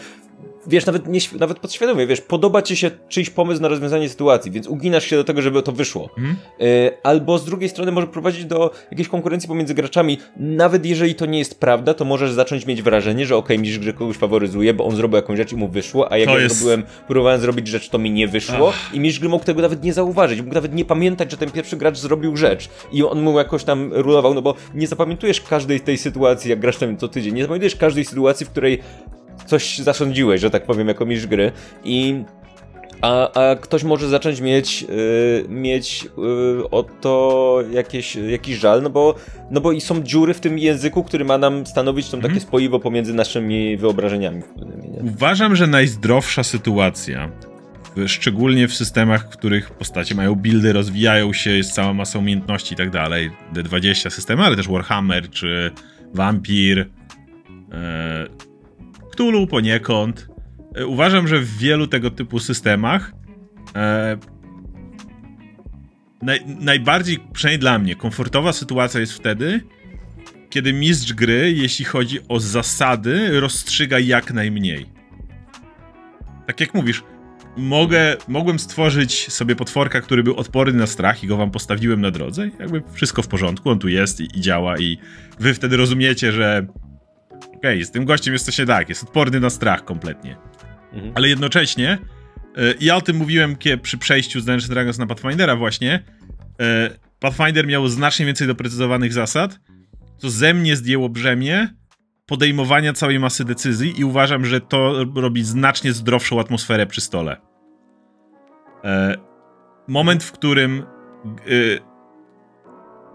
wiesz, 0.67 0.85
nawet, 0.85 1.07
nie, 1.07 1.19
nawet 1.39 1.59
podświadomie, 1.59 2.07
wiesz, 2.07 2.21
podoba 2.21 2.61
ci 2.61 2.75
się 2.75 2.91
czyjś 3.09 3.29
pomysł 3.29 3.61
na 3.61 3.67
rozwiązanie 3.67 4.09
sytuacji, 4.09 4.51
więc 4.51 4.67
uginasz 4.67 5.05
się 5.05 5.15
do 5.15 5.23
tego, 5.23 5.41
żeby 5.41 5.63
to 5.63 5.71
wyszło. 5.71 6.09
Mm. 6.17 6.35
Y, 6.61 6.91
albo 7.03 7.37
z 7.37 7.45
drugiej 7.45 7.69
strony 7.69 7.91
może 7.91 8.07
prowadzić 8.07 8.45
do 8.45 8.71
jakiejś 8.91 9.07
konkurencji 9.07 9.47
pomiędzy 9.47 9.73
graczami. 9.73 10.17
Nawet 10.37 10.85
jeżeli 10.85 11.15
to 11.15 11.25
nie 11.25 11.39
jest 11.39 11.59
prawda, 11.59 11.93
to 11.93 12.05
możesz 12.05 12.31
zacząć 12.31 12.65
mieć 12.65 12.81
wrażenie, 12.81 13.25
że 13.25 13.37
okej, 13.37 13.55
okay, 13.55 13.61
mistrz 13.61 13.79
gry 13.79 13.93
kogoś 13.93 14.17
faworyzuje, 14.17 14.73
bo 14.73 14.85
on 14.85 14.95
zrobił 14.95 15.15
jakąś 15.15 15.37
rzecz 15.37 15.51
i 15.51 15.55
mu 15.55 15.67
wyszło, 15.67 16.11
a 16.11 16.17
jak 16.17 16.29
to 16.29 16.37
ja 16.37 16.43
jest... 16.43 16.55
zrobiłem, 16.55 16.83
próbowałem 17.07 17.41
zrobić 17.41 17.67
rzecz, 17.67 17.89
to 17.89 17.97
mi 17.97 18.11
nie 18.11 18.27
wyszło 18.27 18.69
Ach. 18.69 18.93
i 18.93 18.99
mistrz 18.99 19.19
gry 19.19 19.29
mógł 19.29 19.45
tego 19.45 19.61
nawet 19.61 19.83
nie 19.83 19.93
zauważyć, 19.93 20.41
mógł 20.41 20.53
nawet 20.53 20.73
nie 20.73 20.85
pamiętać, 20.85 21.31
że 21.31 21.37
ten 21.37 21.51
pierwszy 21.51 21.77
gracz 21.77 21.97
zrobił 21.97 22.37
rzecz 22.37 22.69
i 22.91 23.03
on 23.03 23.21
mu 23.21 23.37
jakoś 23.37 23.63
tam 23.63 23.93
rulował, 23.93 24.33
no 24.33 24.41
bo 24.41 24.55
nie 24.73 24.87
zapamiętujesz 24.87 25.41
każdej 25.41 25.79
tej 25.79 25.97
sytuacji, 25.97 26.49
jak 26.49 26.59
grasz 26.59 26.77
tam 26.77 26.97
co 26.97 27.07
tydzień, 27.07 27.35
nie 27.35 27.41
zapamiętujesz 27.41 27.75
każdej 27.75 28.05
sytuacji, 28.05 28.45
w 28.45 28.49
której 28.49 28.81
coś 29.45 29.77
zasądziłeś, 29.77 30.41
że 30.41 30.49
tak 30.49 30.65
powiem, 30.65 30.87
jako 30.87 31.05
mistrz 31.05 31.27
gry 31.27 31.51
i 31.83 32.23
a, 33.01 33.31
a 33.33 33.55
ktoś 33.55 33.83
może 33.83 34.09
zacząć 34.09 34.41
mieć, 34.41 34.81
yy, 34.81 35.45
mieć 35.49 36.03
yy, 36.03 36.69
o 36.71 36.83
to 36.83 37.57
jakieś, 37.71 38.15
jakiś 38.15 38.57
żal, 38.57 38.81
no 38.81 38.89
bo, 38.89 39.15
no 39.51 39.61
bo 39.61 39.71
i 39.71 39.81
są 39.81 40.03
dziury 40.03 40.33
w 40.33 40.39
tym 40.39 40.59
języku, 40.59 41.03
który 41.03 41.25
ma 41.25 41.37
nam 41.37 41.65
stanowić 41.65 42.05
to 42.05 42.17
takie 42.17 42.25
mhm. 42.27 42.41
spoiwo 42.41 42.79
pomiędzy 42.79 43.13
naszymi 43.13 43.77
wyobrażeniami. 43.77 44.41
Uważam, 45.01 45.55
że 45.55 45.67
najzdrowsza 45.67 46.43
sytuacja, 46.43 47.31
szczególnie 48.07 48.67
w 48.67 48.73
systemach, 48.73 49.25
w 49.25 49.29
których 49.29 49.71
postacie 49.71 50.15
mają 50.15 50.35
buildy, 50.35 50.73
rozwijają 50.73 51.33
się, 51.33 51.49
jest 51.49 51.71
cała 51.71 51.93
masa 51.93 52.19
umiejętności 52.19 52.73
i 52.73 52.77
tak 52.77 52.89
dalej, 52.89 53.31
D20 53.53 54.09
systemy, 54.09 54.43
ale 54.43 54.55
też 54.55 54.67
Warhammer 54.69 55.29
czy 55.29 55.71
Vampir, 56.13 56.77
yy, 56.77 58.50
Cthulhu 59.11 59.47
poniekąd. 59.47 60.27
E, 60.75 60.85
uważam, 60.85 61.27
że 61.27 61.39
w 61.39 61.57
wielu 61.57 61.87
tego 61.87 62.11
typu 62.11 62.39
systemach 62.39 63.13
e, 63.75 64.17
naj, 66.21 66.39
najbardziej, 66.45 67.19
przynajmniej 67.33 67.59
dla 67.59 67.79
mnie, 67.79 67.95
komfortowa 67.95 68.53
sytuacja 68.53 68.99
jest 68.99 69.13
wtedy, 69.13 69.61
kiedy 70.49 70.73
mistrz 70.73 71.13
gry, 71.13 71.53
jeśli 71.53 71.85
chodzi 71.85 72.19
o 72.27 72.39
zasady, 72.39 73.39
rozstrzyga 73.39 73.99
jak 73.99 74.33
najmniej. 74.33 74.85
Tak 76.47 76.59
jak 76.59 76.73
mówisz, 76.73 77.03
mogę, 77.57 78.17
mogłem 78.27 78.59
stworzyć 78.59 79.31
sobie 79.31 79.55
potworka, 79.55 80.01
który 80.01 80.23
był 80.23 80.35
odporny 80.35 80.79
na 80.79 80.87
strach 80.87 81.23
i 81.23 81.27
go 81.27 81.37
wam 81.37 81.51
postawiłem 81.51 82.01
na 82.01 82.11
drodze. 82.11 82.49
Jakby 82.59 82.83
wszystko 82.93 83.21
w 83.21 83.27
porządku, 83.27 83.69
on 83.69 83.79
tu 83.79 83.87
jest 83.87 84.21
i, 84.21 84.37
i 84.37 84.41
działa 84.41 84.77
i 84.77 84.97
wy 85.39 85.53
wtedy 85.53 85.77
rozumiecie, 85.77 86.31
że 86.31 86.67
okej, 87.61 87.75
okay, 87.75 87.85
z 87.85 87.91
tym 87.91 88.05
gościem 88.05 88.33
jest 88.33 88.45
coś 88.45 88.57
nie 88.57 88.65
tak, 88.65 88.89
jest 88.89 89.03
odporny 89.03 89.39
na 89.39 89.49
strach 89.49 89.85
kompletnie. 89.85 90.37
Mhm. 90.93 91.11
Ale 91.15 91.29
jednocześnie, 91.29 91.97
y, 92.57 92.75
ja 92.79 92.95
o 92.95 93.01
tym 93.01 93.15
mówiłem 93.15 93.55
przy 93.81 93.97
przejściu 93.97 94.39
z 94.39 94.45
Dungeons 94.45 94.69
Dragons 94.69 94.97
na 94.97 95.07
Pathfindera 95.07 95.55
właśnie, 95.55 96.03
y, 96.61 96.99
Pathfinder 97.19 97.67
miał 97.67 97.87
znacznie 97.87 98.25
więcej 98.25 98.47
doprecyzowanych 98.47 99.13
zasad, 99.13 99.59
co 100.17 100.29
ze 100.29 100.53
mnie 100.53 100.75
zdjęło 100.75 101.09
brzemię 101.09 101.67
podejmowania 102.25 102.93
całej 102.93 103.19
masy 103.19 103.45
decyzji 103.45 103.99
i 103.99 104.03
uważam, 104.03 104.45
że 104.45 104.61
to 104.61 105.05
robi 105.15 105.43
znacznie 105.43 105.93
zdrowszą 105.93 106.39
atmosferę 106.39 106.85
przy 106.85 107.01
stole. 107.01 107.37
E, 108.83 109.15
moment, 109.87 110.23
w 110.23 110.31
którym 110.31 110.83
y, 111.47 111.79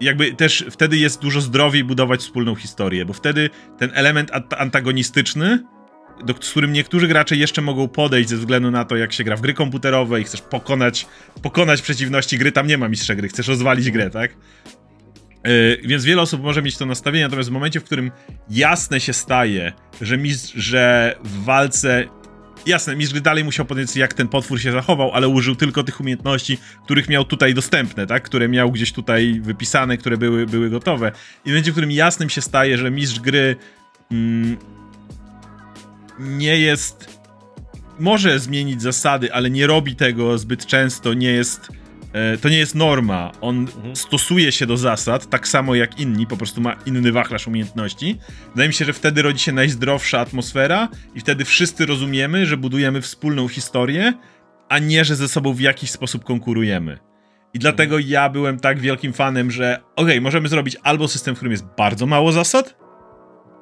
jakby 0.00 0.34
też 0.34 0.64
wtedy 0.70 0.96
jest 0.96 1.20
dużo 1.20 1.40
zdrowiej 1.40 1.84
budować 1.84 2.20
wspólną 2.20 2.54
historię, 2.54 3.04
bo 3.04 3.12
wtedy 3.12 3.50
ten 3.78 3.90
element 3.94 4.30
antagonistyczny, 4.58 5.64
do, 6.24 6.34
z 6.40 6.50
którym 6.50 6.72
niektórzy 6.72 7.08
gracze 7.08 7.36
jeszcze 7.36 7.62
mogą 7.62 7.88
podejść 7.88 8.28
ze 8.28 8.36
względu 8.36 8.70
na 8.70 8.84
to, 8.84 8.96
jak 8.96 9.12
się 9.12 9.24
gra 9.24 9.36
w 9.36 9.40
gry 9.40 9.54
komputerowe 9.54 10.20
i 10.20 10.24
chcesz 10.24 10.40
pokonać, 10.40 11.06
pokonać 11.42 11.82
przeciwności 11.82 12.38
gry, 12.38 12.52
tam 12.52 12.66
nie 12.66 12.78
ma 12.78 12.88
mistrza 12.88 13.14
gry, 13.14 13.28
chcesz 13.28 13.48
rozwalić 13.48 13.90
grę, 13.90 14.10
tak? 14.10 14.36
Yy, 15.44 15.80
więc 15.84 16.04
wiele 16.04 16.22
osób 16.22 16.42
może 16.42 16.62
mieć 16.62 16.76
to 16.76 16.86
nastawienie, 16.86 17.24
natomiast 17.24 17.48
w 17.48 17.52
momencie, 17.52 17.80
w 17.80 17.84
którym 17.84 18.10
jasne 18.50 19.00
się 19.00 19.12
staje, 19.12 19.72
że, 20.00 20.18
mistrz, 20.18 20.52
że 20.54 21.14
w 21.24 21.44
walce 21.44 22.04
jasne, 22.66 22.96
mistrz 22.96 23.20
dalej 23.20 23.44
musiał 23.44 23.66
podjąć 23.66 23.96
jak 23.96 24.14
ten 24.14 24.28
potwór 24.28 24.60
się 24.60 24.72
zachował, 24.72 25.12
ale 25.12 25.28
użył 25.28 25.56
tylko 25.56 25.84
tych 25.84 26.00
umiejętności, 26.00 26.58
których 26.84 27.08
miał 27.08 27.24
tutaj 27.24 27.54
dostępne, 27.54 28.06
tak? 28.06 28.22
Które 28.22 28.48
miał 28.48 28.72
gdzieś 28.72 28.92
tutaj 28.92 29.40
wypisane, 29.42 29.96
które 29.96 30.16
były, 30.16 30.46
były 30.46 30.70
gotowe. 30.70 31.12
I 31.44 31.52
będzie, 31.52 31.70
w 31.70 31.74
którym 31.74 31.90
jasnym 31.90 32.30
się 32.30 32.40
staje, 32.40 32.78
że 32.78 32.90
mistrz 32.90 33.20
gry 33.20 33.56
mm, 34.10 34.56
nie 36.18 36.58
jest 36.58 37.16
może 37.98 38.38
zmienić 38.40 38.82
zasady, 38.82 39.32
ale 39.32 39.50
nie 39.50 39.66
robi 39.66 39.96
tego 39.96 40.38
zbyt 40.38 40.66
często, 40.66 41.14
nie 41.14 41.30
jest 41.30 41.68
to 42.42 42.48
nie 42.48 42.58
jest 42.58 42.74
norma. 42.74 43.32
On 43.40 43.58
mhm. 43.58 43.96
stosuje 43.96 44.52
się 44.52 44.66
do 44.66 44.76
zasad, 44.76 45.30
tak 45.30 45.48
samo 45.48 45.74
jak 45.74 46.00
inni, 46.00 46.26
po 46.26 46.36
prostu 46.36 46.60
ma 46.60 46.76
inny 46.86 47.12
wachlarz 47.12 47.46
umiejętności. 47.46 48.18
Wydaje 48.50 48.68
mi 48.68 48.74
się, 48.74 48.84
że 48.84 48.92
wtedy 48.92 49.22
rodzi 49.22 49.44
się 49.44 49.52
najzdrowsza 49.52 50.20
atmosfera 50.20 50.88
i 51.14 51.20
wtedy 51.20 51.44
wszyscy 51.44 51.86
rozumiemy, 51.86 52.46
że 52.46 52.56
budujemy 52.56 53.00
wspólną 53.00 53.48
historię, 53.48 54.12
a 54.68 54.78
nie, 54.78 55.04
że 55.04 55.16
ze 55.16 55.28
sobą 55.28 55.54
w 55.54 55.60
jakiś 55.60 55.90
sposób 55.90 56.24
konkurujemy. 56.24 56.98
I 57.54 57.58
dlatego 57.58 57.96
mhm. 57.96 58.10
ja 58.12 58.28
byłem 58.28 58.60
tak 58.60 58.80
wielkim 58.80 59.12
fanem, 59.12 59.50
że 59.50 59.78
okej, 59.96 60.14
okay, 60.14 60.20
możemy 60.20 60.48
zrobić 60.48 60.76
albo 60.82 61.08
system, 61.08 61.34
w 61.34 61.38
którym 61.38 61.52
jest 61.52 61.64
bardzo 61.78 62.06
mało 62.06 62.32
zasad, 62.32 62.76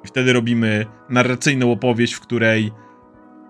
i 0.04 0.08
wtedy 0.08 0.32
robimy 0.32 0.86
narracyjną 1.10 1.72
opowieść, 1.72 2.14
w 2.14 2.20
której 2.20 2.72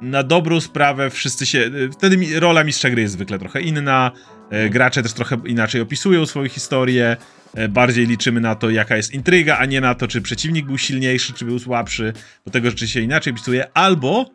na 0.01 0.23
dobrą 0.23 0.61
sprawę 0.61 1.11
wszyscy 1.11 1.47
się. 1.47 1.71
Wtedy 1.93 2.41
rola 2.41 2.65
mistrza 2.65 2.91
gry 2.91 3.03
jest 3.03 3.15
zwykle 3.15 3.39
trochę 3.39 3.61
inna. 3.61 4.11
E, 4.51 4.69
gracze 4.69 5.03
też 5.03 5.13
trochę 5.13 5.37
inaczej 5.47 5.81
opisują 5.81 6.27
swoją 6.27 6.49
historię. 6.49 7.17
E, 7.55 7.69
bardziej 7.69 8.07
liczymy 8.07 8.41
na 8.41 8.55
to, 8.55 8.71
jaka 8.71 8.97
jest 8.97 9.15
intryga, 9.15 9.59
a 9.59 9.67
nie 9.67 9.81
na 9.81 9.95
to, 9.95 10.09
czy 10.09 10.23
przeciwnik 10.23 10.67
był 10.67 10.79
silniejszy, 10.79 11.33
czy 11.33 11.45
był 11.45 11.59
słabszy. 11.59 12.13
Do 12.45 12.51
tego 12.51 12.71
rzeczy 12.71 12.89
się 12.89 13.01
inaczej 13.01 13.33
opisuje. 13.33 13.67
Albo 13.75 14.31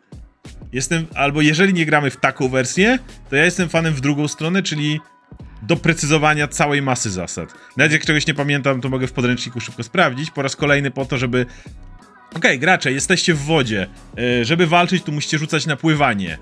jestem, 0.72 1.06
albo 1.14 1.40
jeżeli 1.40 1.74
nie 1.74 1.86
gramy 1.86 2.10
w 2.10 2.16
taką 2.16 2.48
wersję, 2.48 2.98
to 3.30 3.36
ja 3.36 3.44
jestem 3.44 3.68
fanem 3.68 3.94
w 3.94 4.00
drugą 4.00 4.28
stronę, 4.28 4.62
czyli 4.62 5.00
doprecyzowania 5.62 6.48
całej 6.48 6.82
masy 6.82 7.10
zasad. 7.10 7.54
Nawet 7.76 7.92
jak 7.92 8.04
czegoś 8.04 8.26
nie 8.26 8.34
pamiętam, 8.34 8.80
to 8.80 8.88
mogę 8.88 9.06
w 9.06 9.12
podręczniku 9.12 9.60
szybko 9.60 9.82
sprawdzić. 9.82 10.30
Po 10.30 10.42
raz 10.42 10.56
kolejny 10.56 10.90
po 10.90 11.04
to, 11.04 11.18
żeby 11.18 11.46
Okej, 12.30 12.38
okay, 12.38 12.58
gracze, 12.58 12.92
jesteście 12.92 13.34
w 13.34 13.38
wodzie. 13.38 13.86
E, 14.18 14.44
żeby 14.44 14.66
walczyć, 14.66 15.02
tu 15.02 15.12
musicie 15.12 15.38
rzucać 15.38 15.66
na 15.66 15.76
pływanie. 15.76 16.38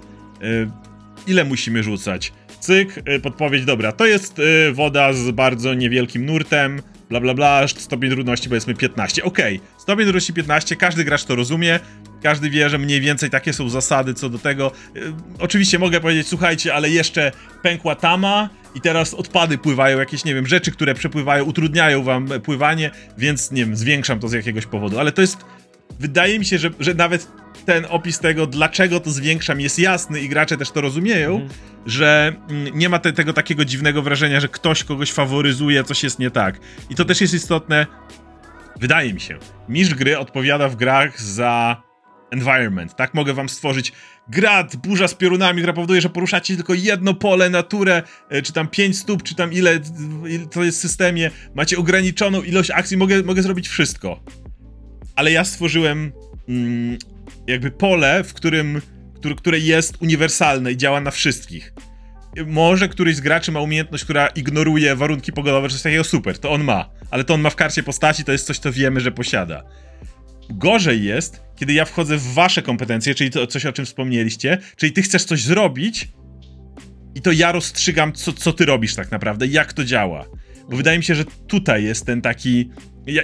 Ile 1.26 1.44
musimy 1.44 1.82
rzucać? 1.82 2.32
Cyk, 2.61 3.09
y, 3.09 3.20
podpowiedź, 3.20 3.64
dobra, 3.64 3.92
to 3.92 4.06
jest 4.06 4.38
y, 4.38 4.72
woda 4.72 5.12
z 5.12 5.30
bardzo 5.30 5.74
niewielkim 5.74 6.26
nurtem, 6.26 6.82
bla 7.11 7.20
bla 7.20 7.34
bla, 7.34 7.68
stopień 7.68 8.11
trudności 8.11 8.48
powiedzmy 8.48 8.74
15. 8.74 9.24
Okej, 9.24 9.56
okay. 9.56 9.68
stopień 9.78 10.04
trudności 10.04 10.32
15, 10.32 10.76
każdy 10.76 11.04
gracz 11.04 11.24
to 11.24 11.36
rozumie, 11.36 11.80
każdy 12.22 12.50
wie, 12.50 12.70
że 12.70 12.78
mniej 12.78 13.00
więcej 13.00 13.30
takie 13.30 13.52
są 13.52 13.68
zasady 13.68 14.14
co 14.14 14.28
do 14.28 14.38
tego. 14.38 14.72
Y, 14.96 15.00
oczywiście 15.38 15.78
mogę 15.78 16.00
powiedzieć, 16.00 16.28
słuchajcie, 16.28 16.74
ale 16.74 16.90
jeszcze 16.90 17.32
pękła 17.62 17.94
tama 17.94 18.48
i 18.74 18.80
teraz 18.80 19.14
odpady 19.14 19.59
pływają, 19.59 19.98
jakieś, 19.98 20.24
nie 20.24 20.34
wiem, 20.34 20.46
rzeczy, 20.46 20.72
które 20.72 20.94
przepływają, 20.94 21.44
utrudniają 21.44 22.02
wam 22.02 22.28
pływanie, 22.44 22.90
więc, 23.18 23.50
nie 23.50 23.64
wiem, 23.64 23.76
zwiększam 23.76 24.20
to 24.20 24.28
z 24.28 24.32
jakiegoś 24.32 24.66
powodu, 24.66 24.98
ale 24.98 25.12
to 25.12 25.20
jest, 25.20 25.38
wydaje 26.00 26.38
mi 26.38 26.44
się, 26.44 26.59
że, 26.59 26.70
że 26.80 26.94
nawet 26.94 27.28
ten 27.66 27.86
opis 27.88 28.18
tego, 28.18 28.46
dlaczego 28.46 29.00
to 29.00 29.11
zwiększam, 29.11 29.61
jest 29.61 29.78
jasny 29.78 30.20
i 30.20 30.28
gracze 30.28 30.56
też 30.56 30.70
to 30.70 30.80
rozumieją, 30.80 31.36
mm. 31.36 31.48
Że 31.89 32.36
mm, 32.51 32.78
nie 32.78 32.89
ma 32.89 32.99
te, 32.99 33.12
tego 33.12 33.32
takiego 33.32 33.64
dziwnego 33.64 34.03
wrażenia, 34.03 34.41
że 34.41 34.49
ktoś 34.49 34.84
kogoś 34.84 35.12
faworyzuje, 35.12 35.84
coś 35.84 36.03
jest 36.03 36.18
nie 36.18 36.30
tak. 36.30 36.61
I 36.91 36.95
to 36.95 37.05
też 37.05 37.20
jest 37.20 37.34
istotne. 37.34 37.86
Wydaje 38.80 39.14
mi 39.14 39.20
się, 39.20 39.39
mistrz 39.68 39.95
gry 39.95 40.18
odpowiada 40.18 40.68
w 40.68 40.76
grach 40.76 41.20
za 41.22 41.82
environment, 42.30 42.97
tak? 42.97 43.14
Mogę 43.14 43.34
wam 43.34 43.49
stworzyć 43.49 43.93
grad, 44.28 44.76
burza 44.76 45.09
z 45.09 45.14
piorunami, 45.14 45.59
która 45.59 45.72
powoduje, 45.72 46.01
że 46.01 46.09
poruszacie 46.09 46.57
tylko 46.57 46.74
jedno 46.74 47.14
pole, 47.14 47.51
naturę, 47.51 48.03
e, 48.28 48.43
czy 48.43 48.53
tam 48.53 48.68
5 48.68 48.99
stóp, 48.99 49.22
czy 49.22 49.34
tam 49.34 49.53
ile, 49.53 49.80
ile 50.28 50.47
to 50.47 50.64
jest 50.64 50.78
w 50.78 50.80
systemie, 50.80 51.30
macie 51.55 51.78
ograniczoną 51.78 52.43
ilość 52.43 52.70
akcji, 52.70 52.97
mogę, 52.97 53.22
mogę 53.22 53.43
zrobić 53.43 53.68
wszystko. 53.68 54.20
Ale 55.16 55.32
ja 55.32 55.45
stworzyłem 55.45 56.12
mm, 56.49 56.99
jakby 57.47 57.70
pole, 57.70 58.24
w 58.24 58.34
którym, 58.34 58.80
które, 59.18 59.34
które 59.34 59.58
jest 59.58 59.96
uniwersalne 60.00 60.72
i 60.72 60.76
działa 60.76 61.00
na 61.00 61.10
wszystkich. 61.10 61.72
Może 62.46 62.88
któryś 62.88 63.16
z 63.16 63.20
graczy 63.20 63.52
ma 63.52 63.60
umiejętność, 63.60 64.04
która 64.04 64.26
ignoruje 64.26 64.96
warunki 64.96 65.32
pogodowe, 65.32 65.68
czy 65.68 65.74
coś 65.74 65.82
takiego 65.82 66.04
super, 66.04 66.38
to 66.38 66.50
on 66.50 66.64
ma. 66.64 66.90
Ale 67.10 67.24
to 67.24 67.34
on 67.34 67.40
ma 67.40 67.50
w 67.50 67.56
karcie 67.56 67.82
postaci, 67.82 68.24
to 68.24 68.32
jest 68.32 68.46
coś, 68.46 68.58
co 68.58 68.72
wiemy, 68.72 69.00
że 69.00 69.12
posiada. 69.12 69.62
Gorzej 70.50 71.04
jest, 71.04 71.42
kiedy 71.56 71.72
ja 71.72 71.84
wchodzę 71.84 72.16
w 72.16 72.32
wasze 72.34 72.62
kompetencje, 72.62 73.14
czyli 73.14 73.30
to 73.30 73.46
coś, 73.46 73.66
o 73.66 73.72
czym 73.72 73.86
wspomnieliście, 73.86 74.58
czyli 74.76 74.92
ty 74.92 75.02
chcesz 75.02 75.24
coś 75.24 75.42
zrobić 75.42 76.08
i 77.14 77.20
to 77.20 77.32
ja 77.32 77.52
rozstrzygam, 77.52 78.12
co, 78.12 78.32
co 78.32 78.52
ty 78.52 78.64
robisz 78.64 78.94
tak 78.94 79.10
naprawdę, 79.10 79.46
jak 79.46 79.72
to 79.72 79.84
działa. 79.84 80.24
Bo 80.70 80.76
wydaje 80.76 80.98
mi 80.98 81.04
się, 81.04 81.14
że 81.14 81.24
tutaj 81.24 81.84
jest 81.84 82.06
ten 82.06 82.22
taki 82.22 82.70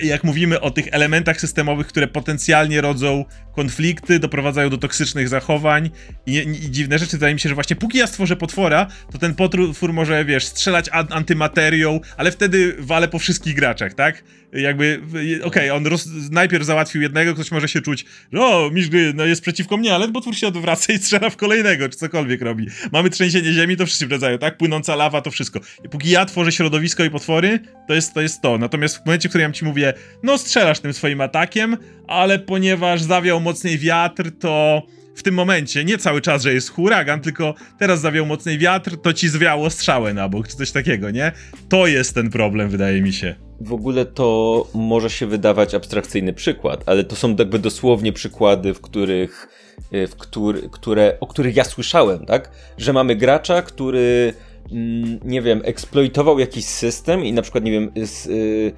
jak 0.03 0.25
mówimy 0.25 0.61
o 0.61 0.71
tych 0.71 0.89
elementach 0.91 1.41
systemowych, 1.41 1.87
które 1.87 2.09
potencjalnie 2.09 2.81
rodzą 2.81 3.25
konflikty, 3.57 4.19
doprowadzają 4.19 4.71
do 4.71 4.79
toksycznych 4.79 5.29
zachowań 5.29 5.91
i, 6.27 6.37
i, 6.37 6.71
dziwne 6.71 6.99
rzeczy, 6.99 7.13
wydaje 7.13 7.35
mi 7.35 7.41
się, 7.41 7.49
że 7.49 7.55
właśnie 7.55 7.77
póki 7.77 7.99
ja 7.99 8.07
stworzę 8.07 8.37
potwora, 8.37 8.87
to 9.13 9.19
ten 9.19 9.35
potwór 9.35 9.93
może, 9.93 10.25
wiesz, 10.25 10.45
strzelać 10.45 10.89
antymaterią, 11.11 12.01
ale 12.17 12.33
wtedy 12.33 12.77
wale 12.79 13.09
po 13.09 13.19
wszystkich 13.19 13.55
graczach, 13.55 13.95
tak? 13.95 14.25
Jakby, 14.53 15.01
okej, 15.09 15.43
okay, 15.43 15.73
on 15.73 15.87
roz, 15.87 16.09
najpierw 16.31 16.65
załatwił 16.65 17.03
jednego, 17.03 17.35
ktoś 17.35 17.51
może 17.51 17.69
się 17.69 17.81
czuć, 17.81 18.05
o, 18.39 18.71
mistrz 18.73 18.91
no, 19.15 19.25
jest 19.25 19.43
przeciwko 19.43 19.77
mnie, 19.77 19.95
ale 19.95 20.13
potwór 20.13 20.37
się 20.37 20.49
odwraca 20.49 20.93
i 20.93 20.99
strzela 20.99 21.31
w 21.31 21.37
kolejnego, 21.37 21.89
czy 21.89 21.97
cokolwiek 21.97 22.43
robi. 22.43 22.67
Mamy 22.93 23.11
trzęsienie 23.11 23.53
ziemi, 23.53 23.77
to 23.77 23.87
wszyscy 23.87 24.07
wradzają, 24.07 24.39
tak? 24.39 24.57
Płynąca 24.57 24.97
lawa, 24.97 25.21
to 25.21 25.31
wszystko. 25.31 25.61
I 25.85 25.89
póki 25.89 26.11
ja 26.11 26.25
tworzę 26.25 26.53
środowisko 26.53 27.05
i 27.05 27.11
potwory, 27.11 27.61
to 27.89 27.95
jest 27.95 28.15
to. 28.15 28.21
Jest 28.25 28.41
to. 28.41 28.59
Natomiast 28.59 28.97
w 28.97 29.07
momencie, 29.07 29.29
w 29.29 29.33
którym 29.33 29.51
ja 29.51 29.53
ci 29.53 29.65
mówię, 29.65 29.93
no 30.23 30.39
strzelasz 30.39 30.81
tym 30.81 30.93
swoim 30.93 31.21
atakiem, 31.21 31.77
ale 32.09 32.39
ponieważ 32.39 33.03
zawiał 33.03 33.41
mocniej 33.41 33.79
wiatr, 33.79 34.31
to 34.41 34.83
w 35.15 35.23
tym 35.23 35.35
momencie, 35.35 35.85
nie 35.85 35.99
cały 35.99 36.21
czas, 36.21 36.43
że 36.43 36.55
jest 36.55 36.71
huragan, 36.71 37.21
tylko 37.21 37.55
teraz 37.79 38.01
zawiał 38.01 38.27
mocniej 38.27 38.59
wiatr, 38.59 38.97
to 39.03 39.13
ci 39.13 39.29
zwiało 39.29 39.71
strzałę 39.71 40.15
na 40.15 40.29
bok, 40.29 40.49
czy 40.49 40.57
coś 40.57 40.71
takiego, 40.71 41.11
nie? 41.11 41.33
To 41.69 41.87
jest 41.87 42.15
ten 42.15 42.31
problem, 42.31 42.69
wydaje 42.69 43.03
mi 43.03 43.13
się. 43.13 43.35
W 43.61 43.73
ogóle 43.73 44.05
to 44.05 44.67
może 44.75 45.11
się 45.11 45.27
wydawać 45.27 45.75
abstrakcyjny 45.75 46.33
przykład, 46.33 46.83
ale 46.87 47.05
to 47.05 47.17
są 47.17 47.37
jakby 47.39 47.59
dosłownie 47.59 48.13
przykłady, 48.13 48.75
w 48.75 48.81
których, 48.81 49.49
y, 49.95 50.07
w 50.07 50.17
który, 50.17 50.69
które, 50.73 51.17
o 51.21 51.27
których 51.27 51.57
ja 51.57 51.65
słyszałem, 51.65 52.27
tak? 52.27 52.51
Że 52.79 52.93
mamy 52.93 53.17
gracza, 53.17 53.63
który, 53.63 54.35
mm, 54.73 55.21
nie 55.25 55.43
wiem, 55.43 55.61
eksploitował 55.65 56.39
jakiś 56.39 56.65
system 56.65 57.25
i 57.25 57.33
na 57.33 57.43
przykład, 57.43 57.65
nie 57.65 57.73
wiem, 57.73 57.91
z, 57.97 58.27
y, 58.27 58.73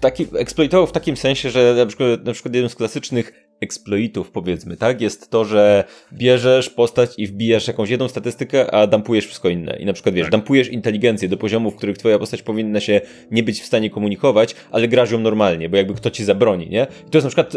taki, 0.00 0.26
eksploitował 0.38 0.86
w 0.86 0.92
takim 0.92 1.16
sensie, 1.16 1.50
że 1.50 1.74
na 1.74 1.86
przykład, 1.86 2.24
na 2.24 2.32
przykład 2.32 2.54
jednym 2.54 2.70
z 2.70 2.74
klasycznych 2.74 3.50
exploitów, 3.60 4.30
powiedzmy, 4.30 4.76
tak? 4.76 5.00
Jest 5.00 5.30
to, 5.30 5.44
że 5.44 5.84
bierzesz 6.12 6.70
postać 6.70 7.10
i 7.18 7.26
wbijasz 7.26 7.68
jakąś 7.68 7.90
jedną 7.90 8.08
statystykę, 8.08 8.74
a 8.74 8.86
dampujesz 8.86 9.26
wszystko 9.26 9.48
inne. 9.48 9.76
I 9.76 9.84
na 9.84 9.92
przykład, 9.92 10.14
wiesz, 10.14 10.24
tak. 10.24 10.32
dampujesz 10.32 10.68
inteligencję 10.68 11.28
do 11.28 11.36
poziomu, 11.36 11.70
w 11.70 11.76
których 11.76 11.98
twoja 11.98 12.18
postać 12.18 12.42
powinna 12.42 12.80
się 12.80 13.00
nie 13.30 13.42
być 13.42 13.60
w 13.60 13.66
stanie 13.66 13.90
komunikować, 13.90 14.54
ale 14.70 14.88
grasz 14.88 15.10
ją 15.10 15.20
normalnie, 15.20 15.68
bo 15.68 15.76
jakby 15.76 15.94
kto 15.94 16.10
ci 16.10 16.24
zabroni, 16.24 16.70
nie? 16.70 16.86
I 17.06 17.10
to 17.10 17.18
jest 17.18 17.24
na 17.24 17.28
przykład 17.28 17.56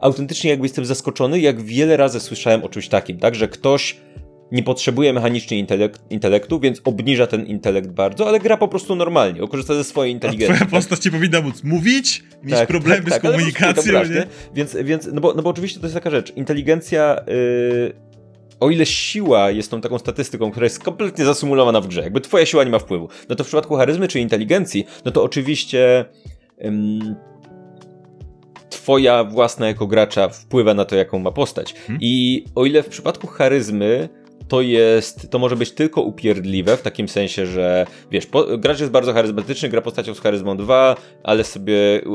autentycznie 0.00 0.50
jakby 0.50 0.64
jestem 0.64 0.84
zaskoczony, 0.84 1.40
jak 1.40 1.62
wiele 1.62 1.96
razy 1.96 2.20
słyszałem 2.20 2.64
o 2.64 2.68
czymś 2.68 2.88
takim, 2.88 3.18
tak? 3.18 3.34
Że 3.34 3.48
ktoś 3.48 3.96
nie 4.52 4.62
potrzebuje 4.62 5.12
mechanicznie 5.12 5.58
intelekt, 5.58 6.02
intelektu, 6.10 6.60
więc 6.60 6.80
obniża 6.84 7.26
ten 7.26 7.46
intelekt 7.46 7.90
bardzo, 7.90 8.28
ale 8.28 8.40
gra 8.40 8.56
po 8.56 8.68
prostu 8.68 8.96
normalnie, 8.96 9.48
korzysta 9.48 9.74
ze 9.74 9.84
swojej 9.84 10.12
inteligencji. 10.12 10.54
A 10.54 10.66
twoja 10.66 10.70
postać 10.80 10.98
ci 10.98 11.10
powinna 11.10 11.40
móc 11.40 11.64
mówić, 11.64 12.24
mieć 12.42 12.54
tak, 12.54 12.68
problemy 12.68 13.02
tak, 13.02 13.10
tak, 13.10 13.32
z 13.32 13.32
komunikacją, 13.32 14.04
nie? 14.04 14.26
Więc, 14.54 14.76
więc 14.84 15.08
no, 15.12 15.20
bo, 15.20 15.34
no 15.34 15.42
bo 15.42 15.50
oczywiście 15.50 15.80
to 15.80 15.86
jest 15.86 15.94
taka 15.94 16.10
rzecz, 16.10 16.36
inteligencja... 16.36 17.20
Yy, 17.26 18.08
o 18.60 18.70
ile 18.70 18.86
siła 18.86 19.50
jest 19.50 19.70
tą 19.70 19.80
taką 19.80 19.98
statystyką, 19.98 20.50
która 20.50 20.64
jest 20.64 20.84
kompletnie 20.84 21.24
zasymulowana 21.24 21.80
w 21.80 21.86
grze, 21.86 22.02
jakby 22.02 22.20
twoja 22.20 22.46
siła 22.46 22.64
nie 22.64 22.70
ma 22.70 22.78
wpływu, 22.78 23.08
no 23.28 23.36
to 23.36 23.44
w 23.44 23.46
przypadku 23.46 23.76
charyzmy 23.76 24.08
czy 24.08 24.20
inteligencji, 24.20 24.86
no 25.04 25.10
to 25.10 25.22
oczywiście 25.22 26.04
ym, 26.64 27.16
twoja 28.70 29.24
własna 29.24 29.66
jako 29.66 29.86
gracza 29.86 30.28
wpływa 30.28 30.74
na 30.74 30.84
to, 30.84 30.96
jaką 30.96 31.18
ma 31.18 31.30
postać. 31.30 31.74
Hmm. 31.74 31.98
I 32.02 32.44
o 32.54 32.66
ile 32.66 32.82
w 32.82 32.88
przypadku 32.88 33.26
charyzmy 33.26 34.08
to 34.48 34.60
jest, 34.60 35.30
to 35.30 35.38
może 35.38 35.56
być 35.56 35.70
tylko 35.72 36.02
upierdliwe, 36.02 36.76
w 36.76 36.82
takim 36.82 37.08
sensie, 37.08 37.46
że 37.46 37.86
wiesz, 38.10 38.26
po, 38.26 38.58
gracz 38.58 38.80
jest 38.80 38.92
bardzo 38.92 39.12
charyzmatyczny, 39.12 39.68
gra 39.68 39.80
postacią 39.80 40.14
z 40.14 40.20
charyzmą 40.20 40.56
2, 40.56 40.96
ale 41.22 41.44
sobie, 41.44 41.74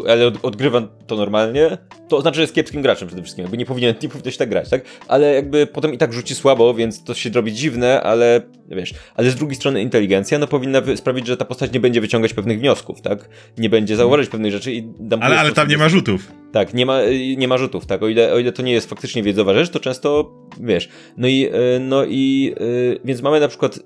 ale 0.10 0.28
od, 0.28 0.46
odgrywa 0.46 0.82
to 1.08 1.16
normalnie, 1.16 1.78
to 2.08 2.22
znaczy, 2.22 2.36
że 2.36 2.42
jest 2.42 2.56
kiepskim 2.56 2.82
graczem 2.82 3.08
przede 3.08 3.24
wszystkim, 3.24 3.44
jakby 3.44 3.58
nie 3.58 3.66
powinien, 3.66 3.96
nie 4.04 4.10
powinien 4.10 4.32
się 4.32 4.38
tak 4.38 4.50
grać, 4.50 4.70
tak? 4.70 4.82
Ale 5.08 5.34
jakby 5.34 5.68
potem 5.68 5.94
i 5.94 5.98
tak 5.98 6.14
rzuci 6.14 6.36
słabo, 6.36 6.74
więc 6.74 7.04
to 7.04 7.14
się 7.14 7.30
robi 7.30 7.54
dziwne, 7.54 8.02
ale 8.02 8.42
wiesz, 8.70 8.94
ale 9.16 9.30
z 9.30 9.36
drugiej 9.36 9.56
strony 9.56 9.82
inteligencja, 9.82 10.40
no 10.40 10.48
powinna 10.48 10.82
sprawić, 10.96 11.28
że 11.28 11.38
ta 11.38 11.46
postać 11.46 11.72
nie 11.72 11.80
będzie 11.80 12.02
wyciągać 12.02 12.34
pewnych 12.34 12.60
wniosków, 12.60 13.02
tak? 13.02 13.30
Nie 13.58 13.70
będzie 13.70 13.96
zauważyć 13.96 14.30
pewnych 14.30 14.52
rzeczy 14.52 14.74
i 14.74 14.88
Ale, 15.22 15.40
ale 15.40 15.52
tam 15.52 15.68
nie 15.68 15.78
ma 15.78 15.90
rzutów. 15.90 16.43
Tak, 16.54 16.74
nie 16.74 16.86
ma, 16.86 17.00
nie 17.38 17.48
ma 17.48 17.58
rzutów, 17.58 17.86
tak? 17.86 18.04
O 18.04 18.08
ile, 18.08 18.34
o 18.34 18.40
ile 18.40 18.52
to 18.52 18.62
nie 18.62 18.72
jest 18.72 18.90
faktycznie 18.90 19.24
wiedzowa 19.24 19.54
rzecz, 19.54 19.70
to 19.70 19.80
często, 19.80 20.34
wiesz, 20.60 20.90
no 21.18 21.28
i, 21.28 21.50
e, 21.52 21.80
no 21.80 22.06
i, 22.06 22.56
e, 22.58 23.00
więc 23.06 23.22
mamy 23.22 23.40
na 23.40 23.48
przykład 23.48 23.80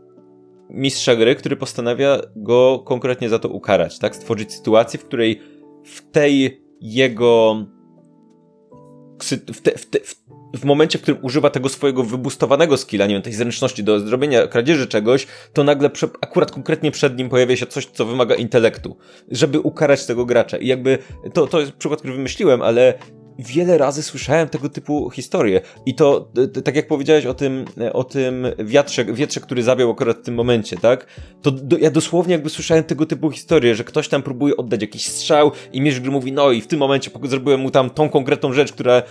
mistrza 0.69 1.15
gry, 1.15 1.35
który 1.35 1.55
postanawia 1.55 2.21
go 2.35 2.83
konkretnie 2.85 3.29
za 3.29 3.39
to 3.39 3.49
ukarać, 3.49 3.99
tak? 3.99 4.15
Stworzyć 4.15 4.53
sytuację, 4.53 4.99
w 4.99 5.05
której 5.05 5.41
w 5.83 6.11
tej 6.11 6.61
jego 6.81 7.65
w, 9.23 9.61
te, 9.61 9.71
w, 9.71 9.85
te, 9.85 9.99
w 9.99 10.23
w 10.55 10.65
momencie, 10.65 10.99
w 10.99 11.01
którym 11.01 11.19
używa 11.23 11.49
tego 11.49 11.69
swojego 11.69 12.03
wybustowanego 12.03 12.77
skilla, 12.77 13.05
nie 13.05 13.13
wiem, 13.13 13.21
tej 13.21 13.33
zręczności 13.33 13.83
do 13.83 13.99
zrobienia 13.99 14.47
kradzieży 14.47 14.87
czegoś, 14.87 15.27
to 15.53 15.63
nagle 15.63 15.89
prze, 15.89 16.07
akurat 16.21 16.51
konkretnie 16.51 16.91
przed 16.91 17.17
nim 17.17 17.29
pojawia 17.29 17.55
się 17.55 17.65
coś, 17.65 17.85
co 17.85 18.05
wymaga 18.05 18.35
intelektu, 18.35 18.97
żeby 19.31 19.59
ukarać 19.59 20.05
tego 20.05 20.25
gracza. 20.25 20.57
I 20.57 20.67
jakby 20.67 20.97
to, 21.33 21.47
to 21.47 21.59
jest 21.59 21.71
przykład, 21.71 21.99
który 21.99 22.13
wymyśliłem, 22.13 22.61
ale 22.61 22.93
wiele 23.39 23.77
razy 23.77 24.03
słyszałem 24.03 24.49
tego 24.49 24.69
typu 24.69 25.09
historie. 25.09 25.61
I 25.85 25.95
to, 25.95 26.31
tak 26.63 26.75
jak 26.75 26.87
powiedziałeś 26.87 27.25
o 27.25 27.33
tym, 27.33 27.65
o 27.93 28.03
tym 28.03 28.47
wiatrze, 28.59 29.05
wietrze, 29.05 29.39
który 29.39 29.63
zabiał 29.63 29.91
akurat 29.91 30.17
w 30.17 30.21
tym 30.21 30.35
momencie, 30.35 30.77
tak? 30.77 31.07
To 31.41 31.51
do, 31.51 31.77
ja 31.77 31.91
dosłownie 31.91 32.33
jakby 32.33 32.49
słyszałem 32.49 32.83
tego 32.83 33.05
typu 33.05 33.31
historie, 33.31 33.75
że 33.75 33.83
ktoś 33.83 34.07
tam 34.07 34.23
próbuje 34.23 34.57
oddać 34.57 34.81
jakiś 34.81 35.05
strzał 35.05 35.51
i 35.73 35.81
Mierz 35.81 35.99
gry 35.99 36.11
mówi, 36.11 36.31
no 36.31 36.51
i 36.51 36.61
w 36.61 36.67
tym 36.67 36.79
momencie 36.79 37.11
zrobiłem 37.23 37.59
mu 37.59 37.71
tam 37.71 37.89
tą 37.89 38.09
konkretną 38.09 38.53
rzecz, 38.53 38.71
która 38.71 39.03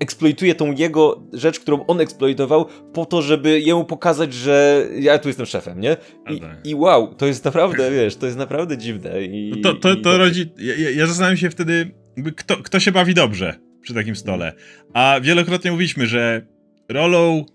eksploituje 0.00 0.54
tą 0.54 0.72
jego 0.72 1.22
rzecz, 1.32 1.60
którą 1.60 1.86
on 1.86 2.00
eksploitował 2.00 2.66
po 2.92 3.04
to, 3.04 3.22
żeby 3.22 3.60
jemu 3.60 3.84
pokazać, 3.84 4.34
że 4.34 4.86
ja 4.98 5.18
tu 5.18 5.28
jestem 5.28 5.46
szefem, 5.46 5.80
nie? 5.80 5.96
I, 6.30 6.70
i 6.70 6.74
wow, 6.74 7.14
to 7.14 7.26
jest 7.26 7.44
naprawdę, 7.44 7.90
wiesz, 7.90 8.16
to 8.16 8.26
jest 8.26 8.38
naprawdę 8.38 8.78
dziwne. 8.78 9.22
I, 9.22 9.52
no 9.56 9.72
to, 9.72 9.78
to, 9.78 9.96
to, 9.96 10.02
to 10.02 10.18
rodzi... 10.18 10.52
Ja, 10.58 10.90
ja 10.90 11.06
zastanawiam 11.06 11.36
się 11.36 11.50
wtedy, 11.50 11.90
kto, 12.36 12.56
kto 12.56 12.80
się 12.80 12.92
bawi 12.92 13.14
dobrze 13.14 13.71
przy 13.82 13.94
takim 13.94 14.16
stole. 14.16 14.52
A 14.94 15.20
wielokrotnie 15.22 15.70
mówiliśmy, 15.70 16.06
że 16.06 16.46
rolą 16.88 17.46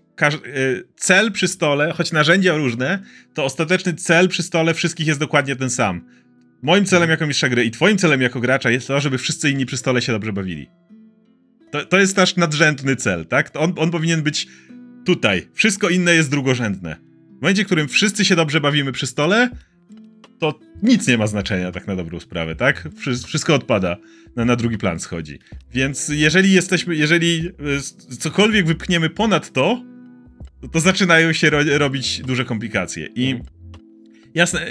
y, 0.46 0.84
cel 0.96 1.32
przy 1.32 1.48
stole, 1.48 1.92
choć 1.92 2.12
narzędzia 2.12 2.56
różne, 2.56 3.02
to 3.34 3.44
ostateczny 3.44 3.94
cel 3.94 4.28
przy 4.28 4.42
stole 4.42 4.74
wszystkich 4.74 5.06
jest 5.06 5.20
dokładnie 5.20 5.56
ten 5.56 5.70
sam. 5.70 6.04
Moim 6.62 6.84
celem 6.84 7.10
jako 7.10 7.26
mistrza 7.26 7.48
gry 7.48 7.64
i 7.64 7.70
twoim 7.70 7.98
celem 7.98 8.22
jako 8.22 8.40
gracza 8.40 8.70
jest 8.70 8.86
to, 8.88 9.00
żeby 9.00 9.18
wszyscy 9.18 9.50
inni 9.50 9.66
przy 9.66 9.76
stole 9.76 10.02
się 10.02 10.12
dobrze 10.12 10.32
bawili. 10.32 10.70
To, 11.70 11.84
to 11.84 11.98
jest 11.98 12.16
nasz 12.16 12.36
nadrzędny 12.36 12.96
cel, 12.96 13.26
tak? 13.26 13.50
On, 13.54 13.74
on 13.76 13.90
powinien 13.90 14.22
być 14.22 14.48
tutaj. 15.04 15.48
Wszystko 15.54 15.88
inne 15.88 16.14
jest 16.14 16.30
drugorzędne. 16.30 16.96
W 17.38 17.42
momencie, 17.42 17.62
w 17.62 17.66
którym 17.66 17.88
wszyscy 17.88 18.24
się 18.24 18.36
dobrze 18.36 18.60
bawimy 18.60 18.92
przy 18.92 19.06
stole, 19.06 19.50
to 20.38 20.58
nic 20.82 21.08
nie 21.08 21.18
ma 21.18 21.26
znaczenia 21.26 21.72
tak 21.72 21.86
na 21.86 21.96
dobrą 21.96 22.20
sprawę, 22.20 22.54
tak? 22.54 22.88
Wszystko 23.26 23.54
odpada, 23.54 23.96
na, 24.36 24.44
na 24.44 24.56
drugi 24.56 24.78
plan 24.78 25.00
schodzi. 25.00 25.38
Więc 25.74 26.08
jeżeli 26.08 26.52
jesteśmy, 26.52 26.96
jeżeli 26.96 27.48
e, 27.48 28.16
cokolwiek 28.18 28.66
wypchniemy 28.66 29.10
ponad 29.10 29.52
to, 29.52 29.82
to 30.72 30.80
zaczynają 30.80 31.32
się 31.32 31.50
ro 31.50 31.58
robić 31.78 32.20
duże 32.20 32.44
komplikacje. 32.44 33.08
I 33.14 33.40
jasne, 34.34 34.60
e, 34.60 34.68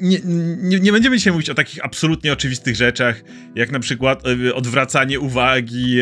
nie, 0.00 0.18
nie, 0.62 0.80
nie, 0.80 0.92
będziemy 0.92 1.16
dzisiaj 1.16 1.32
mówić 1.32 1.50
o 1.50 1.54
takich 1.54 1.84
absolutnie 1.84 2.32
oczywistych 2.32 2.76
rzeczach, 2.76 3.22
jak 3.54 3.70
na 3.70 3.80
przykład 3.80 4.22
e, 4.26 4.54
odwracanie 4.54 5.20
uwagi, 5.20 5.98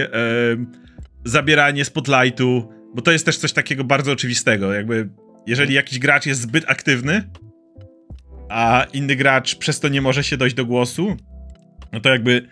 zabieranie 1.25 1.85
spotlightu, 1.85 2.73
bo 2.95 3.03
to 3.03 3.13
jest 3.13 3.27
też 3.27 3.39
coś 3.39 3.53
takiego 3.53 3.85
bardzo 3.85 4.13
oczywistego. 4.13 4.75
Jakby, 4.75 5.09
jeżeli 5.47 5.75
jakiś 5.75 5.99
gracz 5.99 6.27
jest 6.27 6.41
zbyt 6.41 6.65
aktywny, 6.69 7.23
a 8.49 8.87
inny 8.93 9.17
gracz 9.17 9.57
przez 9.57 9.81
to 9.81 9.89
nie 9.89 10.01
może 10.01 10.25
się 10.25 10.37
dojść 10.37 10.57
do 10.57 10.67
głosu, 10.67 11.17
no 11.93 12.01
to 12.01 12.09
jakby 12.09 12.49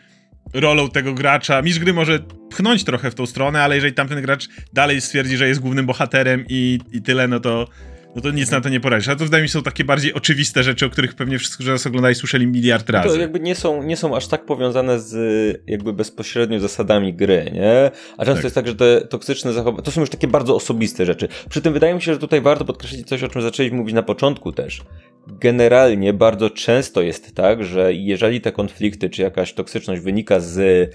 rolą 0.55 0.91
tego 0.91 1.15
gracza, 1.15 1.63
mistrz 1.63 1.81
gry 1.81 1.93
może 1.93 2.19
pchnąć 2.51 2.85
trochę 2.85 3.11
w 3.11 3.15
tą 3.15 3.27
stronę, 3.27 3.63
ale 3.63 3.75
jeżeli 3.75 3.95
tamten 3.95 4.23
gracz 4.23 4.49
dalej 4.73 5.01
stwierdzi, 5.01 5.37
że 5.37 5.49
jest 5.49 5.61
głównym 5.61 5.87
bohaterem 5.87 6.45
i, 6.49 6.81
i 6.93 7.03
tyle, 7.03 7.29
no 7.29 7.41
to 7.41 7.69
no 8.15 8.23
to 8.23 8.31
nic 8.31 8.51
na 8.51 8.61
to 8.61 8.69
nie 8.69 8.81
poradzisz. 8.81 9.09
Ale 9.09 9.17
to 9.17 9.25
wydaje 9.25 9.43
mi 9.43 9.49
się 9.49 9.53
są 9.53 9.63
takie 9.63 9.85
bardziej 9.85 10.15
oczywiste 10.15 10.63
rzeczy, 10.63 10.87
o 10.87 10.91
których 10.91 11.15
pewnie 11.15 11.39
wszyscy, 11.39 11.55
którzy 11.55 11.71
nas 11.71 11.87
oglądali, 11.87 12.15
słyszeli 12.15 12.47
miliard 12.47 12.91
razy. 12.91 13.09
To 13.09 13.21
jakby 13.21 13.41
nie 13.41 13.55
są, 13.55 13.83
nie 13.83 13.97
są 13.97 14.17
aż 14.17 14.27
tak 14.27 14.45
powiązane 14.45 15.01
z 15.01 15.63
jakby 15.67 15.93
bezpośrednio 15.93 16.61
zasadami 16.61 17.15
gry, 17.15 17.51
nie? 17.55 17.91
A 18.19 18.25
często 18.25 18.35
tak. 18.35 18.45
jest 18.45 18.55
tak, 18.55 18.67
że 18.67 18.75
te 18.75 19.01
toksyczne 19.01 19.53
zachowania, 19.53 19.83
to 19.83 19.91
są 19.91 20.01
już 20.01 20.11
takie 20.11 20.29
bardzo 20.29 20.57
osobiste 20.57 21.07
rzeczy. 21.07 21.29
Przy 21.49 21.63
tym 21.63 21.73
wydaje 21.73 21.95
mi 21.95 22.03
się, 22.03 22.13
że 22.13 22.19
tutaj 22.19 22.41
warto 22.41 22.65
podkreślić 22.65 23.09
coś, 23.09 23.23
o 23.23 23.29
czym 23.29 23.43
zaczęliśmy 23.43 23.79
mówić 23.79 23.95
na 23.95 24.03
początku 24.03 24.53
też. 24.53 24.83
Generalnie 25.27 26.13
bardzo 26.13 26.51
często 26.51 27.03
jest 27.03 27.35
tak, 27.35 27.65
że 27.65 27.95
jeżeli 27.95 28.41
te 28.41 28.53
konflikty, 28.53 29.11
czy 29.11 29.23
jakaś 29.23 29.53
toksyczność 29.53 30.03
wynika 30.03 30.41
z 30.41 30.59
y, 30.59 30.91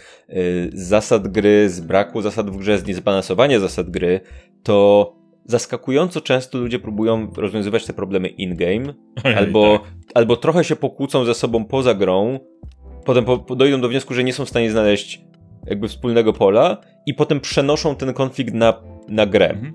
zasad 0.74 1.28
gry, 1.28 1.70
z 1.70 1.80
braku 1.80 2.22
zasad 2.22 2.50
w 2.50 2.58
grze, 2.58 2.80
z 2.80 2.88
niezbalansowania 2.88 3.60
zasad 3.60 3.90
gry, 3.90 4.20
to 4.64 5.16
zaskakująco 5.46 6.22
często 6.22 6.58
ludzie 6.58 6.80
próbują 6.80 7.32
rozwiązywać 7.38 7.86
te 7.86 7.94
problemy 7.94 8.28
in-game, 8.28 8.94
albo, 9.38 9.80
tak. 9.80 9.92
albo 10.14 10.36
trochę 10.36 10.64
się 10.64 10.76
pokłócą 10.76 11.26
ze 11.26 11.34
sobą 11.34 11.66
poza 11.66 11.94
grą, 11.94 12.40
potem 13.06 13.26
po, 13.26 13.56
dojdą 13.56 13.82
do 13.82 13.90
wniosku, 13.90 14.14
że 14.14 14.24
nie 14.24 14.34
są 14.34 14.46
w 14.46 14.50
stanie 14.50 14.72
znaleźć 14.72 15.22
jakby 15.66 15.88
wspólnego 15.88 16.34
pola 16.34 16.78
i 17.06 17.14
potem 17.14 17.40
przenoszą 17.40 17.96
ten 17.96 18.14
konflikt 18.14 18.54
na, 18.54 18.74
na 19.08 19.26
grę. 19.26 19.50
Mhm. 19.50 19.74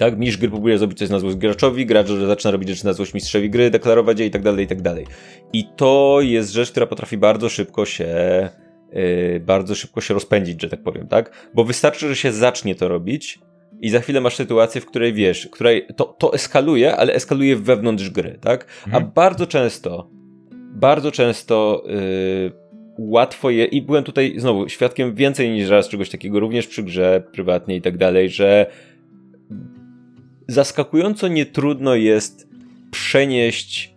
Tak, 0.00 0.18
mistrz 0.18 0.38
gry 0.38 0.48
próbuje 0.48 0.78
zrobić 0.78 0.98
coś 0.98 1.10
na 1.10 1.18
złość 1.18 1.36
graczowi, 1.36 1.86
gracz 1.86 2.08
zaczyna 2.08 2.50
robić 2.50 2.68
rzeczy 2.68 2.86
na 2.86 2.92
złość 2.92 3.14
mistrzowi 3.14 3.50
gry, 3.50 3.70
deklarować 3.70 4.20
je 4.20 4.26
i 4.26 4.30
tak 4.30 4.42
dalej, 4.42 4.64
i 4.64 4.68
tak 4.68 4.82
dalej. 4.82 5.06
I 5.52 5.64
to 5.76 6.18
jest 6.20 6.52
rzecz, 6.52 6.70
która 6.70 6.86
potrafi 6.86 7.16
bardzo 7.16 7.48
szybko 7.48 7.84
się 7.84 8.08
yy, 8.92 9.40
bardzo 9.40 9.74
szybko 9.74 10.00
się 10.00 10.14
rozpędzić, 10.14 10.62
że 10.62 10.68
tak 10.68 10.82
powiem, 10.82 11.08
tak? 11.08 11.50
Bo 11.54 11.64
wystarczy, 11.64 12.08
że 12.08 12.16
się 12.16 12.32
zacznie 12.32 12.74
to 12.74 12.88
robić, 12.88 13.38
i 13.80 13.90
za 13.90 14.00
chwilę 14.00 14.20
masz 14.20 14.36
sytuację, 14.36 14.80
w 14.80 14.86
której 14.86 15.12
wiesz, 15.12 15.48
której 15.52 15.86
to, 15.96 16.04
to 16.04 16.34
eskaluje, 16.34 16.96
ale 16.96 17.14
eskaluje 17.14 17.56
wewnątrz 17.56 18.10
gry, 18.10 18.38
tak? 18.40 18.66
Mhm. 18.86 19.04
A 19.04 19.06
bardzo 19.06 19.46
często, 19.46 20.10
bardzo 20.74 21.12
często 21.12 21.84
yy, 21.86 22.52
łatwo 22.98 23.50
je, 23.50 23.64
i 23.64 23.82
byłem 23.82 24.04
tutaj 24.04 24.34
znowu 24.36 24.68
świadkiem 24.68 25.14
więcej 25.14 25.50
niż 25.50 25.68
raz 25.68 25.88
czegoś 25.88 26.10
takiego, 26.10 26.40
również 26.40 26.66
przy 26.66 26.82
grze 26.82 27.22
prywatnie 27.32 27.76
i 27.76 27.82
tak 27.82 27.96
dalej, 27.98 28.28
że 28.28 28.66
zaskakująco 30.50 31.28
nietrudno 31.28 31.94
jest 31.94 32.48
przenieść 32.90 33.94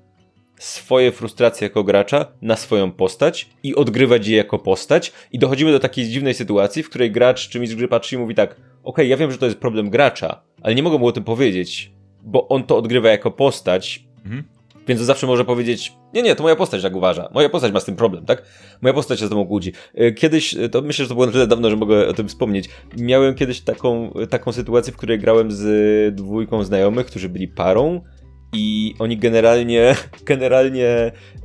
swoje 0.59 1.11
frustracje 1.11 1.67
jako 1.67 1.83
gracza 1.83 2.25
na 2.41 2.55
swoją 2.55 2.91
postać 2.91 3.49
i 3.63 3.75
odgrywać 3.75 4.27
je 4.27 4.37
jako 4.37 4.59
postać 4.59 5.11
i 5.31 5.39
dochodzimy 5.39 5.71
do 5.71 5.79
takiej 5.79 6.09
dziwnej 6.09 6.33
sytuacji, 6.33 6.83
w 6.83 6.89
której 6.89 7.11
gracz 7.11 7.49
czy 7.49 7.59
mistrz 7.59 7.77
gry 7.77 7.87
patrzy 7.87 8.15
i 8.15 8.17
mówi 8.17 8.35
tak 8.35 8.55
okay, 8.83 9.05
ja 9.05 9.17
wiem, 9.17 9.31
że 9.31 9.37
to 9.37 9.45
jest 9.45 9.57
problem 9.57 9.89
gracza, 9.89 10.41
ale 10.61 10.75
nie 10.75 10.83
mogę 10.83 10.97
mu 10.97 11.07
o 11.07 11.11
tym 11.11 11.23
powiedzieć, 11.23 11.91
bo 12.23 12.47
on 12.47 12.63
to 12.63 12.77
odgrywa 12.77 13.09
jako 13.09 13.31
postać, 13.31 14.03
mhm. 14.25 14.43
Więc 14.87 15.01
zawsze 15.01 15.27
może 15.27 15.45
powiedzieć, 15.45 15.93
nie, 16.13 16.21
nie, 16.21 16.35
to 16.35 16.43
moja 16.43 16.55
postać 16.55 16.81
tak 16.81 16.95
uważa, 16.95 17.29
moja 17.33 17.49
postać 17.49 17.71
ma 17.73 17.79
z 17.79 17.85
tym 17.85 17.95
problem, 17.95 18.25
tak? 18.25 18.43
Moja 18.81 18.93
postać 18.93 19.19
się 19.19 19.27
z 19.27 19.29
tym 19.29 19.45
kłóci. 19.45 19.73
E, 19.95 20.11
kiedyś, 20.11 20.55
e, 20.55 20.69
to 20.69 20.81
myślę, 20.81 21.05
że 21.05 21.09
to 21.09 21.15
było 21.15 21.25
na 21.25 21.31
tyle 21.31 21.47
dawno, 21.47 21.69
że 21.69 21.75
mogę 21.75 22.07
o 22.07 22.13
tym 22.13 22.27
wspomnieć, 22.27 22.69
miałem 22.97 23.35
kiedyś 23.35 23.61
taką, 23.61 24.13
taką 24.29 24.51
sytuację, 24.51 24.93
w 24.93 24.97
której 24.97 25.19
grałem 25.19 25.51
z 25.51 26.15
dwójką 26.15 26.63
znajomych, 26.63 27.05
którzy 27.05 27.29
byli 27.29 27.47
parą 27.47 28.01
i 28.53 28.93
oni 28.99 29.17
generalnie, 29.17 29.95
generalnie 30.25 30.87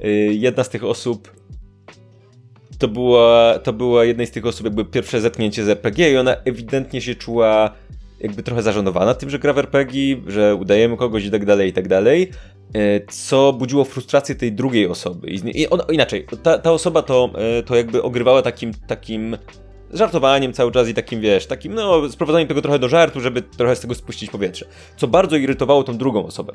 e, 0.02 0.08
jedna 0.18 0.64
z 0.64 0.68
tych 0.68 0.84
osób 0.84 1.38
to 2.78 2.88
była, 2.88 3.58
to 3.58 3.72
była 3.72 4.04
jednej 4.04 4.26
z 4.26 4.30
tych 4.30 4.46
osób, 4.46 4.64
jakby 4.64 4.84
pierwsze 4.84 5.20
zetknięcie 5.20 5.64
z 5.64 5.68
RPG 5.68 6.12
i 6.12 6.16
ona 6.16 6.36
ewidentnie 6.44 7.00
się 7.00 7.14
czuła 7.14 7.74
jakby 8.20 8.42
trochę 8.42 8.62
zażenowana 8.62 9.14
tym, 9.14 9.30
że 9.30 9.38
gra 9.38 9.52
w 9.52 9.58
RPG, 9.58 10.16
że 10.26 10.54
udajemy 10.54 10.96
kogoś 10.96 11.24
i 11.24 11.30
tak 11.30 11.44
dalej, 11.44 11.68
i 11.68 11.72
tak 11.72 11.88
dalej, 11.88 12.22
e, 12.22 12.57
co 13.10 13.52
budziło 13.52 13.84
frustrację 13.84 14.34
tej 14.34 14.52
drugiej 14.52 14.88
osoby. 14.88 15.28
I 15.30 15.68
ona, 15.68 15.84
inaczej, 15.92 16.26
ta, 16.42 16.58
ta 16.58 16.72
osoba 16.72 17.02
to, 17.02 17.30
e, 17.58 17.62
to 17.62 17.76
jakby 17.76 18.02
ogrywała 18.02 18.42
takim, 18.42 18.74
takim 18.86 19.36
żartowaniem 19.92 20.52
cały 20.52 20.72
czas 20.72 20.88
i 20.88 20.94
takim, 20.94 21.20
wiesz, 21.20 21.46
takim, 21.46 21.74
no, 21.74 22.08
sprowadzaniem 22.10 22.48
tego 22.48 22.62
trochę 22.62 22.78
do 22.78 22.88
żartu, 22.88 23.20
żeby 23.20 23.42
trochę 23.42 23.76
z 23.76 23.80
tego 23.80 23.94
spuścić 23.94 24.30
powietrze. 24.30 24.66
Co 24.96 25.06
bardzo 25.06 25.36
irytowało 25.36 25.82
tą 25.82 25.98
drugą 25.98 26.26
osobę. 26.26 26.52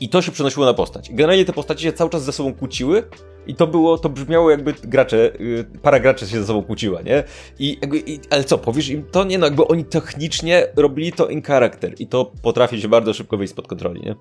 I 0.00 0.08
to 0.08 0.22
się 0.22 0.32
przenosiło 0.32 0.66
na 0.66 0.74
postać. 0.74 1.10
Generalnie 1.10 1.44
te 1.44 1.52
postacie 1.52 1.82
się 1.82 1.92
cały 1.92 2.10
czas 2.10 2.24
ze 2.24 2.32
sobą 2.32 2.54
kłóciły 2.54 3.02
i 3.46 3.54
to 3.54 3.66
było, 3.66 3.98
to 3.98 4.08
brzmiało 4.08 4.50
jakby 4.50 4.72
gracze, 4.72 5.16
y, 5.40 5.64
para 5.82 6.00
graczy 6.00 6.26
się 6.26 6.40
ze 6.40 6.46
sobą 6.46 6.62
kłóciła, 6.62 7.02
nie? 7.02 7.24
I 7.58 7.78
jakby, 7.80 7.98
i, 7.98 8.20
ale 8.30 8.44
co, 8.44 8.58
powiesz 8.58 8.88
im 8.88 9.04
to? 9.10 9.24
Nie 9.24 9.38
no, 9.38 9.46
jakby 9.46 9.66
oni 9.66 9.84
technicznie 9.84 10.66
robili 10.76 11.12
to 11.12 11.28
in 11.28 11.42
character 11.42 11.94
i 11.98 12.06
to 12.06 12.32
potrafi 12.42 12.80
się 12.80 12.88
bardzo 12.88 13.14
szybko 13.14 13.36
wyjść 13.36 13.52
spod 13.52 13.68
kontroli, 13.68 14.00
nie? 14.00 14.14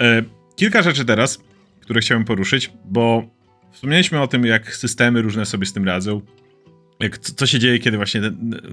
E, 0.00 0.22
kilka 0.56 0.82
rzeczy 0.82 1.04
teraz, 1.04 1.44
które 1.80 2.00
chciałem 2.00 2.24
poruszyć, 2.24 2.72
bo 2.84 3.24
wspomnieliśmy 3.72 4.20
o 4.20 4.26
tym, 4.26 4.44
jak 4.44 4.76
systemy 4.76 5.22
różne 5.22 5.46
sobie 5.46 5.66
z 5.66 5.72
tym 5.72 5.84
radzą. 5.84 6.20
Jak, 7.00 7.18
co 7.18 7.46
się 7.46 7.58
dzieje, 7.58 7.78
kiedy 7.78 7.96
właśnie, 7.96 8.20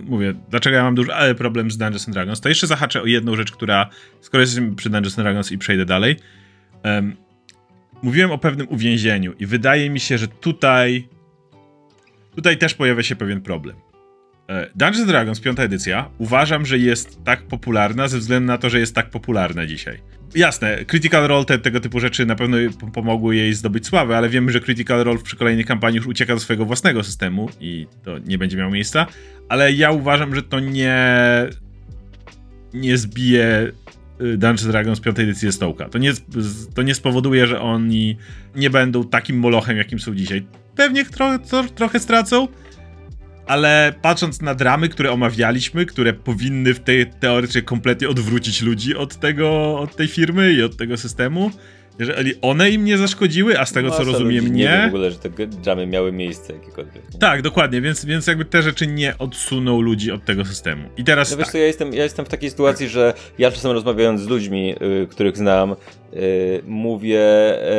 mówię, 0.04 0.34
dlaczego 0.50 0.76
ja 0.76 0.84
mam 0.84 0.96
duży 0.96 1.14
ale 1.14 1.36
problem 1.36 1.72
z 1.72 1.78
Dungeons 1.78 2.08
and 2.08 2.14
Dragons, 2.14 2.42
to 2.42 2.50
jeszcze 2.50 2.68
zahaczę 2.68 3.02
o 3.02 3.06
jedną 3.06 3.36
rzecz, 3.36 3.52
która, 3.52 3.90
skoro 4.22 4.42
jesteśmy 4.42 4.76
przy 4.76 4.90
Dungeons 4.90 5.20
and 5.20 5.26
Dragons 5.26 5.52
i 5.52 5.58
przejdę 5.58 5.86
dalej, 5.86 6.16
um, 6.84 7.16
mówiłem 8.02 8.32
o 8.32 8.38
pewnym 8.38 8.68
uwięzieniu 8.70 9.34
i 9.40 9.46
wydaje 9.46 9.90
mi 9.90 10.00
się, 10.00 10.18
że 10.18 10.28
tutaj 10.28 11.08
tutaj 12.38 12.58
też 12.58 12.74
pojawia 12.74 13.04
się 13.04 13.16
pewien 13.16 13.42
problem. 13.42 13.76
E, 14.50 14.70
Dungeons 14.76 15.08
Dragons, 15.08 15.39
piąta 15.39 15.64
edycja, 15.64 16.10
uważam, 16.18 16.66
że 16.66 16.78
jest 16.78 17.24
tak 17.24 17.41
popularna 17.41 18.08
ze 18.08 18.18
względu 18.18 18.48
na 18.48 18.58
to, 18.58 18.70
że 18.70 18.80
jest 18.80 18.95
tak 18.95 19.10
popularna 19.10 19.68
dzisiaj. 19.68 20.00
Jasne, 20.36 20.86
Critical 20.86 21.28
Role, 21.28 21.45
te, 21.45 21.60
tego 21.60 21.80
typu 21.80 22.00
rzeczy 22.00 22.26
na 22.26 22.36
pewno 22.36 22.58
pomogły 22.93 23.36
jej 23.36 23.54
zdobyć 23.54 23.88
sławę, 23.88 24.18
ale 24.18 24.30
wiemy, 24.30 24.52
że 24.52 24.60
Critical 24.60 25.04
Role 25.04 25.20
przy 25.20 25.36
kolejnej 25.36 25.66
kampanii 25.66 25.98
już 25.98 26.08
ucieka 26.08 26.34
do 26.34 26.39
swojego 26.39 26.66
własnego 26.66 27.04
systemu 27.04 27.50
i 27.60 27.88
to 28.04 28.18
nie 28.18 28.38
będzie 28.38 28.58
miało 28.58 28.72
miejsca, 28.72 29.08
ale 29.50 29.74
ja 29.74 29.91
uważam, 29.91 30.36
że 30.36 30.43
to 30.43 30.60
nie 30.60 30.98
nie 32.74 32.98
zbije 32.98 33.72
y, 34.22 34.38
Dungeons 34.38 34.68
Dragons 34.68 35.00
piątej 35.00 35.26
edycji 35.26 35.52
Stołka. 35.52 35.89
To 35.89 35.98
nie, 35.98 36.12
to 36.76 36.82
nie 36.82 36.95
spowoduje, 36.95 37.48
że 37.48 37.62
oni 37.62 38.18
nie 38.56 38.70
będą 38.70 39.04
takim 39.04 39.39
molochem, 39.39 39.78
jakim 39.78 40.00
są 40.00 40.16
dzisiaj. 40.16 40.45
Pewnie 40.76 41.06
tro, 41.06 41.39
tro, 41.39 41.64
trochę 41.64 42.00
stracą, 42.00 42.48
ale 43.48 43.93
patrząc 44.02 44.41
na 44.41 44.56
dramy, 44.56 44.89
które 44.89 45.12
omawialiśmy, 45.12 45.86
które 45.86 46.14
powinny 46.14 46.74
w 46.74 46.80
tej 46.80 47.06
teorii 47.06 47.64
kompletnie 47.66 48.10
odwrócić 48.10 48.62
ludzi 48.62 48.95
od 48.95 49.16
tego, 49.16 49.80
od 49.80 49.95
tej 49.95 50.08
firmy 50.08 50.54
i 50.54 50.64
od 50.64 50.78
tego 50.78 50.98
systemu, 50.98 51.52
jeżeli 52.00 52.34
one 52.41 52.70
im 52.70 52.86
nie 52.86 52.98
zaszkodziły, 52.98 53.60
a 53.60 53.66
z 53.66 53.72
tego 53.72 53.89
no, 53.89 53.95
co 53.95 54.04
rozumiem 54.04 54.45
nie. 54.45 54.64
Nie 54.64 54.84
w 54.86 54.88
ogóle, 54.88 55.12
że 55.12 55.18
te 55.18 55.48
dramy 55.48 55.88
miały 55.88 56.12
miejsce 56.12 56.54
jakiekolwiek. 56.54 57.14
Nie? 57.14 57.20
Tak, 57.20 57.41
dokładnie, 57.41 57.82
więc, 57.82 58.06
więc 58.06 58.28
jakby 58.28 58.45
te 58.45 58.62
rzeczy 58.62 58.88
nie 58.88 59.18
odsuną 59.18 59.82
ludzi 59.82 60.12
od 60.12 60.26
tego 60.26 60.45
systemu. 60.45 60.89
I 60.98 61.04
teraz 61.04 61.32
no 61.32 61.38
wiesz 61.38 61.45
tak. 61.45 61.52
co, 61.52 61.58
ja 61.58 61.66
jestem, 61.66 61.93
ja 61.93 62.04
jestem 62.04 62.26
w 62.26 62.30
takiej 62.30 62.50
sytuacji, 62.50 62.88
że 62.88 63.14
ja 63.38 63.52
czasem 63.52 63.72
rozmawiając 63.72 64.22
z 64.22 64.28
ludźmi, 64.28 64.76
y, 65.04 65.08
których 65.08 65.38
znam, 65.38 65.76
y, 66.14 66.62
mówię, 66.68 67.22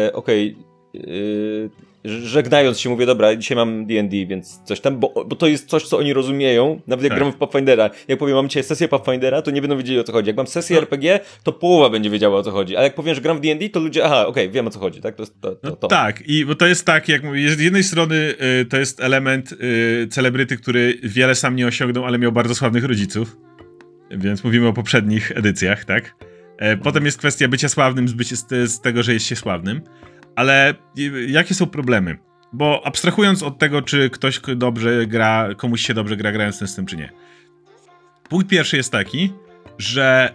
y, 0.07 0.12
okej, 0.12 0.57
okay, 0.93 1.88
żegnając 2.05 2.81
się 2.81 2.91
mówię, 2.91 3.07
dobra, 3.07 3.37
dzisiaj 3.37 3.57
mam 3.57 3.87
D&D, 3.87 4.27
więc 4.27 4.61
coś 4.65 4.81
tam, 4.81 4.99
bo, 4.99 5.25
bo 5.27 5.37
to 5.37 5.47
jest 5.47 5.69
coś, 5.69 5.83
co 5.83 5.99
oni 5.99 6.13
rozumieją, 6.13 6.81
nawet 6.87 7.05
jak 7.05 7.11
tak. 7.11 7.19
gramy 7.19 7.33
w 7.33 7.37
Pathfindera. 7.37 7.91
Jak 8.09 8.19
powiem, 8.19 8.37
mam 8.37 8.49
dzisiaj 8.49 8.65
sesję 8.65 8.89
Pathfindera, 8.89 9.43
to 9.43 9.51
nie 9.51 9.61
będą 9.61 9.77
wiedzieli 9.77 9.99
o 9.99 10.05
co 10.05 10.13
chodzi. 10.13 10.29
Jak 10.29 10.37
mam 10.37 10.47
sesję 10.47 10.77
no. 10.77 10.83
RPG, 10.83 11.21
to 11.43 11.53
połowa 11.53 11.91
będzie 11.91 12.11
wiedziała 12.11 12.39
o 12.39 12.43
co 12.43 12.51
chodzi. 12.51 12.77
Ale 12.77 12.85
jak 12.85 12.95
powiem, 12.95 13.15
że 13.15 13.21
gram 13.21 13.37
w 13.37 13.41
D&D, 13.41 13.69
to 13.69 13.81
ludzie, 13.81 14.05
aha, 14.05 14.27
okej, 14.27 14.45
okay, 14.45 14.55
wiem 14.55 14.67
o 14.67 14.71
co 14.71 14.79
chodzi, 14.79 15.01
tak? 15.01 15.15
To, 15.15 15.27
to, 15.27 15.55
to, 15.55 15.77
no, 15.83 15.89
tak, 15.89 16.23
i 16.27 16.45
bo 16.45 16.55
to 16.55 16.67
jest 16.67 16.85
tak, 16.85 17.09
jak 17.09 17.25
mówię, 17.25 17.51
z 17.51 17.61
jednej 17.61 17.85
strony 17.85 18.35
y, 18.61 18.65
to 18.65 18.77
jest 18.77 19.01
element 19.01 19.53
y, 19.53 20.09
celebryty, 20.11 20.57
który 20.57 20.99
wiele 21.03 21.35
sam 21.35 21.57
nie 21.57 21.67
osiągnął, 21.67 22.05
ale 22.05 22.19
miał 22.19 22.33
bardzo 22.33 22.55
sławnych 22.55 22.85
rodziców, 22.85 23.37
więc 24.11 24.45
mówimy 24.45 24.69
o 24.69 24.73
poprzednich 24.73 25.33
edycjach, 25.37 25.85
tak? 25.85 26.15
E, 26.59 26.77
potem 26.77 27.05
jest 27.05 27.19
kwestia 27.19 27.49
bycia 27.49 27.69
sławnym 27.69 28.09
z, 28.09 28.13
bycie, 28.13 28.37
z 28.67 28.81
tego, 28.81 29.03
że 29.03 29.13
jest 29.13 29.27
się 29.27 29.37
sławnym. 29.37 29.81
Ale 30.39 30.74
jakie 31.28 31.55
są 31.55 31.66
problemy? 31.66 32.18
Bo 32.53 32.86
abstrahując 32.86 33.43
od 33.43 33.59
tego, 33.59 33.82
czy 33.82 34.11
ktoś 34.11 34.41
dobrze 34.57 35.07
gra, 35.07 35.49
komuś 35.57 35.80
się 35.80 35.95
dobrze 35.95 36.16
gra 36.16 36.32
grając 36.32 36.59
ten 36.59 36.68
system, 36.68 36.86
czy 36.86 36.97
nie. 36.97 37.12
Punkt 38.28 38.49
pierwszy 38.49 38.76
jest 38.76 38.93
taki, 38.93 39.32
że 39.78 40.34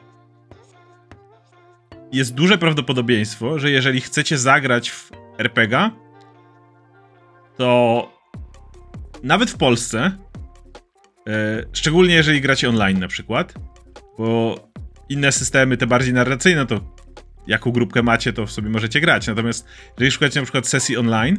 jest 2.12 2.34
duże 2.34 2.58
prawdopodobieństwo, 2.58 3.60
że 3.60 3.72
jeżeli 3.72 4.02
chcecie 4.02 4.38
zagrać 4.38 4.92
w 4.92 5.12
RPG, 5.38 5.92
to 7.58 8.12
nawet 9.24 9.52
w 9.52 9.58
Polsce, 9.58 10.12
yy, 11.26 11.34
szczególnie 11.74 12.14
jeżeli 12.14 12.42
gracie 12.42 12.70
online 12.70 13.00
na 13.00 13.08
przykład, 13.08 13.54
bo 14.18 14.56
inne 15.10 15.32
systemy, 15.32 15.78
te 15.78 15.88
bardziej 15.88 16.14
narracyjne, 16.14 16.66
to 16.66 16.80
jaką 17.48 17.72
grupkę 17.72 18.04
macie, 18.04 18.34
to 18.34 18.48
sobie 18.48 18.70
możecie 18.70 19.02
grać. 19.02 19.28
Natomiast 19.28 19.68
jeżeli 19.98 20.12
szukacie 20.12 20.40
na 20.40 20.44
przykład 20.44 20.68
sesji 20.68 20.98
online, 20.98 21.38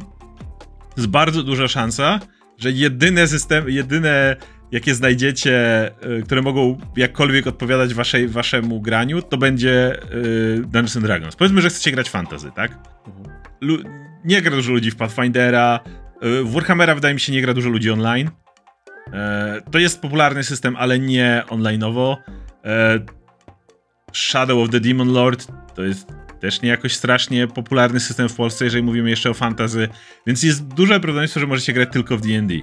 jest 0.97 1.09
bardzo 1.09 1.43
duża 1.43 1.67
szansa, 1.67 2.19
że 2.57 2.71
jedyne 2.71 3.27
system, 3.27 3.69
jedyne 3.69 4.35
jakie 4.71 4.95
znajdziecie, 4.95 5.87
y, 6.19 6.23
które 6.23 6.41
mogą 6.41 6.77
jakkolwiek 6.97 7.47
odpowiadać 7.47 7.93
waszej, 7.93 8.27
waszemu 8.27 8.81
graniu, 8.81 9.21
to 9.21 9.37
będzie 9.37 10.03
y, 10.13 10.61
Dungeons 10.61 10.97
and 10.97 11.05
Dragons. 11.05 11.35
Powiedzmy, 11.35 11.61
że 11.61 11.69
chcecie 11.69 11.91
grać 11.91 12.09
fantasy, 12.09 12.51
tak? 12.55 12.77
Lu 13.61 13.77
nie 14.25 14.41
gra 14.41 14.51
dużo 14.51 14.71
ludzi 14.71 14.91
w 14.91 14.95
Pathfindera, 14.95 15.79
y, 16.23 16.43
Warhammera 16.43 16.95
wydaje 16.95 17.13
mi 17.13 17.19
się 17.19 17.33
nie 17.33 17.41
gra 17.41 17.53
dużo 17.53 17.69
ludzi 17.69 17.91
online. 17.91 18.29
To 19.71 19.79
jest 19.79 20.01
popularny 20.01 20.43
system, 20.43 20.75
ale 20.75 20.99
nie 20.99 21.43
onlineowo. 21.49 22.17
Shadow 24.15 24.63
of 24.63 24.69
the 24.69 24.79
Demon 24.79 25.13
Lord 25.13 25.47
to 25.75 25.83
jest 25.83 26.07
też 26.39 26.61
nie 26.61 26.69
jakoś 26.69 26.95
strasznie 26.95 27.47
popularny 27.47 27.99
system 27.99 28.29
w 28.29 28.35
Polsce, 28.35 28.65
jeżeli 28.65 28.83
mówimy 28.83 29.09
jeszcze 29.09 29.29
o 29.29 29.33
fantazy, 29.33 29.89
więc 30.27 30.43
jest 30.43 30.67
duże 30.67 30.93
prawdopodobieństwo, 30.93 31.39
że 31.39 31.47
możecie 31.47 31.73
grać 31.73 31.89
tylko 31.91 32.17
w 32.17 32.21
D&D. 32.21 32.53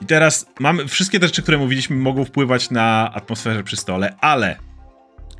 I 0.00 0.06
teraz 0.06 0.46
mamy 0.60 0.88
wszystkie 0.88 1.20
te 1.20 1.26
rzeczy, 1.26 1.42
które 1.42 1.58
mówiliśmy, 1.58 1.96
mogą 1.96 2.24
wpływać 2.24 2.70
na 2.70 3.10
atmosferę 3.14 3.64
przy 3.64 3.76
stole, 3.76 4.16
ale 4.20 4.56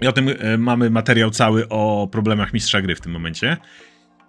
i 0.01 0.07
o 0.07 0.13
tym 0.13 0.29
y, 0.29 0.59
mamy 0.59 0.91
materiał 0.91 1.31
cały 1.31 1.69
o 1.69 2.09
problemach 2.13 2.53
mistrza 2.53 2.83
gry 2.83 2.97
w 2.97 3.01
tym 3.01 3.13
momencie. 3.13 3.57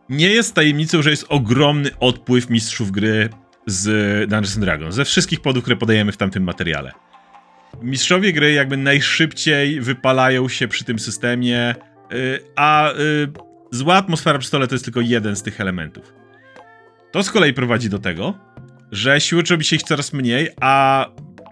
Nie 0.09 0.30
jest 0.30 0.55
tajemnicą, 0.55 1.01
że 1.01 1.09
jest 1.09 1.26
ogromny 1.30 1.89
odpływ 1.99 2.49
mistrzów 2.49 2.91
gry 2.91 3.30
z 3.65 3.89
Dungeons 4.30 4.57
Dragons, 4.57 4.95
ze 4.95 5.05
wszystkich 5.05 5.41
podów, 5.41 5.63
które 5.63 5.78
podajemy 5.78 6.11
w 6.11 6.17
tamtym 6.17 6.43
materiale. 6.43 6.91
Mistrzowie 7.82 8.34
gry 8.34 8.53
jakby 8.53 8.78
najszybciej 8.78 9.82
wypalają 9.82 10.49
się 10.49 10.67
przy 10.67 10.84
tym 10.84 10.99
systemie, 10.99 11.76
y, 12.13 12.39
a 12.55 12.91
y, 12.91 12.95
zła 13.72 13.95
atmosfera 13.95 14.39
przy 14.39 14.47
stole 14.47 14.67
to 14.67 14.76
jest 14.76 14.86
tylko 14.86 15.01
jeden 15.01 15.36
z 15.36 15.43
tych 15.43 15.61
elementów. 15.61 16.13
To 17.11 17.24
z 17.24 17.32
kolei 17.32 17.53
prowadzi 17.53 17.89
do 17.89 17.99
tego, 17.99 18.38
że 18.91 19.22
siły 19.22 19.43
robi 19.49 19.65
się 19.65 19.76
ich 19.76 19.84
coraz 19.84 20.13
mniej, 20.13 20.49
a 20.61 21.05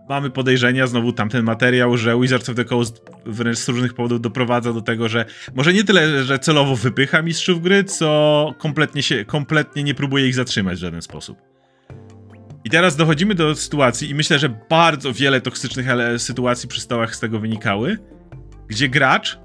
mamy 0.09 0.29
podejrzenia, 0.29 0.87
znowu 0.87 1.13
tamten 1.13 1.43
materiał, 1.43 1.97
że 1.97 2.19
Wizards 2.19 2.49
of 2.49 2.55
the 2.55 2.65
Coast 2.65 3.01
wręcz 3.25 3.57
z 3.57 3.69
różnych 3.69 3.93
powodów 3.93 4.21
doprowadza 4.21 4.73
do 4.73 4.81
tego, 4.81 5.09
że 5.09 5.25
może 5.55 5.73
nie 5.73 5.83
tyle, 5.83 6.23
że 6.23 6.39
celowo 6.39 6.75
wypycha 6.75 7.21
mistrzów 7.21 7.61
gry, 7.61 7.83
co 7.83 8.53
kompletnie, 8.57 9.03
się, 9.03 9.25
kompletnie 9.25 9.83
nie 9.83 9.95
próbuje 9.95 10.27
ich 10.27 10.35
zatrzymać 10.35 10.77
w 10.77 10.81
żaden 10.81 11.01
sposób. 11.01 11.37
I 12.69 12.71
teraz 12.71 12.95
dochodzimy 12.95 13.35
do 13.35 13.55
sytuacji, 13.55 14.09
i 14.09 14.15
myślę, 14.15 14.39
że 14.39 14.49
bardzo 14.69 15.13
wiele 15.13 15.41
toksycznych 15.41 15.87
sytuacji 16.17 16.69
przy 16.69 16.81
stołach 16.81 17.15
z 17.15 17.19
tego 17.19 17.39
wynikały, 17.39 17.97
gdzie 18.67 18.89
gracz 18.89 19.39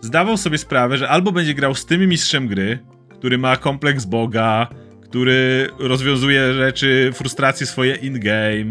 zdawał 0.00 0.36
sobie 0.36 0.58
sprawę, 0.58 0.98
że 0.98 1.08
albo 1.08 1.32
będzie 1.32 1.54
grał 1.54 1.74
z 1.74 1.86
tym 1.86 2.08
mistrzem 2.08 2.48
gry, 2.48 2.78
który 3.10 3.38
ma 3.38 3.56
kompleks 3.56 4.04
Boga, 4.04 4.68
który 5.02 5.68
rozwiązuje 5.78 6.54
rzeczy, 6.54 7.10
frustracje 7.14 7.66
swoje 7.66 7.94
in-game, 7.94 8.70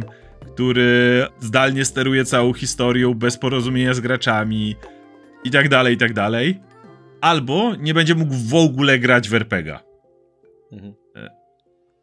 który 0.53 1.25
zdalnie 1.39 1.85
steruje 1.85 2.25
całą 2.25 2.53
historią 2.53 3.13
bez 3.13 3.37
porozumienia 3.37 3.93
z 3.93 3.99
graczami 3.99 4.75
i 5.43 5.51
tak 5.51 5.69
dalej, 5.69 5.93
i 5.93 5.97
tak 5.97 6.13
dalej. 6.13 6.59
Albo 7.21 7.75
nie 7.75 7.93
będzie 7.93 8.15
mógł 8.15 8.33
w 8.33 8.53
ogóle 8.53 8.99
grać 8.99 9.29
w 9.29 9.33
RPGa. 9.33 9.83
Mhm. 10.71 10.93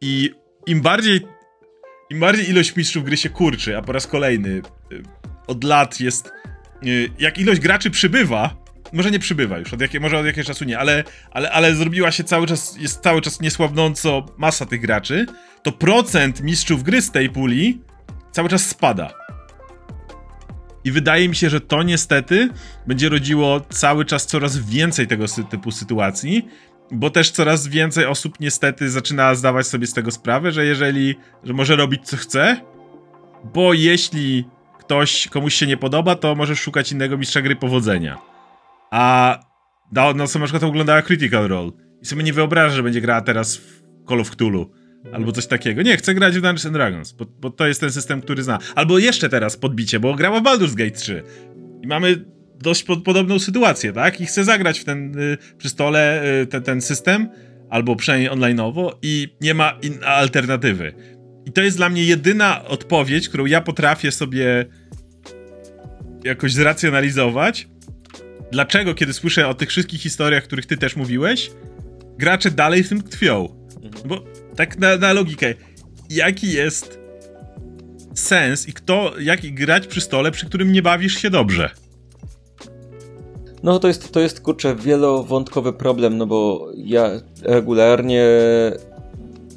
I 0.01 0.31
im 0.67 0.81
bardziej 0.81 1.21
im 2.13 2.21
bardziej 2.21 2.51
ilość 2.51 2.77
mistrzów 2.77 3.05
gry 3.05 3.17
się 3.17 3.31
kurczy, 3.31 3.77
a 3.77 3.83
po 3.83 3.93
raz 3.93 4.07
kolejny 4.07 4.63
y, 4.93 5.03
od 5.47 5.65
lat 5.65 6.01
jest. 6.01 6.33
Y, 6.87 7.11
jak 7.19 7.39
ilość 7.39 7.61
graczy 7.61 7.91
przybywa, 7.91 8.57
może 8.93 9.11
nie 9.11 9.19
przybywa 9.19 9.59
już, 9.59 9.75
od 9.75 9.81
jakie, 9.81 10.01
może 10.01 10.19
od 10.19 10.27
jakiegoś 10.27 10.47
czasu 10.47 10.65
nie, 10.65 10.79
ale, 10.79 11.05
ale, 11.31 11.51
ale 11.51 11.75
zrobiła 11.75 12.11
się 12.11 12.25
cały 12.25 12.47
czas, 12.47 12.77
jest 12.79 13.01
cały 13.01 13.21
czas 13.21 13.41
niesłabnąco 13.41 14.27
masa 14.39 14.67
tych 14.67 14.81
graczy, 14.81 15.27
to 15.63 15.73
procent 15.73 16.41
mistrzów 16.41 16.83
gry 16.83 17.03
z 17.03 17.11
tej 17.11 17.31
puli 17.31 17.81
cały 18.33 18.49
czas 18.49 18.67
spada. 18.67 19.15
I 20.85 20.93
wydaje 20.93 21.29
mi 21.29 21.37
się, 21.37 21.51
że 21.51 21.61
to 21.61 21.83
niestety 21.83 22.49
będzie 22.87 23.09
rodziło 23.09 23.61
cały 23.61 24.05
czas 24.05 24.27
coraz 24.27 24.59
więcej 24.59 25.07
tego 25.07 25.25
typu 25.51 25.71
sytuacji, 25.71 26.49
bo 26.93 27.11
też 27.11 27.31
coraz 27.31 27.69
więcej 27.69 28.07
osób 28.07 28.41
niestety 28.41 28.91
zaczyna 28.91 29.35
zdawać 29.35 29.67
sobie 29.67 29.87
z 29.87 29.93
tego 29.93 30.11
sprawę, 30.11 30.53
że 30.53 30.65
jeżeli, 30.65 31.15
że 31.45 31.53
może 31.53 31.77
robić 31.77 32.03
co 32.05 32.17
chce, 32.17 32.57
bo 33.55 33.75
jeśli 33.75 34.45
ktoś, 34.79 35.29
komuś 35.29 35.55
się 35.55 35.67
nie 35.67 35.77
podoba, 35.77 36.15
to 36.15 36.35
może 36.35 36.57
szukać 36.57 36.93
innego 36.93 37.19
mistrza 37.19 37.43
gry 37.43 37.57
powodzenia. 37.57 38.19
A 38.91 39.39
na, 39.93 40.27
co 40.27 40.39
na 40.39 40.45
przykład 40.45 40.63
oglądała 40.63 41.03
Critical 41.03 41.49
Role 41.49 41.71
i 42.03 42.07
sobie 42.07 42.23
nie 42.23 42.33
wyobraża, 42.33 42.77
że 42.77 42.83
będzie 42.83 43.01
grała 43.01 43.21
teraz 43.21 43.57
w 43.57 43.83
Call 44.09 44.21
of 44.21 44.31
Cthulhu 44.31 44.71
albo 45.13 45.33
coś 45.33 45.47
takiego. 45.47 45.83
Nie, 45.83 45.97
chcę 45.97 46.15
grać 46.15 46.33
w 46.33 46.41
Dungeons 46.41 46.67
and 46.67 46.75
Dragons, 46.75 47.13
bo, 47.13 47.25
bo 47.41 47.51
to 47.51 47.67
jest 47.67 47.81
ten 47.81 47.93
system, 47.93 48.21
który 48.21 48.43
zna. 48.43 48.59
Albo 48.75 48.99
jeszcze 48.99 49.29
teraz 49.29 49.57
podbicie, 49.57 50.01
bo 50.01 50.15
grała 50.15 50.41
w 50.41 50.43
Baldur's 50.43 50.75
Gate 50.75 50.91
3 50.91 51.23
i 51.83 51.87
mamy 51.87 52.25
dość 52.63 52.83
pod, 52.83 53.05
podobną 53.05 53.39
sytuację, 53.39 53.93
tak? 53.93 54.21
I 54.21 54.27
chcę 54.27 54.45
zagrać 54.45 54.81
w 54.81 54.85
ten 54.85 55.19
y, 55.19 55.39
przy 55.59 55.69
stole 55.69 56.25
y, 56.43 56.47
te, 56.47 56.61
ten 56.61 56.81
system, 56.81 57.29
albo 57.71 57.97
przynajmniej 57.97 58.31
online'owo 58.31 58.91
i 59.03 59.37
nie 59.41 59.55
ma 59.55 59.79
alternatywy. 60.07 60.93
I 61.47 61.53
to 61.53 61.63
jest 61.63 61.77
dla 61.77 61.89
mnie 61.89 62.05
jedyna 62.05 62.65
odpowiedź, 62.65 63.29
którą 63.29 63.47
ja 63.47 63.61
potrafię 63.61 64.13
sobie 64.13 64.67
jakoś 66.25 66.53
zracjonalizować. 66.53 67.69
Dlaczego, 68.53 68.95
kiedy 68.95 69.13
słyszę 69.13 69.49
o 69.49 69.55
tych 69.55 69.69
wszystkich 69.69 70.01
historiach, 70.01 70.45
których 70.45 70.67
ty 70.67 70.77
też 70.77 70.97
mówiłeś, 70.97 71.51
gracze 72.19 72.51
dalej 72.51 72.83
w 72.83 72.89
tym 72.89 73.03
tkwią? 73.03 73.67
Mhm. 73.83 74.09
Bo 74.09 74.25
tak 74.57 74.79
na, 74.79 74.97
na 74.97 75.13
logikę, 75.13 75.55
jaki 76.11 76.53
jest 76.53 76.99
sens 78.15 78.69
i 78.69 78.73
kto, 78.73 79.15
jak 79.21 79.55
grać 79.55 79.87
przy 79.87 80.01
stole, 80.01 80.31
przy 80.31 80.47
którym 80.47 80.73
nie 80.73 80.83
bawisz 80.83 81.15
się 81.15 81.31
dobrze. 81.31 81.71
No 83.63 83.79
to 83.79 83.89
jest, 83.89 84.13
to 84.13 84.21
jest 84.21 84.41
kurczę 84.41 84.75
wielowątkowy 84.75 85.73
problem, 85.73 86.19
no 86.19 86.27
bo 86.27 86.69
ja 86.77 87.11
regularnie 87.43 88.27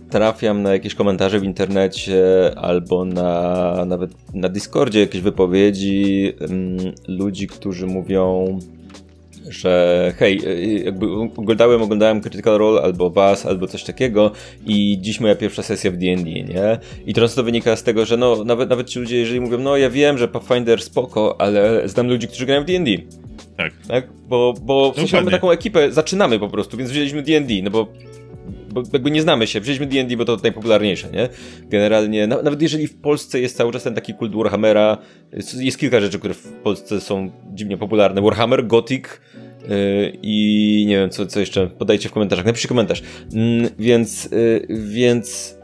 trafiam 0.10 0.62
na 0.62 0.74
jakieś 0.74 0.96
komentarze 0.96 1.40
w 1.40 1.44
internecie 1.44 2.24
albo 2.56 3.06
na, 3.06 3.86
nawet 3.86 4.12
na 4.34 4.50
Discordzie 4.50 5.00
jakieś 5.00 5.22
wypowiedzi 5.22 6.34
um, 6.42 6.78
ludzi, 7.08 7.48
którzy 7.48 7.88
mówią, 7.88 8.60
że 9.50 10.14
hej, 10.18 10.42
jakby 10.86 11.06
oglądałem, 11.38 11.82
oglądałem 11.82 12.22
Critical 12.22 12.58
Role 12.58 12.82
albo 12.82 13.10
was, 13.10 13.46
albo 13.46 13.68
coś 13.68 13.84
takiego 13.84 14.32
i 14.66 14.98
dziś 15.02 15.20
moja 15.20 15.36
pierwsza 15.36 15.64
sesja 15.64 15.92
w 15.92 15.98
D&D, 15.98 16.24
nie? 16.30 16.78
I 17.06 17.14
teraz 17.14 17.36
to 17.36 17.44
wynika 17.44 17.76
z 17.76 17.84
tego, 17.84 18.06
że 18.06 18.18
no, 18.18 18.44
nawet, 18.44 18.70
nawet 18.70 18.90
ci 18.90 19.00
ludzie, 19.00 19.18
jeżeli 19.18 19.42
mówią, 19.42 19.58
no 19.58 19.78
ja 19.78 19.90
wiem, 19.90 20.18
że 20.18 20.28
Pathfinder 20.28 20.82
spoko, 20.82 21.36
ale 21.42 21.90
znam 21.90 22.08
ludzi, 22.08 22.28
którzy 22.28 22.46
grają 22.46 22.62
w 22.62 22.66
D&D. 22.66 22.92
Tak. 23.58 23.74
Tak? 23.88 24.08
Bo, 24.30 24.54
bo 24.62 24.92
w 24.92 24.96
sensie 24.96 25.18
mamy 25.18 25.32
taką 25.32 25.52
ekipę, 25.52 25.92
zaczynamy 25.92 26.40
po 26.40 26.50
prostu, 26.50 26.78
więc 26.78 26.92
wzięliśmy 26.92 27.22
D&D, 27.22 27.54
no 27.64 27.72
bo 27.72 27.88
bo 28.76 28.84
jakby 28.94 29.12
nie 29.12 29.22
znamy 29.22 29.48
się. 29.48 29.60
Wzięliśmy 29.60 29.86
D&D, 29.86 30.18
bo 30.18 30.26
to 30.26 30.38
najpopularniejsze, 30.44 31.12
nie? 31.12 31.30
Generalnie, 31.70 32.28
nawet 32.28 32.62
jeżeli 32.62 32.88
w 32.88 33.02
Polsce 33.02 33.40
jest 33.40 33.58
cały 33.58 33.74
czas 33.74 33.84
ten 33.84 33.96
taki 33.96 34.14
kult 34.14 34.36
Warhammera, 34.36 34.98
jest 35.60 35.80
kilka 35.80 36.00
rzeczy, 36.00 36.20
które 36.20 36.34
w 36.34 36.52
Polsce 36.52 37.02
są 37.02 37.32
dziwnie 37.54 37.78
popularne. 37.78 38.22
Warhammer, 38.22 38.68
Gothic 38.68 39.04
yy, 39.70 40.18
i 40.22 40.86
nie 40.88 40.98
wiem, 40.98 41.10
co, 41.10 41.26
co 41.26 41.40
jeszcze, 41.40 41.68
podajcie 41.68 42.10
w 42.10 42.12
komentarzach, 42.12 42.46
napiszcie 42.46 42.68
komentarz. 42.68 43.02
Yy, 43.32 43.70
więc, 43.80 44.30
yy, 44.32 44.68
więc 44.70 45.58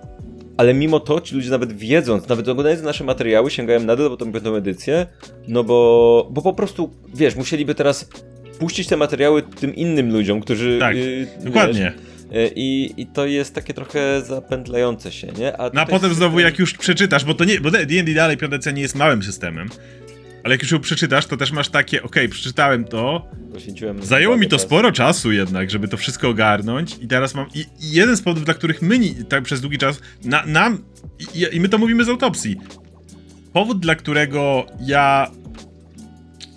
ale 0.57 0.74
mimo 0.74 0.99
to 0.99 1.22
ci 1.22 1.36
ludzie 1.36 1.49
nawet 1.49 1.74
wiedząc, 1.74 2.28
nawet 2.28 2.47
oglądając 2.47 2.84
nasze 2.84 3.03
materiały, 3.03 3.51
sięgają 3.51 3.80
nadal 3.80 4.09
po 4.09 4.18
tą 4.18 4.32
piątą 4.32 4.55
edycję, 4.55 5.07
no 5.47 5.64
bo, 5.64 6.30
bo 6.32 6.41
po 6.41 6.53
prostu, 6.53 6.89
wiesz, 7.14 7.36
musieliby 7.36 7.76
teraz 7.76 8.09
puścić 8.59 8.88
te 8.88 8.97
materiały 8.97 9.41
tym 9.41 9.76
innym 9.76 10.14
ludziom, 10.14 10.41
którzy... 10.41 10.80
Tak, 10.80 10.95
yy, 10.95 11.28
dokładnie. 11.43 11.93
E, 12.32 12.48
I, 12.56 12.94
I 12.98 13.06
to 13.06 13.26
jest 13.26 13.56
takie 13.56 13.74
trochę 13.74 14.22
zapętlające 14.22 15.12
się, 15.12 15.28
nie? 15.28 15.58
A, 15.58 15.70
no, 15.74 15.82
a 15.82 15.86
potem 15.86 16.14
znowu 16.14 16.40
jak 16.40 16.60
już 16.60 16.74
przeczytasz, 16.74 17.26
bo 17.26 17.34
to 17.34 17.44
nie, 17.44 17.62
bo 17.62 17.72
D&D 17.72 18.14
dalej 18.14 18.38
piątece 18.38 18.74
nie 18.74 18.82
jest 18.82 18.96
małym 18.96 19.24
systemem, 19.24 19.70
ale 20.44 20.54
jak 20.54 20.62
już 20.62 20.72
ją 20.72 20.80
przeczytasz, 20.80 21.26
to 21.26 21.38
też 21.38 21.52
masz 21.52 21.70
takie, 21.70 22.04
okej, 22.04 22.26
okay, 22.26 22.30
przeczytałem 22.30 22.86
to, 22.86 23.28
Poświęciłem 23.54 24.04
zajęło 24.04 24.38
mi 24.38 24.48
to 24.48 24.56
czas. 24.56 24.62
sporo 24.62 24.92
czasu 24.92 25.32
jednak, 25.32 25.72
żeby 25.72 25.88
to 25.88 25.98
wszystko 25.98 26.30
ogarnąć 26.30 26.98
i 27.02 27.08
teraz 27.08 27.36
mam, 27.36 27.46
i, 27.56 27.60
i 27.60 27.92
jeden 27.92 28.18
z 28.18 28.22
powodów, 28.22 28.46
dla 28.46 28.54
których 28.54 28.82
my 28.82 29.00
tak 29.30 29.44
przez 29.44 29.62
długi 29.62 29.78
czas, 29.78 30.02
na, 30.24 30.46
nam, 30.46 30.84
i, 31.36 31.56
i 31.56 31.60
my 31.60 31.70
to 31.70 31.78
mówimy 31.78 32.04
z 32.04 32.10
autopsji, 32.10 32.58
powód, 33.54 33.80
dla 33.80 33.96
którego 33.96 34.66
ja 34.82 35.32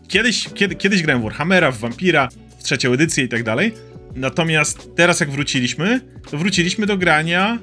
kiedyś, 0.09 0.49
kiedy, 0.55 0.75
kiedyś 0.75 1.03
grałem 1.03 1.23
w 1.23 1.25
Warhammera, 1.25 1.71
w 1.71 1.79
Vampira, 1.79 2.29
w 2.59 2.63
trzecią 2.63 2.93
edycję 2.93 3.25
i 3.25 3.29
tak 3.29 3.43
dalej, 3.43 3.75
Natomiast 4.17 4.91
teraz 4.97 5.21
jak 5.21 5.31
wróciliśmy, 5.31 6.01
to 6.31 6.39
wróciliśmy 6.39 6.87
do 6.87 6.97
grania 6.97 7.59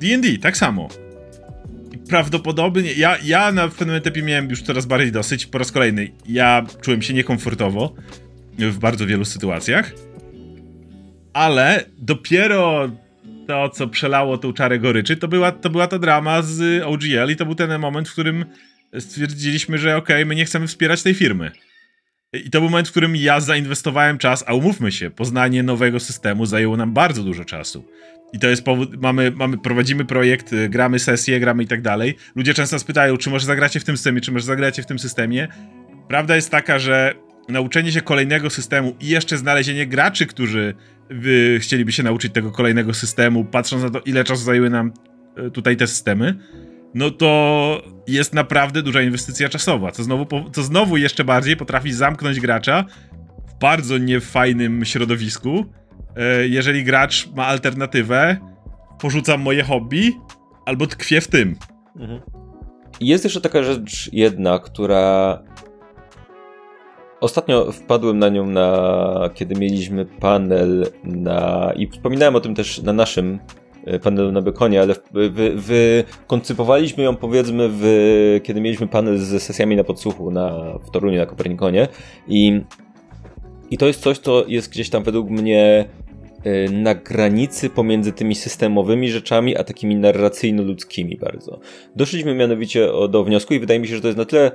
D&D, 0.00 0.38
tak 0.38 0.56
samo. 0.56 0.88
Prawdopodobnie, 2.08 2.92
ja, 2.92 3.18
ja 3.24 3.52
na 3.52 3.68
pewnym 3.68 3.96
etapie 3.96 4.22
miałem 4.22 4.50
już 4.50 4.62
coraz 4.62 4.86
bardziej 4.86 5.12
dosyć, 5.12 5.46
po 5.46 5.58
raz 5.58 5.72
kolejny, 5.72 6.10
ja 6.26 6.66
czułem 6.80 7.02
się 7.02 7.14
niekomfortowo 7.14 7.94
w 8.58 8.78
bardzo 8.78 9.06
wielu 9.06 9.24
sytuacjach, 9.24 9.92
ale 11.32 11.84
dopiero 11.98 12.90
to, 13.46 13.68
co 13.68 13.88
przelało 13.88 14.38
tą 14.38 14.52
czarę 14.52 14.78
goryczy, 14.78 15.16
to 15.16 15.28
była, 15.28 15.52
to 15.52 15.70
była 15.70 15.86
ta 15.86 15.98
drama 15.98 16.42
z 16.42 16.82
OGL 16.82 17.32
i 17.32 17.36
to 17.36 17.46
był 17.46 17.54
ten 17.54 17.78
moment, 17.78 18.08
w 18.08 18.12
którym 18.12 18.44
stwierdziliśmy, 18.98 19.78
że 19.78 19.96
okej, 19.96 20.16
okay, 20.16 20.26
my 20.26 20.34
nie 20.34 20.44
chcemy 20.44 20.66
wspierać 20.66 21.02
tej 21.02 21.14
firmy. 21.14 21.50
I 22.32 22.50
to 22.50 22.60
był 22.60 22.70
moment, 22.70 22.88
w 22.88 22.90
którym 22.90 23.16
ja 23.16 23.40
zainwestowałem 23.40 24.18
czas, 24.18 24.44
a 24.46 24.54
umówmy 24.54 24.92
się, 24.92 25.10
poznanie 25.10 25.62
nowego 25.62 26.00
systemu 26.00 26.46
zajęło 26.46 26.76
nam 26.76 26.92
bardzo 26.92 27.22
dużo 27.22 27.44
czasu. 27.44 27.84
I 28.32 28.38
to 28.38 28.48
jest 28.48 28.64
powód, 28.64 29.02
mamy, 29.02 29.30
mamy, 29.30 29.58
prowadzimy 29.58 30.04
projekt, 30.04 30.52
y, 30.52 30.68
gramy 30.68 30.98
sesje, 30.98 31.40
gramy 31.40 31.62
i 31.62 31.66
tak 31.66 31.82
dalej. 31.82 32.16
Ludzie 32.34 32.54
często 32.54 32.76
nas 32.76 32.84
pytają, 32.84 33.16
czy 33.16 33.30
może 33.30 33.46
zagracie 33.46 33.80
w 33.80 33.84
tym 33.84 33.96
systemie, 33.96 34.20
czy 34.20 34.32
może 34.32 34.44
zagracie 34.44 34.82
w 34.82 34.86
tym 34.86 34.98
systemie. 34.98 35.48
Prawda 36.08 36.36
jest 36.36 36.50
taka, 36.50 36.78
że 36.78 37.14
nauczenie 37.48 37.92
się 37.92 38.00
kolejnego 38.00 38.50
systemu 38.50 38.96
i 39.00 39.08
jeszcze 39.08 39.38
znalezienie 39.38 39.86
graczy, 39.86 40.26
którzy 40.26 40.74
by 41.10 41.58
chcieliby 41.62 41.92
się 41.92 42.02
nauczyć 42.02 42.32
tego 42.32 42.50
kolejnego 42.50 42.94
systemu, 42.94 43.44
patrząc 43.44 43.82
na 43.82 43.90
to, 43.90 44.00
ile 44.00 44.24
czasu 44.24 44.44
zajęły 44.44 44.70
nam 44.70 44.92
y, 45.46 45.50
tutaj 45.50 45.76
te 45.76 45.86
systemy, 45.86 46.34
no 46.94 47.10
to 47.10 47.82
jest 48.06 48.34
naprawdę 48.34 48.82
duża 48.82 49.02
inwestycja 49.02 49.48
czasowa, 49.48 49.92
co 49.92 50.02
znowu, 50.02 50.50
co 50.52 50.62
znowu 50.62 50.96
jeszcze 50.96 51.24
bardziej 51.24 51.56
potrafi 51.56 51.92
zamknąć 51.92 52.40
gracza 52.40 52.84
w 53.48 53.58
bardzo 53.60 53.98
niefajnym 53.98 54.84
środowisku. 54.84 55.64
E, 56.16 56.48
jeżeli 56.48 56.84
gracz 56.84 57.28
ma 57.36 57.46
alternatywę, 57.46 58.36
porzucam 59.00 59.40
moje 59.40 59.62
hobby, 59.62 60.12
albo 60.66 60.86
tkwię 60.86 61.20
w 61.20 61.28
tym. 61.28 61.56
Mhm. 61.96 62.20
Jest 63.00 63.24
jeszcze 63.24 63.40
taka 63.40 63.62
rzecz 63.62 64.10
jedna, 64.12 64.58
która 64.58 65.38
Ostatnio 67.20 67.72
wpadłem 67.72 68.18
na 68.18 68.28
nią, 68.28 68.46
na, 68.46 69.30
kiedy 69.34 69.60
mieliśmy 69.60 70.06
panel 70.06 70.86
na. 71.04 71.72
I 71.76 71.88
wspominałem 71.88 72.36
o 72.36 72.40
tym 72.40 72.54
też 72.54 72.82
na 72.82 72.92
naszym 72.92 73.38
panelu 74.02 74.32
na 74.32 74.42
Bekonie, 74.42 74.80
ale 74.80 74.94
wykoncypowaliśmy 75.54 77.04
ją 77.04 77.16
powiedzmy, 77.16 77.68
w, 77.72 78.40
kiedy 78.42 78.60
mieliśmy 78.60 78.88
panel 78.88 79.18
z 79.18 79.42
sesjami 79.42 79.76
na 79.76 79.84
podsłuchu 79.84 80.30
na, 80.30 80.78
w 80.86 80.90
Toruniu 80.90 81.18
na 81.18 81.26
Kopernikonie 81.26 81.88
i, 82.28 82.60
i 83.70 83.78
to 83.78 83.86
jest 83.86 84.00
coś, 84.00 84.18
co 84.18 84.44
jest 84.46 84.70
gdzieś 84.70 84.90
tam 84.90 85.02
według 85.02 85.30
mnie 85.30 85.84
e, 86.44 86.70
na 86.70 86.94
granicy 86.94 87.70
pomiędzy 87.70 88.12
tymi 88.12 88.34
systemowymi 88.34 89.10
rzeczami, 89.10 89.56
a 89.56 89.64
takimi 89.64 89.96
narracyjno-ludzkimi 89.96 91.18
bardzo. 91.20 91.60
Doszliśmy 91.96 92.34
mianowicie 92.34 92.88
do 93.10 93.24
wniosku 93.24 93.54
i 93.54 93.60
wydaje 93.60 93.80
mi 93.80 93.88
się, 93.88 93.94
że 93.94 94.00
to 94.00 94.08
jest 94.08 94.18
na 94.18 94.24
tyle 94.24 94.50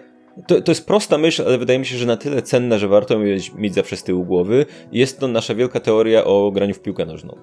to, 0.47 0.61
to 0.61 0.71
jest 0.71 0.87
prosta 0.87 1.17
myśl, 1.17 1.43
ale 1.47 1.57
wydaje 1.57 1.79
mi 1.79 1.85
się, 1.85 1.97
że 1.97 2.05
na 2.05 2.17
tyle 2.17 2.41
cenna, 2.41 2.77
że 2.77 2.87
warto 2.87 3.19
mieć 3.57 3.73
zawsze 3.73 3.97
z 3.97 4.03
tyłu 4.03 4.25
głowy. 4.25 4.65
Jest 4.91 5.19
to 5.19 5.27
nasza 5.27 5.55
wielka 5.55 5.79
teoria 5.79 6.23
o 6.23 6.51
graniu 6.51 6.73
w 6.73 6.81
piłkę 6.81 7.05
nożną. 7.05 7.37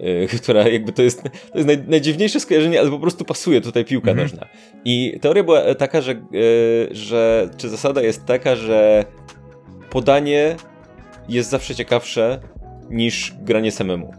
Y, 0.00 0.28
która 0.42 0.68
jakby 0.68 0.92
to 0.92 1.02
jest, 1.02 1.22
to 1.22 1.58
jest 1.58 1.66
naj, 1.66 1.78
najdziwniejsze 1.86 2.40
skojarzenie, 2.40 2.80
ale 2.80 2.90
po 2.90 2.98
prostu 2.98 3.24
pasuje 3.24 3.60
tutaj 3.60 3.84
piłka 3.84 4.10
mhm. 4.10 4.28
nożna. 4.28 4.46
I 4.84 5.18
teoria 5.20 5.44
była 5.44 5.74
taka, 5.74 6.00
że, 6.00 6.12
y, 6.12 6.88
że, 6.90 7.50
czy 7.56 7.68
zasada 7.68 8.02
jest 8.02 8.24
taka, 8.24 8.56
że 8.56 9.04
podanie 9.90 10.56
jest 11.28 11.50
zawsze 11.50 11.74
ciekawsze 11.74 12.40
niż 12.90 13.34
granie 13.42 13.72
samemu. 13.72 14.14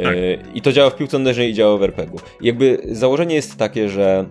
Y, 0.00 0.04
tak. 0.04 0.16
I 0.56 0.62
to 0.62 0.72
działa 0.72 0.90
w 0.90 0.96
piłce 0.96 1.18
nożnej 1.18 1.50
i 1.50 1.54
działa 1.54 1.76
w 1.76 1.82
RPG-u. 1.82 2.44
I 2.44 2.46
jakby 2.46 2.78
założenie 2.90 3.34
jest 3.34 3.56
takie, 3.56 3.88
że 3.88 4.26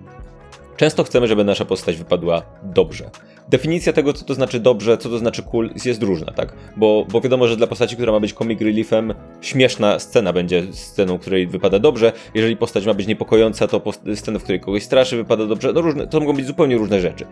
często 0.78 1.04
chcemy, 1.04 1.28
żeby 1.28 1.44
nasza 1.44 1.66
postać 1.66 1.96
wypadła 1.96 2.42
dobrze 2.64 3.10
definicja 3.50 3.94
tego, 3.94 4.14
co 4.14 4.26
to 4.26 4.34
znaczy 4.34 4.60
dobrze, 4.60 4.98
co 4.98 5.10
to 5.10 5.18
znaczy 5.18 5.44
cool, 5.44 5.70
jest 5.86 6.04
różna, 6.04 6.32
tak? 6.32 6.54
Bo, 6.78 7.06
bo 7.12 7.22
wiadomo, 7.22 7.48
że 7.48 7.58
dla 7.58 7.68
postaci, 7.68 7.96
która 7.96 8.12
ma 8.12 8.20
być 8.20 8.34
comic 8.34 8.62
reliefem, 8.62 9.14
śmieszna 9.42 10.00
scena 10.00 10.34
będzie 10.34 10.74
sceną, 10.74 11.18
której 11.20 11.48
wypada 11.48 11.80
dobrze. 11.80 12.12
Jeżeli 12.34 12.58
postać 12.58 12.86
ma 12.86 12.94
być 12.94 13.08
niepokojąca, 13.08 13.68
to 13.68 13.82
scena, 14.16 14.40
w 14.40 14.44
której 14.44 14.60
kogoś 14.60 14.84
straszy, 14.84 15.16
wypada 15.16 15.46
dobrze. 15.46 15.74
No 15.74 15.82
różne, 15.82 16.08
to 16.08 16.20
mogą 16.20 16.34
być 16.34 16.46
zupełnie 16.46 16.78
różne 16.78 17.02
rzeczy. 17.02 17.26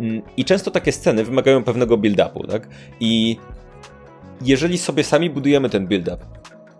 Mm, 0.00 0.22
I 0.36 0.44
często 0.44 0.70
takie 0.70 0.92
sceny 0.92 1.24
wymagają 1.24 1.64
pewnego 1.64 1.96
build-upu, 1.98 2.46
tak? 2.50 2.68
I 3.00 3.36
jeżeli 4.42 4.78
sobie 4.78 5.04
sami 5.04 5.30
budujemy 5.30 5.70
ten 5.70 5.86
build-up, 5.86 6.16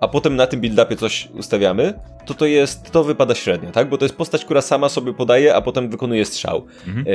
a 0.04 0.08
potem 0.08 0.36
na 0.36 0.46
tym 0.46 0.60
build-upie 0.60 0.96
coś 0.96 1.28
ustawiamy, 1.34 1.94
to 2.26 2.34
to 2.34 2.46
jest, 2.46 2.90
to 2.90 3.04
wypada 3.04 3.34
średnio, 3.34 3.70
tak? 3.70 3.88
Bo 3.88 3.98
to 3.98 4.04
jest 4.04 4.16
postać, 4.16 4.44
która 4.44 4.62
sama 4.62 4.88
sobie 4.88 5.12
podaje, 5.12 5.54
a 5.54 5.60
potem 5.60 5.90
wykonuje 5.90 6.24
strzał, 6.24 6.66
mhm. 6.86 7.06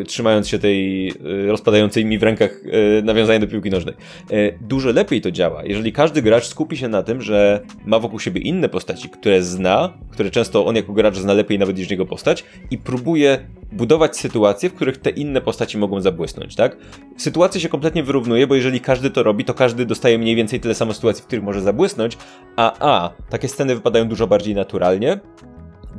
e, 0.00 0.04
trzymając 0.04 0.48
się 0.48 0.58
tej 0.58 1.08
e, 1.08 1.12
rozpadającej 1.46 2.04
mi 2.04 2.18
w 2.18 2.22
rękach 2.22 2.50
e, 2.98 3.02
nawiązania 3.02 3.38
do 3.38 3.46
piłki 3.46 3.70
nożnej. 3.70 3.94
E, 4.30 4.52
dużo 4.60 4.90
lepiej 4.90 5.20
to 5.20 5.30
działa, 5.30 5.64
jeżeli 5.64 5.92
każdy 5.92 6.22
gracz 6.22 6.46
skupi 6.46 6.76
się 6.76 6.88
na 6.88 7.02
tym, 7.02 7.22
że 7.22 7.60
ma 7.84 7.98
wokół 7.98 8.20
siebie 8.20 8.40
inne 8.40 8.68
postaci, 8.68 9.08
które 9.08 9.42
zna, 9.42 9.92
które 10.10 10.30
często 10.30 10.66
on 10.66 10.76
jako 10.76 10.92
gracz 10.92 11.16
zna 11.16 11.32
lepiej 11.32 11.58
nawet 11.58 11.78
niż 11.78 11.90
jego 11.90 12.06
postać 12.06 12.44
i 12.70 12.78
próbuje 12.78 13.38
budować 13.72 14.16
sytuacje, 14.16 14.70
w 14.70 14.74
których 14.74 14.98
te 14.98 15.10
inne 15.10 15.40
postaci 15.40 15.78
mogą 15.78 16.00
zabłysnąć, 16.00 16.54
tak? 16.54 16.76
Sytuacja 17.16 17.60
się 17.60 17.68
kompletnie 17.68 18.02
wyrównuje, 18.02 18.46
bo 18.46 18.54
jeżeli 18.54 18.80
każdy 18.80 19.10
to 19.10 19.22
robi, 19.22 19.44
to 19.44 19.54
każdy 19.54 19.86
dostaje 19.86 20.18
mniej 20.18 20.36
więcej 20.36 20.60
tyle 20.60 20.74
samo 20.74 20.94
sytuacji, 20.94 21.22
w 21.22 21.26
których 21.26 21.44
może 21.44 21.60
zabłysnąć, 21.60 22.18
a 22.56 22.72
a, 22.80 23.10
takie 23.30 23.48
sceny 23.48 23.74
wypadają 23.74 24.08
dużo 24.08 24.26
bardziej 24.26 24.54
naturalnie, 24.54 25.20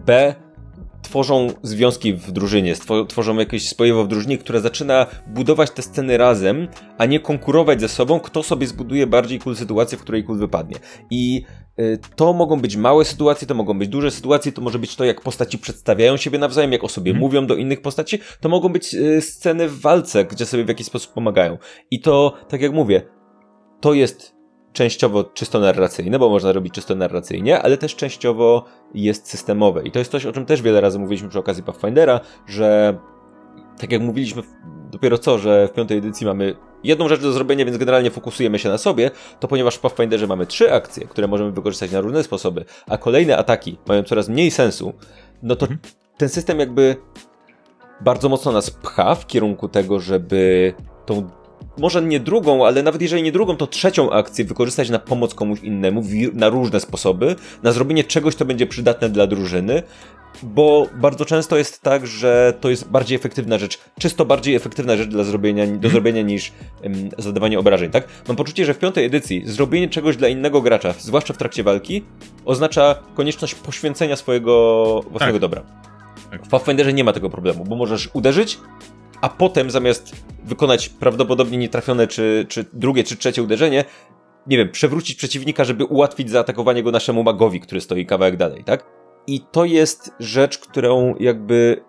b, 0.06 0.36
tworzą 1.02 1.48
związki 1.64 2.14
w 2.14 2.32
drużynie, 2.32 2.74
tworzą 3.08 3.36
jakieś 3.36 3.70
spojewo 3.70 4.04
w 4.04 4.08
drużynie, 4.08 4.38
które 4.38 4.62
zaczyna 4.62 5.06
budować 5.28 5.72
te 5.72 5.82
sceny 5.82 6.18
razem, 6.18 6.68
a 6.98 7.06
nie 7.06 7.20
konkurować 7.20 7.82
ze 7.82 7.88
sobą, 7.88 8.20
kto 8.20 8.44
sobie 8.44 8.68
zbuduje 8.68 9.08
bardziej 9.08 9.40
cool 9.40 9.56
sytuację, 9.56 9.98
w 9.98 10.02
której 10.02 10.24
cool 10.24 10.38
wypadnie. 10.38 10.76
I 11.12 11.44
to 12.16 12.34
mogą 12.34 12.62
być 12.62 12.78
małe 12.78 13.06
sytuacje, 13.06 13.48
to 13.48 13.54
mogą 13.54 13.80
być 13.80 13.90
duże 13.90 14.12
sytuacje, 14.12 14.52
to 14.52 14.62
może 14.62 14.80
być 14.80 14.96
to, 14.96 15.06
jak 15.06 15.22
postaci 15.22 15.58
przedstawiają 15.58 16.18
siebie 16.18 16.40
nawzajem, 16.40 16.72
jak 16.72 16.84
o 16.84 16.90
sobie 16.90 17.12
mm. 17.12 17.22
mówią 17.22 17.48
do 17.48 17.56
innych 17.56 17.82
postaci, 17.82 18.20
to 18.42 18.50
mogą 18.50 18.70
być 18.70 18.94
y, 18.94 19.22
sceny 19.22 19.70
w 19.70 19.82
walce, 19.82 20.26
gdzie 20.26 20.46
sobie 20.46 20.66
w 20.66 20.68
jakiś 20.68 20.88
sposób 20.88 21.14
pomagają. 21.14 21.58
I 21.92 22.00
to, 22.00 22.34
tak 22.48 22.62
jak 22.62 22.72
mówię, 22.72 23.02
to 23.82 23.94
jest 23.94 24.36
częściowo 24.74 25.24
czysto 25.24 25.60
narracyjne, 25.60 26.20
bo 26.20 26.30
można 26.30 26.52
robić 26.52 26.74
czysto 26.74 26.96
narracyjnie, 26.96 27.62
ale 27.62 27.78
też 27.78 27.96
częściowo 27.96 28.66
jest 28.94 29.30
systemowe. 29.30 29.84
I 29.84 29.92
to 29.92 30.00
jest 30.00 30.12
coś, 30.12 30.26
o 30.26 30.32
czym 30.32 30.46
też 30.46 30.62
wiele 30.62 30.82
razy 30.82 31.00
mówiliśmy 31.00 31.30
przy 31.30 31.40
okazji 31.40 31.64
Pathfindera, 31.64 32.20
że 32.48 33.00
tak 33.80 33.92
jak 33.92 34.02
mówiliśmy 34.02 34.44
dopiero 34.92 35.18
co, 35.18 35.38
że 35.38 35.68
w 35.68 35.74
piątej 35.74 35.98
edycji 35.98 36.28
mamy 36.28 36.56
jedną 36.84 37.08
rzecz 37.08 37.22
do 37.22 37.32
zrobienia, 37.32 37.66
więc 37.66 37.78
generalnie 37.78 38.12
fokusujemy 38.12 38.60
się 38.60 38.70
na 38.70 38.78
sobie, 38.78 39.12
to 39.40 39.48
ponieważ 39.48 39.76
w 39.76 39.80
Pathfinderze 39.80 40.28
mamy 40.28 40.46
trzy 40.46 40.74
akcje, 40.74 41.08
które 41.08 41.28
możemy 41.28 41.52
wykorzystać 41.52 41.92
na 41.92 42.02
różne 42.02 42.24
sposoby, 42.24 42.66
a 42.88 42.98
kolejne 42.98 43.38
ataki 43.38 43.78
mają 43.88 44.04
coraz 44.04 44.30
mniej 44.30 44.52
sensu, 44.52 44.94
no 45.44 45.56
to 45.56 45.66
mhm. 45.66 45.80
ten 46.18 46.30
system 46.30 46.60
jakby 46.60 46.96
bardzo 48.02 48.30
mocno 48.30 48.52
nas 48.52 48.70
pcha 48.70 49.16
w 49.16 49.28
kierunku 49.28 49.68
tego, 49.68 50.00
żeby 50.00 50.74
tą 51.06 51.30
może 51.78 52.02
nie 52.02 52.20
drugą, 52.20 52.66
ale 52.66 52.84
nawet 52.84 53.02
jeżeli 53.02 53.24
nie 53.24 53.32
drugą, 53.32 53.58
to 53.58 53.68
trzecią 53.68 54.12
akcję 54.12 54.46
wykorzystać 54.46 54.90
na 54.90 55.00
pomoc 55.00 55.34
komuś 55.34 55.60
innemu 55.60 56.04
na 56.34 56.50
różne 56.50 56.80
sposoby, 56.80 57.36
na 57.64 57.72
zrobienie 57.72 58.04
czegoś, 58.04 58.36
co 58.36 58.46
będzie 58.46 58.68
przydatne 58.68 59.10
dla 59.10 59.28
drużyny, 59.28 59.84
bo 60.44 60.88
bardzo 60.96 61.26
często 61.26 61.58
jest 61.58 61.82
tak, 61.82 62.08
że 62.08 62.54
to 62.62 62.70
jest 62.70 62.90
bardziej 62.90 63.16
efektywna 63.16 63.58
rzecz, 63.58 63.80
czysto 64.00 64.26
bardziej 64.26 64.56
efektywna 64.56 64.98
rzecz 64.98 65.10
dla 65.10 65.24
zrobienia, 65.24 65.66
do 65.66 65.74
mhm. 65.74 65.92
zrobienia 65.92 66.22
niż 66.22 66.52
um, 66.84 67.10
zadawanie 67.18 67.60
obrażeń, 67.60 67.92
tak? 67.92 68.08
Mam 68.28 68.38
poczucie, 68.38 68.66
że 68.66 68.74
w 68.74 68.80
piątej 68.80 69.06
edycji 69.06 69.42
zrobienie 69.46 69.90
czegoś 69.90 70.18
dla 70.18 70.28
innego 70.28 70.62
gracza, 70.62 70.94
zwłaszcza 71.00 71.34
w 71.34 71.38
trakcie 71.38 71.64
walki, 71.64 72.04
oznacza 72.46 72.96
konieczność 73.16 73.56
poświęcenia 73.56 74.16
swojego 74.16 74.54
własnego 75.12 75.34
tak. 75.34 75.42
dobra. 75.42 75.64
Tak. 76.32 76.46
W 76.46 76.50
Pathfinderze 76.50 76.94
nie 76.94 77.04
ma 77.04 77.14
tego 77.14 77.30
problemu, 77.30 77.66
bo 77.66 77.76
możesz 77.76 78.10
uderzyć, 78.14 78.60
a 79.22 79.30
potem 79.30 79.72
zamiast 79.72 80.16
wykonać 80.44 80.90
prawdopodobnie 80.90 81.58
nietrafione 81.58 82.08
czy, 82.08 82.46
czy 82.50 82.66
drugie, 82.74 83.04
czy 83.04 83.18
trzecie 83.18 83.44
uderzenie, 83.44 83.86
nie 84.48 84.58
wiem, 84.58 84.72
przewrócić 84.72 85.18
przeciwnika, 85.18 85.64
żeby 85.64 85.86
ułatwić 85.86 86.30
zaatakowanie 86.30 86.84
go 86.84 86.92
naszemu 86.92 87.24
magowi, 87.24 87.60
który 87.60 87.82
stoi 87.82 88.06
kawałek 88.06 88.38
dalej, 88.38 88.64
tak? 88.64 88.86
I 89.28 89.42
to 89.52 89.66
jest 89.66 90.12
rzecz, 90.20 90.58
którą 90.58 91.16
jakby 91.20 91.84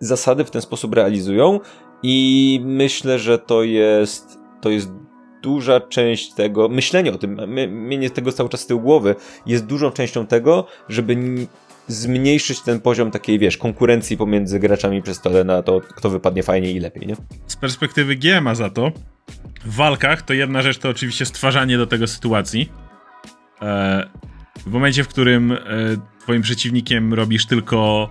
zasady 0.00 0.44
w 0.44 0.50
ten 0.50 0.62
sposób 0.62 0.94
realizują 0.94 1.60
i 2.02 2.60
myślę, 2.64 3.18
że 3.18 3.38
to 3.38 3.62
jest, 3.62 4.38
to 4.60 4.70
jest 4.70 4.90
duża 5.42 5.80
część 5.80 6.32
tego, 6.32 6.68
myślenie 6.68 7.12
o 7.12 7.18
tym, 7.18 7.40
mienie 7.88 8.10
tego 8.10 8.32
cały 8.32 8.48
czas 8.48 8.60
z 8.60 8.66
tyłu 8.66 8.80
głowy, 8.80 9.14
jest 9.46 9.66
dużą 9.66 9.90
częścią 9.90 10.26
tego, 10.26 10.66
żeby 10.88 11.16
zmniejszyć 11.88 12.60
ten 12.60 12.80
poziom 12.80 13.10
takiej, 13.10 13.38
wiesz, 13.38 13.56
konkurencji 13.56 14.16
pomiędzy 14.16 14.60
graczami 14.60 15.02
przy 15.02 15.14
stole 15.14 15.44
na 15.44 15.62
to, 15.62 15.80
kto 15.80 16.10
wypadnie 16.10 16.42
fajniej 16.42 16.76
i 16.76 16.80
lepiej, 16.80 17.06
nie? 17.06 17.16
Z 17.46 17.56
perspektywy 17.56 18.16
GMA 18.16 18.54
za 18.54 18.70
to, 18.70 18.92
w 19.64 19.74
walkach 19.74 20.22
to 20.22 20.34
jedna 20.34 20.62
rzecz 20.62 20.78
to 20.78 20.88
oczywiście 20.88 21.26
stwarzanie 21.26 21.78
do 21.78 21.86
tego 21.86 22.06
sytuacji. 22.06 22.72
E, 23.62 24.08
w 24.66 24.70
momencie, 24.70 25.04
w 25.04 25.08
którym 25.08 25.52
e, 25.52 25.58
twoim 26.20 26.42
przeciwnikiem 26.42 27.14
robisz 27.14 27.46
tylko 27.46 28.10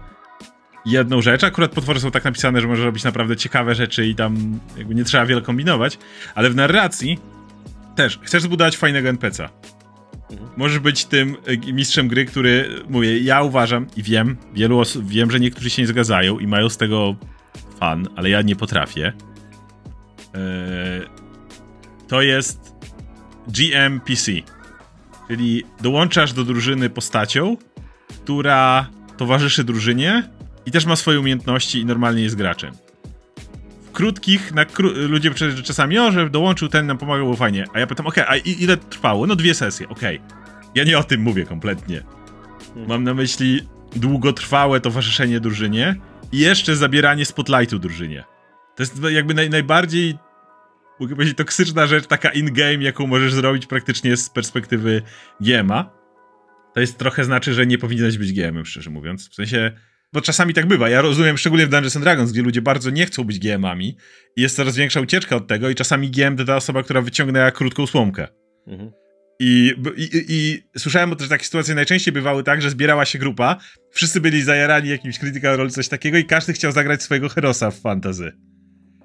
jedną 0.86 1.22
rzecz, 1.22 1.44
akurat 1.44 1.72
potwory 1.72 2.00
są 2.00 2.12
tak 2.12 2.24
napisane, 2.24 2.62
że 2.62 2.68
możesz 2.68 2.86
robić 2.86 3.04
naprawdę 3.04 3.36
ciekawe 3.36 3.76
rzeczy 3.76 4.08
i 4.08 4.16
tam 4.16 4.60
jakby 4.78 4.96
nie 4.96 5.04
trzeba 5.04 5.26
wiele 5.26 5.42
kombinować, 5.42 5.98
ale 6.36 6.50
w 6.50 6.56
narracji 6.56 7.20
też 7.96 8.20
chcesz 8.24 8.44
zbudować 8.44 8.78
fajnego 8.78 9.10
NPC'a. 9.10 9.50
Możesz 10.58 10.80
być 10.80 11.06
tym 11.06 11.38
e, 11.68 11.74
mistrzem 11.74 12.08
gry, 12.08 12.26
który, 12.26 12.70
mówię, 12.90 13.20
ja 13.20 13.42
uważam 13.42 13.88
i 13.98 14.04
wiem, 14.04 14.38
wielu 14.54 14.80
osób, 14.80 15.08
wiem, 15.08 15.32
że 15.32 15.40
niektórzy 15.40 15.70
się 15.70 15.82
nie 15.82 15.88
zgadzają 15.88 16.40
i 16.40 16.48
mają 16.48 16.70
z 16.70 16.78
tego 16.78 17.16
fan, 17.80 18.08
ale 18.16 18.30
ja 18.30 18.42
nie 18.42 18.56
potrafię. 18.56 19.14
Eee, 20.34 21.02
to 22.08 22.22
jest 22.22 22.74
GMPC, 23.48 24.32
czyli 25.28 25.64
dołączasz 25.82 26.34
do 26.34 26.44
drużyny 26.44 26.90
postacią, 26.90 27.58
która 28.24 28.90
towarzyszy 29.18 29.64
drużynie 29.64 30.30
i 30.66 30.72
też 30.72 30.86
ma 30.86 30.96
swoje 30.96 31.20
umiejętności 31.20 31.80
i 31.80 31.86
normalnie 31.86 32.24
jest 32.24 32.36
graczem 32.36 32.72
krótkich, 33.94 34.54
na 34.54 34.66
kró 34.66 34.90
ludzie 35.10 35.32
czasami, 35.64 36.00
o, 36.00 36.12
że 36.12 36.30
dołączył 36.30 36.68
ten, 36.68 36.88
nam 36.88 36.98
pomagał, 36.98 37.26
było 37.26 37.36
fajnie. 37.36 37.66
A 37.74 37.80
ja 37.80 37.88
pytam, 37.88 38.08
okej, 38.08 38.24
okay, 38.24 38.38
a 38.38 38.42
ile 38.44 38.78
trwało? 38.78 39.28
No 39.28 39.36
dwie 39.36 39.54
sesje, 39.54 39.90
okej. 39.90 40.18
Okay. 40.18 40.47
Ja 40.78 40.84
nie 40.84 40.98
o 40.98 41.04
tym 41.04 41.22
mówię 41.22 41.46
kompletnie. 41.46 42.04
Hmm. 42.74 42.90
Mam 42.90 43.04
na 43.04 43.14
myśli 43.14 43.62
długotrwałe 43.96 44.82
towarzyszenie 44.82 45.40
drużynie 45.40 45.96
i 46.32 46.40
jeszcze 46.40 46.76
zabieranie 46.76 47.26
spotlightu 47.26 47.80
drużynie. 47.80 48.24
To 48.76 48.84
jest 48.84 49.02
jakby 49.10 49.34
naj, 49.34 49.50
najbardziej, 49.50 50.18
mogę 51.00 51.16
powiedzieć, 51.16 51.38
toksyczna 51.38 51.88
rzecz, 51.88 52.08
taka 52.08 52.30
in-game, 52.30 52.84
jaką 52.84 53.08
możesz 53.08 53.34
zrobić 53.34 53.66
praktycznie 53.66 54.18
z 54.18 54.30
perspektywy 54.30 55.02
GM'a. 55.42 55.86
To 56.74 56.80
jest 56.80 56.98
trochę 56.98 57.24
znaczy, 57.24 57.54
że 57.54 57.66
nie 57.66 57.78
powinieneś 57.78 58.18
być 58.18 58.34
GM-em, 58.34 58.66
szczerze 58.66 58.90
mówiąc. 58.90 59.30
W 59.30 59.36
sensie, 59.36 59.72
bo 60.14 60.22
czasami 60.22 60.54
tak 60.54 60.66
bywa. 60.66 60.90
Ja 60.90 61.02
rozumiem, 61.02 61.38
szczególnie 61.38 61.68
w 61.68 61.70
Dungeons 61.70 61.96
and 61.96 62.06
Dragons, 62.06 62.32
gdzie 62.32 62.42
ludzie 62.42 62.62
bardzo 62.62 62.90
nie 62.90 63.06
chcą 63.06 63.24
być 63.24 63.40
GM-ami 63.40 63.98
i 64.36 64.42
jest 64.42 64.56
coraz 64.56 64.76
większa 64.76 65.02
ucieczka 65.02 65.36
od 65.36 65.48
tego 65.48 65.70
i 65.70 65.76
czasami 65.76 66.10
GM 66.10 66.38
to 66.38 66.46
ta 66.46 66.56
osoba, 66.56 66.84
która 66.84 67.02
wyciągnęła 67.02 67.52
krótką 67.52 67.88
słomkę. 67.88 68.28
Mhm. 68.68 69.07
I, 69.40 69.74
i, 69.98 70.26
I, 70.28 70.64
słyszałem, 70.78 71.16
że 71.20 71.30
takie 71.30 71.46
sytuacje 71.46 71.76
najczęściej 71.76 72.14
bywały 72.14 72.44
tak, 72.44 72.62
że 72.62 72.70
zbierała 72.70 73.06
się 73.06 73.20
grupa, 73.20 73.58
wszyscy 73.92 74.22
byli 74.22 74.42
zajarani 74.42 74.90
jakimś 74.90 75.20
critical 75.20 75.58
role, 75.58 75.70
coś 75.70 75.88
takiego 75.88 76.18
i 76.18 76.26
każdy 76.26 76.54
chciał 76.54 76.72
zagrać 76.72 77.04
swojego 77.04 77.30
herosa 77.30 77.72
w 77.72 77.80
fantazy. 77.80 78.32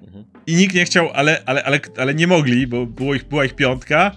Mhm. 0.01 0.25
I 0.47 0.55
nikt 0.55 0.75
nie 0.75 0.85
chciał, 0.85 1.09
ale, 1.13 1.43
ale, 1.45 1.63
ale, 1.63 1.79
ale 1.97 2.15
nie 2.15 2.27
mogli, 2.27 2.67
bo 2.67 2.85
było 2.85 3.15
ich, 3.15 3.23
była 3.23 3.45
ich 3.45 3.55
piątka, 3.55 4.11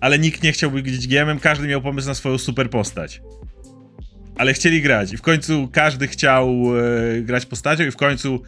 ale 0.00 0.18
nikt 0.18 0.42
nie 0.42 0.52
chciał 0.52 0.70
być 0.70 1.06
GM-em, 1.06 1.38
każdy 1.38 1.66
miał 1.66 1.82
pomysł 1.82 2.08
na 2.08 2.14
swoją 2.14 2.38
super 2.38 2.70
postać 2.70 3.20
ale 4.36 4.54
chcieli 4.54 4.82
grać 4.82 5.12
i 5.12 5.16
w 5.16 5.22
końcu 5.22 5.68
każdy 5.72 6.08
chciał 6.08 6.48
e, 6.78 7.22
grać 7.22 7.46
postacią 7.46 7.84
i 7.84 7.90
w 7.90 7.96
końcu, 7.96 8.42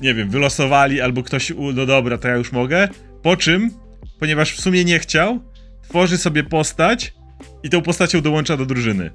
nie 0.00 0.14
wiem, 0.14 0.30
wylosowali 0.30 1.00
albo 1.00 1.22
ktoś, 1.22 1.52
no 1.74 1.86
dobra, 1.86 2.18
to 2.18 2.28
ja 2.28 2.36
już 2.36 2.52
mogę, 2.52 2.88
po 3.22 3.36
czym, 3.36 3.70
ponieważ 4.18 4.52
w 4.52 4.60
sumie 4.60 4.84
nie 4.84 4.98
chciał, 4.98 5.40
tworzy 5.88 6.18
sobie 6.18 6.44
postać 6.44 7.14
i 7.62 7.70
tą 7.70 7.82
postacią 7.82 8.20
dołącza 8.20 8.56
do 8.56 8.66
drużyny. 8.66 9.10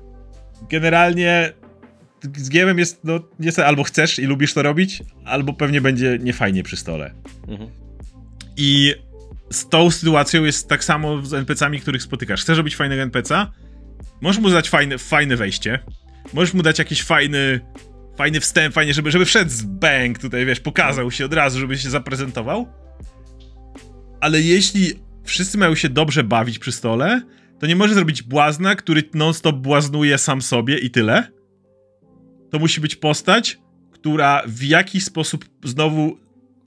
Generalnie 0.69 1.53
z 2.37 2.49
GM 2.49 2.77
jest, 2.77 2.99
no, 3.03 3.19
niestety, 3.39 3.67
albo 3.67 3.83
chcesz 3.83 4.19
i 4.19 4.25
lubisz 4.25 4.53
to 4.53 4.63
robić, 4.63 5.03
albo 5.25 5.53
pewnie 5.53 5.81
będzie 5.81 6.17
niefajnie 6.21 6.63
przy 6.63 6.77
stole. 6.77 7.13
Mhm. 7.47 7.69
I 8.57 8.95
z 9.51 9.69
tą 9.69 9.91
sytuacją 9.91 10.43
jest 10.43 10.67
tak 10.67 10.83
samo 10.83 11.25
z 11.25 11.33
NPC-ami, 11.33 11.79
których 11.79 12.03
spotykasz. 12.03 12.41
Chcesz 12.41 12.57
robić 12.57 12.75
fajnego 12.75 13.01
NPC-a? 13.01 13.51
Możesz 14.21 14.41
mu 14.41 14.49
dać 14.49 14.69
fajne, 14.69 14.97
fajne 14.97 15.35
wejście, 15.35 15.79
Możesz 16.33 16.53
mu 16.53 16.63
dać 16.63 16.79
jakiś 16.79 17.03
fajny, 17.03 17.59
fajny 18.17 18.39
wstęp, 18.39 18.75
fajnie, 18.75 18.93
żeby, 18.93 19.11
żeby 19.11 19.25
wszedł 19.25 19.51
z 19.51 19.61
bank 19.61 20.19
tutaj, 20.19 20.45
wiesz, 20.45 20.59
pokazał 20.59 21.11
się 21.11 21.25
od 21.25 21.33
razu, 21.33 21.59
żeby 21.59 21.77
się 21.77 21.89
zaprezentował. 21.89 22.67
Ale 24.21 24.41
jeśli 24.41 24.93
wszyscy 25.23 25.57
mają 25.57 25.75
się 25.75 25.89
dobrze 25.89 26.23
bawić 26.23 26.59
przy 26.59 26.71
stole, 26.71 27.21
to 27.59 27.67
nie 27.67 27.75
może 27.75 27.93
zrobić 27.93 28.23
błazna, 28.23 28.75
który 28.75 29.03
non-stop 29.13 29.55
błaznuje 29.55 30.17
sam 30.17 30.41
sobie 30.41 30.77
i 30.77 30.91
tyle. 30.91 31.27
To 32.49 32.59
musi 32.59 32.81
być 32.81 32.95
postać, 32.95 33.59
która 33.91 34.43
w 34.47 34.63
jakiś 34.63 35.03
sposób 35.03 35.45
znowu 35.63 36.17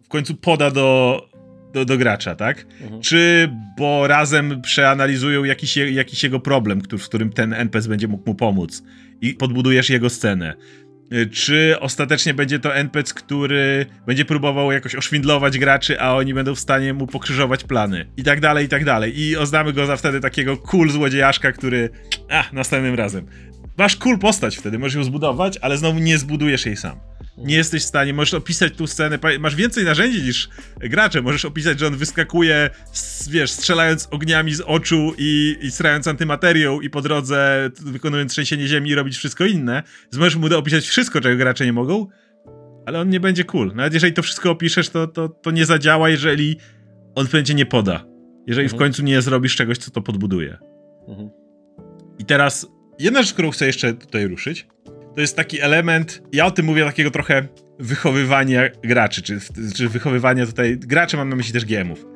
w 0.03 0.09
końcu 0.09 0.35
poda 0.35 0.71
do, 0.71 1.21
do, 1.73 1.85
do 1.85 1.99
gracza, 1.99 2.35
tak? 2.35 2.67
Mhm. 2.81 3.03
Czy 3.03 3.51
bo 3.79 4.07
razem 4.07 4.63
przeanalizują 4.63 5.45
jakiś, 5.45 5.77
jakiś 5.77 6.23
jego 6.23 6.41
problem, 6.41 6.81
który, 6.81 7.03
w 7.03 7.09
którym 7.09 7.33
ten 7.33 7.53
NPC 7.53 7.89
będzie 7.89 8.09
mógł 8.09 8.31
mu 8.31 8.35
pomóc 8.35 8.83
i 9.21 9.35
podbudujesz 9.35 9.91
jego 9.91 10.11
scenę. 10.11 10.55
Y, 11.15 11.27
czy 11.27 11.77
ostatecznie 11.81 12.35
będzie 12.35 12.59
to 12.59 12.75
NPC, 12.75 13.15
który 13.15 13.87
będzie 14.07 14.25
próbował 14.25 14.73
jakoś 14.73 14.95
oszwindlować 14.95 15.59
graczy, 15.59 16.01
a 16.01 16.15
oni 16.15 16.35
będą 16.35 16.55
w 16.55 16.61
stanie 16.61 16.95
mu 16.95 17.07
pokrzyżować 17.07 17.65
plany. 17.65 18.07
I 18.17 18.23
tak 18.23 18.41
dalej, 18.41 18.67
i 18.67 18.69
tak 18.69 18.85
dalej. 18.85 19.21
I 19.21 19.37
oznamy 19.37 19.73
go 19.73 19.87
za 19.87 19.97
wtedy 19.97 20.21
takiego 20.21 20.57
cool 20.57 20.91
złodziejaszka, 20.91 21.53
który... 21.53 21.91
A, 22.31 22.45
następnym 22.53 22.95
razem. 22.95 23.27
Masz 23.79 23.97
cool 23.97 24.19
postać 24.19 24.57
wtedy, 24.57 24.79
możesz 24.79 24.95
ją 24.95 25.05
zbudować, 25.05 25.59
ale 25.63 25.77
znowu 25.77 25.99
nie 25.99 26.19
zbudujesz 26.19 26.67
jej 26.67 26.77
sam. 26.77 27.01
Nie 27.39 27.57
jesteś 27.57 27.83
w 27.83 27.87
stanie, 27.87 28.15
możesz 28.15 28.35
opisać 28.35 28.73
tą 28.77 28.87
scenę, 28.87 29.19
masz 29.41 29.57
więcej 29.57 29.85
narzędzi 29.85 30.23
niż 30.23 30.49
gracze, 30.81 31.23
możesz 31.23 31.45
opisać, 31.45 31.81
że 31.81 31.87
on 31.87 31.97
wyskakuje, 31.97 32.71
wiesz, 33.31 33.51
strzelając 33.51 34.09
ogniami 34.11 34.55
z 34.55 34.61
oczu 34.61 35.13
i, 35.19 35.57
i 35.61 35.71
strając 35.71 36.09
antymaterią 36.09 36.81
i 36.81 36.91
po 36.91 37.03
drodze 37.03 37.71
wykonując 37.81 38.33
trzęsienie 38.33 38.69
ziemi 38.69 38.91
i 38.91 38.95
robić 38.95 39.17
wszystko 39.17 39.45
inne. 39.45 39.83
Więc 40.03 40.17
możesz 40.17 40.37
mu 40.37 40.59
opisać 40.59 40.87
wszystko, 40.87 41.21
czego 41.21 41.37
gracze 41.37 41.67
nie 41.67 41.73
mogą, 41.73 42.07
ale 42.87 43.01
on 43.01 43.09
nie 43.09 43.21
będzie 43.21 43.45
cool. 43.45 43.75
Nawet 43.75 43.95
jeżeli 43.95 44.13
to 44.13 44.23
wszystko 44.23 44.51
opiszesz, 44.51 44.89
to, 44.89 45.07
to, 45.07 45.29
to 45.29 45.51
nie 45.51 45.67
zadziała, 45.67 46.11
jeżeli 46.11 46.57
on 47.15 47.27
będzie 47.27 47.55
nie 47.55 47.67
poda. 47.67 48.05
Jeżeli 48.47 48.65
mhm. 48.65 48.79
w 48.79 48.83
końcu 48.83 49.03
nie 49.03 49.23
zrobisz 49.23 49.57
czegoś, 49.57 49.79
co 49.79 49.91
to 49.91 50.03
podbuduje. 50.03 50.59
Mhm. 51.09 51.31
I 52.19 52.25
teraz 52.25 52.67
jedna 52.99 53.23
rzecz, 53.23 53.33
którą 53.33 53.51
chcę 53.51 53.67
jeszcze 53.67 53.95
tutaj 53.95 54.27
ruszyć, 54.27 54.67
to 55.15 55.21
jest 55.21 55.37
taki 55.37 55.61
element, 55.61 56.23
ja 56.33 56.47
o 56.47 56.51
tym 56.51 56.67
mówię, 56.67 56.85
takiego 56.85 57.11
trochę 57.11 57.49
wychowywania 57.79 58.69
graczy, 58.83 59.23
czy, 59.23 59.39
czy 59.77 59.89
wychowywania 59.89 60.47
tutaj, 60.47 60.79
graczy 60.79 61.17
mam 61.17 61.29
na 61.29 61.37
myśli 61.37 61.53
też 61.53 61.65
GMów. 61.65 62.07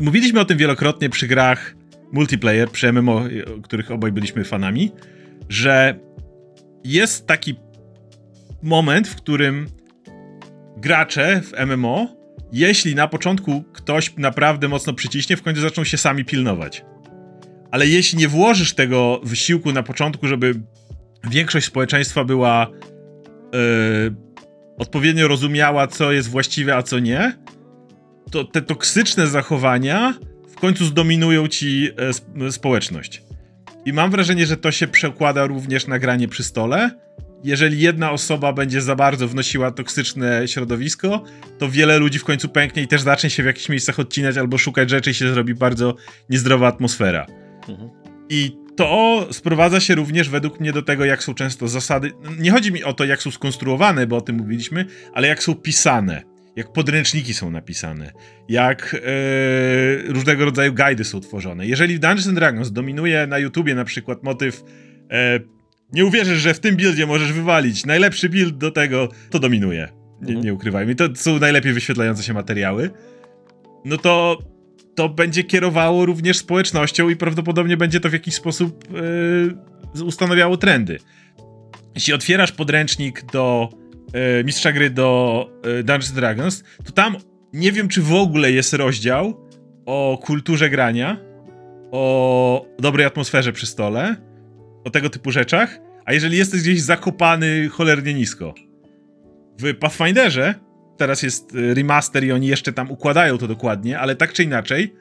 Mówiliśmy 0.00 0.40
o 0.40 0.44
tym 0.44 0.58
wielokrotnie 0.58 1.10
przy 1.10 1.26
grach 1.26 1.74
multiplayer, 2.12 2.70
przy 2.70 2.92
MMO, 2.92 3.22
których 3.62 3.90
obaj 3.90 4.12
byliśmy 4.12 4.44
fanami, 4.44 4.92
że 5.48 6.00
jest 6.84 7.26
taki 7.26 7.54
moment, 8.62 9.08
w 9.08 9.16
którym 9.16 9.66
gracze 10.76 11.40
w 11.40 11.66
MMO, 11.66 12.16
jeśli 12.52 12.94
na 12.94 13.08
początku 13.08 13.64
ktoś 13.72 14.16
naprawdę 14.16 14.68
mocno 14.68 14.92
przyciśnie, 14.92 15.36
w 15.36 15.42
końcu 15.42 15.60
zaczną 15.60 15.84
się 15.84 15.96
sami 15.96 16.24
pilnować. 16.24 16.84
Ale 17.70 17.86
jeśli 17.86 18.18
nie 18.18 18.28
włożysz 18.28 18.74
tego 18.74 19.20
wysiłku 19.22 19.72
na 19.72 19.82
początku, 19.82 20.26
żeby 20.26 20.54
większość 21.30 21.66
społeczeństwa 21.66 22.24
była 22.24 22.66
yy, 23.52 24.14
odpowiednio 24.78 25.28
rozumiała, 25.28 25.86
co 25.86 26.12
jest 26.12 26.28
właściwe, 26.28 26.76
a 26.76 26.82
co 26.82 26.98
nie, 26.98 27.38
to 28.30 28.44
te 28.44 28.62
toksyczne 28.62 29.26
zachowania 29.26 30.14
w 30.48 30.56
końcu 30.60 30.84
zdominują 30.84 31.48
ci 31.48 31.90
e, 32.46 32.52
społeczność. 32.52 33.22
I 33.84 33.92
mam 33.92 34.10
wrażenie, 34.10 34.46
że 34.46 34.56
to 34.56 34.72
się 34.72 34.86
przekłada 34.86 35.46
również 35.46 35.86
na 35.86 35.98
granie 35.98 36.28
przy 36.28 36.44
stole. 36.44 36.90
Jeżeli 37.44 37.80
jedna 37.80 38.10
osoba 38.10 38.52
będzie 38.52 38.80
za 38.80 38.96
bardzo 38.96 39.28
wnosiła 39.28 39.70
toksyczne 39.70 40.48
środowisko, 40.48 41.24
to 41.58 41.70
wiele 41.70 41.98
ludzi 41.98 42.18
w 42.18 42.24
końcu 42.24 42.48
pęknie 42.48 42.82
i 42.82 42.88
też 42.88 43.02
zacznie 43.02 43.30
się 43.30 43.42
w 43.42 43.46
jakichś 43.46 43.68
miejscach 43.68 43.98
odcinać 43.98 44.36
albo 44.36 44.58
szukać 44.58 44.90
rzeczy 44.90 45.10
i 45.10 45.14
się 45.14 45.34
zrobi 45.34 45.54
bardzo 45.54 45.94
niezdrowa 46.30 46.68
atmosfera. 46.68 47.26
Mhm. 47.68 47.90
I 48.30 48.63
to 48.76 49.28
sprowadza 49.32 49.80
się 49.80 49.94
również 49.94 50.28
według 50.28 50.60
mnie 50.60 50.72
do 50.72 50.82
tego, 50.82 51.04
jak 51.04 51.22
są 51.22 51.34
często 51.34 51.68
zasady. 51.68 52.12
Nie 52.38 52.50
chodzi 52.50 52.72
mi 52.72 52.84
o 52.84 52.92
to, 52.92 53.04
jak 53.04 53.22
są 53.22 53.30
skonstruowane, 53.30 54.06
bo 54.06 54.16
o 54.16 54.20
tym 54.20 54.36
mówiliśmy, 54.36 54.86
ale 55.12 55.28
jak 55.28 55.42
są 55.42 55.54
pisane, 55.54 56.22
jak 56.56 56.72
podręczniki 56.72 57.34
są 57.34 57.50
napisane, 57.50 58.12
jak 58.48 58.92
yy, 60.06 60.12
różnego 60.12 60.44
rodzaju 60.44 60.74
guidy 60.74 61.04
są 61.04 61.20
tworzone. 61.20 61.66
Jeżeli 61.66 61.96
w 61.96 61.98
Dungeons 61.98 62.26
and 62.26 62.36
Dragons 62.36 62.72
dominuje 62.72 63.26
na 63.26 63.38
YouTubie 63.38 63.74
na 63.74 63.84
przykład 63.84 64.22
motyw 64.22 64.64
yy, 65.10 65.16
nie 65.92 66.04
uwierzysz, 66.04 66.38
że 66.38 66.54
w 66.54 66.60
tym 66.60 66.76
buildzie 66.76 67.06
możesz 67.06 67.32
wywalić 67.32 67.86
najlepszy 67.86 68.28
build 68.28 68.58
do 68.58 68.70
tego, 68.70 69.08
to 69.30 69.38
dominuje. 69.38 69.88
Nie, 70.20 70.28
mhm. 70.28 70.44
nie 70.44 70.54
ukrywajmy. 70.54 70.94
To 70.94 71.08
są 71.14 71.38
najlepiej 71.38 71.72
wyświetlające 71.72 72.22
się 72.22 72.34
materiały. 72.34 72.90
No 73.84 73.96
to 73.96 74.38
to 74.94 75.08
będzie 75.08 75.44
kierowało 75.44 76.06
również 76.06 76.38
społecznością 76.38 77.08
i 77.08 77.16
prawdopodobnie 77.16 77.76
będzie 77.76 78.00
to 78.00 78.10
w 78.10 78.12
jakiś 78.12 78.34
sposób 78.34 78.84
yy, 79.94 80.04
ustanawiało 80.04 80.56
trendy. 80.56 80.98
Jeśli 81.94 82.12
otwierasz 82.12 82.52
podręcznik 82.52 83.32
do 83.32 83.68
yy, 84.14 84.44
mistrza 84.44 84.72
gry 84.72 84.90
do 84.90 85.50
yy, 85.64 85.84
Dungeons 85.84 86.12
Dragons, 86.12 86.64
to 86.84 86.92
tam 86.92 87.16
nie 87.52 87.72
wiem, 87.72 87.88
czy 87.88 88.02
w 88.02 88.12
ogóle 88.12 88.52
jest 88.52 88.74
rozdział 88.74 89.48
o 89.86 90.18
kulturze 90.22 90.70
grania, 90.70 91.16
o 91.90 92.66
dobrej 92.78 93.06
atmosferze 93.06 93.52
przy 93.52 93.66
stole, 93.66 94.16
o 94.84 94.90
tego 94.90 95.10
typu 95.10 95.30
rzeczach, 95.30 95.78
a 96.04 96.12
jeżeli 96.12 96.36
jesteś 96.36 96.60
gdzieś 96.60 96.82
zakopany 96.82 97.68
cholernie 97.68 98.14
nisko. 98.14 98.54
W 99.58 99.74
Pathfinderze 99.74 100.54
teraz 100.96 101.22
jest 101.22 101.54
y, 101.54 101.74
remaster 101.74 102.24
i 102.24 102.32
oni 102.32 102.46
jeszcze 102.46 102.72
tam 102.72 102.90
układają 102.90 103.38
to 103.38 103.48
dokładnie, 103.48 103.98
ale 103.98 104.16
tak 104.16 104.32
czy 104.32 104.42
inaczej, 104.42 104.94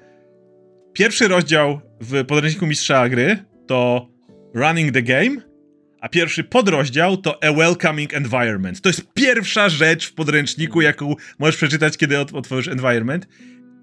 pierwszy 0.94 1.28
rozdział 1.28 1.82
w 2.02 2.26
podręczniku 2.26 2.68
mistrza 2.68 3.10
gry 3.10 3.38
to 3.68 4.10
Running 4.54 4.92
the 4.92 5.02
Game, 5.02 5.54
a 6.02 6.10
pierwszy 6.10 6.44
podrozdział 6.44 7.18
to 7.18 7.44
A 7.44 7.54
Welcoming 7.54 8.14
Environment. 8.14 8.82
To 8.82 8.90
jest 8.90 9.14
pierwsza 9.14 9.70
rzecz 9.70 10.08
w 10.08 10.14
podręczniku, 10.14 10.82
jaką 10.82 11.16
możesz 11.40 11.58
przeczytać, 11.58 11.98
kiedy 11.98 12.20
otworzysz 12.20 12.68
Environment. 12.68 13.28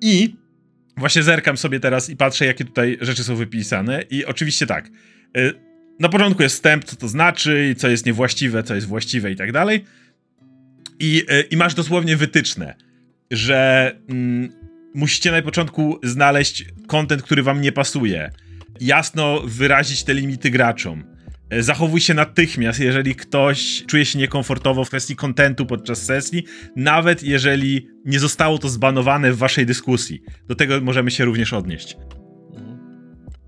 I 0.00 0.34
właśnie 0.96 1.22
zerkam 1.22 1.56
sobie 1.56 1.80
teraz 1.80 2.10
i 2.10 2.16
patrzę, 2.16 2.46
jakie 2.46 2.64
tutaj 2.64 2.98
rzeczy 3.00 3.24
są 3.24 3.36
wypisane. 3.36 4.02
I 4.10 4.24
oczywiście 4.24 4.66
tak. 4.66 4.88
Y, 5.36 5.52
na 6.00 6.08
początku 6.08 6.42
jest 6.42 6.54
wstęp, 6.54 6.84
co 6.84 6.96
to 6.96 7.08
znaczy, 7.08 7.74
co 7.78 7.88
jest 7.88 8.06
niewłaściwe, 8.06 8.62
co 8.62 8.74
jest 8.74 8.86
właściwe 8.86 9.32
i 9.32 9.36
tak 9.36 9.52
dalej. 9.52 9.84
I, 11.00 11.24
e, 11.28 11.40
i 11.40 11.56
masz 11.56 11.74
dosłownie 11.74 12.16
wytyczne, 12.16 12.74
że 13.30 13.92
mm, 14.08 14.52
musicie 14.94 15.32
na 15.32 15.42
początku 15.42 15.98
znaleźć 16.02 16.64
kontent, 16.86 17.22
który 17.22 17.42
wam 17.42 17.60
nie 17.60 17.72
pasuje. 17.72 18.30
Jasno 18.80 19.42
wyrazić 19.44 20.04
te 20.04 20.14
limity 20.14 20.50
graczom. 20.50 21.04
E, 21.50 21.62
zachowuj 21.62 22.00
się 22.00 22.14
natychmiast, 22.14 22.80
jeżeli 22.80 23.14
ktoś 23.14 23.84
czuje 23.86 24.04
się 24.04 24.18
niekomfortowo 24.18 24.84
w 24.84 24.88
kwestii 24.88 25.16
kontentu 25.16 25.66
podczas 25.66 26.02
sesji, 26.02 26.44
nawet 26.76 27.22
jeżeli 27.22 27.88
nie 28.04 28.18
zostało 28.18 28.58
to 28.58 28.68
zbanowane 28.68 29.32
w 29.32 29.38
waszej 29.38 29.66
dyskusji. 29.66 30.22
Do 30.48 30.54
tego 30.54 30.80
możemy 30.80 31.10
się 31.10 31.24
również 31.24 31.52
odnieść 31.52 31.96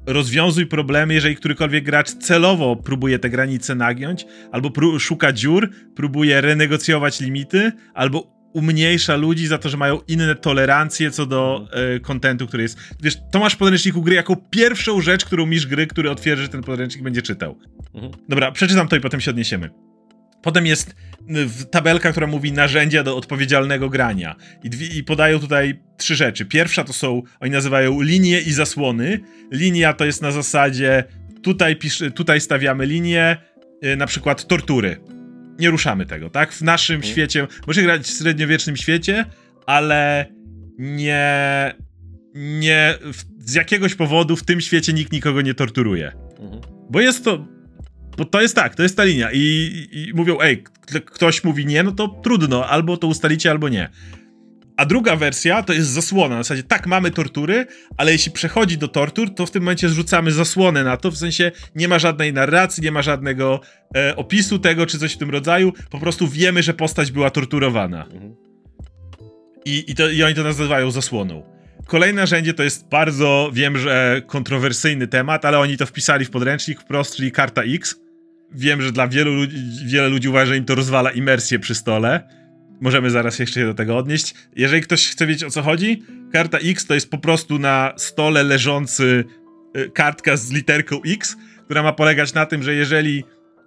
rozwiązuj 0.06 0.66
problemy, 0.66 1.14
jeżeli 1.14 1.36
którykolwiek 1.36 1.84
gracz 1.84 2.10
celowo 2.12 2.76
próbuje 2.76 3.18
te 3.18 3.30
granice 3.30 3.74
nagiąć, 3.74 4.26
albo 4.52 4.68
pró- 4.68 5.00
szuka 5.00 5.32
dziur, 5.32 5.70
próbuje 5.94 6.40
renegocjować 6.40 7.20
limity, 7.20 7.72
albo 7.94 8.32
umniejsza 8.52 9.16
ludzi 9.16 9.46
za 9.46 9.58
to, 9.58 9.68
że 9.68 9.76
mają 9.76 10.00
inne 10.08 10.34
tolerancje 10.34 11.10
co 11.10 11.26
do 11.26 11.68
e, 11.72 12.00
kontentu, 12.00 12.46
który 12.46 12.62
jest. 12.62 12.78
Wiesz, 13.02 13.16
to 13.32 13.38
masz 13.38 13.54
w 13.54 13.56
podręczniku 13.56 14.02
gry 14.02 14.14
jako 14.14 14.36
pierwszą 14.50 15.00
rzecz, 15.00 15.24
którą 15.24 15.46
misz 15.46 15.66
gry, 15.66 15.86
który 15.86 16.10
otwiera, 16.10 16.42
że 16.42 16.48
ten 16.48 16.62
podręcznik 16.62 17.04
będzie 17.04 17.22
czytał. 17.22 17.58
Mhm. 17.94 18.12
Dobra, 18.28 18.52
przeczytam 18.52 18.88
to 18.88 18.96
i 18.96 19.00
potem 19.00 19.20
się 19.20 19.30
odniesiemy. 19.30 19.70
Potem 20.43 20.66
jest 20.66 20.94
tabelka, 21.70 22.10
która 22.10 22.27
mówi 22.27 22.52
narzędzia 22.52 23.02
do 23.02 23.16
odpowiedzialnego 23.16 23.89
grania. 23.89 24.36
I, 24.64 24.70
dwie, 24.70 24.86
I, 24.86 25.05
podają 25.05 25.39
tutaj 25.39 25.81
trzy 25.97 26.16
rzeczy. 26.16 26.44
Pierwsza 26.44 26.85
to 26.85 26.93
są, 26.93 27.23
oni 27.40 27.51
nazywają 27.51 28.01
linie 28.01 28.40
i 28.40 28.52
zasłony. 28.52 29.20
Linia 29.52 29.93
to 29.93 30.05
jest 30.05 30.23
na 30.23 30.31
zasadzie, 30.31 31.05
tutaj, 31.43 31.77
pisz, 31.77 32.02
tutaj 32.14 32.40
stawiamy 32.40 32.86
linię, 32.86 33.36
yy, 33.82 33.97
na 33.97 34.06
przykład 34.06 34.47
tortury. 34.47 34.97
Nie 35.59 35.70
ruszamy 35.70 36.06
tego, 36.06 36.31
tak? 36.31 36.52
W 36.52 36.62
naszym 36.62 36.97
mhm. 36.97 37.12
świecie, 37.12 37.47
możecie 37.66 37.82
grać 37.82 38.02
w 38.06 38.19
średniowiecznym 38.19 38.77
świecie, 38.77 39.24
ale 39.66 40.27
nie, 40.78 41.74
nie, 42.35 42.94
w, 43.01 43.24
z 43.39 43.55
jakiegoś 43.55 43.94
powodu 43.94 44.36
w 44.36 44.44
tym 44.44 44.60
świecie 44.60 44.93
nikt 44.93 45.12
nikogo 45.12 45.43
nie 45.43 45.55
torturuje. 45.55 46.12
Mhm. 46.40 46.60
Bo 46.90 47.01
jest 47.01 47.24
to 47.24 47.47
bo 48.16 48.24
to 48.24 48.43
jest 48.43 48.56
tak, 48.56 48.74
to 48.74 48.82
jest 48.82 48.97
ta 48.97 49.05
linia. 49.05 49.28
I, 49.32 49.39
i 49.93 50.12
mówią, 50.14 50.39
ej, 50.40 50.64
ktoś 51.05 51.44
mówi 51.44 51.66
nie, 51.66 51.82
no 51.82 51.93
to 51.93 52.09
trudno, 52.09 52.68
albo 52.68 52.97
to 52.97 53.06
ustalicie, 53.06 53.51
albo 53.51 53.68
nie. 53.68 53.89
A 54.76 54.86
druga 54.86 55.16
wersja 55.16 55.62
to 55.62 55.72
jest 55.72 55.90
zasłona. 55.90 56.34
W 56.34 56.39
zasadzie 56.39 56.62
tak, 56.62 56.86
mamy 56.86 57.10
tortury, 57.10 57.66
ale 57.97 58.12
jeśli 58.12 58.32
przechodzi 58.32 58.78
do 58.78 58.89
tortur, 58.89 59.34
to 59.34 59.47
w 59.47 59.51
tym 59.51 59.62
momencie 59.62 59.89
zrzucamy 59.89 60.32
zasłonę 60.32 60.84
na 60.84 60.97
to. 60.97 61.10
W 61.10 61.16
sensie 61.16 61.52
nie 61.74 61.89
ma 61.89 61.98
żadnej 61.98 62.32
narracji, 62.32 62.82
nie 62.82 62.93
ma 62.93 63.02
żadnego 63.02 63.60
e, 63.97 64.16
opisu 64.16 64.59
tego, 64.59 64.86
czy 64.86 64.98
coś 64.98 65.12
w 65.12 65.18
tym 65.18 65.30
rodzaju. 65.30 65.72
Po 65.90 65.98
prostu 65.98 66.28
wiemy, 66.28 66.62
że 66.62 66.74
postać 66.74 67.12
była 67.12 67.30
torturowana. 67.30 68.05
Mhm. 68.05 68.34
I, 69.64 69.84
i, 69.89 69.94
to, 69.94 70.09
I 70.09 70.22
oni 70.22 70.34
to 70.34 70.43
nazywają 70.43 70.90
zasłoną. 70.90 71.43
Kolejne 71.86 72.20
narzędzie 72.20 72.55
to 72.55 72.62
jest 72.62 72.89
bardzo, 72.89 73.51
wiem, 73.52 73.78
że 73.78 74.22
kontrowersyjny 74.26 75.06
temat, 75.06 75.44
ale 75.44 75.59
oni 75.59 75.76
to 75.76 75.86
wpisali 75.86 76.24
w 76.24 76.30
podręcznik 76.30 76.80
wprost, 76.80 77.16
czyli 77.16 77.32
karta 77.32 77.62
X. 77.62 78.01
Wiem, 78.54 78.82
że 78.82 78.92
dla 78.92 79.08
wielu 79.08 79.34
ludzi, 79.34 79.56
wiele 79.86 80.08
ludzi 80.08 80.28
uważa, 80.28 80.46
że 80.46 80.56
im 80.56 80.64
to 80.64 80.74
rozwala 80.74 81.10
imersję 81.10 81.58
przy 81.58 81.74
stole. 81.74 82.28
Możemy 82.80 83.10
zaraz 83.10 83.38
jeszcze 83.38 83.60
się 83.60 83.66
do 83.66 83.74
tego 83.74 83.96
odnieść. 83.96 84.34
Jeżeli 84.56 84.82
ktoś 84.82 85.08
chce 85.08 85.26
wiedzieć 85.26 85.44
o 85.44 85.50
co 85.50 85.62
chodzi, 85.62 86.02
karta 86.32 86.58
X 86.58 86.86
to 86.86 86.94
jest 86.94 87.10
po 87.10 87.18
prostu 87.18 87.58
na 87.58 87.92
stole 87.96 88.42
leżący 88.42 89.24
y, 89.76 89.90
kartka 89.90 90.36
z 90.36 90.50
literką 90.50 91.00
X, 91.06 91.36
która 91.64 91.82
ma 91.82 91.92
polegać 91.92 92.34
na 92.34 92.46
tym, 92.46 92.62
że 92.62 92.74
jeżeli 92.74 93.24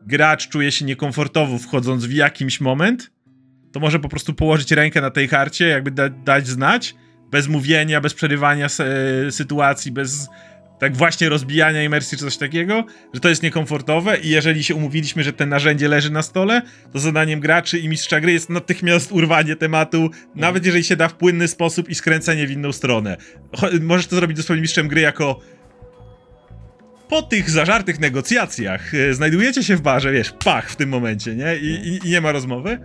gracz 0.07 0.48
czuje 0.49 0.72
się 0.72 0.86
niekomfortowo 0.86 1.57
wchodząc 1.57 2.06
w 2.06 2.14
jakimś 2.14 2.62
moment, 2.62 3.12
to 3.72 3.80
może 3.80 3.99
po 3.99 4.10
prostu 4.10 4.34
położyć 4.34 4.72
rękę 4.72 5.02
na 5.02 5.12
tej 5.12 5.30
karcie, 5.30 5.68
jakby 5.68 5.91
da 5.91 6.10
dać 6.10 6.48
znać 6.48 6.95
bez 7.32 7.48
mówienia, 7.48 8.02
bez 8.02 8.14
przerywania 8.14 8.68
sytuacji, 9.30 9.91
bez 9.91 10.28
tak 10.80 10.96
właśnie 10.96 11.30
rozbijania 11.30 11.84
imersji 11.84 12.18
czy 12.18 12.24
coś 12.24 12.38
takiego, 12.38 12.86
że 13.14 13.20
to 13.20 13.30
jest 13.30 13.44
niekomfortowe 13.44 14.18
i 14.18 14.30
jeżeli 14.30 14.64
się 14.64 14.76
umówiliśmy, 14.76 15.24
że 15.24 15.34
te 15.34 15.46
narzędzie 15.46 15.88
leży 15.88 16.12
na 16.12 16.22
stole, 16.22 16.62
to 16.94 17.00
zadaniem 17.00 17.40
graczy 17.40 17.80
i 17.80 17.90
mistrza 17.90 18.20
gry 18.20 18.32
jest 18.32 18.50
natychmiast 18.50 19.12
urwanie 19.12 19.56
tematu, 19.56 20.10
nawet 20.36 20.66
jeżeli 20.66 20.84
się 20.84 20.96
da 20.96 21.08
w 21.08 21.14
płynny 21.14 21.48
sposób 21.48 21.90
i 21.90 21.96
skręcenie 21.96 22.48
w 22.48 22.52
inną 22.52 22.72
stronę. 22.72 23.18
Możesz 23.82 24.08
to 24.08 24.16
zrobić 24.16 24.38
dosłownie 24.38 24.62
mistrzem 24.62 24.88
gry 24.88 25.02
jako 25.02 25.40
po 27.10 27.22
tych 27.22 27.50
zażartych 27.50 28.00
negocjacjach 28.00 28.94
e, 28.94 29.14
znajdujecie 29.14 29.64
się 29.64 29.76
w 29.76 29.82
barze, 29.82 30.12
wiesz, 30.12 30.34
pach 30.44 30.70
w 30.70 30.76
tym 30.76 30.90
momencie, 30.90 31.36
nie? 31.36 31.58
I, 31.58 31.66
i, 31.66 32.08
i 32.08 32.10
nie 32.10 32.22
ma 32.22 32.32
rozmowy. 32.32 32.80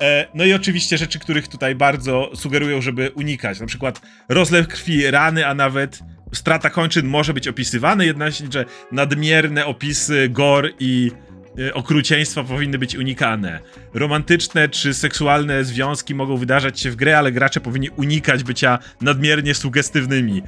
E, 0.00 0.26
no 0.34 0.44
i 0.44 0.52
oczywiście 0.52 0.98
rzeczy, 0.98 1.18
których 1.18 1.48
tutaj 1.48 1.74
bardzo 1.74 2.30
sugerują, 2.34 2.80
żeby 2.80 3.10
unikać. 3.10 3.60
Na 3.60 3.66
przykład 3.66 4.00
rozlew 4.28 4.68
krwi, 4.68 5.10
rany, 5.10 5.46
a 5.46 5.54
nawet 5.54 6.02
strata 6.34 6.70
kończyn 6.70 7.06
może 7.06 7.34
być 7.34 7.48
opisywane, 7.48 8.06
jednakże 8.06 8.64
nadmierne 8.92 9.66
opisy 9.66 10.28
gore 10.28 10.70
i 10.80 11.10
e, 11.58 11.74
okrucieństwa 11.74 12.44
powinny 12.44 12.78
być 12.78 12.96
unikane. 12.96 13.60
Romantyczne 13.94 14.68
czy 14.68 14.94
seksualne 14.94 15.64
związki 15.64 16.14
mogą 16.14 16.36
wydarzać 16.36 16.80
się 16.80 16.90
w 16.90 16.96
grze, 16.96 17.18
ale 17.18 17.32
gracze 17.32 17.60
powinni 17.60 17.90
unikać 17.90 18.44
bycia 18.44 18.78
nadmiernie 19.00 19.54
sugestywnymi. 19.54 20.42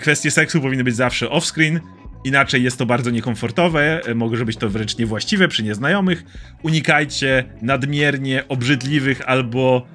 Kwestie 0.00 0.30
seksu 0.30 0.60
powinny 0.60 0.84
być 0.84 0.96
zawsze 0.96 1.26
off-screen, 1.26 1.80
Inaczej 2.24 2.62
jest 2.62 2.78
to 2.78 2.86
bardzo 2.86 3.10
niekomfortowe, 3.10 4.00
e, 4.04 4.14
może 4.14 4.44
być 4.44 4.56
to 4.56 4.68
wręcz 4.68 4.98
niewłaściwe 4.98 5.48
przy 5.48 5.62
nieznajomych. 5.62 6.24
Unikajcie 6.62 7.44
nadmiernie 7.62 8.48
obrzydliwych 8.48 9.28
albo 9.28 9.86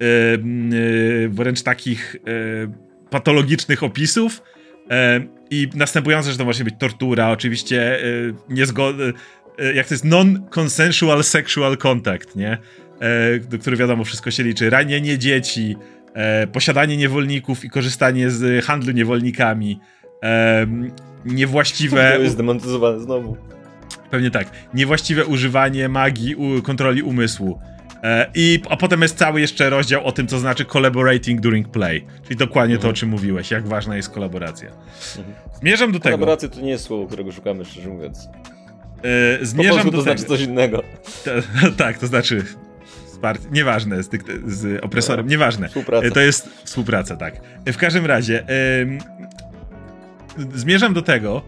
yy, 0.00 0.08
yy, 0.78 1.28
wręcz 1.28 1.62
takich 1.62 2.16
yy, 2.26 2.72
patologicznych 3.10 3.82
opisów. 3.82 4.42
I 5.50 5.68
następujące, 5.74 6.32
że 6.32 6.38
to 6.38 6.44
może 6.44 6.64
być 6.64 6.74
tortura, 6.78 7.30
oczywiście 7.30 7.98
niezgodne, 8.48 9.04
jak 9.74 9.86
to 9.88 9.94
jest 9.94 10.04
non-consensual 10.04 11.22
sexual 11.22 11.76
contact, 11.76 12.36
nie? 12.36 12.58
do 13.48 13.58
który 13.58 13.76
wiadomo 13.76 14.04
wszystko 14.04 14.30
się 14.30 14.42
liczy. 14.42 14.70
Ranienie 14.70 15.18
dzieci, 15.18 15.76
posiadanie 16.52 16.96
niewolników 16.96 17.64
i 17.64 17.70
korzystanie 17.70 18.30
z 18.30 18.64
handlu 18.64 18.92
niewolnikami, 18.92 19.80
niewłaściwe... 21.24 22.12
To 22.16 22.22
jest 22.22 22.36
demonetyzowane 22.36 23.00
znowu. 23.00 23.36
Pewnie 24.10 24.30
tak. 24.30 24.50
Niewłaściwe 24.74 25.24
używanie 25.24 25.88
magii, 25.88 26.36
kontroli 26.62 27.02
umysłu. 27.02 27.60
E, 28.06 28.30
I, 28.34 28.60
a 28.68 28.76
potem 28.76 29.02
jest 29.02 29.18
cały 29.18 29.40
jeszcze 29.40 29.70
rozdział 29.70 30.06
o 30.06 30.12
tym, 30.12 30.26
co 30.26 30.38
znaczy 30.38 30.64
collaborating 30.64 31.40
during 31.40 31.68
play. 31.68 32.06
Czyli 32.24 32.36
dokładnie 32.36 32.74
mhm. 32.74 32.82
to, 32.82 32.88
o 32.88 32.92
czym 32.92 33.08
mówiłeś, 33.08 33.50
jak 33.50 33.68
ważna 33.68 33.96
jest 33.96 34.10
kolaboracja. 34.10 34.70
Mhm. 35.18 35.36
Zmierzam 35.60 35.92
do 35.92 36.00
tego. 36.00 36.16
Kolaboracja 36.16 36.48
to 36.48 36.60
nie 36.60 36.70
jest 36.70 36.84
słowo, 36.84 37.06
którego 37.06 37.32
szukamy, 37.32 37.64
szczerze 37.64 37.88
mówiąc. 37.88 38.28
E, 39.40 39.46
zmierzam 39.46 39.84
do 39.84 39.92
to 39.92 40.02
znaczy 40.02 40.24
coś 40.24 40.40
innego. 40.40 40.82
To, 41.24 41.30
tak, 41.84 41.98
to 41.98 42.06
znaczy 42.06 42.44
wsparcie, 43.06 43.48
nieważne, 43.52 44.02
z, 44.02 44.10
z 44.46 44.84
opresorem, 44.84 45.26
no, 45.26 45.30
nieważne. 45.30 45.68
Współpraca. 45.68 46.10
To 46.10 46.20
jest 46.20 46.48
współpraca, 46.64 47.16
tak. 47.16 47.40
W 47.66 47.76
każdym 47.76 48.06
razie, 48.06 48.46
zmierzam 50.54 50.94
do 50.94 51.02
tego, 51.02 51.42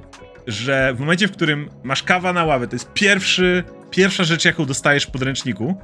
że 0.46 0.94
w 0.94 1.00
momencie, 1.00 1.28
w 1.28 1.32
którym 1.32 1.70
masz 1.82 2.02
kawa 2.02 2.32
na 2.32 2.44
ławę, 2.44 2.68
to 2.68 2.74
jest 2.74 2.92
pierwszy, 2.92 3.64
pierwsza 3.90 4.24
rzecz, 4.24 4.44
jaką 4.44 4.64
dostajesz 4.64 5.04
w 5.04 5.10
podręczniku, 5.10 5.76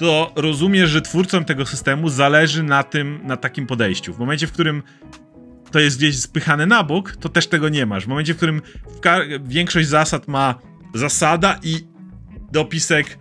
to 0.00 0.32
rozumiesz, 0.36 0.90
że 0.90 1.02
twórcom 1.02 1.44
tego 1.44 1.66
systemu 1.66 2.08
zależy 2.08 2.62
na 2.62 2.82
tym, 2.82 3.20
na 3.22 3.36
takim 3.36 3.66
podejściu. 3.66 4.14
W 4.14 4.18
momencie, 4.18 4.46
w 4.46 4.52
którym 4.52 4.82
to 5.70 5.78
jest 5.78 5.96
gdzieś 5.98 6.20
spychane 6.20 6.66
na 6.66 6.84
bok, 6.84 7.16
to 7.16 7.28
też 7.28 7.46
tego 7.46 7.68
nie 7.68 7.86
masz. 7.86 8.04
W 8.04 8.08
momencie, 8.08 8.34
w 8.34 8.36
którym 8.36 8.62
większość 9.44 9.88
zasad 9.88 10.28
ma 10.28 10.54
zasada 10.94 11.58
i 11.62 11.76
dopisek 12.52 13.18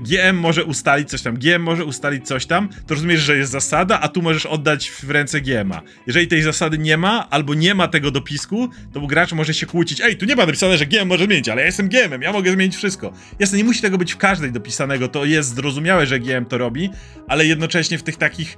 GM 0.00 0.36
może 0.36 0.64
ustalić 0.64 1.08
coś 1.10 1.22
tam, 1.22 1.34
GM 1.36 1.62
może 1.62 1.84
ustalić 1.84 2.26
coś 2.26 2.46
tam, 2.46 2.68
to 2.86 2.94
rozumiesz, 2.94 3.20
że 3.20 3.36
jest 3.36 3.52
zasada, 3.52 4.00
a 4.00 4.08
tu 4.08 4.22
możesz 4.22 4.46
oddać 4.46 4.90
w 4.90 5.10
ręce 5.10 5.40
GM-a. 5.40 5.82
Jeżeli 6.06 6.26
tej 6.26 6.42
zasady 6.42 6.78
nie 6.78 6.96
ma, 6.96 7.30
albo 7.30 7.54
nie 7.54 7.74
ma 7.74 7.88
tego 7.88 8.10
dopisku, 8.10 8.68
to 8.92 9.00
gracz 9.00 9.32
może 9.32 9.54
się 9.54 9.66
kłócić, 9.66 10.00
ej, 10.00 10.16
tu 10.16 10.26
nie 10.26 10.36
ma 10.36 10.46
napisane, 10.46 10.78
że 10.78 10.86
GM 10.86 11.08
może 11.08 11.24
zmienić, 11.24 11.48
ale 11.48 11.60
ja 11.60 11.66
jestem 11.66 11.88
GM-em, 11.88 12.22
ja 12.22 12.32
mogę 12.32 12.52
zmienić 12.52 12.76
wszystko. 12.76 13.12
Jasne, 13.38 13.58
nie 13.58 13.64
musi 13.64 13.82
tego 13.82 13.98
być 13.98 14.12
w 14.12 14.16
każdej 14.16 14.52
dopisanego, 14.52 15.08
to 15.08 15.24
jest 15.24 15.54
zrozumiałe, 15.54 16.06
że 16.06 16.20
GM 16.20 16.44
to 16.44 16.58
robi, 16.58 16.90
ale 17.28 17.46
jednocześnie 17.46 17.98
w 17.98 18.02
tych 18.02 18.16
takich 18.16 18.56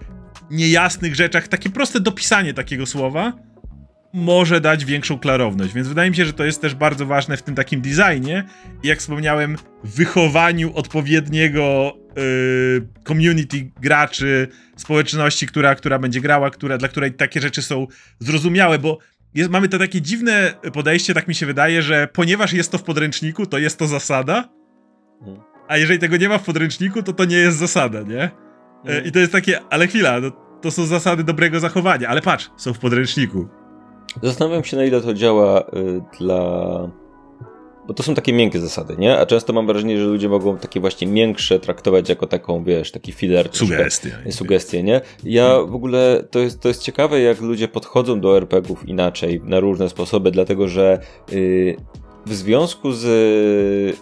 niejasnych 0.50 1.14
rzeczach, 1.14 1.48
takie 1.48 1.70
proste 1.70 2.00
dopisanie 2.00 2.54
takiego 2.54 2.86
słowa, 2.86 3.32
może 4.14 4.60
dać 4.60 4.84
większą 4.84 5.18
klarowność, 5.18 5.74
więc 5.74 5.88
wydaje 5.88 6.10
mi 6.10 6.16
się, 6.16 6.24
że 6.24 6.32
to 6.32 6.44
jest 6.44 6.60
też 6.60 6.74
bardzo 6.74 7.06
ważne 7.06 7.36
w 7.36 7.42
tym 7.42 7.54
takim 7.54 7.80
designie 7.80 8.44
i 8.82 8.88
jak 8.88 8.98
wspomniałem, 8.98 9.56
wychowaniu 9.84 10.74
odpowiedniego 10.74 11.96
yy, 12.16 12.88
community 13.04 13.70
graczy, 13.80 14.48
społeczności, 14.76 15.46
która, 15.46 15.74
która 15.74 15.98
będzie 15.98 16.20
grała, 16.20 16.50
która, 16.50 16.78
dla 16.78 16.88
której 16.88 17.12
takie 17.12 17.40
rzeczy 17.40 17.62
są 17.62 17.86
zrozumiałe, 18.18 18.78
bo 18.78 18.98
jest, 19.34 19.50
mamy 19.50 19.68
to 19.68 19.78
takie 19.78 20.00
dziwne 20.00 20.54
podejście, 20.72 21.14
tak 21.14 21.28
mi 21.28 21.34
się 21.34 21.46
wydaje, 21.46 21.82
że 21.82 22.08
ponieważ 22.12 22.52
jest 22.52 22.72
to 22.72 22.78
w 22.78 22.82
podręczniku, 22.82 23.46
to 23.46 23.58
jest 23.58 23.78
to 23.78 23.86
zasada, 23.86 24.48
mhm. 25.20 25.38
a 25.68 25.76
jeżeli 25.76 25.98
tego 25.98 26.16
nie 26.16 26.28
ma 26.28 26.38
w 26.38 26.44
podręczniku, 26.44 27.02
to 27.02 27.12
to 27.12 27.24
nie 27.24 27.36
jest 27.36 27.58
zasada, 27.58 28.02
nie? 28.02 28.30
Yy, 28.84 29.00
I 29.00 29.12
to 29.12 29.18
jest 29.18 29.32
takie, 29.32 29.60
ale 29.70 29.86
chwila, 29.86 30.20
no, 30.20 30.30
to 30.62 30.70
są 30.70 30.86
zasady 30.86 31.24
dobrego 31.24 31.60
zachowania, 31.60 32.08
ale 32.08 32.22
patrz, 32.22 32.50
są 32.56 32.72
w 32.72 32.78
podręczniku. 32.78 33.61
Zastanawiam 34.22 34.64
się, 34.64 34.76
na 34.76 34.84
ile 34.84 35.00
to 35.00 35.14
działa 35.14 35.60
y, 35.60 35.64
dla. 36.18 36.42
Bo 37.86 37.94
to 37.94 38.02
są 38.02 38.14
takie 38.14 38.32
miękkie 38.32 38.60
zasady, 38.60 38.96
nie? 38.98 39.18
A 39.18 39.26
często 39.26 39.52
mam 39.52 39.66
wrażenie, 39.66 39.98
że 39.98 40.04
ludzie 40.04 40.28
mogą 40.28 40.58
takie 40.58 40.80
właśnie 40.80 41.06
miększe 41.06 41.60
traktować 41.60 42.08
jako 42.08 42.26
taką, 42.26 42.64
wiesz, 42.64 42.92
taki 42.92 43.12
filler. 43.12 43.48
Sugestie. 43.52 44.10
Sugestie, 44.30 44.82
nie? 44.82 45.00
Ja 45.24 45.60
w 45.60 45.74
ogóle, 45.74 46.24
to 46.30 46.38
jest, 46.38 46.60
to 46.60 46.68
jest 46.68 46.82
ciekawe, 46.82 47.20
jak 47.20 47.40
ludzie 47.40 47.68
podchodzą 47.68 48.20
do 48.20 48.36
RPGów 48.36 48.88
inaczej, 48.88 49.40
na 49.44 49.60
różne 49.60 49.88
sposoby, 49.88 50.30
dlatego 50.30 50.68
że 50.68 51.00
yy, 51.32 51.76
w 52.26 52.34
związku 52.34 52.92
z 52.92 53.96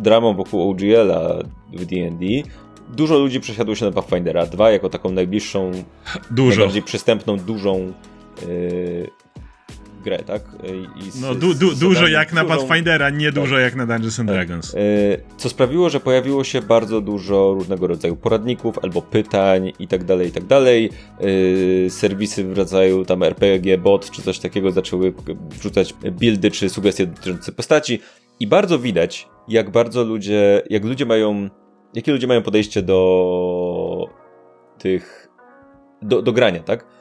dramą 0.00 0.34
wokół 0.34 0.70
OGL-a 0.70 1.38
w 1.72 1.86
D&D, 1.86 2.26
dużo 2.96 3.18
ludzi 3.18 3.40
przesiadło 3.40 3.74
się 3.74 3.84
na 3.84 3.92
Pathfindera 3.92 4.46
2 4.46 4.70
jako 4.70 4.88
taką 4.88 5.10
najbliższą, 5.10 5.70
dużo. 6.30 6.56
najbardziej 6.56 6.82
przystępną, 6.82 7.36
dużą 7.36 7.92
yy, 8.42 9.10
grę, 10.04 10.18
tak? 10.18 10.42
Z, 11.10 11.20
no 11.20 11.34
du, 11.34 11.54
du, 11.54 11.74
dużo 11.74 12.08
jak 12.08 12.32
na 12.32 12.44
Pathfindera, 12.44 13.10
nie 13.10 13.26
tak. 13.26 13.34
dużo 13.34 13.58
jak 13.58 13.74
na 13.74 13.86
Dungeons 13.86 14.20
and 14.20 14.28
tak. 14.28 14.36
Dragons. 14.36 14.72
Yy, 14.72 14.80
co 15.36 15.48
sprawiło, 15.48 15.90
że 15.90 16.00
pojawiło 16.00 16.44
się 16.44 16.62
bardzo 16.62 17.00
dużo 17.00 17.54
różnego 17.54 17.86
rodzaju 17.86 18.16
poradników 18.16 18.78
albo 18.82 19.02
pytań 19.02 19.72
i 19.78 19.88
tak 19.88 20.04
dalej, 20.04 20.28
i 20.28 20.32
tak 20.32 20.44
dalej. 20.44 20.90
Yy, 21.20 21.90
serwisy 21.90 22.44
w 22.44 22.58
rodzaju 22.58 23.04
tam 23.04 23.22
RPG 23.22 23.78
bot 23.78 24.10
czy 24.10 24.22
coś 24.22 24.38
takiego 24.38 24.72
zaczęły 24.72 25.14
wrzucać 25.50 25.94
buildy 26.12 26.50
czy 26.50 26.68
sugestie 26.68 27.06
dotyczące 27.06 27.52
postaci 27.52 28.00
i 28.40 28.46
bardzo 28.46 28.78
widać, 28.78 29.28
jak 29.48 29.70
bardzo 29.70 30.04
ludzie, 30.04 30.62
jak 30.70 30.84
ludzie 30.84 31.06
mają, 31.06 31.48
jakie 31.94 32.12
ludzie 32.12 32.26
mają 32.26 32.42
podejście 32.42 32.82
do 32.82 34.08
tych, 34.78 35.28
do, 36.02 36.22
do 36.22 36.32
grania, 36.32 36.60
tak? 36.60 36.93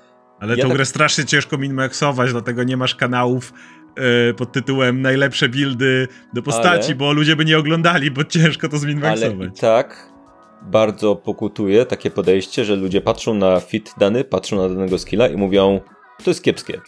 Ale 0.44 0.56
ja 0.56 0.62
tą 0.62 0.68
tak... 0.68 0.78
grę 0.78 0.86
strasznie 0.86 1.26
ciężko 1.26 1.58
minmaxować, 1.58 2.32
dlatego 2.32 2.64
nie 2.64 2.78
masz 2.78 2.96
kanałów 2.96 3.54
yy, 3.98 4.34
pod 4.34 4.52
tytułem 4.52 5.02
najlepsze 5.02 5.50
buildy 5.50 6.08
do 6.34 6.42
postaci, 6.42 6.88
Ale... 6.88 6.96
bo 6.96 7.14
ludzie 7.14 7.36
by 7.36 7.46
nie 7.46 7.58
oglądali, 7.58 8.12
bo 8.12 8.24
ciężko 8.24 8.70
to 8.70 8.78
zminmaxować. 8.78 9.34
Ale 9.40 9.48
i 9.48 9.52
tak 9.52 10.14
bardzo 10.62 11.16
pokutuje 11.16 11.86
takie 11.86 12.12
podejście, 12.12 12.66
że 12.66 12.76
ludzie 12.76 13.02
patrzą 13.02 13.34
na 13.34 13.60
fit 13.60 13.94
dany, 13.98 14.24
patrzą 14.24 14.58
na 14.58 14.70
danego 14.70 15.00
skilla 15.00 15.28
i 15.28 15.38
mówią, 15.38 15.82
to 16.24 16.30
jest 16.30 16.44
kiepskie. 16.44 16.82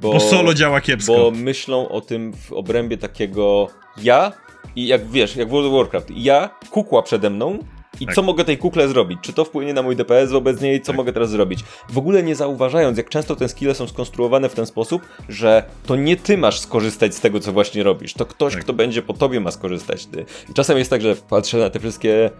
Bo, 0.00 0.12
bo 0.12 0.20
solo 0.20 0.54
działa 0.54 0.80
kiepsko. 0.80 1.12
Bo 1.12 1.30
myślą 1.30 1.88
o 1.88 2.00
tym 2.00 2.32
w 2.32 2.52
obrębie 2.52 2.98
takiego 2.98 3.68
ja 4.02 4.32
i 4.76 4.86
jak 4.86 5.10
wiesz, 5.10 5.36
jak 5.36 5.48
World 5.48 5.66
of 5.66 5.72
Warcraft, 5.72 6.10
ja, 6.16 6.50
kukła 6.70 7.02
przede 7.02 7.30
mną, 7.30 7.58
i 8.00 8.06
tak. 8.06 8.14
co 8.14 8.22
mogę 8.22 8.44
tej 8.44 8.58
kukle 8.58 8.88
zrobić? 8.88 9.18
Czy 9.22 9.32
to 9.32 9.44
wpłynie 9.44 9.74
na 9.74 9.82
mój 9.82 9.96
DPS 9.96 10.30
wobec 10.30 10.60
niej? 10.60 10.80
Co 10.80 10.86
tak. 10.86 10.96
mogę 10.96 11.12
teraz 11.12 11.30
zrobić? 11.30 11.60
W 11.88 11.98
ogóle 11.98 12.22
nie 12.22 12.36
zauważając, 12.36 12.98
jak 12.98 13.08
często 13.08 13.36
te 13.36 13.48
skille 13.48 13.74
są 13.74 13.88
skonstruowane 13.88 14.48
w 14.48 14.54
ten 14.54 14.66
sposób, 14.66 15.02
że 15.28 15.64
to 15.86 15.96
nie 15.96 16.16
ty 16.16 16.38
masz 16.38 16.60
skorzystać 16.60 17.14
z 17.14 17.20
tego, 17.20 17.40
co 17.40 17.52
właśnie 17.52 17.82
robisz. 17.82 18.14
To 18.14 18.26
ktoś, 18.26 18.52
tak. 18.52 18.62
kto 18.62 18.72
będzie 18.72 19.02
po 19.02 19.12
tobie 19.12 19.40
ma 19.40 19.50
skorzystać. 19.50 20.06
Ty. 20.06 20.24
I 20.50 20.54
czasem 20.54 20.78
jest 20.78 20.90
tak, 20.90 21.02
że 21.02 21.16
patrzę 21.16 21.58
na 21.58 21.70
te 21.70 21.80
wszystkie 21.80 22.30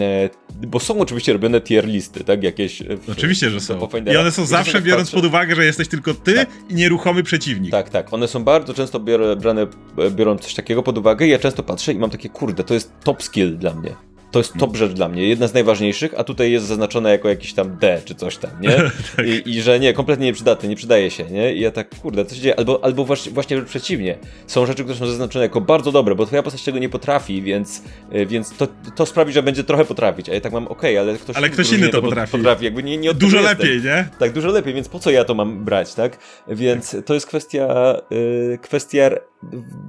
e, 0.00 0.30
bo 0.66 0.80
są 0.80 1.00
oczywiście 1.00 1.32
robione 1.32 1.60
tier 1.60 1.86
listy, 1.86 2.24
tak? 2.24 2.42
Jakieś. 2.42 2.82
W, 2.82 3.10
oczywiście, 3.10 3.50
że 3.50 3.60
są. 3.60 3.88
I 4.12 4.16
one 4.16 4.30
są 4.30 4.46
zawsze 4.46 4.82
biorąc 4.82 5.08
patrzę. 5.08 5.16
pod 5.16 5.26
uwagę, 5.26 5.54
że 5.54 5.64
jesteś 5.64 5.88
tylko 5.88 6.14
ty 6.14 6.34
tak. 6.34 6.48
i 6.68 6.74
nieruchomy 6.74 7.22
przeciwnik. 7.22 7.70
Tak, 7.70 7.90
tak. 7.90 8.12
One 8.12 8.28
są 8.28 8.44
bardzo 8.44 8.74
często 8.74 9.00
biorę, 9.00 9.36
brane, 9.36 9.66
biorą 10.10 10.38
coś 10.38 10.54
takiego 10.54 10.82
pod 10.82 10.98
uwagę. 10.98 11.26
I 11.26 11.30
ja 11.30 11.38
często 11.38 11.62
patrzę 11.62 11.92
i 11.92 11.98
mam 11.98 12.10
takie, 12.10 12.28
kurde, 12.28 12.64
to 12.64 12.74
jest 12.74 12.92
top 13.04 13.22
skill 13.22 13.58
dla 13.58 13.74
mnie 13.74 14.09
To 14.30 14.38
jest 14.38 14.52
top 14.58 14.76
rzecz 14.76 14.92
dla 14.92 15.08
mnie, 15.08 15.28
jedna 15.28 15.48
z 15.48 15.54
najważniejszych, 15.54 16.14
a 16.16 16.24
tutaj 16.24 16.52
jest 16.52 16.66
zaznaczona 16.66 17.10
jako 17.10 17.28
jakiś 17.28 17.54
tam 17.54 17.76
D 17.76 18.02
czy 18.04 18.14
coś 18.14 18.36
tam, 18.36 18.50
nie? 18.60 18.70
tak. 19.16 19.26
I, 19.26 19.50
I, 19.50 19.62
że 19.62 19.80
nie, 19.80 19.92
kompletnie 19.92 20.26
nieprzydatny, 20.26 20.68
nie 20.68 20.76
przydaje 20.76 21.10
się, 21.10 21.24
nie? 21.24 21.54
I 21.54 21.60
ja 21.60 21.70
tak, 21.70 21.98
kurde, 21.98 22.24
co 22.24 22.34
się 22.34 22.40
dzieje? 22.40 22.58
Albo, 22.58 22.84
albo 22.84 23.04
właśnie, 23.04 23.32
właśnie 23.32 23.62
przeciwnie. 23.62 24.18
Są 24.46 24.66
rzeczy, 24.66 24.82
które 24.82 24.98
są 24.98 25.06
zaznaczone 25.06 25.44
jako 25.44 25.60
bardzo 25.60 25.92
dobre, 25.92 26.14
bo 26.14 26.26
twoja 26.26 26.42
postać 26.42 26.64
tego 26.64 26.78
nie 26.78 26.88
potrafi, 26.88 27.42
więc, 27.42 27.82
y, 28.14 28.26
więc 28.26 28.56
to, 28.56 28.68
to 28.96 29.06
sprawi, 29.06 29.32
że 29.32 29.42
będzie 29.42 29.64
trochę 29.64 29.84
potrafić. 29.84 30.28
A 30.28 30.34
ja 30.34 30.40
tak 30.40 30.52
mam, 30.52 30.68
okej, 30.68 30.98
okay, 30.98 31.10
ale 31.10 31.18
ktoś, 31.18 31.36
ale 31.36 31.50
ktoś 31.50 31.72
inny 31.72 31.88
to 31.88 32.02
potrafi. 32.02 32.32
potrafi. 32.32 32.64
Jakby 32.64 32.82
nie, 32.82 32.96
nie 32.96 33.14
dużo 33.14 33.40
lepiej, 33.40 33.82
nie? 33.82 34.08
Tak, 34.18 34.32
dużo 34.32 34.48
lepiej, 34.48 34.74
więc 34.74 34.88
po 34.88 34.98
co 34.98 35.10
ja 35.10 35.24
to 35.24 35.34
mam 35.34 35.64
brać, 35.64 35.94
tak? 35.94 36.18
Więc 36.48 36.96
to 37.06 37.14
jest 37.14 37.26
kwestia, 37.26 37.96
y, 38.12 38.58
kwestia 38.62 39.10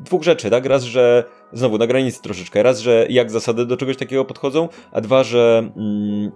dwóch 0.03 0.23
rzeczy, 0.23 0.49
tak? 0.49 0.65
Raz, 0.65 0.84
że 0.84 1.23
znowu 1.53 1.78
na 1.78 1.88
granicy 1.88 2.22
troszeczkę. 2.22 2.64
Raz, 2.64 2.80
że 2.80 3.06
jak 3.10 3.32
zasady 3.32 3.65
do 3.65 3.78
czegoś 3.78 3.98
takiego 3.98 4.26
podchodzą, 4.26 4.69
a 4.91 5.02
dwa, 5.02 5.23
że. 5.23 5.72
Mm, 5.78 6.32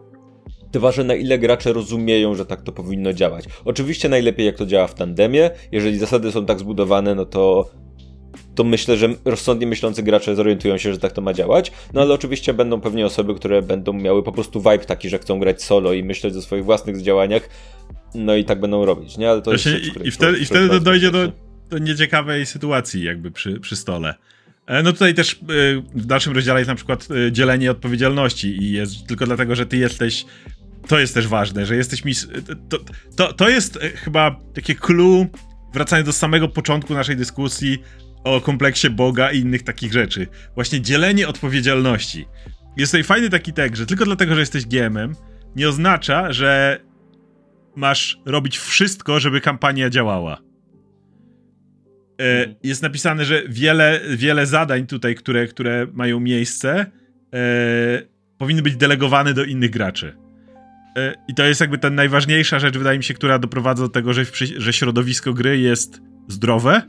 Dwa, 0.71 0.91
że 0.91 1.03
na 1.03 1.15
ile 1.15 1.39
gracze 1.39 1.73
rozumieją, 1.73 2.35
że 2.35 2.45
tak 2.45 2.61
to 2.61 2.71
powinno 2.71 3.13
działać. 3.13 3.45
Oczywiście 3.65 4.09
najlepiej 4.09 4.45
jak 4.45 4.55
to 4.55 4.65
działa 4.65 4.87
w 4.87 4.93
tandemie. 4.93 5.51
Jeżeli 5.71 5.97
zasady 5.97 6.31
są 6.31 6.45
tak 6.45 6.59
zbudowane, 6.59 7.15
no 7.15 7.25
to 7.25 7.69
to 8.55 8.63
myślę, 8.63 8.97
że 8.97 9.09
rozsądnie 9.25 9.67
myślący 9.67 10.03
gracze 10.03 10.35
zorientują 10.35 10.77
się, 10.77 10.93
że 10.93 10.99
tak 10.99 11.11
to 11.11 11.21
ma 11.21 11.33
działać. 11.33 11.71
No 11.93 12.01
ale 12.01 12.13
oczywiście 12.13 12.53
będą 12.53 12.81
pewnie 12.81 13.05
osoby, 13.05 13.35
które 13.35 13.61
będą 13.61 13.93
miały 13.93 14.23
po 14.23 14.31
prostu 14.31 14.59
vibe 14.59 14.79
taki, 14.79 15.09
że 15.09 15.19
chcą 15.19 15.39
grać 15.39 15.63
solo 15.63 15.93
i 15.93 16.03
myśleć 16.03 16.35
o 16.35 16.41
swoich 16.41 16.65
własnych 16.65 17.01
działaniach. 17.01 17.49
No 18.15 18.35
i 18.35 18.45
tak 18.45 18.59
będą 18.59 18.85
robić, 18.85 19.17
nie? 19.17 19.29
Ale 19.29 19.41
to 19.41 19.51
Właśnie 19.51 19.71
jest 19.71 19.85
rzecz, 19.85 20.03
i, 20.03 20.07
i 20.07 20.11
wtedy, 20.11 20.37
i 20.37 20.45
wtedy 20.45 20.79
dojdzie 20.79 21.11
do, 21.11 21.31
do 21.69 21.77
nieciekawej 21.77 22.45
sytuacji 22.45 23.03
jakby 23.03 23.31
przy, 23.31 23.59
przy 23.59 23.75
stole. 23.75 24.15
E, 24.67 24.83
no 24.83 24.93
tutaj 24.93 25.13
też 25.13 25.33
e, 25.33 25.37
w 25.95 26.05
dalszym 26.05 26.33
rozdziale 26.33 26.59
jest 26.59 26.69
na 26.69 26.75
przykład 26.75 27.07
e, 27.27 27.31
dzielenie 27.31 27.71
odpowiedzialności 27.71 28.63
i 28.63 28.71
jest 28.71 29.07
tylko 29.07 29.25
dlatego, 29.25 29.55
że 29.55 29.65
ty 29.65 29.77
jesteś 29.77 30.25
to 30.87 30.99
jest 30.99 31.13
też 31.13 31.27
ważne, 31.27 31.65
że 31.65 31.75
jesteś 31.75 32.05
mis... 32.05 32.27
To, 32.69 32.77
to, 33.15 33.33
to 33.33 33.49
jest 33.49 33.79
chyba 33.95 34.39
takie 34.53 34.75
clue, 34.75 35.27
wracając 35.73 36.05
do 36.05 36.13
samego 36.13 36.47
początku 36.47 36.93
naszej 36.93 37.15
dyskusji 37.15 37.83
o 38.23 38.41
kompleksie 38.41 38.89
Boga 38.89 39.31
i 39.31 39.39
innych 39.39 39.63
takich 39.63 39.93
rzeczy. 39.93 40.27
Właśnie 40.55 40.81
dzielenie 40.81 41.27
odpowiedzialności. 41.27 42.25
Jest 42.77 42.91
tutaj 42.91 43.03
fajny 43.03 43.29
taki 43.29 43.53
tekst, 43.53 43.77
że 43.77 43.85
tylko 43.85 44.05
dlatego, 44.05 44.33
że 44.33 44.39
jesteś 44.39 44.65
GM-em, 44.65 45.15
nie 45.55 45.69
oznacza, 45.69 46.33
że 46.33 46.79
masz 47.75 48.19
robić 48.25 48.57
wszystko, 48.57 49.19
żeby 49.19 49.41
kampania 49.41 49.89
działała. 49.89 50.44
E, 52.21 52.55
jest 52.63 52.81
napisane, 52.81 53.25
że 53.25 53.43
wiele, 53.49 54.01
wiele 54.09 54.45
zadań 54.45 54.87
tutaj, 54.87 55.15
które, 55.15 55.47
które 55.47 55.87
mają 55.93 56.19
miejsce, 56.19 56.85
e, 57.33 58.01
powinny 58.37 58.61
być 58.61 58.75
delegowane 58.75 59.33
do 59.33 59.43
innych 59.43 59.71
graczy. 59.71 60.15
E, 60.97 61.13
I 61.27 61.33
to 61.33 61.43
jest 61.43 61.61
jakby 61.61 61.77
ta 61.77 61.89
najważniejsza 61.89 62.59
rzecz, 62.59 62.77
wydaje 62.77 62.97
mi 62.97 63.03
się, 63.03 63.13
która 63.13 63.39
doprowadza 63.39 63.83
do 63.83 63.89
tego, 63.89 64.13
że, 64.13 64.25
że 64.57 64.73
środowisko 64.73 65.33
gry 65.33 65.57
jest 65.57 66.01
zdrowe. 66.27 66.81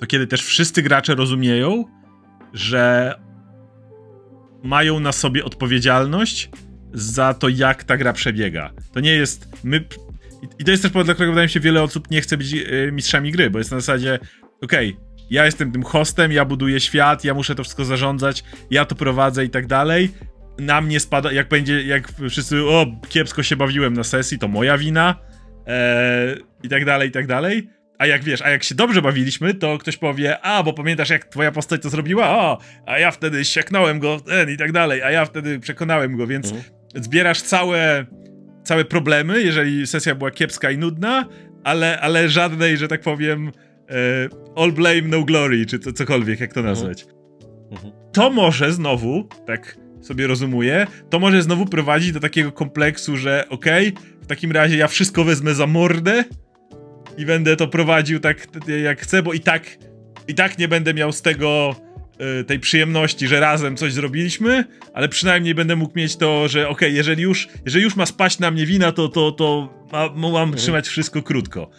To 0.00 0.06
kiedy 0.06 0.26
też 0.26 0.44
wszyscy 0.44 0.82
gracze 0.82 1.14
rozumieją, 1.14 1.84
że 2.52 3.14
mają 4.62 5.00
na 5.00 5.12
sobie 5.12 5.44
odpowiedzialność 5.44 6.50
za 6.92 7.34
to, 7.34 7.48
jak 7.48 7.84
ta 7.84 7.96
gra 7.96 8.12
przebiega. 8.12 8.70
To 8.92 9.00
nie 9.00 9.12
jest. 9.12 9.48
My 9.64 9.84
i 10.58 10.64
to 10.64 10.70
jest 10.70 10.82
też 10.82 10.92
powód, 10.92 11.06
dla 11.06 11.14
którego 11.14 11.32
wydaje 11.32 11.46
mi 11.46 11.50
się, 11.50 11.60
wiele 11.60 11.82
osób 11.82 12.10
nie 12.10 12.20
chce 12.20 12.36
być 12.36 12.52
y, 12.52 12.90
mistrzami 12.92 13.32
gry, 13.32 13.50
bo 13.50 13.58
jest 13.58 13.70
na 13.70 13.80
zasadzie, 13.80 14.18
okej, 14.62 14.88
okay, 14.88 15.04
ja 15.30 15.44
jestem 15.44 15.72
tym 15.72 15.82
hostem, 15.82 16.32
ja 16.32 16.44
buduję 16.44 16.80
świat, 16.80 17.24
ja 17.24 17.34
muszę 17.34 17.54
to 17.54 17.62
wszystko 17.62 17.84
zarządzać, 17.84 18.44
ja 18.70 18.84
to 18.84 18.94
prowadzę 18.94 19.44
i 19.44 19.50
tak 19.50 19.66
dalej. 19.66 20.10
Na 20.58 20.80
mnie 20.80 21.00
spada, 21.00 21.32
jak 21.32 21.48
będzie, 21.48 21.82
jak 21.82 22.12
wszyscy, 22.28 22.64
o, 22.64 22.86
kiepsko 23.08 23.42
się 23.42 23.56
bawiłem 23.56 23.94
na 23.94 24.04
sesji, 24.04 24.38
to 24.38 24.48
moja 24.48 24.78
wina, 24.78 25.16
e, 25.66 26.36
i 26.62 26.68
tak 26.68 26.84
dalej, 26.84 27.08
i 27.08 27.12
tak 27.12 27.26
dalej. 27.26 27.68
A 27.98 28.06
jak 28.06 28.24
wiesz, 28.24 28.42
a 28.42 28.50
jak 28.50 28.64
się 28.64 28.74
dobrze 28.74 29.02
bawiliśmy, 29.02 29.54
to 29.54 29.78
ktoś 29.78 29.96
powie, 29.96 30.40
a 30.40 30.62
bo 30.62 30.72
pamiętasz 30.72 31.10
jak 31.10 31.24
twoja 31.24 31.52
postać 31.52 31.82
to 31.82 31.90
zrobiła, 31.90 32.30
o, 32.30 32.58
a 32.86 32.98
ja 32.98 33.10
wtedy 33.10 33.44
sieknąłem 33.44 33.98
go, 33.98 34.20
ten 34.20 34.50
i 34.50 34.56
tak 34.56 34.72
dalej, 34.72 35.02
a 35.02 35.10
ja 35.10 35.24
wtedy 35.24 35.60
przekonałem 35.60 36.16
go, 36.16 36.26
więc 36.26 36.52
mhm. 36.52 36.64
zbierasz 36.94 37.42
całe 37.42 38.06
całe 38.64 38.84
problemy, 38.84 39.42
jeżeli 39.42 39.86
sesja 39.86 40.14
była 40.14 40.30
kiepska 40.30 40.70
i 40.70 40.78
nudna, 40.78 41.28
ale, 41.64 42.00
ale 42.00 42.28
żadnej, 42.28 42.76
że 42.76 42.88
tak 42.88 43.00
powiem, 43.00 43.52
e, 43.90 43.92
all 44.56 44.72
blame, 44.72 45.02
no 45.02 45.22
glory, 45.22 45.66
czy 45.66 45.78
to 45.78 45.92
cokolwiek, 45.92 46.40
jak 46.40 46.52
to 46.52 46.60
mhm. 46.60 46.76
nazwać. 46.76 47.06
Mhm. 47.70 47.92
To 48.12 48.30
może 48.30 48.72
znowu, 48.72 49.28
tak 49.46 49.76
sobie 50.00 50.26
rozumuję, 50.26 50.86
to 51.10 51.18
może 51.18 51.42
znowu 51.42 51.66
prowadzić 51.66 52.12
do 52.12 52.20
takiego 52.20 52.52
kompleksu, 52.52 53.16
że 53.16 53.44
okej, 53.48 53.88
okay, 53.88 54.04
w 54.22 54.26
takim 54.26 54.52
razie 54.52 54.76
ja 54.76 54.88
wszystko 54.88 55.24
wezmę 55.24 55.54
za 55.54 55.66
mordę 55.66 56.24
i 57.18 57.26
będę 57.26 57.56
to 57.56 57.68
prowadził 57.68 58.20
tak 58.20 58.46
jak 58.82 59.00
chcę, 59.00 59.22
bo 59.22 59.32
i 59.32 59.40
tak 59.40 59.78
i 60.28 60.34
tak 60.34 60.58
nie 60.58 60.68
będę 60.68 60.94
miał 60.94 61.12
z 61.12 61.22
tego 61.22 61.76
tej 62.46 62.60
przyjemności, 62.60 63.28
że 63.28 63.40
razem 63.40 63.76
coś 63.76 63.92
zrobiliśmy, 63.92 64.64
ale 64.94 65.08
przynajmniej 65.08 65.54
będę 65.54 65.76
mógł 65.76 65.98
mieć 65.98 66.16
to, 66.16 66.48
że 66.48 66.68
okej, 66.68 66.88
okay, 66.88 66.90
jeżeli 66.90 67.22
już, 67.22 67.48
jeżeli 67.64 67.84
już 67.84 67.96
ma 67.96 68.06
spaść 68.06 68.38
na 68.38 68.50
mnie 68.50 68.66
wina, 68.66 68.92
to, 68.92 69.08
to, 69.08 69.32
to 69.32 69.74
ma, 69.92 70.08
mam 70.08 70.26
mhm. 70.26 70.54
trzymać 70.54 70.88
wszystko 70.88 71.22
krótko. 71.22 71.70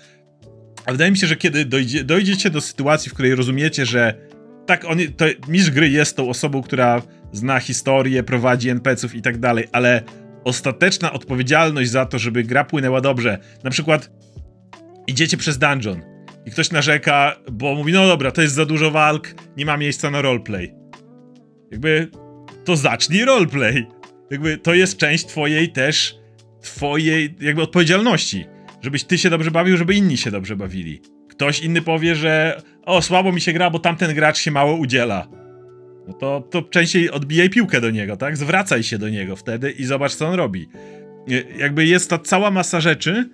A 0.86 0.92
wydaje 0.92 1.12
mi 1.12 1.18
się, 1.18 1.28
że 1.28 1.36
kiedy 1.36 1.66
dojdzie, 1.66 2.04
dojdziecie 2.04 2.50
do 2.50 2.62
sytuacji, 2.62 3.12
w 3.12 3.14
której 3.14 3.36
rozumiecie, 3.36 3.86
że 3.86 4.14
tak, 4.66 4.86
on, 4.86 4.98
to 5.18 5.26
mistrz 5.48 5.72
gry 5.72 5.90
jest 5.90 6.18
tą 6.18 6.30
osobą, 6.30 6.62
która 6.62 7.02
zna 7.32 7.60
historię, 7.60 8.24
prowadzi 8.24 8.70
NPC-ów 8.70 9.16
i 9.16 9.22
tak 9.22 9.38
dalej, 9.38 9.68
ale 9.72 10.04
ostateczna 10.44 11.14
odpowiedzialność 11.14 11.90
za 11.90 12.06
to, 12.06 12.20
żeby 12.20 12.44
gra 12.44 12.64
płynęła 12.64 13.02
dobrze, 13.02 13.38
na 13.64 13.70
przykład 13.70 14.12
idziecie 15.08 15.38
przez 15.38 15.58
dungeon, 15.58 16.02
i 16.46 16.52
ktoś 16.52 16.72
narzeka, 16.72 17.36
bo 17.52 17.76
mówi, 17.76 17.94
no 17.94 18.08
dobra, 18.08 18.32
to 18.32 18.42
jest 18.42 18.54
za 18.54 18.66
dużo 18.66 18.92
walk, 18.92 19.36
nie 19.58 19.66
ma 19.66 19.78
miejsca 19.78 20.12
na 20.12 20.22
roleplay. 20.22 20.74
Jakby, 21.72 22.08
to 22.66 22.76
zacznij 22.76 23.26
roleplay. 23.26 23.88
Jakby, 24.32 24.58
to 24.58 24.74
jest 24.74 24.98
część 24.98 25.26
twojej 25.26 25.72
też, 25.72 26.16
twojej 26.62 27.36
jakby 27.42 27.62
odpowiedzialności. 27.62 28.46
Żebyś 28.82 29.04
ty 29.04 29.18
się 29.18 29.30
dobrze 29.30 29.52
bawił, 29.52 29.78
żeby 29.78 29.96
inni 29.96 30.18
się 30.18 30.32
dobrze 30.32 30.56
bawili. 30.56 31.02
Ktoś 31.30 31.60
inny 31.60 31.82
powie, 31.82 32.16
że 32.16 32.62
o, 32.86 33.02
słabo 33.02 33.32
mi 33.32 33.42
się 33.42 33.54
gra, 33.54 33.70
bo 33.70 33.80
tamten 33.80 34.16
gracz 34.16 34.38
się 34.38 34.52
mało 34.52 34.76
udziela. 34.76 35.28
No 36.08 36.14
to, 36.14 36.48
to 36.52 36.62
częściej 36.62 37.12
odbijaj 37.12 37.50
piłkę 37.50 37.82
do 37.82 37.92
niego, 37.92 38.18
tak? 38.18 38.38
Zwracaj 38.38 38.84
się 38.84 38.98
do 38.98 39.10
niego 39.10 39.36
wtedy 39.36 39.72
i 39.72 39.86
zobacz, 39.86 40.16
co 40.16 40.28
on 40.28 40.34
robi. 40.34 40.68
Jakby 41.58 41.86
jest 41.86 42.10
ta 42.10 42.18
cała 42.18 42.52
masa 42.52 42.82
rzeczy, 42.82 43.30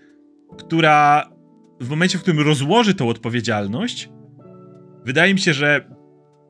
która 0.57 1.29
w 1.81 1.89
momencie, 1.89 2.17
w 2.17 2.21
którym 2.21 2.39
rozłoży 2.39 2.93
tą 2.93 3.09
odpowiedzialność, 3.09 4.09
wydaje 5.05 5.33
mi 5.33 5.39
się, 5.39 5.53
że 5.53 5.85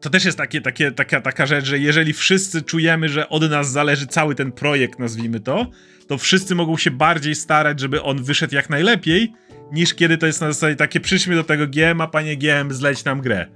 to 0.02 0.10
też 0.10 0.26
jest 0.26 0.38
takie, 0.38 0.62
takie, 0.62 0.92
taka, 0.92 1.22
taka 1.22 1.46
rzecz, 1.46 1.66
że 1.66 1.80
jeżeli 1.80 2.14
wszyscy 2.14 2.62
czujemy, 2.62 3.10
że 3.10 3.30
od 3.30 3.50
nas 3.50 3.72
zależy 3.72 4.08
cały 4.08 4.36
ten 4.36 4.52
projekt, 4.52 5.00
nazwijmy 5.00 5.40
to, 5.40 5.68
to 6.08 6.18
wszyscy 6.18 6.56
mogą 6.56 6.78
się 6.78 6.92
bardziej 6.92 7.36
starać, 7.36 7.80
żeby 7.80 8.02
on 8.02 8.24
wyszedł 8.24 8.56
jak 8.56 8.70
najlepiej, 8.70 9.34
niż 9.72 9.94
kiedy 9.94 10.18
to 10.18 10.28
jest 10.28 10.42
na 10.42 10.52
zasadzie 10.52 10.76
takie 10.76 11.00
przyjdźmy 11.00 11.36
do 11.36 11.44
tego 11.44 11.68
GM, 11.68 12.02
a 12.02 12.08
panie 12.08 12.38
GM 12.38 12.74
zleć 12.74 13.04
nam 13.04 13.22
grę. 13.22 13.48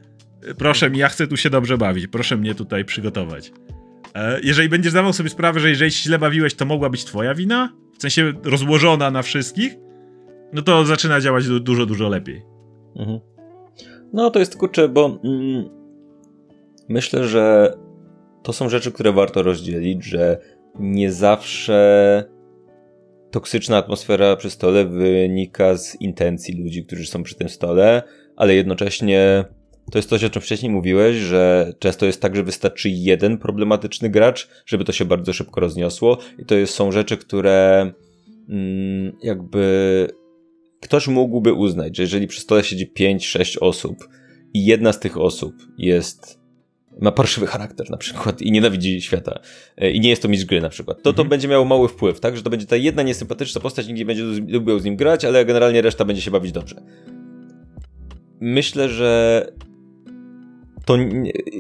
Proszę 0.58 0.90
mi, 0.90 0.98
ja 0.98 1.10
chcę 1.10 1.28
tu 1.28 1.38
się 1.38 1.50
dobrze 1.50 1.78
bawić, 1.78 2.08
proszę 2.08 2.38
mnie 2.38 2.56
tutaj 2.56 2.86
przygotować. 2.86 3.52
E, 4.16 4.40
jeżeli 4.44 4.70
będziesz 4.70 4.92
zdawał 4.92 5.14
sobie 5.14 5.30
sprawę, 5.30 5.60
że 5.60 5.70
jeżeli 5.70 5.92
się 5.92 6.04
źle 6.04 6.20
bawiłeś, 6.20 6.54
to 6.54 6.66
mogła 6.66 6.90
być 6.90 7.06
twoja 7.06 7.36
wina, 7.36 7.74
w 7.98 8.02
sensie 8.02 8.34
rozłożona 8.44 9.12
na 9.12 9.22
wszystkich, 9.22 9.76
no 10.54 10.62
to 10.62 10.86
zaczyna 10.86 11.22
działać 11.22 11.48
dużo, 11.48 11.86
dużo 11.86 12.10
lepiej. 12.10 12.42
Mhm. 12.96 13.20
No 14.14 14.32
to 14.32 14.40
jest 14.40 14.58
kurczę, 14.58 14.90
bo 14.90 15.20
mm, 15.24 15.70
myślę, 16.90 17.28
że 17.28 17.74
to 18.44 18.54
są 18.54 18.70
rzeczy, 18.70 18.92
które 18.92 19.12
warto 19.12 19.44
rozdzielić, 19.44 20.06
że 20.06 20.38
nie 20.80 21.12
zawsze 21.12 22.24
toksyczna 23.32 23.78
atmosfera 23.78 24.36
przy 24.36 24.50
stole 24.50 24.86
wynika 24.86 25.78
z 25.78 26.02
intencji 26.02 26.64
ludzi, 26.64 26.86
którzy 26.86 27.06
są 27.06 27.24
przy 27.24 27.36
tym 27.36 27.50
stole, 27.50 28.04
ale 28.36 28.56
jednocześnie 28.56 29.46
to 29.92 29.98
jest 29.98 30.10
coś, 30.10 30.24
o 30.24 30.30
czym 30.30 30.42
wcześniej 30.42 30.72
mówiłeś, 30.72 31.16
że 31.16 31.74
często 31.80 32.06
jest 32.06 32.22
tak, 32.22 32.36
że 32.36 32.44
wystarczy 32.44 32.90
jeden 32.90 33.38
problematyczny 33.38 34.10
gracz, 34.10 34.50
żeby 34.66 34.86
to 34.86 34.92
się 34.92 35.06
bardzo 35.06 35.34
szybko 35.34 35.62
rozniosło 35.62 36.18
i 36.40 36.46
to 36.46 36.56
jest, 36.56 36.74
są 36.74 36.92
rzeczy, 36.92 37.18
które 37.18 37.92
mm, 38.50 39.18
jakby 39.24 40.08
ktoś 40.82 41.08
mógłby 41.08 41.54
uznać, 41.54 41.98
że 41.98 42.04
jeżeli 42.04 42.28
przy 42.28 42.42
stole 42.42 42.64
siedzi 42.64 42.92
5-6 43.00 43.58
osób 43.62 44.10
i 44.54 44.66
jedna 44.66 44.94
z 44.94 45.00
tych 45.00 45.18
osób 45.18 45.54
jest 45.78 46.46
ma 47.02 47.12
parszywy 47.12 47.48
charakter 47.48 47.90
na 47.90 47.98
przykład 47.98 48.42
i 48.42 48.52
nienawidzi 48.52 49.02
świata 49.02 49.40
e, 49.78 49.92
i 49.92 50.00
nie 50.00 50.10
jest 50.10 50.22
to 50.22 50.28
mistrz 50.28 50.46
gry 50.46 50.62
na 50.62 50.70
przykład, 50.70 50.98
to 51.02 51.10
mhm. 51.10 51.16
to 51.16 51.30
będzie 51.30 51.48
miało 51.48 51.66
mały 51.66 51.88
wpływ, 51.88 52.20
tak? 52.20 52.38
Że 52.38 52.44
to 52.44 52.50
będzie 52.50 52.66
ta 52.66 52.76
jedna 52.76 53.04
niesympatyczna 53.04 53.62
postać, 53.62 53.88
nikt 53.88 54.00
nie 54.00 54.06
będzie 54.06 54.24
lubił 54.48 54.80
z 54.80 54.86
nim 54.86 54.96
grać, 54.96 55.26
ale 55.26 55.46
generalnie 55.46 55.82
reszta 55.82 56.06
będzie 56.06 56.22
się 56.22 56.32
bawić 56.32 56.52
dobrze. 56.52 56.82
Myślę, 58.40 58.90
że 58.90 59.42
to 60.86 60.98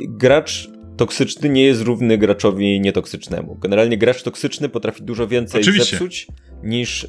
gracz 0.07 0.69
toksyczny 0.97 1.49
nie 1.49 1.63
jest 1.63 1.81
równy 1.81 2.17
graczowi 2.17 2.81
nietoksycznemu. 2.81 3.55
Generalnie 3.55 3.97
gracz 3.97 4.23
toksyczny 4.23 4.69
potrafi 4.69 5.03
dużo 5.03 5.27
więcej 5.27 5.61
Oczywiście. 5.61 5.91
zepsuć 5.97 6.27
niż 6.63 7.03
y, 7.03 7.07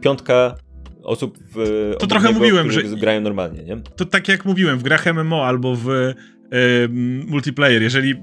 piątka 0.00 0.56
osób 1.02 1.38
w 1.54 1.92
To 1.98 2.06
trochę 2.06 2.28
niego, 2.28 2.40
mówiłem, 2.40 2.72
że- 2.72 2.82
grają 2.82 3.20
normalnie, 3.20 3.62
nie? 3.62 3.76
To 3.96 4.04
tak 4.04 4.28
jak 4.28 4.44
mówiłem, 4.44 4.78
w 4.78 4.82
grach 4.82 5.06
MMO 5.06 5.46
albo 5.46 5.76
w 5.76 5.88
y, 5.88 6.14
multiplayer, 7.26 7.82
jeżeli 7.82 8.14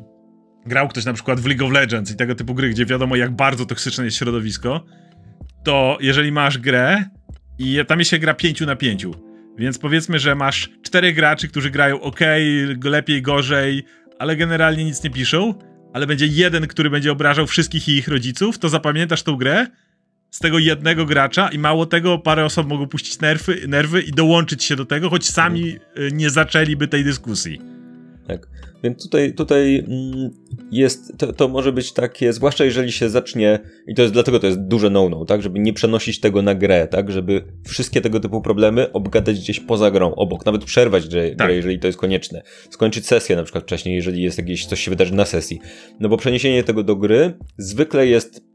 grał 0.65 0.87
ktoś 0.87 1.05
na 1.05 1.13
przykład 1.13 1.39
w 1.39 1.45
League 1.45 1.65
of 1.65 1.71
Legends 1.71 2.11
i 2.11 2.15
tego 2.15 2.35
typu 2.35 2.53
gry, 2.53 2.69
gdzie 2.69 2.85
wiadomo 2.85 3.15
jak 3.15 3.35
bardzo 3.35 3.65
toksyczne 3.65 4.05
jest 4.05 4.17
środowisko, 4.17 4.85
to 5.63 5.97
jeżeli 6.01 6.31
masz 6.31 6.57
grę 6.57 7.03
i 7.59 7.79
tam 7.87 8.03
się 8.03 8.19
gra 8.19 8.33
5 8.33 8.61
na 8.61 8.75
5, 8.75 9.05
więc 9.57 9.77
powiedzmy, 9.79 10.19
że 10.19 10.35
masz 10.35 10.69
czterech 10.83 11.15
graczy, 11.15 11.47
którzy 11.47 11.69
grają 11.71 12.01
ok, 12.01 12.19
lepiej, 12.83 13.21
gorzej, 13.21 13.83
ale 14.19 14.35
generalnie 14.35 14.85
nic 14.85 15.03
nie 15.03 15.09
piszą, 15.09 15.53
ale 15.93 16.07
będzie 16.07 16.27
jeden, 16.27 16.67
który 16.67 16.89
będzie 16.89 17.11
obrażał 17.11 17.47
wszystkich 17.47 17.87
i 17.89 17.91
ich 17.91 18.07
rodziców, 18.07 18.59
to 18.59 18.69
zapamiętasz 18.69 19.23
tą 19.23 19.35
grę 19.35 19.67
z 20.31 20.39
tego 20.39 20.59
jednego 20.59 21.05
gracza 21.05 21.49
i 21.49 21.57
mało 21.57 21.85
tego, 21.85 22.19
parę 22.19 22.45
osób 22.45 22.67
mogą 22.67 22.87
puścić 22.87 23.19
nerwy, 23.19 23.67
nerwy 23.67 24.01
i 24.01 24.11
dołączyć 24.11 24.63
się 24.63 24.75
do 24.75 24.85
tego, 24.85 25.09
choć 25.09 25.25
sami 25.25 25.75
y, 25.97 26.09
nie 26.13 26.29
zaczęliby 26.29 26.87
tej 26.87 27.03
dyskusji. 27.03 27.61
Tak. 28.27 28.47
Więc 28.83 29.03
tutaj, 29.03 29.33
tutaj 29.33 29.85
mm, 29.87 30.29
jest, 30.71 31.17
to, 31.17 31.33
to 31.33 31.47
może 31.47 31.71
być 31.71 31.93
takie, 31.93 32.33
zwłaszcza 32.33 32.65
jeżeli 32.65 32.91
się 32.91 33.09
zacznie, 33.09 33.59
i 33.87 33.95
to 33.95 34.01
jest 34.01 34.13
dlatego 34.13 34.39
to 34.39 34.47
jest 34.47 34.59
duże 34.59 34.89
no-no, 34.89 35.25
tak, 35.25 35.41
żeby 35.41 35.59
nie 35.59 35.73
przenosić 35.73 36.19
tego 36.19 36.41
na 36.41 36.55
grę, 36.55 36.87
tak, 36.87 37.11
żeby 37.11 37.43
wszystkie 37.67 38.01
tego 38.01 38.19
typu 38.19 38.41
problemy 38.41 38.91
obgadać 38.91 39.39
gdzieś 39.39 39.59
poza 39.59 39.91
grą, 39.91 40.15
obok, 40.15 40.45
nawet 40.45 40.65
przerwać 40.65 41.07
grę, 41.07 41.29
Tak. 41.29 41.47
grę 41.47 41.55
jeżeli 41.55 41.79
to 41.79 41.87
jest 41.87 41.99
konieczne, 41.99 42.41
skończyć 42.69 43.07
sesję 43.07 43.35
na 43.35 43.43
przykład 43.43 43.63
wcześniej, 43.63 43.95
jeżeli 43.95 44.23
jest 44.23 44.37
jakieś, 44.37 44.65
coś 44.65 44.81
się 44.81 44.91
wydarzy 44.91 45.13
na 45.13 45.25
sesji, 45.25 45.59
no 45.99 46.09
bo 46.09 46.17
przeniesienie 46.17 46.63
tego 46.63 46.83
do 46.83 46.95
gry 46.95 47.33
zwykle 47.57 48.07
jest 48.07 48.46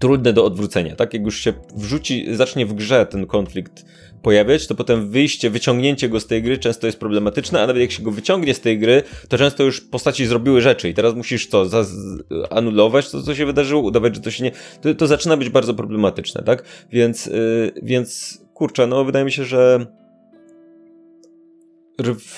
trudne 0.00 0.32
do 0.32 0.44
odwrócenia, 0.44 0.96
tak, 0.96 1.14
jak 1.14 1.22
już 1.24 1.40
się 1.40 1.52
wrzuci, 1.76 2.26
zacznie 2.30 2.66
w 2.66 2.72
grze 2.74 3.06
ten 3.06 3.26
konflikt 3.26 3.84
pojawiać, 4.22 4.66
to 4.66 4.74
potem 4.74 5.10
wyjście, 5.10 5.50
wyciągnięcie 5.50 6.08
go 6.08 6.20
z 6.20 6.26
tej 6.26 6.42
gry 6.42 6.58
często 6.58 6.86
jest 6.86 6.98
problematyczne, 6.98 7.62
a 7.62 7.66
nawet 7.66 7.82
jak 7.82 7.92
się 7.92 8.02
go 8.02 8.10
wyciągnie 8.10 8.54
z 8.54 8.60
tej 8.60 8.78
gry, 8.78 9.02
to 9.28 9.38
często 9.38 9.62
już 9.62 9.80
postaci 9.80 10.26
zrobiły 10.26 10.60
rzeczy 10.60 10.88
i 10.88 10.94
teraz 10.94 11.14
musisz 11.14 11.48
z- 11.50 12.22
anulować 12.50 13.10
to, 13.10 13.22
co 13.22 13.34
się 13.34 13.46
wydarzyło, 13.46 13.82
udawać, 13.82 14.14
że 14.14 14.20
to 14.20 14.30
się 14.30 14.44
nie... 14.44 14.50
To, 14.80 14.94
to 14.94 15.06
zaczyna 15.06 15.36
być 15.36 15.48
bardzo 15.48 15.74
problematyczne, 15.74 16.42
tak? 16.42 16.64
Więc, 16.92 17.26
yy, 17.26 17.72
więc 17.82 18.38
kurczę, 18.54 18.86
no 18.86 19.04
wydaje 19.04 19.24
mi 19.24 19.32
się, 19.32 19.44
że 19.44 19.86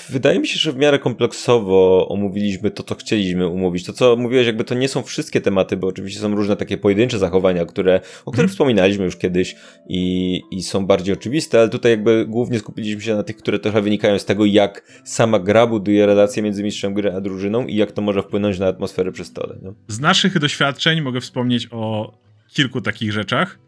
Wydaje 0.09 0.39
mi 0.39 0.47
się, 0.47 0.59
że 0.59 0.71
w 0.71 0.77
miarę 0.77 0.99
kompleksowo 0.99 2.07
omówiliśmy 2.09 2.71
to, 2.71 2.83
co 2.83 2.95
chcieliśmy 2.95 3.47
umówić. 3.47 3.85
To, 3.85 3.93
co 3.93 4.15
mówiłeś, 4.15 4.47
jakby 4.47 4.63
to 4.63 4.75
nie 4.75 4.87
są 4.87 5.03
wszystkie 5.03 5.41
tematy, 5.41 5.77
bo 5.77 5.87
oczywiście 5.87 6.19
są 6.19 6.35
różne 6.35 6.55
takie 6.55 6.77
pojedyncze 6.77 7.19
zachowania, 7.19 7.65
które, 7.65 8.01
o 8.25 8.31
których 8.31 8.51
wspominaliśmy 8.51 9.05
już 9.05 9.17
kiedyś 9.17 9.55
i, 9.87 10.41
i 10.51 10.63
są 10.63 10.85
bardziej 10.85 11.13
oczywiste, 11.13 11.59
ale 11.59 11.69
tutaj 11.69 11.91
jakby 11.91 12.25
głównie 12.25 12.59
skupiliśmy 12.59 13.01
się 13.01 13.15
na 13.15 13.23
tych, 13.23 13.37
które 13.37 13.59
trochę 13.59 13.81
wynikają 13.81 14.19
z 14.19 14.25
tego, 14.25 14.45
jak 14.45 15.01
sama 15.05 15.39
gra 15.39 15.67
buduje 15.67 16.05
relacje 16.05 16.43
między 16.43 16.63
mistrzem 16.63 16.93
gry 16.93 17.13
a 17.13 17.21
drużyną 17.21 17.67
i 17.67 17.75
jak 17.75 17.91
to 17.91 18.01
może 18.01 18.23
wpłynąć 18.23 18.59
na 18.59 18.67
atmosferę 18.67 19.11
przy 19.11 19.25
stole. 19.25 19.55
No? 19.61 19.73
Z 19.87 19.99
naszych 19.99 20.39
doświadczeń 20.39 21.01
mogę 21.01 21.21
wspomnieć 21.21 21.67
o 21.71 22.13
kilku 22.53 22.81
takich 22.81 23.11
rzeczach. 23.11 23.59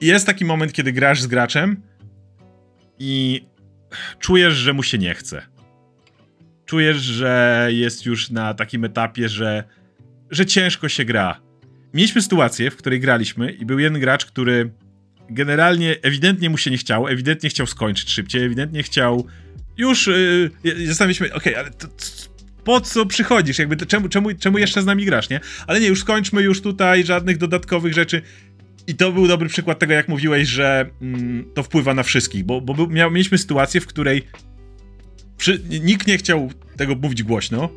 Jest 0.00 0.26
taki 0.26 0.44
moment, 0.44 0.72
kiedy 0.72 0.92
grasz 0.92 1.22
z 1.22 1.26
graczem 1.26 1.82
i 2.98 3.42
czujesz, 4.18 4.54
że 4.54 4.72
mu 4.72 4.82
się 4.82 4.98
nie 4.98 5.14
chce. 5.14 5.42
Czujesz, 6.66 6.96
że 6.96 7.68
jest 7.70 8.06
już 8.06 8.30
na 8.30 8.54
takim 8.54 8.84
etapie, 8.84 9.28
że, 9.28 9.64
że 10.30 10.46
ciężko 10.46 10.88
się 10.88 11.04
gra. 11.04 11.40
Mieliśmy 11.94 12.22
sytuację, 12.22 12.70
w 12.70 12.76
której 12.76 13.00
graliśmy 13.00 13.52
i 13.52 13.66
był 13.66 13.78
jeden 13.78 14.00
gracz, 14.00 14.24
który 14.24 14.70
generalnie 15.30 15.96
ewidentnie 16.02 16.50
mu 16.50 16.58
się 16.58 16.70
nie 16.70 16.78
chciał, 16.78 17.08
ewidentnie 17.08 17.50
chciał 17.50 17.66
skończyć 17.66 18.10
szybciej, 18.10 18.44
ewidentnie 18.44 18.82
chciał 18.82 19.26
już 19.76 20.06
yy, 20.06 20.86
zastanawialiśmy, 20.86 21.32
okej, 21.32 21.56
ale 21.56 21.70
to, 21.70 21.88
to, 21.88 21.94
po 22.64 22.80
co 22.80 23.06
przychodzisz? 23.06 23.58
Jakby 23.58 23.76
to, 23.76 23.86
czemu, 23.86 24.08
czemu, 24.08 24.34
czemu 24.34 24.58
jeszcze 24.58 24.82
z 24.82 24.86
nami 24.86 25.04
grasz, 25.04 25.30
nie? 25.30 25.40
Ale 25.66 25.80
nie, 25.80 25.86
już 25.86 26.00
skończmy 26.00 26.42
już 26.42 26.62
tutaj 26.62 27.04
żadnych 27.04 27.38
dodatkowych 27.38 27.94
rzeczy. 27.94 28.22
I 28.86 28.94
to 28.94 29.12
był 29.12 29.28
dobry 29.28 29.48
przykład 29.48 29.78
tego, 29.78 29.92
jak 29.92 30.08
mówiłeś, 30.08 30.48
że 30.48 30.90
mm, 31.02 31.44
to 31.54 31.62
wpływa 31.62 31.94
na 31.94 32.02
wszystkich, 32.02 32.44
bo, 32.44 32.60
bo 32.60 32.86
miał, 32.86 33.10
mieliśmy 33.10 33.38
sytuację, 33.38 33.80
w 33.80 33.86
której 33.86 34.22
przy, 35.36 35.60
nikt 35.80 36.06
nie 36.06 36.18
chciał 36.18 36.50
tego 36.76 36.94
mówić 36.94 37.22
głośno, 37.22 37.68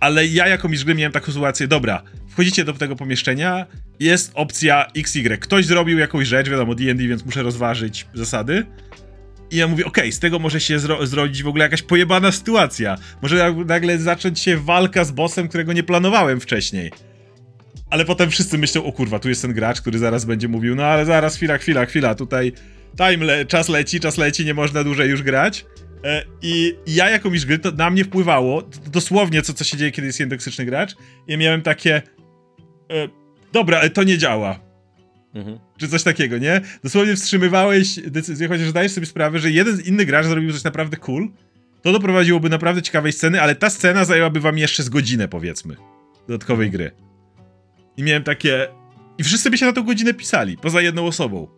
ale 0.00 0.26
ja 0.26 0.48
jako 0.48 0.68
mistrz 0.68 0.86
miałem 0.86 1.12
taką 1.12 1.32
sytuację, 1.32 1.68
dobra, 1.68 2.02
wchodzicie 2.28 2.64
do 2.64 2.72
tego 2.72 2.96
pomieszczenia, 2.96 3.66
jest 4.00 4.30
opcja 4.34 4.86
XY, 4.96 5.38
ktoś 5.38 5.66
zrobił 5.66 5.98
jakąś 5.98 6.28
rzecz, 6.28 6.48
wiadomo, 6.48 6.74
D&D, 6.74 7.08
więc 7.08 7.24
muszę 7.24 7.42
rozważyć 7.42 8.06
zasady, 8.14 8.66
i 9.52 9.56
ja 9.56 9.68
mówię, 9.68 9.84
okej, 9.84 10.12
z 10.12 10.18
tego 10.18 10.38
może 10.38 10.60
się 10.60 10.78
zro 10.78 11.06
zrodzić 11.06 11.42
w 11.42 11.48
ogóle 11.48 11.64
jakaś 11.64 11.82
pojebana 11.82 12.32
sytuacja. 12.32 12.96
Może 13.22 13.54
nagle 13.66 13.98
zacząć 13.98 14.40
się 14.40 14.56
walka 14.56 15.04
z 15.04 15.10
bossem, 15.10 15.48
którego 15.48 15.72
nie 15.72 15.82
planowałem 15.82 16.40
wcześniej. 16.40 16.90
Ale 17.92 18.04
potem 18.04 18.30
wszyscy 18.30 18.58
myślą, 18.58 18.84
o 18.84 18.92
kurwa, 18.92 19.18
tu 19.18 19.28
jest 19.28 19.42
ten 19.42 19.52
gracz, 19.52 19.80
który 19.80 19.98
zaraz 19.98 20.24
będzie 20.24 20.48
mówił, 20.48 20.74
no 20.74 20.84
ale 20.84 21.04
zaraz, 21.04 21.36
chwila, 21.36 21.58
chwila, 21.58 21.86
chwila, 21.86 22.14
tutaj 22.14 22.52
time 22.96 23.24
le 23.24 23.46
czas 23.46 23.68
leci, 23.68 24.00
czas 24.00 24.18
leci, 24.18 24.44
nie 24.44 24.54
można 24.54 24.84
dłużej 24.84 25.10
już 25.10 25.22
grać. 25.22 25.66
E, 26.04 26.24
I 26.42 26.74
ja 26.86 27.10
jako 27.10 27.30
mistrz 27.30 27.46
gry, 27.46 27.58
to 27.58 27.70
na 27.70 27.90
mnie 27.90 28.04
wpływało, 28.04 28.62
dosłownie 28.86 29.42
co, 29.42 29.54
co 29.54 29.64
się 29.64 29.76
dzieje, 29.76 29.90
kiedy 29.90 30.06
jest 30.06 30.20
jeden 30.20 30.38
toksyczny 30.38 30.64
gracz. 30.64 30.92
I 31.28 31.32
ja 31.32 31.36
miałem 31.36 31.62
takie, 31.62 32.02
e, 32.90 33.08
dobra, 33.52 33.78
ale 33.78 33.90
to 33.90 34.02
nie 34.02 34.18
działa 34.18 34.60
Mhm. 35.34 35.58
czy 35.78 35.88
coś 35.88 36.02
takiego, 36.02 36.38
nie? 36.38 36.60
Dosłownie 36.84 37.16
wstrzymywałeś 37.16 38.00
decyzję, 38.06 38.48
chociaż 38.48 38.68
zdajesz 38.68 38.92
sobie 38.92 39.06
sprawę, 39.06 39.38
że 39.38 39.50
jeden 39.50 39.80
inny 39.80 40.04
gracz 40.04 40.26
zrobił 40.26 40.52
coś 40.52 40.64
naprawdę 40.64 40.96
cool, 40.96 41.28
to 41.82 41.92
doprowadziłoby 41.92 42.48
naprawdę 42.48 42.82
ciekawej 42.82 43.12
sceny, 43.12 43.42
ale 43.42 43.54
ta 43.54 43.70
scena 43.70 44.04
zajęłaby 44.04 44.40
wam 44.40 44.58
jeszcze 44.58 44.82
z 44.82 44.88
godzinę, 44.88 45.28
powiedzmy, 45.28 45.76
dodatkowej 46.28 46.70
gry. 46.70 46.90
I 47.96 48.02
miałem 48.02 48.22
takie... 48.22 48.68
I 49.18 49.24
wszyscy 49.24 49.50
by 49.50 49.58
się 49.58 49.66
na 49.66 49.72
tą 49.72 49.82
godzinę 49.82 50.14
pisali, 50.14 50.56
poza 50.56 50.80
jedną 50.80 51.06
osobą. 51.06 51.48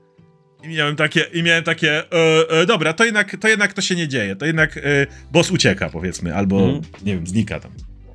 I 0.64 0.68
miałem 0.68 0.96
takie, 0.96 1.20
i 1.20 1.42
miałem 1.42 1.64
takie, 1.64 2.12
e, 2.12 2.50
e, 2.50 2.66
dobra, 2.66 2.92
to 2.92 3.04
jednak, 3.04 3.36
to 3.40 3.48
jednak 3.48 3.72
to 3.72 3.82
się 3.82 3.94
nie 3.94 4.08
dzieje, 4.08 4.36
to 4.36 4.46
jednak 4.46 4.76
e, 4.76 4.80
boss 5.32 5.50
ucieka, 5.50 5.90
powiedzmy, 5.90 6.34
albo, 6.34 6.60
Mhm. 6.60 6.80
nie 7.04 7.14
wiem, 7.14 7.26
znika 7.26 7.60
tam. 7.60 7.70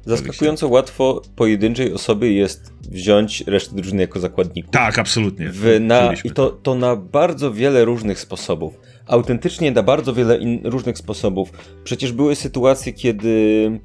Zaskakująco 0.05 0.67
łatwo 0.67 1.21
pojedynczej 1.35 1.93
osobie 1.93 2.33
jest 2.33 2.73
wziąć 2.91 3.43
resztę 3.47 3.75
drużyny 3.75 4.01
jako 4.01 4.19
zakładników. 4.19 4.71
Tak, 4.71 4.99
absolutnie. 4.99 5.49
W, 5.49 5.77
na, 5.79 6.13
I 6.23 6.31
to, 6.31 6.49
to 6.49 6.75
na 6.75 6.95
bardzo 6.95 7.53
wiele 7.53 7.85
różnych 7.85 8.19
sposobów. 8.19 8.73
Autentycznie 9.07 9.71
na 9.71 9.83
bardzo 9.83 10.13
wiele 10.13 10.37
in, 10.37 10.61
różnych 10.63 10.97
sposobów. 10.97 11.49
Przecież 11.83 12.11
były 12.11 12.35
sytuacje, 12.35 12.93
kiedy 12.93 13.79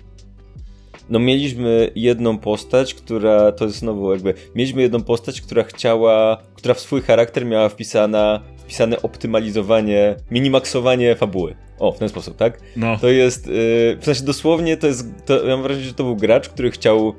no 1.08 1.18
mieliśmy 1.18 1.90
jedną 1.94 2.38
postać, 2.38 2.94
która, 2.94 3.52
to 3.52 3.64
jest 3.64 3.76
znowu 3.76 4.12
jakby, 4.12 4.34
mieliśmy 4.54 4.82
jedną 4.82 5.02
postać, 5.02 5.40
która 5.40 5.62
chciała, 5.62 6.42
która 6.54 6.74
w 6.74 6.80
swój 6.80 7.02
charakter 7.02 7.46
miała 7.46 7.68
wpisana, 7.68 8.40
wpisane 8.56 9.02
optymalizowanie, 9.02 10.16
minimaksowanie 10.30 11.16
fabuły. 11.16 11.56
O, 11.78 11.92
w 11.92 11.98
ten 11.98 12.08
sposób, 12.08 12.36
tak? 12.36 12.60
No, 12.76 12.98
To 12.98 13.08
jest, 13.08 13.46
yy, 13.46 13.52
w 14.00 14.04
sensie 14.04 14.24
dosłownie 14.24 14.76
to 14.76 14.86
jest, 14.86 15.06
to, 15.26 15.46
ja 15.46 15.56
mam 15.56 15.62
wrażenie, 15.62 15.86
że 15.86 15.94
to 15.94 16.04
był 16.04 16.16
gracz, 16.16 16.48
który 16.48 16.70
chciał 16.70 17.14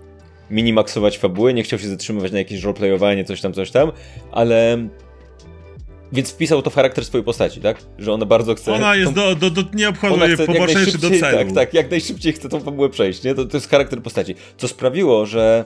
minimaksować 0.51 1.17
fabułę, 1.17 1.53
nie 1.53 1.63
chciał 1.63 1.79
się 1.79 1.87
zatrzymywać 1.87 2.31
na 2.31 2.37
jakieś 2.37 2.63
roleplayowanie, 2.63 3.25
coś 3.25 3.41
tam, 3.41 3.53
coś 3.53 3.71
tam, 3.71 3.91
ale... 4.31 4.87
Więc 6.15 6.31
wpisał 6.31 6.61
to 6.61 6.69
w 6.69 6.75
charakter 6.75 7.05
swojej 7.05 7.25
postaci, 7.25 7.61
tak? 7.61 7.77
Że 7.97 8.13
ona 8.13 8.25
bardzo 8.25 8.55
chce... 8.55 8.73
ona 8.73 8.95
jest 8.95 9.13
tą- 9.15 9.35
do, 9.35 9.35
do, 9.35 9.63
do 9.63 9.63
nie 9.73 9.89
obchodzą 9.89 10.13
ona 10.13 10.25
jej 10.25 10.37
czy 10.91 10.97
do 10.97 11.09
celu. 11.09 11.37
Tak, 11.37 11.51
tak, 11.51 11.73
jak 11.73 11.91
najszybciej 11.91 12.33
chce 12.33 12.49
tą 12.49 12.59
fabułę 12.59 12.89
przejść, 12.89 13.23
nie? 13.23 13.35
To, 13.35 13.45
to 13.45 13.57
jest 13.57 13.69
charakter 13.69 14.01
postaci. 14.01 14.35
Co 14.57 14.67
sprawiło, 14.67 15.25
że 15.25 15.65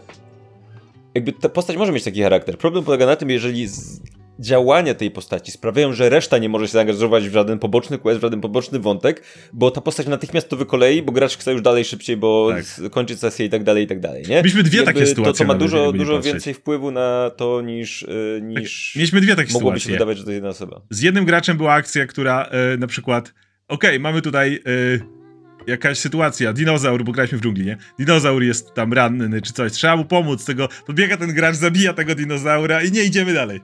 jakby 1.15 1.33
ta 1.33 1.49
postać 1.49 1.77
może 1.77 1.91
mieć 1.91 2.03
taki 2.03 2.21
charakter. 2.21 2.57
Problem 2.57 2.83
polega 2.83 3.05
na 3.05 3.15
tym, 3.15 3.29
jeżeli 3.29 3.67
z... 3.67 4.01
działania 4.39 4.93
tej 4.93 5.11
postaci 5.11 5.51
sprawiają, 5.51 5.93
że 5.93 6.09
reszta 6.09 6.37
nie 6.37 6.49
może 6.49 6.67
się 6.67 6.73
zaangażować 6.73 7.29
w 7.29 7.33
żaden 7.33 7.59
poboczny 7.59 7.97
quest, 7.97 8.19
w 8.19 8.21
żaden 8.21 8.41
poboczny 8.41 8.79
wątek, 8.79 9.23
bo 9.53 9.71
ta 9.71 9.81
postać 9.81 10.07
natychmiast 10.07 10.49
to 10.49 10.57
wykolei, 10.57 11.01
bo 11.01 11.11
gracz 11.11 11.37
chce 11.37 11.51
już 11.51 11.61
dalej 11.61 11.85
szybciej, 11.85 12.17
bo 12.17 12.49
Tak. 12.79 12.91
kończyć 12.91 13.19
sesję 13.19 13.45
i 13.45 13.49
tak 13.49 13.63
dalej, 13.63 13.83
i 13.83 13.87
tak 13.87 13.99
dalej, 13.99 14.23
nie? 14.29 14.35
Mieliśmy 14.35 14.63
dwie 14.63 14.77
Jakby 14.77 14.93
takie 14.93 15.07
sytuacje 15.07 15.33
To, 15.33 15.37
to 15.37 15.53
ma 15.53 15.59
dużo, 15.59 15.91
dużo 15.91 16.21
więcej 16.21 16.53
wpływu 16.53 16.91
na 16.91 17.31
to 17.37 17.61
niż, 17.61 18.01
yy, 18.01 18.41
niż 18.41 18.95
Mieliśmy 18.95 19.21
dwie 19.21 19.35
takie 19.35 19.53
mogłoby 19.53 19.79
się 19.79 19.83
sytuacje. 19.83 19.95
wydawać, 19.97 20.17
że 20.17 20.23
to 20.23 20.31
jedna 20.31 20.49
osoba. 20.49 20.81
Z 20.89 21.01
jednym 21.01 21.25
graczem 21.25 21.57
była 21.57 21.73
akcja, 21.73 22.05
która 22.05 22.43
e, 22.43 22.77
na 22.77 22.87
przykład, 22.87 23.33
okej, 23.67 23.99
mamy 23.99 24.21
tutaj 24.21 24.55
e, 24.55 25.19
jakaś 25.67 25.97
sytuacja, 25.97 26.53
dinozaur, 26.53 27.03
bo 27.03 27.11
graliśmy 27.11 27.37
w 27.37 27.41
dżungli, 27.41 27.65
nie? 27.65 27.77
Dinozaur 27.99 28.43
jest 28.43 28.73
tam 28.73 28.93
ranny 28.93 29.41
czy 29.41 29.53
coś, 29.53 29.71
trzeba 29.71 29.95
mu 29.95 30.05
pomóc, 30.05 30.45
tego 30.45 30.69
podbiega 30.87 31.17
ten 31.17 31.33
gracz, 31.33 31.55
zabija 31.55 31.93
tego 31.93 32.15
dinozaura 32.15 32.83
i 32.83 32.91
nie 32.91 33.03
idziemy 33.03 33.33
dalej. 33.33 33.61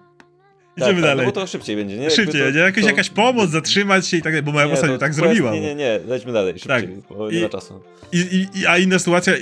Idziemy 0.78 0.94
tak, 0.94 1.02
dalej. 1.02 1.26
No 1.26 1.32
bo 1.32 1.42
to 1.42 1.48
szybciej 1.48 1.76
będzie, 1.76 1.98
nie? 1.98 2.10
Szybciej, 2.10 2.42
to, 2.42 2.46
będzie 2.46 2.60
jakaś, 2.60 2.84
to... 2.84 2.90
jakaś 2.90 3.10
pomoc, 3.10 3.50
zatrzymać 3.50 4.08
się 4.08 4.18
i 4.18 4.22
tak 4.22 4.34
dalej, 4.34 4.44
bo 4.44 4.52
moja 4.52 4.68
postać 4.70 4.90
tak 4.92 5.00
quest, 5.00 5.16
zrobiła. 5.16 5.52
Nie, 5.52 5.62
nie, 5.62 5.76
nie, 5.76 6.00
lećmy 6.08 6.34
dalej, 6.34 6.54
szybciej, 6.54 6.70
Tak. 6.70 7.18
bo 7.18 7.32
nie 7.32 7.40
I- 7.40 7.44
ma 7.44 7.50
czasu. 7.50 7.84
I, 8.12 8.48
i, 8.56 8.66
a 8.68 8.78
inna 8.78 9.00
sytuacja, 9.00 9.34
y, 9.34 9.42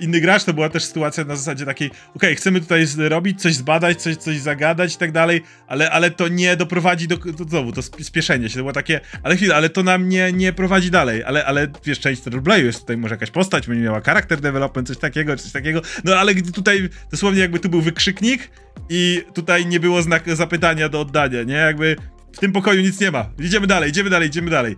inny 0.00 0.20
gracz 0.20 0.44
to 0.44 0.52
była 0.54 0.68
też 0.68 0.84
sytuacja 0.84 1.24
na 1.24 1.36
zasadzie 1.36 1.64
takiej, 1.64 1.90
okej, 2.16 2.36
chcemy 2.36 2.60
tutaj 2.60 2.86
zrobić, 2.86 3.40
coś 3.42 3.54
zbadać, 3.54 4.02
coś, 4.02 4.16
coś 4.16 4.38
zagadać 4.38 4.94
i 4.94 4.98
tak 4.98 5.12
dalej, 5.12 5.42
ale, 5.66 5.90
ale 5.90 6.10
to 6.10 6.28
nie 6.28 6.56
doprowadzi 6.56 7.08
do, 7.08 7.16
do 7.16 7.44
znowu, 7.44 7.72
to 7.72 7.80
sp- 7.88 8.04
spieszenie 8.04 8.48
się, 8.48 8.54
to 8.54 8.60
było 8.60 8.72
takie, 8.72 9.00
ale 9.22 9.36
chwilę, 9.36 9.56
ale 9.56 9.68
to 9.68 9.82
nam 9.82 10.08
nie, 10.08 10.32
nie 10.32 10.52
prowadzi 10.52 10.90
dalej, 10.90 11.24
ale, 11.24 11.44
ale 11.44 11.68
wiesz, 11.84 12.00
część 12.00 12.26
roleplayu 12.26 12.66
jest 12.66 12.80
tutaj 12.80 12.96
może 12.96 13.14
jakaś 13.14 13.30
postać, 13.30 13.66
będzie 13.66 13.84
miała 13.84 14.00
charakter 14.00 14.40
development, 14.40 14.88
coś 14.88 14.98
takiego, 14.98 15.36
coś 15.36 15.52
takiego, 15.52 15.82
no 16.04 16.16
ale 16.16 16.34
gdy 16.34 16.52
tutaj 16.52 16.88
dosłownie 17.10 17.40
jakby 17.40 17.58
tu 17.58 17.68
był 17.68 17.80
wykrzyknik 17.80 18.50
i 18.88 19.22
tutaj 19.34 19.66
nie 19.66 19.80
było 19.80 20.02
znak 20.02 20.36
zapytania 20.36 20.71
do 20.88 21.00
oddania, 21.00 21.42
nie, 21.42 21.54
jakby 21.54 21.96
w 22.32 22.38
tym 22.38 22.52
pokoju 22.52 22.82
nic 22.82 23.00
nie 23.00 23.10
ma, 23.10 23.30
idziemy 23.38 23.66
dalej, 23.66 23.90
idziemy 23.90 24.10
dalej, 24.10 24.28
idziemy 24.28 24.50
dalej. 24.50 24.76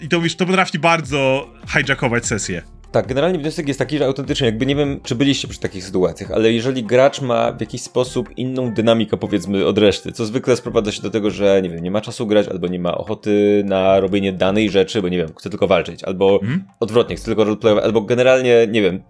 I 0.00 0.08
to 0.08 0.20
wiesz, 0.20 0.36
to 0.36 0.46
potrafi 0.46 0.78
bardzo 0.78 1.50
hijackować 1.68 2.26
sesję. 2.26 2.62
Tak, 2.92 3.06
generalnie 3.06 3.38
wniosek 3.38 3.68
jest 3.68 3.78
taki, 3.78 3.98
że 3.98 4.06
autentycznie, 4.06 4.46
jakby 4.46 4.66
nie 4.66 4.76
wiem, 4.76 5.00
czy 5.02 5.14
byliście 5.14 5.48
przy 5.48 5.60
takich 5.60 5.84
sytuacjach, 5.84 6.30
ale 6.30 6.52
jeżeli 6.52 6.84
gracz 6.84 7.20
ma 7.20 7.52
w 7.52 7.60
jakiś 7.60 7.82
sposób 7.82 8.28
inną 8.38 8.74
dynamikę, 8.74 9.16
powiedzmy, 9.16 9.66
od 9.66 9.78
reszty, 9.78 10.12
co 10.12 10.24
zwykle 10.26 10.56
sprowadza 10.56 10.92
się 10.92 11.02
do 11.02 11.10
tego, 11.10 11.30
że 11.30 11.62
nie 11.62 11.70
wiem, 11.70 11.82
nie 11.82 11.90
ma 11.90 12.00
czasu 12.00 12.26
grać, 12.26 12.48
albo 12.48 12.66
nie 12.66 12.78
ma 12.78 12.98
ochoty 12.98 13.62
na 13.66 14.00
robienie 14.00 14.32
danej 14.32 14.70
rzeczy, 14.70 15.02
bo 15.02 15.08
nie 15.08 15.16
wiem, 15.16 15.28
chce 15.38 15.50
tylko 15.50 15.66
walczyć, 15.66 16.04
albo 16.04 16.38
Mhm. 16.42 16.64
odwrotnie, 16.80 17.16
chce 17.16 17.26
tylko 17.26 17.44
roleplayować, 17.44 17.84
albo 17.84 18.00
generalnie, 18.00 18.66
nie 18.70 18.82
wiem, 18.82 19.02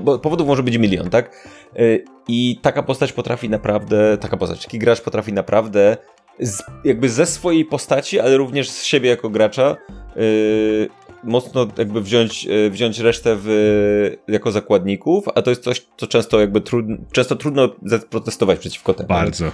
bo 0.00 0.18
powodów 0.18 0.46
może 0.46 0.62
być 0.62 0.78
milion, 0.78 1.10
tak? 1.10 1.48
Y, 1.80 2.04
I 2.28 2.58
taka 2.62 2.82
postać 2.82 3.12
potrafi 3.12 3.48
naprawdę, 3.48 4.18
taka 4.20 4.36
postać, 4.36 4.64
taki 4.64 4.78
gracz 4.78 5.00
potrafi 5.00 5.32
naprawdę 5.32 5.96
z, 6.40 6.62
jakby 6.84 7.08
ze 7.08 7.26
swojej 7.26 7.64
postaci, 7.64 8.20
ale 8.20 8.36
również 8.36 8.70
z 8.70 8.84
siebie 8.84 9.10
jako 9.10 9.30
gracza 9.30 9.76
yy, 10.16 10.88
mocno 11.24 11.68
jakby 11.78 12.00
wziąć, 12.00 12.44
yy, 12.44 12.70
wziąć 12.70 12.98
resztę 12.98 13.36
w, 13.42 14.16
jako 14.28 14.52
zakładników, 14.52 15.24
a 15.34 15.42
to 15.42 15.50
jest 15.50 15.62
coś, 15.62 15.86
co 15.96 16.06
często 16.06 16.40
jakby 16.40 16.60
trud, 16.60 16.86
często 17.12 17.36
trudno 17.36 17.74
zaprotestować 17.82 18.58
przeciwko 18.58 18.94
temu. 18.94 19.08
Bardzo. 19.08 19.52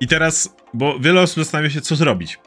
I 0.00 0.06
teraz, 0.06 0.56
bo 0.74 0.98
wiele 0.98 1.20
osób 1.20 1.38
zastanawia 1.38 1.70
się, 1.70 1.80
co 1.80 1.96
zrobić. 1.96 2.38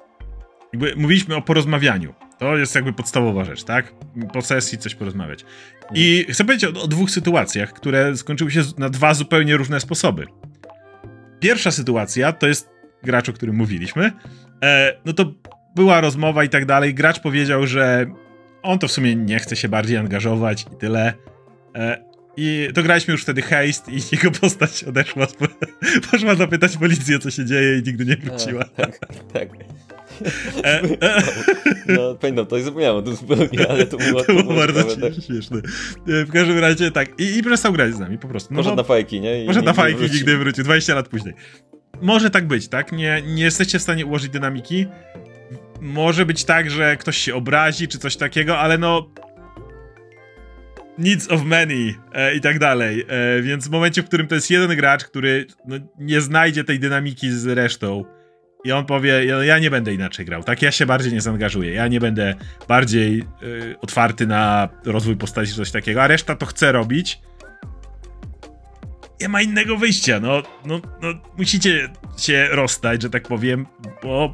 Jakby 0.73 0.95
mówiliśmy 0.95 1.35
o 1.35 1.41
porozmawianiu. 1.41 2.13
To 2.39 2.57
jest 2.57 2.75
jakby 2.75 2.93
podstawowa 2.93 3.45
rzecz, 3.45 3.63
tak? 3.63 3.93
Po 4.33 4.41
sesji 4.41 4.77
coś 4.77 4.95
porozmawiać. 4.95 5.45
I 5.95 6.25
chcę 6.29 6.43
powiedzieć 6.45 6.75
o, 6.75 6.81
o 6.81 6.87
dwóch 6.87 7.11
sytuacjach, 7.11 7.73
które 7.73 8.17
skończyły 8.17 8.51
się 8.51 8.61
na 8.77 8.89
dwa 8.89 9.13
zupełnie 9.13 9.57
różne 9.57 9.79
sposoby. 9.79 10.25
Pierwsza 11.39 11.71
sytuacja 11.71 12.33
to 12.33 12.47
jest 12.47 12.69
gracz, 13.03 13.29
o 13.29 13.33
którym 13.33 13.55
mówiliśmy. 13.55 14.11
E, 14.63 14.97
no 15.05 15.13
to 15.13 15.33
była 15.75 16.01
rozmowa 16.01 16.43
i 16.43 16.49
tak 16.49 16.65
dalej. 16.65 16.93
Gracz 16.93 17.19
powiedział, 17.19 17.67
że 17.67 18.05
on 18.63 18.79
to 18.79 18.87
w 18.87 18.91
sumie 18.91 19.15
nie 19.15 19.39
chce 19.39 19.55
się 19.55 19.69
bardziej 19.69 19.97
angażować 19.97 20.65
i 20.73 20.75
tyle. 20.75 21.13
E, 21.75 22.09
I 22.37 22.67
to 22.75 22.83
graliśmy 22.83 23.11
już 23.11 23.21
wtedy 23.23 23.41
haste 23.41 23.91
i 23.91 23.99
jego 24.11 24.31
postać 24.31 24.83
odeszła. 24.83 25.27
Poszła 26.11 26.35
zapytać 26.35 26.77
policję, 26.77 27.19
co 27.19 27.31
się 27.31 27.45
dzieje 27.45 27.79
i 27.79 27.83
nigdy 27.83 28.05
nie 28.05 28.17
wróciła. 28.17 28.63
A, 28.77 28.81
tak, 28.81 28.99
tak. 29.33 29.49
E, 30.63 30.81
e, 31.01 31.21
No, 31.87 32.15
pamiętam, 32.15 32.45
to 32.45 32.57
i 32.57 32.61
zapomniałem 32.61 32.97
o 32.97 33.01
tym 33.01 33.15
zupełnie, 33.15 33.69
ale 33.69 33.85
to 33.85 33.97
było, 33.97 34.23
to 34.23 34.33
było 34.33 34.53
bardzo 34.55 34.83
ciekawe, 34.83 35.11
tak. 35.11 35.23
śmieszne. 35.23 35.57
E, 35.57 36.25
W 36.25 36.31
każdym 36.31 36.59
razie 36.59 36.91
tak. 36.91 37.19
I, 37.19 37.37
i 37.37 37.43
przestał 37.43 37.73
grać 37.73 37.93
z 37.95 37.99
nami 37.99 38.17
po 38.17 38.27
prostu. 38.27 38.53
No 38.53 38.57
Poszedł 38.59 38.75
na 38.75 38.83
fajki, 38.83 39.21
nie? 39.21 39.43
I 39.43 39.47
Może 39.47 39.61
na 39.61 39.73
fajki 39.73 39.99
wrócił. 39.99 40.17
nigdy 40.17 40.37
wrócił, 40.37 40.63
20 40.63 40.95
lat 40.95 41.07
później. 41.07 41.33
Może 42.01 42.29
tak 42.29 42.47
być, 42.47 42.67
tak? 42.67 42.91
Nie, 42.91 43.21
nie 43.27 43.43
jesteście 43.43 43.79
w 43.79 43.81
stanie 43.81 44.05
ułożyć 44.05 44.29
dynamiki. 44.29 44.87
Może 45.81 46.25
być 46.25 46.45
tak, 46.45 46.71
że 46.71 46.97
ktoś 46.97 47.17
się 47.17 47.35
obrazi, 47.35 47.87
czy 47.87 47.97
coś 47.97 48.17
takiego, 48.17 48.59
ale 48.59 48.77
no. 48.77 49.09
Needs 50.97 51.31
of 51.31 51.43
many 51.43 51.93
e, 52.13 52.35
i 52.35 52.41
tak 52.41 52.59
dalej. 52.59 53.05
E, 53.07 53.41
więc 53.41 53.67
w 53.67 53.71
momencie, 53.71 54.03
w 54.03 54.05
którym 54.05 54.27
to 54.27 54.35
jest 54.35 54.51
jeden 54.51 54.75
gracz, 54.75 55.03
który 55.03 55.45
no, 55.67 55.75
nie 55.99 56.21
znajdzie 56.21 56.63
tej 56.63 56.79
dynamiki 56.79 57.31
z 57.31 57.47
resztą, 57.47 58.05
i 58.63 58.71
on 58.71 58.85
powie, 58.85 59.25
ja, 59.25 59.43
ja 59.43 59.59
nie 59.59 59.71
będę 59.71 59.93
inaczej 59.93 60.25
grał, 60.25 60.43
tak? 60.43 60.61
Ja 60.61 60.71
się 60.71 60.85
bardziej 60.85 61.13
nie 61.13 61.21
zaangażuję, 61.21 61.73
ja 61.73 61.87
nie 61.87 61.99
będę 61.99 62.35
bardziej 62.67 63.19
e, 63.19 63.25
otwarty 63.79 64.27
na 64.27 64.69
rozwój 64.85 65.15
postaci 65.15 65.51
czy 65.51 65.57
coś 65.57 65.71
takiego, 65.71 66.03
a 66.03 66.07
reszta 66.07 66.35
to 66.35 66.45
chce 66.45 66.71
robić, 66.71 67.21
nie 69.21 69.29
ma 69.29 69.41
innego 69.41 69.77
wyjścia, 69.77 70.19
no, 70.19 70.43
no, 70.65 70.81
no 71.01 71.07
musicie 71.37 71.89
się 72.17 72.47
rozstać, 72.51 73.01
że 73.01 73.09
tak 73.09 73.23
powiem, 73.23 73.65
bo, 74.03 74.33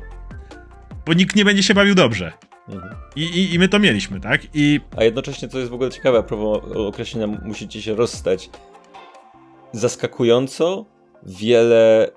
bo 1.05 1.13
nikt 1.13 1.35
nie 1.35 1.45
będzie 1.45 1.63
się 1.63 1.73
bawił 1.73 1.95
dobrze. 1.95 2.31
Mhm. 2.69 2.95
I, 3.15 3.23
i, 3.23 3.53
I 3.53 3.59
my 3.59 3.67
to 3.67 3.79
mieliśmy, 3.79 4.19
tak? 4.19 4.41
I 4.53 4.79
A 4.97 5.03
jednocześnie, 5.03 5.47
co 5.47 5.59
jest 5.59 5.71
w 5.71 5.73
ogóle 5.73 5.91
ciekawe, 5.91 6.17
a 6.17 6.23
propos 6.23 6.71
określenia 6.75 7.27
musicie 7.27 7.81
się 7.81 7.95
rozstać, 7.95 8.49
zaskakująco 9.71 10.85
wiele, 11.23 12.11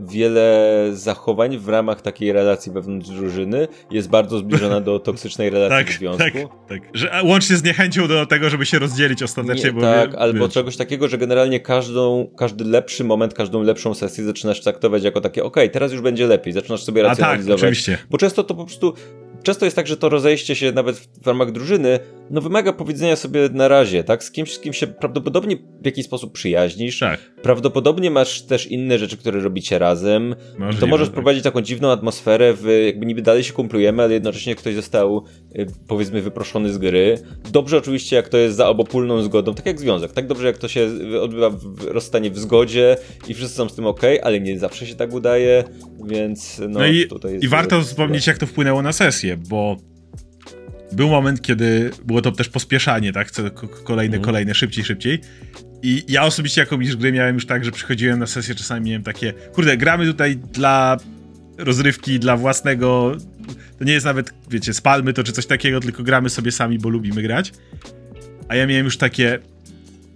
wiele 0.00 0.84
zachowań 0.92 1.58
w 1.58 1.68
ramach 1.68 2.00
takiej 2.02 2.32
relacji 2.32 2.72
wewnątrz 2.72 3.08
drużyny 3.08 3.68
jest 3.90 4.08
bardzo 4.08 4.38
zbliżona 4.38 4.80
do 4.80 4.98
toksycznej 4.98 5.50
relacji 5.50 5.86
tak, 5.86 5.94
w 5.94 5.98
związku. 5.98 6.18
tak, 6.24 6.34
tak. 6.68 6.78
Że 6.94 7.12
a 7.12 7.22
łącznie 7.22 7.56
z 7.56 7.64
niechęcią 7.64 8.08
do 8.08 8.26
tego, 8.26 8.50
żeby 8.50 8.66
się 8.66 8.78
rozdzielić 8.78 9.22
ostatecznie, 9.22 9.72
Nie, 9.72 9.80
tak, 9.80 10.10
wie- 10.10 10.18
albo 10.18 10.44
wiesz. 10.44 10.54
czegoś 10.54 10.76
takiego, 10.76 11.08
że 11.08 11.18
generalnie 11.18 11.60
każdą, 11.60 12.30
każdy 12.36 12.64
lepszy 12.64 13.04
moment, 13.04 13.34
każdą 13.34 13.62
lepszą 13.62 13.94
sesję 13.94 14.24
zaczynasz 14.24 14.60
traktować 14.60 15.02
jako 15.04 15.20
takie, 15.20 15.44
okej, 15.44 15.70
teraz 15.70 15.92
już 15.92 16.00
będzie 16.00 16.26
lepiej, 16.26 16.52
zaczynasz 16.52 16.82
sobie 16.84 17.00
A 17.02 17.04
tak, 17.04 17.18
racjonalizować. 17.18 17.60
oczywiście. 17.62 17.98
Bo 18.10 18.18
często 18.18 18.44
to 18.44 18.54
po 18.54 18.64
prostu. 18.64 18.94
Często 19.42 19.64
jest 19.64 19.76
tak, 19.76 19.86
że 19.86 19.96
to 19.96 20.08
rozejście 20.08 20.54
się 20.54 20.72
nawet 20.72 20.96
w 20.96 21.26
ramach 21.26 21.52
drużyny, 21.52 21.98
no 22.30 22.40
wymaga 22.40 22.72
powiedzenia 22.72 23.16
sobie 23.16 23.48
na 23.52 23.68
razie, 23.68 24.04
tak? 24.04 24.24
Z 24.24 24.30
kimś, 24.30 24.52
z 24.52 24.58
kim 24.58 24.72
się 24.72 24.86
prawdopodobnie 24.86 25.56
w 25.82 25.86
jakiś 25.86 26.04
sposób 26.04 26.32
przyjaźnisz. 26.32 26.98
Tak. 26.98 27.20
Prawdopodobnie 27.42 28.10
masz 28.10 28.42
też 28.42 28.66
inne 28.66 28.98
rzeczy, 28.98 29.16
które 29.16 29.40
robicie 29.40 29.78
razem. 29.78 30.34
Możliwe, 30.58 30.80
to 30.80 30.86
możesz 30.86 31.08
tak. 31.08 31.14
prowadzić 31.14 31.44
taką 31.44 31.60
dziwną 31.60 31.90
atmosferę, 31.90 32.54
w, 32.54 32.82
jakby 32.86 33.06
niby 33.06 33.22
dalej 33.22 33.44
się 33.44 33.52
kumplujemy, 33.52 34.02
ale 34.02 34.14
jednocześnie 34.14 34.54
ktoś 34.54 34.74
został 34.74 35.24
y, 35.58 35.66
powiedzmy 35.88 36.22
wyproszony 36.22 36.72
z 36.72 36.78
gry. 36.78 37.18
Dobrze 37.52 37.78
oczywiście, 37.78 38.16
jak 38.16 38.28
to 38.28 38.38
jest 38.38 38.56
za 38.56 38.68
obopólną 38.68 39.22
zgodą, 39.22 39.54
tak 39.54 39.66
jak 39.66 39.80
związek, 39.80 40.12
tak 40.12 40.26
dobrze 40.26 40.46
jak 40.46 40.58
to 40.58 40.68
się 40.68 40.90
odbywa 41.20 41.50
w 41.50 41.84
rozstanie 41.84 42.30
w 42.30 42.38
zgodzie 42.38 42.96
i 43.28 43.34
wszyscy 43.34 43.56
są 43.56 43.68
z 43.68 43.74
tym 43.74 43.86
ok, 43.86 44.02
ale 44.22 44.40
nie 44.40 44.58
zawsze 44.58 44.86
się 44.86 44.94
tak 44.94 45.12
udaje, 45.12 45.64
więc 46.04 46.60
no, 46.68 46.78
No, 46.78 46.86
i, 46.86 47.06
tutaj 47.06 47.32
jest 47.32 47.44
i 47.44 47.48
warto 47.48 47.82
wspomnieć, 47.82 48.26
jak 48.26 48.38
to 48.38 48.46
wpłynęło 48.46 48.82
na 48.82 48.92
sesję, 48.92 49.27
bo 49.36 49.76
był 50.92 51.08
moment, 51.08 51.42
kiedy 51.42 51.90
było 52.04 52.22
to 52.22 52.32
też 52.32 52.48
pospieszanie, 52.48 53.12
tak? 53.12 53.30
Kolejne, 53.84 54.16
Mhm. 54.16 54.22
kolejne, 54.24 54.54
szybciej, 54.54 54.84
szybciej. 54.84 55.20
I 55.82 56.04
ja 56.08 56.22
osobiście 56.24 56.60
jako 56.60 56.78
mistrz 56.78 56.96
gry 56.96 57.12
miałem 57.12 57.34
już 57.34 57.46
tak, 57.46 57.64
że 57.64 57.72
przychodziłem 57.72 58.18
na 58.18 58.26
sesję, 58.26 58.54
czasami 58.54 58.86
miałem 58.90 59.02
takie, 59.02 59.32
kurde, 59.32 59.76
gramy 59.76 60.06
tutaj 60.06 60.36
dla 60.36 60.96
rozrywki, 61.58 62.18
dla 62.18 62.36
własnego, 62.36 63.16
to 63.78 63.84
nie 63.84 63.92
jest 63.92 64.06
nawet, 64.06 64.34
wiecie, 64.50 64.74
spalmy 64.74 65.12
to 65.12 65.24
czy 65.24 65.32
coś 65.32 65.46
takiego, 65.46 65.80
tylko 65.80 66.02
gramy 66.02 66.30
sobie 66.30 66.52
sami, 66.52 66.78
bo 66.78 66.88
lubimy 66.88 67.22
grać. 67.22 67.52
A 68.48 68.56
ja 68.56 68.66
miałem 68.66 68.84
już 68.84 68.96
takie, 68.96 69.38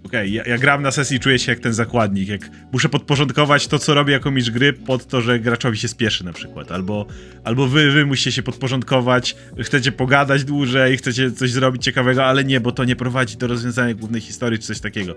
okej, 0.05 0.33
ja, 0.33 0.43
ja 0.43 0.57
gram 0.57 0.81
na 0.81 0.91
sesji 0.91 1.17
i 1.17 1.19
czuję 1.19 1.39
się 1.39 1.51
jak 1.51 1.59
ten 1.59 1.73
zakładnik, 1.73 2.29
jak 2.29 2.49
muszę 2.71 2.89
podporządkować 2.89 3.67
to, 3.67 3.79
co 3.79 3.93
robię 3.93 4.13
jako 4.13 4.31
mistrz 4.31 4.51
gry 4.51 4.73
pod 4.73 5.07
to, 5.07 5.21
że 5.21 5.39
graczowi 5.39 5.77
się 5.77 5.87
spieszy 5.87 6.25
na 6.25 6.33
przykład, 6.33 6.71
albo, 6.71 7.05
albo 7.43 7.67
wy, 7.67 7.91
wy 7.91 8.05
musicie 8.05 8.31
się 8.31 8.43
podporządkować, 8.43 9.35
chcecie 9.61 9.91
pogadać 9.91 10.43
dłużej, 10.43 10.97
chcecie 10.97 11.31
coś 11.31 11.51
zrobić 11.51 11.83
ciekawego, 11.83 12.25
ale 12.25 12.43
nie, 12.43 12.59
bo 12.59 12.71
to 12.71 12.85
nie 12.85 12.95
prowadzi 12.95 13.37
do 13.37 13.47
rozwiązania 13.47 13.93
głównej 13.93 14.21
historii, 14.21 14.59
czy 14.59 14.67
coś 14.67 14.79
takiego. 14.79 15.15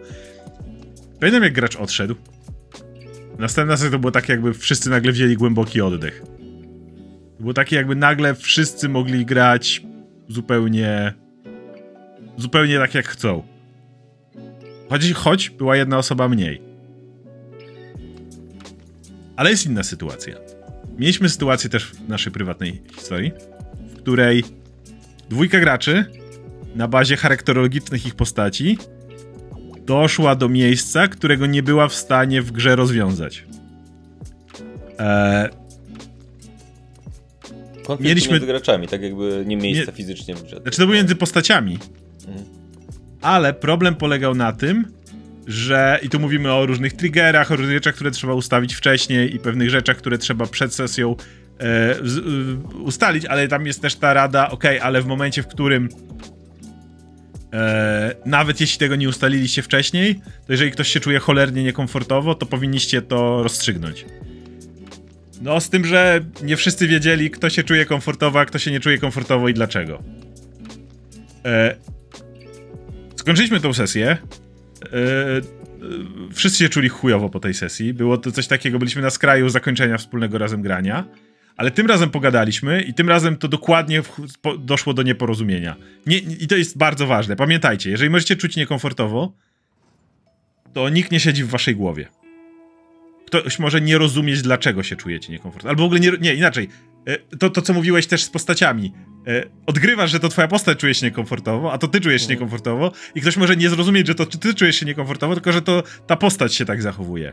Pamiętam 1.21 1.43
jak 1.43 1.53
gracz 1.53 1.77
odszedł. 1.77 2.15
Następna 3.39 3.77
sesja 3.77 3.91
to 3.91 3.99
było 3.99 4.11
tak, 4.11 4.29
jakby 4.29 4.55
wszyscy 4.55 4.91
nagle 4.91 5.13
wzięli 5.13 5.37
głęboki 5.37 5.81
oddech. 5.81 6.23
To 7.37 7.41
było 7.41 7.55
takie, 7.55 7.77
jakby 7.77 7.97
nagle 7.97 8.35
wszyscy 8.35 8.89
mogli 8.89 9.27
grać 9.27 9.83
zupełnie. 10.29 11.13
zupełnie 12.37 12.79
tak, 12.79 12.95
jak 12.95 13.09
chcą. 13.09 13.56
Choć, 14.91 15.13
choć 15.13 15.51
była 15.51 15.77
jedna 15.77 15.99
osoba 15.99 16.29
mniej. 16.29 16.63
Ale 19.37 19.51
jest 19.51 19.67
inna 19.67 19.83
sytuacja. 19.83 20.35
Mieliśmy 20.99 21.29
sytuację 21.29 21.71
też 21.71 21.87
w 21.93 22.09
naszej 22.09 22.33
prywatnej 22.33 22.83
historii, 22.97 23.33
w 23.91 23.97
której 23.99 24.45
dwójka 25.29 25.61
graczy 25.61 26.05
na 26.75 26.89
bazie 26.89 27.17
charakterologicznych 27.17 28.07
ich 28.07 28.15
postaci 28.15 28.79
doszła 29.87 30.35
do 30.37 30.49
miejsca, 30.49 31.09
którego 31.09 31.47
nie 31.47 31.63
była 31.63 31.89
w 31.89 31.95
stanie 31.95 32.43
w 32.43 32.53
grze 32.53 32.77
rozwiązać. 32.77 33.45
Eee, 34.99 35.49
Konflikt 37.87 38.09
Mieliśmy- 38.09 38.33
między 38.33 38.47
graczami, 38.47 38.89
tak 38.89 39.03
jakby 39.03 39.45
nie 39.47 39.57
miejsca 39.57 39.91
Nie- 39.91 39.97
fizycznie 39.97 40.35
w 40.35 40.43
grze. 40.43 40.61
znaczy 40.63 40.77
to 40.79 40.87
był 40.87 40.95
między 40.95 41.17
postaciami. 41.17 41.79
Mhm. 42.29 42.45
Ale 43.27 43.55
problem 43.55 43.94
polegał 43.94 44.35
na 44.35 44.53
tym, 44.53 44.85
że 45.47 45.98
i 46.03 46.09
tu 46.09 46.20
mówimy 46.20 46.53
o 46.53 46.66
różnych 46.66 46.93
triggerach, 46.93 47.53
o 47.53 47.57
różnych 47.57 47.77
rzeczach, 47.77 47.94
które 47.94 48.11
trzeba 48.11 48.35
ustawić 48.35 48.74
wcześniej 48.74 49.35
i 49.35 49.39
pewnych 49.39 49.70
rzeczach, 49.70 49.97
które 49.97 50.19
trzeba 50.19 50.47
przed 50.47 50.74
sesją 50.74 51.16
e, 51.61 51.65
e, 51.65 51.97
ustalić, 52.82 53.24
ale 53.24 53.48
tam 53.48 53.66
jest 53.66 53.82
też 53.82 53.94
ta 53.97 54.15
rada, 54.15 54.51
ok, 54.51 54.65
ale 54.82 55.03
w 55.03 55.07
momencie, 55.07 55.43
w 55.43 55.47
którym 55.47 55.89
e, 57.53 58.15
nawet 58.27 58.61
jeśli 58.61 58.78
tego 58.78 58.97
nie 58.97 59.09
ustaliliście 59.09 59.62
wcześniej, 59.62 60.15
to 60.47 60.53
jeżeli 60.53 60.70
ktoś 60.70 60.89
się 60.89 61.01
czuje 61.01 61.19
cholernie 61.19 61.62
niekomfortowo, 61.62 62.35
to 62.35 62.47
powinniście 62.47 63.03
to 63.03 63.43
rozstrzygnąć. 63.43 64.07
No, 65.43 65.61
z 65.61 65.70
tym, 65.70 65.85
że 65.85 66.20
nie 66.43 66.57
wszyscy 66.57 66.89
wiedzieli, 66.89 67.31
kto 67.31 67.51
się 67.51 67.62
czuje 67.62 67.86
komfortowo, 67.86 68.40
a 68.40 68.44
kto 68.44 68.59
się 68.59 68.70
nie 68.70 68.81
czuje 68.81 68.98
komfortowo 68.98 69.48
i 69.48 69.55
dlaczego. 69.55 70.03
Skończyliśmy 73.27 73.61
tą 73.61 73.73
sesję. 73.73 74.09
E, 74.09 74.19
wszyscy 76.32 76.59
się 76.59 76.69
czuli 76.69 76.89
chujowo 76.89 77.28
po 77.28 77.40
tej 77.40 77.55
sesji. 77.55 77.94
Było 77.94 78.19
to 78.19 78.32
coś 78.32 78.47
takiego, 78.47 78.78
byliśmy 78.78 79.03
na 79.03 79.11
skraju 79.11 79.48
zakończenia 79.48 79.98
wspólnego 79.98 80.39
razem 80.39 80.62
grania. 80.62 81.05
Ale 81.57 81.70
tym 81.70 81.86
razem 81.86 82.11
pogadaliśmy 82.11 82.82
i 82.82 82.94
tym 82.94 83.09
razem 83.09 83.36
to 83.36 83.48
dokładnie 83.48 84.03
w, 84.03 84.11
po, 84.43 84.59
doszło 84.59 84.94
do 84.94 85.03
nieporozumienia. 85.03 85.77
Nie, 86.07 86.19
I 86.19 86.47
to 86.47 86.57
jest 86.57 86.78
bardzo 86.78 87.07
ważne. 87.07 87.36
Pamiętajcie, 87.36 87.90
jeżeli 87.90 88.11
możecie 88.11 88.36
czuć 88.36 88.57
niekomfortowo, 88.57 89.32
to 90.73 90.89
nikt 90.89 91.12
nie 91.12 91.20
siedzi 91.20 91.44
w 91.44 91.48
waszej 91.48 91.77
głowie 91.77 92.09
ktoś 93.27 93.59
może 93.59 93.81
nie 93.81 93.98
rozumieć, 93.98 94.43
dlaczego 94.43 94.82
się 94.82 94.97
czujecie 94.97 95.32
niekomfortowo. 95.32 95.69
Albo 95.69 95.82
w 95.82 95.86
ogóle 95.86 96.01
nie, 96.01 96.12
nie 96.20 96.35
inaczej. 96.35 96.69
E, 97.07 97.36
to, 97.36 97.51
to, 97.51 97.62
co 97.62 97.73
mówiłeś 97.73 98.07
też 98.07 98.24
z 98.24 98.31
postaciami. 98.31 98.93
E, 99.27 99.43
odgrywasz, 99.66 100.11
że 100.11 100.20
to 100.20 100.28
twoja 100.28 100.48
postać 100.48 100.78
czuje 100.78 100.94
się 100.94 101.07
niekomfortowo, 101.07 101.73
a 101.73 101.78
to 101.78 101.89
ty 101.89 102.01
czujesz 102.01 102.23
się 102.23 102.27
mhm. 102.27 102.36
niekomfortowo 102.36 102.93
i 103.15 103.20
ktoś 103.20 103.36
może 103.36 103.57
nie 103.57 103.70
zrozumieć, 103.70 104.07
że 104.07 104.15
to 104.15 104.27
ty 104.27 104.55
czujesz 104.55 104.77
się 104.77 104.86
niekomfortowo, 104.86 105.35
tylko 105.35 105.53
że 105.53 105.62
to 105.62 105.82
ta 106.07 106.16
postać 106.16 106.55
się 106.55 106.65
tak 106.65 106.82
zachowuje. 106.82 107.32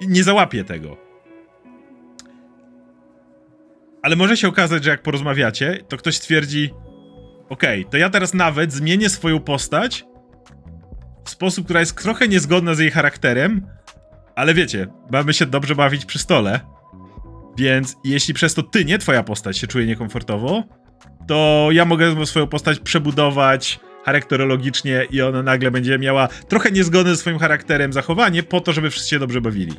I 0.00 0.08
nie 0.08 0.24
załapie 0.24 0.64
tego. 0.64 0.96
Ale 4.02 4.16
może 4.16 4.36
się 4.36 4.48
okazać, 4.48 4.84
że 4.84 4.90
jak 4.90 5.02
porozmawiacie, 5.02 5.78
to 5.88 5.96
ktoś 5.96 6.16
stwierdzi 6.16 6.70
okej, 7.48 7.80
okay, 7.80 7.90
to 7.90 7.96
ja 7.96 8.10
teraz 8.10 8.34
nawet 8.34 8.72
zmienię 8.72 9.10
swoją 9.10 9.40
postać 9.40 10.04
w 11.24 11.30
sposób, 11.30 11.64
która 11.64 11.80
jest 11.80 12.02
trochę 12.02 12.28
niezgodna 12.28 12.74
z 12.74 12.78
jej 12.78 12.90
charakterem, 12.90 13.66
ale 14.36 14.54
wiecie, 14.54 14.86
mamy 15.10 15.34
się 15.34 15.46
dobrze 15.46 15.74
bawić 15.74 16.04
przy 16.04 16.18
stole. 16.18 16.60
Więc 17.58 17.96
jeśli 18.04 18.34
przez 18.34 18.54
to 18.54 18.62
ty, 18.62 18.84
nie 18.84 18.98
twoja 18.98 19.22
postać, 19.22 19.58
się 19.58 19.66
czuje 19.66 19.86
niekomfortowo, 19.86 20.64
to 21.26 21.68
ja 21.72 21.84
mogę 21.84 22.26
swoją 22.26 22.46
postać 22.46 22.78
przebudować 22.78 23.80
charakterologicznie 24.04 25.06
i 25.10 25.22
ona 25.22 25.42
nagle 25.42 25.70
będzie 25.70 25.98
miała 25.98 26.28
trochę 26.28 26.70
niezgodne 26.70 27.10
ze 27.10 27.16
swoim 27.16 27.38
charakterem 27.38 27.92
zachowanie 27.92 28.42
po 28.42 28.60
to, 28.60 28.72
żeby 28.72 28.90
wszyscy 28.90 29.10
się 29.10 29.18
dobrze 29.18 29.40
bawili. 29.40 29.72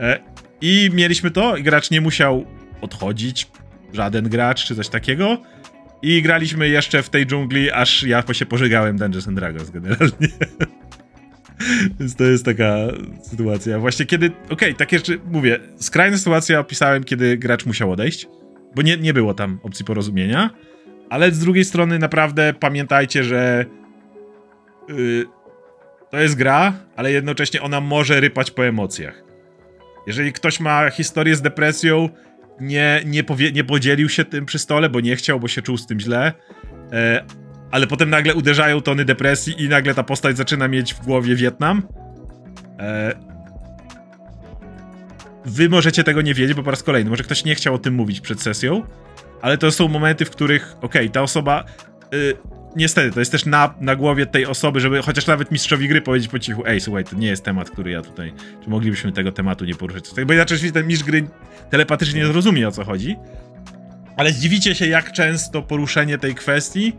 E, 0.00 0.18
I 0.60 0.90
mieliśmy 0.92 1.30
to, 1.30 1.54
gracz 1.62 1.90
nie 1.90 2.00
musiał 2.00 2.44
odchodzić, 2.80 3.50
żaden 3.92 4.28
gracz 4.28 4.64
czy 4.64 4.76
coś 4.76 4.88
takiego. 4.88 5.38
I 6.02 6.22
graliśmy 6.22 6.68
jeszcze 6.68 7.02
w 7.02 7.10
tej 7.10 7.26
dżungli, 7.26 7.70
aż 7.70 8.02
ja 8.02 8.24
się 8.32 8.46
pożygałem 8.46 8.98
Dungeons 8.98 9.28
and 9.28 9.36
Dragons 9.36 9.70
generalnie. 9.70 10.28
Więc 12.00 12.16
to 12.16 12.24
jest 12.24 12.44
taka 12.44 12.76
sytuacja. 13.22 13.78
Właśnie 13.78 14.06
kiedy, 14.06 14.26
okej, 14.26 14.50
okay, 14.50 14.74
tak 14.74 14.92
jeszcze 14.92 15.12
mówię, 15.30 15.60
skrajna 15.80 16.18
sytuacja 16.18 16.60
opisałem, 16.60 17.04
kiedy 17.04 17.36
gracz 17.36 17.66
musiał 17.66 17.92
odejść, 17.92 18.26
bo 18.74 18.82
nie, 18.82 18.96
nie 18.96 19.14
było 19.14 19.34
tam 19.34 19.60
opcji 19.62 19.84
porozumienia, 19.84 20.50
ale 21.10 21.30
z 21.30 21.38
drugiej 21.38 21.64
strony 21.64 21.98
naprawdę 21.98 22.54
pamiętajcie, 22.60 23.24
że 23.24 23.64
yy, 24.88 25.26
to 26.10 26.20
jest 26.20 26.34
gra, 26.34 26.72
ale 26.96 27.12
jednocześnie 27.12 27.62
ona 27.62 27.80
może 27.80 28.20
rypać 28.20 28.50
po 28.50 28.66
emocjach. 28.66 29.22
Jeżeli 30.06 30.32
ktoś 30.32 30.60
ma 30.60 30.90
historię 30.90 31.36
z 31.36 31.42
depresją, 31.42 32.08
nie, 32.60 33.02
nie, 33.06 33.24
powie, 33.24 33.52
nie 33.52 33.64
podzielił 33.64 34.08
się 34.08 34.24
tym 34.24 34.46
przy 34.46 34.58
stole, 34.58 34.88
bo 34.88 35.00
nie 35.00 35.16
chciał, 35.16 35.40
bo 35.40 35.48
się 35.48 35.62
czuł 35.62 35.76
z 35.76 35.86
tym 35.86 36.00
źle, 36.00 36.32
e, 36.92 37.24
ale 37.70 37.86
potem 37.86 38.10
nagle 38.10 38.34
uderzają 38.34 38.80
tony 38.80 39.04
depresji 39.04 39.62
i 39.62 39.68
nagle 39.68 39.94
ta 39.94 40.02
postać 40.02 40.36
zaczyna 40.36 40.68
mieć 40.68 40.94
w 40.94 41.04
głowie 41.04 41.36
Wietnam. 41.36 41.82
Wy 45.48 45.68
możecie 45.68 46.04
tego 46.04 46.22
nie 46.22 46.34
wiedzieć, 46.34 46.56
bo 46.56 46.62
po 46.62 46.70
raz 46.70 46.82
kolejny, 46.82 47.10
może 47.10 47.22
ktoś 47.22 47.44
nie 47.44 47.54
chciał 47.54 47.74
o 47.74 47.78
tym 47.78 47.94
mówić 47.94 48.20
przed 48.20 48.42
sesją, 48.42 48.82
ale 49.42 49.58
to 49.58 49.70
są 49.70 49.88
momenty, 49.88 50.24
w 50.24 50.30
których, 50.30 50.76
okej, 50.80 51.02
okay, 51.02 51.10
ta 51.10 51.22
osoba. 51.22 51.64
Y, 52.14 52.36
niestety, 52.76 53.12
to 53.12 53.20
jest 53.20 53.32
też 53.32 53.46
na, 53.46 53.74
na 53.80 53.96
głowie 53.96 54.26
tej 54.26 54.46
osoby, 54.46 54.80
żeby 54.80 55.02
chociaż 55.02 55.26
nawet 55.26 55.50
mistrzowi 55.50 55.88
gry 55.88 56.00
powiedzieć 56.02 56.30
po 56.30 56.38
cichu, 56.38 56.62
ej, 56.66 56.80
słuchaj, 56.80 57.04
to 57.04 57.16
nie 57.16 57.26
jest 57.26 57.44
temat, 57.44 57.70
który 57.70 57.90
ja 57.90 58.02
tutaj. 58.02 58.32
Czy 58.64 58.70
moglibyśmy 58.70 59.12
tego 59.12 59.32
tematu 59.32 59.64
nie 59.64 59.74
poruszyć? 59.74 60.04
Bo 60.26 60.32
inaczej 60.32 60.72
ten 60.72 60.86
mistrz 60.86 61.04
gry 61.04 61.28
telepatycznie 61.70 62.20
nie 62.20 62.26
zrozumie 62.26 62.68
o 62.68 62.72
co 62.72 62.84
chodzi. 62.84 63.16
Ale 64.16 64.32
zdziwicie 64.32 64.74
się, 64.74 64.86
jak 64.86 65.12
często 65.12 65.62
poruszenie 65.62 66.18
tej 66.18 66.34
kwestii 66.34 66.96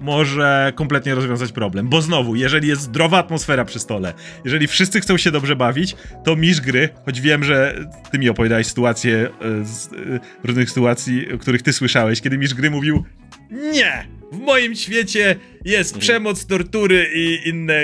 może 0.00 0.72
kompletnie 0.74 1.14
rozwiązać 1.14 1.52
problem. 1.52 1.88
Bo 1.88 2.02
znowu, 2.02 2.36
jeżeli 2.36 2.68
jest 2.68 2.82
zdrowa 2.82 3.18
atmosfera 3.18 3.64
przy 3.64 3.78
stole, 3.78 4.14
jeżeli 4.44 4.66
wszyscy 4.66 5.00
chcą 5.00 5.16
się 5.16 5.30
dobrze 5.30 5.56
bawić, 5.56 5.96
to 6.24 6.36
mistrz 6.36 6.60
gry, 6.60 6.88
choć 7.04 7.20
wiem, 7.20 7.44
że 7.44 7.84
ty 8.12 8.18
mi 8.18 8.28
opowiadałeś 8.28 8.66
sytuacje 8.66 9.28
z 9.62 9.92
e, 9.92 9.96
różnych 10.44 10.68
sytuacji, 10.68 11.32
o 11.32 11.38
których 11.38 11.62
ty 11.62 11.72
słyszałeś, 11.72 12.20
kiedy 12.20 12.38
mistrz 12.38 12.56
gry 12.56 12.70
mówił 12.70 13.04
nie! 13.50 14.08
W 14.32 14.38
moim 14.38 14.74
świecie 14.74 15.36
jest 15.64 15.90
mhm. 15.90 16.00
przemoc, 16.00 16.46
tortury 16.46 17.06
i 17.14 17.48
inne 17.48 17.82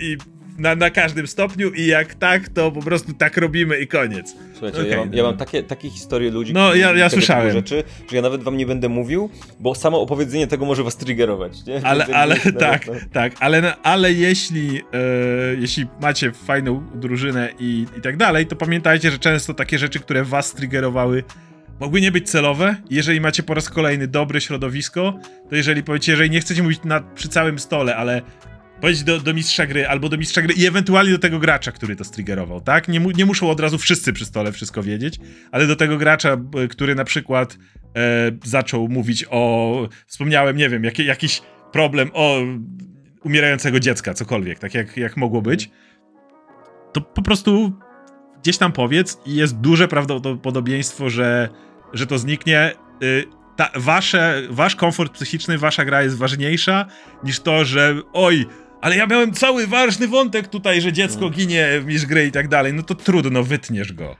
i 0.00 0.16
na, 0.58 0.76
na 0.76 0.90
każdym 0.90 1.26
stopniu 1.26 1.70
i 1.70 1.86
jak 1.86 2.14
tak, 2.14 2.48
to 2.48 2.72
po 2.72 2.82
prostu 2.82 3.12
tak 3.12 3.36
robimy 3.36 3.78
i 3.78 3.86
koniec. 3.86 4.36
Słuchajcie, 4.58 4.78
okay, 4.78 4.90
ja, 4.90 4.96
mam, 4.96 5.14
ja 5.14 5.22
mam, 5.22 5.36
takie, 5.36 5.62
takie 5.62 5.90
historie 5.90 6.30
ludzi, 6.30 6.52
no, 6.52 6.74
ja, 6.74 6.92
ja 6.92 7.08
słyszałem. 7.08 7.52
rzeczy, 7.52 7.84
że 8.10 8.16
ja 8.16 8.22
nawet 8.22 8.42
wam 8.42 8.56
nie 8.56 8.66
będę 8.66 8.88
mówił, 8.88 9.30
bo 9.60 9.74
samo 9.74 10.00
opowiedzenie 10.00 10.46
tego 10.46 10.64
może 10.64 10.82
was 10.82 10.96
triggerować, 10.96 11.66
nie? 11.66 11.80
Ale, 11.86 12.06
ale 12.06 12.36
tak, 12.58 12.86
no. 12.86 12.92
tak, 13.12 13.32
ale, 13.40 13.76
ale 13.82 14.12
jeśli, 14.12 14.78
e, 14.78 15.00
jeśli 15.58 15.86
macie 16.00 16.32
fajną 16.32 16.82
drużynę 16.94 17.48
i, 17.58 17.86
i 17.98 18.00
tak 18.00 18.16
dalej, 18.16 18.46
to 18.46 18.56
pamiętajcie, 18.56 19.10
że 19.10 19.18
często 19.18 19.54
takie 19.54 19.78
rzeczy, 19.78 20.00
które 20.00 20.24
was 20.24 20.54
triggerowały, 20.54 21.24
mogły 21.80 22.00
nie 22.00 22.12
być 22.12 22.30
celowe. 22.30 22.76
Jeżeli 22.90 23.20
macie 23.20 23.42
po 23.42 23.54
raz 23.54 23.70
kolejny 23.70 24.08
dobre 24.08 24.40
środowisko, 24.40 25.18
to 25.50 25.56
jeżeli 25.56 25.82
powiecie, 25.82 26.12
jeżeli 26.12 26.30
nie 26.30 26.40
chcecie 26.40 26.62
mówić 26.62 26.80
na, 26.84 27.00
przy 27.00 27.28
całym 27.28 27.58
stole, 27.58 27.96
ale 27.96 28.22
Powiedz 28.80 29.04
do, 29.04 29.20
do 29.20 29.34
mistrza 29.34 29.66
gry, 29.66 29.88
albo 29.88 30.08
do 30.08 30.16
mistrza 30.16 30.42
gry 30.42 30.54
i 30.54 30.66
ewentualnie 30.66 31.12
do 31.12 31.18
tego 31.18 31.38
gracza, 31.38 31.72
który 31.72 31.96
to 31.96 32.04
striggerował, 32.04 32.60
tak? 32.60 32.88
Nie, 32.88 33.00
mu, 33.00 33.10
nie 33.10 33.26
muszą 33.26 33.50
od 33.50 33.60
razu 33.60 33.78
wszyscy 33.78 34.12
przy 34.12 34.24
stole 34.24 34.52
wszystko 34.52 34.82
wiedzieć, 34.82 35.20
ale 35.52 35.66
do 35.66 35.76
tego 35.76 35.96
gracza, 35.96 36.36
który 36.70 36.94
na 36.94 37.04
przykład 37.04 37.58
e, 37.96 38.30
zaczął 38.44 38.88
mówić 38.88 39.24
o, 39.30 39.88
wspomniałem, 40.06 40.56
nie 40.56 40.68
wiem, 40.68 40.84
jak, 40.84 40.98
jakiś 40.98 41.42
problem 41.72 42.10
o 42.14 42.40
umierającego 43.24 43.80
dziecka, 43.80 44.14
cokolwiek, 44.14 44.58
tak 44.58 44.74
jak, 44.74 44.96
jak 44.96 45.16
mogło 45.16 45.42
być, 45.42 45.70
to 46.92 47.00
po 47.00 47.22
prostu 47.22 47.72
gdzieś 48.42 48.58
tam 48.58 48.72
powiedz 48.72 49.18
i 49.26 49.34
jest 49.34 49.56
duże 49.56 49.88
prawdopodobieństwo, 49.88 51.10
że, 51.10 51.48
że 51.92 52.06
to 52.06 52.18
zniknie. 52.18 52.72
Y, 53.02 53.24
ta, 53.56 53.70
wasze, 53.74 54.42
wasz 54.50 54.76
komfort 54.76 55.12
psychiczny, 55.12 55.58
wasza 55.58 55.84
gra 55.84 56.02
jest 56.02 56.16
ważniejsza 56.16 56.86
niż 57.24 57.40
to, 57.40 57.64
że 57.64 57.94
oj, 58.12 58.46
ale 58.80 58.96
ja 58.96 59.06
miałem 59.06 59.32
cały 59.32 59.66
ważny 59.66 60.08
wątek 60.08 60.48
tutaj, 60.48 60.80
że 60.80 60.92
dziecko 60.92 61.26
mhm. 61.26 61.34
ginie 61.34 61.68
w 61.80 61.86
mistrz 61.86 62.06
gry 62.06 62.26
i 62.26 62.32
tak 62.32 62.48
dalej, 62.48 62.72
no 62.72 62.82
to 62.82 62.94
trudno, 62.94 63.42
wytniesz 63.42 63.92
go. 63.92 64.16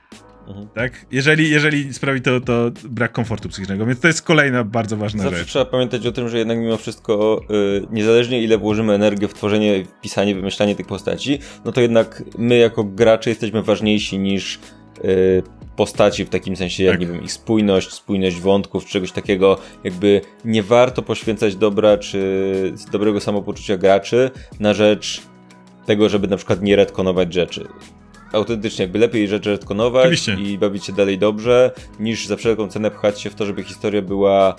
Mhm. 0.47 0.67
Tak? 0.75 1.05
Jeżeli, 1.11 1.49
jeżeli 1.49 1.93
sprawi 1.93 2.21
to, 2.21 2.41
to 2.41 2.71
brak 2.83 3.11
komfortu 3.11 3.49
psychicznego, 3.49 3.85
więc 3.85 3.99
to 3.99 4.07
jest 4.07 4.21
kolejna 4.21 4.63
bardzo 4.63 4.97
ważna 4.97 5.23
Zawsze 5.23 5.39
rzecz. 5.39 5.47
trzeba 5.47 5.65
pamiętać 5.65 6.05
o 6.05 6.11
tym, 6.11 6.29
że 6.29 6.37
jednak 6.37 6.57
mimo 6.57 6.77
wszystko, 6.77 7.41
yy, 7.49 7.87
niezależnie 7.91 8.43
ile 8.43 8.57
włożymy 8.57 8.93
energię 8.93 9.27
w 9.27 9.33
tworzenie, 9.33 9.83
pisanie, 10.01 10.35
wymyślanie 10.35 10.75
tych 10.75 10.87
postaci, 10.87 11.39
no 11.65 11.71
to 11.71 11.81
jednak 11.81 12.23
my 12.37 12.57
jako 12.57 12.83
gracze 12.83 13.29
jesteśmy 13.29 13.63
ważniejsi 13.63 14.19
niż 14.19 14.59
yy, 15.03 15.43
postaci 15.79 16.25
w 16.25 16.29
takim 16.29 16.55
sensie, 16.55 16.83
jak 16.83 16.93
tak. 16.93 17.01
nie 17.01 17.07
wiem, 17.07 17.23
ich 17.23 17.31
spójność, 17.31 17.91
spójność 17.91 18.39
wątków, 18.39 18.85
czegoś 18.85 19.11
takiego, 19.11 19.57
jakby 19.83 20.21
nie 20.45 20.63
warto 20.63 21.01
poświęcać 21.01 21.55
dobra 21.55 21.97
czy 21.97 22.73
dobrego 22.91 23.19
samopoczucia 23.19 23.77
graczy 23.77 24.31
na 24.59 24.73
rzecz 24.73 25.21
tego, 25.85 26.09
żeby 26.09 26.27
na 26.27 26.37
przykład 26.37 26.61
nie 26.61 26.75
retkonować 26.75 27.33
rzeczy. 27.33 27.67
Autentycznie, 28.33 28.83
jakby 28.83 28.99
lepiej 28.99 29.27
rzeczy 29.27 29.49
retkonować 29.49 30.01
Oczywiście. 30.01 30.33
i 30.33 30.57
bawić 30.57 30.85
się 30.85 30.93
dalej 30.93 31.17
dobrze, 31.17 31.71
niż 31.99 32.27
za 32.27 32.35
wszelką 32.35 32.67
cenę 32.67 32.91
pchać 32.91 33.21
się 33.21 33.29
w 33.29 33.35
to, 33.35 33.45
żeby 33.45 33.63
historia 33.63 34.01
była 34.01 34.55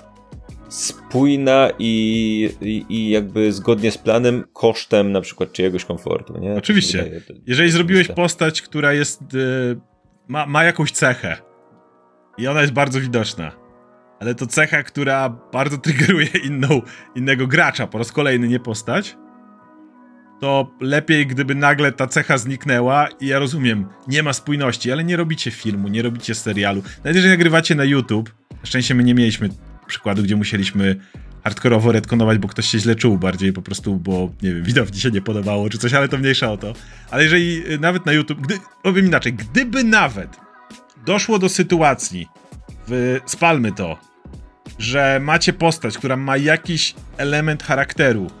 spójna 0.69 1.69
i, 1.79 2.49
i, 2.61 2.85
i, 2.89 3.09
jakby 3.09 3.51
zgodnie 3.51 3.91
z 3.91 3.97
planem 3.97 4.43
kosztem 4.53 5.11
na 5.11 5.21
przykład 5.21 5.51
czyjegoś 5.51 5.85
komfortu. 5.85 6.37
Nie? 6.37 6.53
Oczywiście. 6.53 7.21
Jeżeli 7.47 7.71
zrobiłeś 7.71 8.07
postać, 8.07 8.61
która 8.61 8.93
jest 8.93 9.21
y, 9.33 9.90
ma, 10.31 10.45
ma 10.45 10.63
jakąś 10.63 10.91
cechę. 10.91 11.37
I 12.37 12.47
ona 12.47 12.61
jest 12.61 12.73
bardzo 12.73 13.01
widoczna. 13.01 13.51
Ale 14.19 14.35
to 14.35 14.47
cecha, 14.47 14.83
która 14.83 15.29
bardzo 15.29 15.77
triggeruje 15.77 16.29
inną, 16.43 16.81
innego 17.15 17.47
gracza, 17.47 17.87
po 17.87 17.97
raz 17.97 18.11
kolejny 18.11 18.47
nie 18.47 18.59
postać. 18.59 19.17
to 20.41 20.71
lepiej 20.79 21.27
gdyby 21.27 21.55
nagle 21.55 21.91
ta 21.91 22.07
cecha 22.07 22.37
zniknęła 22.37 23.07
i 23.19 23.27
ja 23.27 23.39
rozumiem, 23.39 23.85
nie 24.07 24.23
ma 24.23 24.33
spójności, 24.33 24.91
ale 24.91 25.03
nie 25.03 25.17
robicie 25.17 25.51
filmu, 25.51 25.87
nie 25.87 26.01
robicie 26.01 26.35
serialu. 26.35 26.83
Nawet 26.97 27.15
jeżeli 27.15 27.33
nagrywacie 27.33 27.75
na 27.75 27.83
YouTube, 27.83 28.35
szczęście 28.63 28.95
my 28.95 29.03
nie 29.03 29.13
mieliśmy 29.13 29.49
przykładu, 29.87 30.23
gdzie 30.23 30.35
musieliśmy 30.35 30.95
hardkorowo 31.43 31.91
retkonować, 31.91 32.37
bo 32.37 32.47
ktoś 32.47 32.65
się 32.65 32.79
źle 32.79 32.95
czuł 32.95 33.17
bardziej 33.17 33.53
po 33.53 33.61
prostu, 33.61 33.95
bo 33.95 34.29
nie 34.41 34.53
wiem, 34.53 34.63
widowni 34.63 34.99
się 34.99 35.11
nie 35.11 35.21
podobało 35.21 35.69
czy 35.69 35.77
coś, 35.77 35.93
ale 35.93 36.07
to 36.07 36.17
mniejsza 36.17 36.51
o 36.51 36.57
to. 36.57 36.73
Ale 37.11 37.23
jeżeli 37.23 37.73
y, 37.73 37.79
nawet 37.79 38.05
na 38.05 38.11
YouTube, 38.11 38.41
gdy, 38.41 38.57
powiem 38.83 39.05
inaczej, 39.05 39.33
gdyby 39.33 39.83
nawet 39.83 40.37
doszło 41.05 41.39
do 41.39 41.49
sytuacji, 41.49 42.27
w, 42.87 43.19
spalmy 43.25 43.71
to, 43.71 43.97
że 44.79 45.19
macie 45.23 45.53
postać, 45.53 45.97
która 45.97 46.15
ma 46.15 46.37
jakiś 46.37 46.95
element 47.17 47.63
charakteru, 47.63 48.31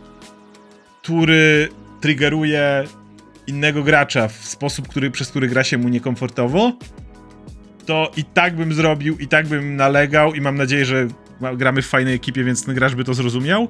który 1.01 1.69
triggeruje 2.01 2.83
innego 3.47 3.83
gracza 3.83 4.27
w 4.27 4.33
sposób, 4.33 4.87
który, 4.87 5.11
przez 5.11 5.29
który 5.29 5.47
gra 5.47 5.63
się 5.63 5.77
mu 5.77 5.89
niekomfortowo, 5.89 6.73
to 7.85 8.11
i 8.17 8.23
tak 8.23 8.55
bym 8.55 8.73
zrobił, 8.73 9.17
i 9.17 9.27
tak 9.27 9.47
bym 9.47 9.75
nalegał 9.75 10.33
i 10.33 10.41
mam 10.41 10.55
nadzieję, 10.55 10.85
że 10.85 11.07
gramy 11.57 11.81
w 11.81 11.87
fajnej 11.87 12.13
ekipie, 12.13 12.43
więc 12.43 12.65
ten 12.65 12.75
gracz 12.75 12.95
by 12.95 13.03
to 13.03 13.13
zrozumiał, 13.13 13.67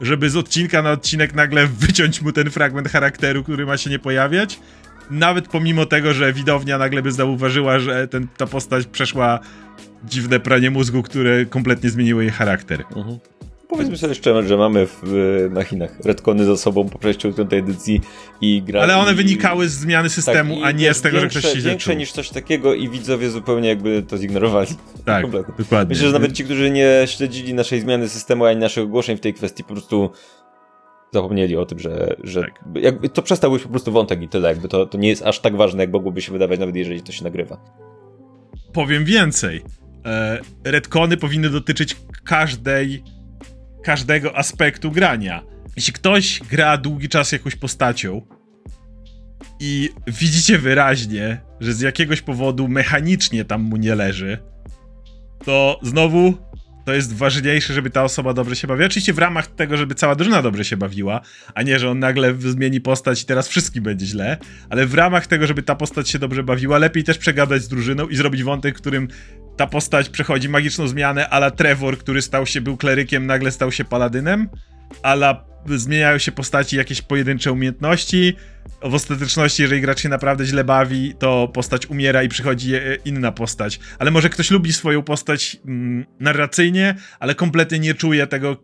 żeby 0.00 0.30
z 0.30 0.36
odcinka 0.36 0.82
na 0.82 0.92
odcinek 0.92 1.34
nagle 1.34 1.66
wyciąć 1.66 2.22
mu 2.22 2.32
ten 2.32 2.50
fragment 2.50 2.88
charakteru, 2.88 3.42
który 3.42 3.66
ma 3.66 3.76
się 3.76 3.90
nie 3.90 3.98
pojawiać. 3.98 4.60
Nawet 5.10 5.48
pomimo 5.48 5.86
tego, 5.86 6.14
że 6.14 6.32
widownia 6.32 6.78
nagle 6.78 7.02
by 7.02 7.12
zauważyła, 7.12 7.78
że 7.78 8.08
ten, 8.08 8.26
ta 8.36 8.46
postać 8.46 8.86
przeszła 8.86 9.40
dziwne 10.04 10.40
pranie 10.40 10.70
mózgu, 10.70 11.02
które 11.02 11.46
kompletnie 11.46 11.90
zmieniło 11.90 12.20
jej 12.20 12.30
charakter. 12.30 12.84
Mhm. 12.96 13.18
Powiedzmy 13.68 13.96
sobie 13.96 14.14
szczerze, 14.14 14.48
że 14.48 14.56
mamy 14.56 14.86
w 15.02 15.48
machinach 15.50 16.00
redkony 16.04 16.44
za 16.44 16.56
sobą 16.56 16.88
po 16.88 16.98
przejściu 16.98 17.32
piątej 17.32 17.58
edycji 17.58 18.00
i 18.40 18.62
gra. 18.62 18.82
Ale 18.82 18.96
one 18.96 19.12
i... 19.12 19.14
wynikały 19.14 19.68
z 19.68 19.72
zmiany 19.72 20.10
systemu, 20.10 20.54
tak, 20.54 20.64
a 20.64 20.70
nie 20.70 20.94
z 20.94 21.00
tego, 21.00 21.20
większe, 21.20 21.40
że 21.40 21.48
ktoś 21.48 21.62
się 21.62 21.68
Większe 21.68 21.96
niż 21.96 22.12
coś 22.12 22.30
takiego 22.30 22.74
i 22.74 22.88
widzowie 22.88 23.30
zupełnie 23.30 23.68
jakby 23.68 24.02
to 24.02 24.18
zignorowali. 24.18 24.68
Tak, 25.04 25.22
Kompletnie. 25.22 25.54
dokładnie. 25.58 25.94
Myślę, 25.94 26.06
że 26.06 26.12
nawet 26.12 26.32
ci, 26.32 26.44
którzy 26.44 26.70
nie 26.70 27.02
śledzili 27.06 27.54
naszej 27.54 27.80
zmiany 27.80 28.08
systemu, 28.08 28.44
ani 28.44 28.60
naszych 28.60 28.84
ogłoszeń 28.84 29.16
w 29.16 29.20
tej 29.20 29.34
kwestii, 29.34 29.64
po 29.64 29.72
prostu 29.72 30.10
zapomnieli 31.12 31.56
o 31.56 31.66
tym, 31.66 31.78
że, 31.78 32.16
że 32.22 32.40
tak. 32.40 32.64
jakby 32.74 33.08
to 33.08 33.22
przestał 33.22 33.50
być 33.50 33.62
po 33.62 33.68
prostu 33.68 33.92
wątek 33.92 34.22
i 34.22 34.28
tyle. 34.28 34.48
Jakby 34.48 34.68
to, 34.68 34.86
to 34.86 34.98
nie 34.98 35.08
jest 35.08 35.22
aż 35.22 35.40
tak 35.40 35.56
ważne, 35.56 35.82
jak 35.82 35.92
mogłoby 35.92 36.22
się 36.22 36.32
wydawać, 36.32 36.60
nawet 36.60 36.76
jeżeli 36.76 37.02
to 37.02 37.12
się 37.12 37.24
nagrywa. 37.24 37.60
Powiem 38.72 39.04
więcej. 39.04 39.62
E, 40.06 40.40
redkony 40.64 41.16
powinny 41.16 41.50
dotyczyć 41.50 41.96
każdej 42.24 43.02
każdego 43.84 44.36
aspektu 44.36 44.90
grania. 44.90 45.42
Jeśli 45.76 45.92
ktoś 45.92 46.40
gra 46.50 46.76
długi 46.76 47.08
czas 47.08 47.32
jakąś 47.32 47.56
postacią 47.56 48.26
i 49.60 49.90
widzicie 50.06 50.58
wyraźnie, 50.58 51.40
że 51.60 51.72
z 51.72 51.80
jakiegoś 51.80 52.20
powodu 52.20 52.68
mechanicznie 52.68 53.44
tam 53.44 53.62
mu 53.62 53.76
nie 53.76 53.94
leży, 53.94 54.38
to 55.44 55.80
znowu 55.82 56.34
to 56.84 56.94
jest 56.94 57.16
ważniejsze, 57.16 57.74
żeby 57.74 57.90
ta 57.90 58.04
osoba 58.04 58.34
dobrze 58.34 58.56
się 58.56 58.68
bawiła. 58.68 58.86
Oczywiście 58.86 59.12
w 59.12 59.18
ramach 59.18 59.46
tego, 59.46 59.76
żeby 59.76 59.94
cała 59.94 60.14
drużyna 60.14 60.42
dobrze 60.42 60.64
się 60.64 60.76
bawiła, 60.76 61.20
a 61.54 61.62
nie, 61.62 61.78
że 61.78 61.90
on 61.90 61.98
nagle 61.98 62.34
zmieni 62.38 62.80
postać 62.80 63.22
i 63.22 63.26
teraz 63.26 63.48
wszystkim 63.48 63.84
będzie 63.84 64.06
źle, 64.06 64.36
ale 64.70 64.86
w 64.86 64.94
ramach 64.94 65.26
tego, 65.26 65.46
żeby 65.46 65.62
ta 65.62 65.74
postać 65.74 66.10
się 66.10 66.18
dobrze 66.18 66.42
bawiła, 66.42 66.78
lepiej 66.78 67.04
też 67.04 67.18
przegadać 67.18 67.62
z 67.62 67.68
drużyną 67.68 68.08
i 68.08 68.16
zrobić 68.16 68.42
wątek, 68.42 68.76
którym 68.76 69.08
ta 69.56 69.66
postać 69.66 70.08
przechodzi 70.08 70.48
magiczną 70.48 70.88
zmianę, 70.88 71.28
ala 71.28 71.50
Trevor, 71.50 71.98
który 71.98 72.22
stał 72.22 72.46
się, 72.46 72.60
był 72.60 72.76
klerykiem, 72.76 73.26
nagle 73.26 73.50
stał 73.50 73.72
się 73.72 73.84
paladynem, 73.84 74.48
ala 75.02 75.44
zmieniają 75.66 76.18
się 76.18 76.32
postaci, 76.32 76.76
jakieś 76.76 77.02
pojedyncze 77.02 77.52
umiejętności. 77.52 78.36
W 78.82 78.94
ostateczności, 78.94 79.62
jeżeli 79.62 79.80
gracz 79.80 80.00
się 80.00 80.08
naprawdę 80.08 80.46
źle 80.46 80.64
bawi, 80.64 81.14
to 81.18 81.48
postać 81.48 81.86
umiera 81.86 82.22
i 82.22 82.28
przychodzi 82.28 82.74
e, 82.74 82.80
inna 83.04 83.32
postać. 83.32 83.80
Ale 83.98 84.10
może 84.10 84.28
ktoś 84.28 84.50
lubi 84.50 84.72
swoją 84.72 85.02
postać 85.02 85.56
mm, 85.66 86.06
narracyjnie, 86.20 86.94
ale 87.18 87.34
kompletnie 87.34 87.78
nie 87.78 87.94
czuje 87.94 88.26
tego, 88.26 88.56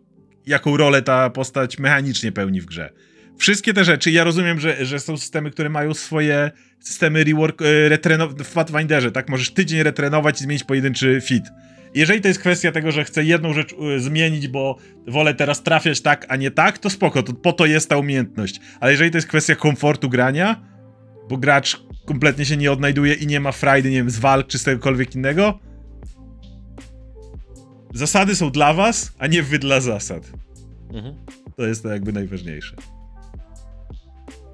jaką 0.45 0.77
rolę 0.77 1.01
ta 1.01 1.29
postać 1.29 1.79
mechanicznie 1.79 2.31
pełni 2.31 2.61
w 2.61 2.65
grze. 2.65 2.93
Wszystkie 3.41 3.73
te 3.73 3.85
rzeczy, 3.85 4.11
ja 4.11 4.23
rozumiem, 4.23 4.59
że, 4.59 4.85
że 4.85 4.99
są 4.99 5.17
systemy, 5.17 5.51
które 5.51 5.69
mają 5.69 5.93
swoje 5.93 6.51
systemy 6.79 7.23
rework, 7.23 7.61
e, 7.61 7.65
retreno- 7.89 8.43
w 8.43 8.53
Pathfinderze, 8.53 9.11
tak? 9.11 9.29
Możesz 9.29 9.51
tydzień 9.51 9.83
retrenować 9.83 10.41
i 10.41 10.43
zmienić 10.43 10.63
pojedynczy 10.63 11.21
fit. 11.21 11.43
Jeżeli 11.95 12.21
to 12.21 12.27
jest 12.27 12.39
kwestia 12.39 12.71
tego, 12.71 12.91
że 12.91 13.03
chcę 13.03 13.23
jedną 13.23 13.53
rzecz 13.53 13.73
e, 13.73 13.99
zmienić, 13.99 14.47
bo 14.47 14.77
wolę 15.07 15.33
teraz 15.33 15.63
trafiać 15.63 16.01
tak, 16.01 16.25
a 16.29 16.35
nie 16.35 16.51
tak, 16.51 16.77
to 16.77 16.89
spoko, 16.89 17.23
to 17.23 17.33
po 17.33 17.53
to 17.53 17.65
jest 17.65 17.89
ta 17.89 17.97
umiejętność. 17.97 18.59
Ale 18.79 18.91
jeżeli 18.91 19.11
to 19.11 19.17
jest 19.17 19.27
kwestia 19.27 19.55
komfortu 19.55 20.09
grania, 20.09 20.61
bo 21.29 21.37
gracz 21.37 21.83
kompletnie 22.05 22.45
się 22.45 22.57
nie 22.57 22.71
odnajduje 22.71 23.13
i 23.13 23.27
nie 23.27 23.39
ma 23.39 23.51
frajdy, 23.51 23.89
nie 23.89 23.97
wiem, 23.97 24.09
z 24.09 24.19
walk 24.19 24.47
czy 24.47 24.59
z 24.59 24.63
czegokolwiek 24.63 25.15
innego, 25.15 25.59
zasady 27.93 28.35
są 28.35 28.51
dla 28.51 28.73
was, 28.73 29.13
a 29.19 29.27
nie 29.27 29.43
wy 29.43 29.59
dla 29.59 29.79
zasad. 29.79 30.31
Mhm. 30.93 31.15
To 31.55 31.65
jest 31.65 31.83
to 31.83 31.89
jakby 31.89 32.13
najważniejsze. 32.13 32.75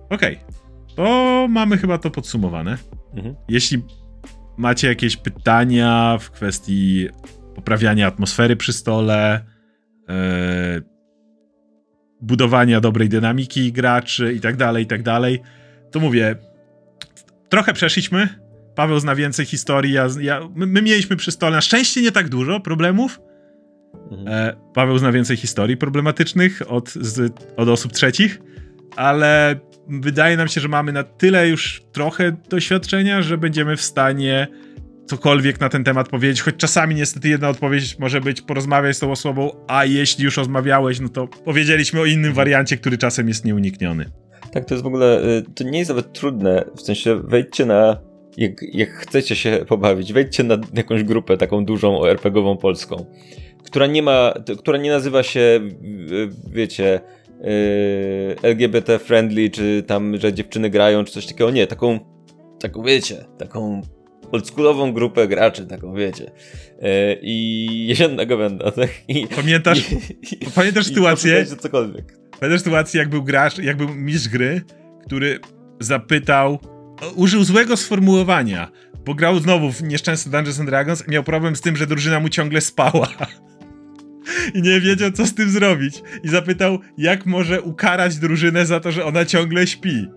Okej. 0.10 0.38
Okay. 0.38 0.58
To 0.96 1.48
mamy 1.50 1.78
chyba 1.78 1.98
to 1.98 2.12
podsumowane. 2.12 2.78
Mhm. 3.14 3.36
Jeśli 3.50 3.84
macie 4.58 4.88
jakieś 4.88 5.18
pytania 5.18 6.18
w 6.22 6.32
kwestii 6.32 7.08
poprawiania 7.56 8.08
atmosfery 8.08 8.56
przy 8.56 8.74
stole, 8.74 9.46
yy, 10.08 10.16
budowania 12.22 12.82
dobrej 12.82 13.10
dynamiki 13.10 13.72
graczy 13.72 14.34
i 14.34 14.40
tak 14.40 14.58
dalej, 14.58 14.84
i 14.84 14.88
tak 14.88 15.04
dalej, 15.04 15.42
to 15.92 16.00
mówię, 16.00 16.36
trochę 17.50 17.74
przeszliśmy. 17.74 18.30
Paweł 18.76 19.00
zna 19.00 19.16
więcej 19.16 19.46
historii. 19.46 19.94
Ja, 19.94 20.08
ja 20.20 20.50
my, 20.56 20.66
my, 20.68 20.82
mieliśmy 20.82 21.16
przy 21.16 21.32
stole 21.32 21.52
na 21.56 21.62
szczęście 21.62 22.02
nie 22.02 22.12
tak 22.12 22.30
dużo 22.30 22.60
problemów. 22.60 23.20
Mhm. 24.12 24.28
E, 24.28 24.56
Paweł 24.74 24.98
zna 24.98 25.12
więcej 25.12 25.38
historii 25.38 25.78
problematycznych 25.78 26.62
od, 26.68 26.90
z, 26.90 27.34
od 27.58 27.70
osób 27.70 27.92
trzecich, 27.92 28.42
ale 28.96 29.60
wydaje 29.90 30.38
nam 30.38 30.48
się, 30.48 30.62
że 30.62 30.68
mamy 30.68 30.92
na 30.92 31.04
tyle 31.04 31.48
już 31.48 31.84
trochę 31.92 32.32
doświadczenia, 32.50 33.22
że 33.22 33.38
będziemy 33.38 33.76
w 33.76 33.82
stanie 33.82 34.48
cokolwiek 35.08 35.60
na 35.60 35.70
ten 35.70 35.84
temat 35.84 36.10
powiedzieć, 36.10 36.42
choć 36.42 36.56
czasami 36.56 36.96
niestety 36.96 37.30
jedna 37.30 37.50
odpowiedź 37.50 38.00
może 38.00 38.22
być 38.22 38.42
porozmawiaj 38.42 38.94
z 38.94 39.00
tą 39.00 39.12
osobą, 39.12 39.52
a 39.68 39.86
jeśli 39.86 40.24
już 40.24 40.38
rozmawiałeś, 40.38 41.00
no 41.00 41.10
to 41.10 41.28
powiedzieliśmy 41.28 42.00
o 42.00 42.06
innym 42.06 42.34
wariancie, 42.34 42.78
który 42.78 42.98
czasem 42.98 43.28
jest 43.28 43.46
nieunikniony. 43.46 44.06
Tak, 44.52 44.66
to 44.66 44.74
jest 44.74 44.84
w 44.84 44.88
ogóle, 44.88 45.24
y, 45.38 45.44
to 45.56 45.64
nie 45.64 45.80
jest 45.80 45.90
nawet 45.90 46.14
trudne, 46.14 46.66
w 46.76 46.82
sensie 46.82 47.22
wejdźcie 47.24 47.66
na, 47.66 47.98
jak, 48.38 48.54
jak 48.74 48.90
chcecie 48.90 49.36
się 49.36 49.66
pobawić, 49.68 50.14
wejdźcie 50.14 50.44
na 50.44 50.58
jakąś 50.74 51.04
grupę 51.04 51.38
taką 51.38 51.66
dużą 51.66 52.06
RPG-ową 52.06 52.58
polską, 52.58 53.06
która 53.64 53.88
nie 53.88 54.02
ma, 54.02 54.34
która 54.58 54.78
nie 54.78 54.90
nazywa 54.90 55.24
się, 55.24 55.60
wiecie, 56.52 57.00
LGBT 58.42 59.00
friendly, 59.00 59.50
czy 59.50 59.84
tam, 59.88 60.18
że 60.18 60.34
dziewczyny 60.34 60.70
grają, 60.70 61.04
czy 61.04 61.14
coś 61.14 61.26
takiego. 61.26 61.52
Nie, 61.52 61.68
taką, 61.68 62.00
taką 62.60 62.84
wiecie, 62.84 63.26
taką 63.38 63.82
oldschoolową 64.32 64.94
grupę 64.94 65.28
graczy, 65.28 65.66
taką 65.68 65.94
wiecie. 65.94 66.32
Yy, 66.82 66.90
I 67.22 67.88
jesiennego 67.88 68.38
będę, 68.38 68.72
tak? 68.72 68.90
I, 69.08 69.28
pamiętasz, 69.28 69.92
i, 70.32 70.46
pamiętasz 70.56 70.86
sytuację? 70.86 71.46
I 71.54 71.58
cokolwiek. 71.58 72.18
Pamiętasz 72.40 72.62
sytuację, 72.62 73.00
jak 73.00 73.10
był 73.10 73.24
gracz, 73.24 73.58
jak 73.58 73.78
był 73.78 73.96
mistrz 73.96 74.30
gry, 74.30 74.62
który 75.06 75.40
zapytał, 75.80 76.60
użył 77.16 77.44
złego 77.44 77.78
sformułowania, 77.78 78.72
bo 79.06 79.14
grał 79.14 79.40
znowu 79.40 79.72
w 79.72 79.84
nieszczęsny 79.84 80.32
Dungeons 80.32 80.60
and 80.60 80.70
Dragons 80.70 81.08
i 81.08 81.12
miał 81.12 81.24
problem 81.24 81.56
z 81.56 81.62
tym, 81.62 81.76
że 81.76 81.88
drużyna 81.88 82.20
mu 82.20 82.30
ciągle 82.30 82.62
spała 82.62 83.08
i 84.54 84.62
nie 84.62 84.82
wiedział, 84.82 85.12
co 85.12 85.26
z 85.26 85.34
tym 85.34 85.50
zrobić. 85.50 86.02
I 86.24 86.30
zapytał, 86.30 86.80
jak 86.98 87.26
może 87.26 87.62
ukarać 87.62 88.16
drużynę 88.16 88.66
za 88.66 88.80
to, 88.80 88.92
że 88.92 89.06
ona 89.06 89.26
ciągle 89.26 89.68
śpi. 89.68 90.08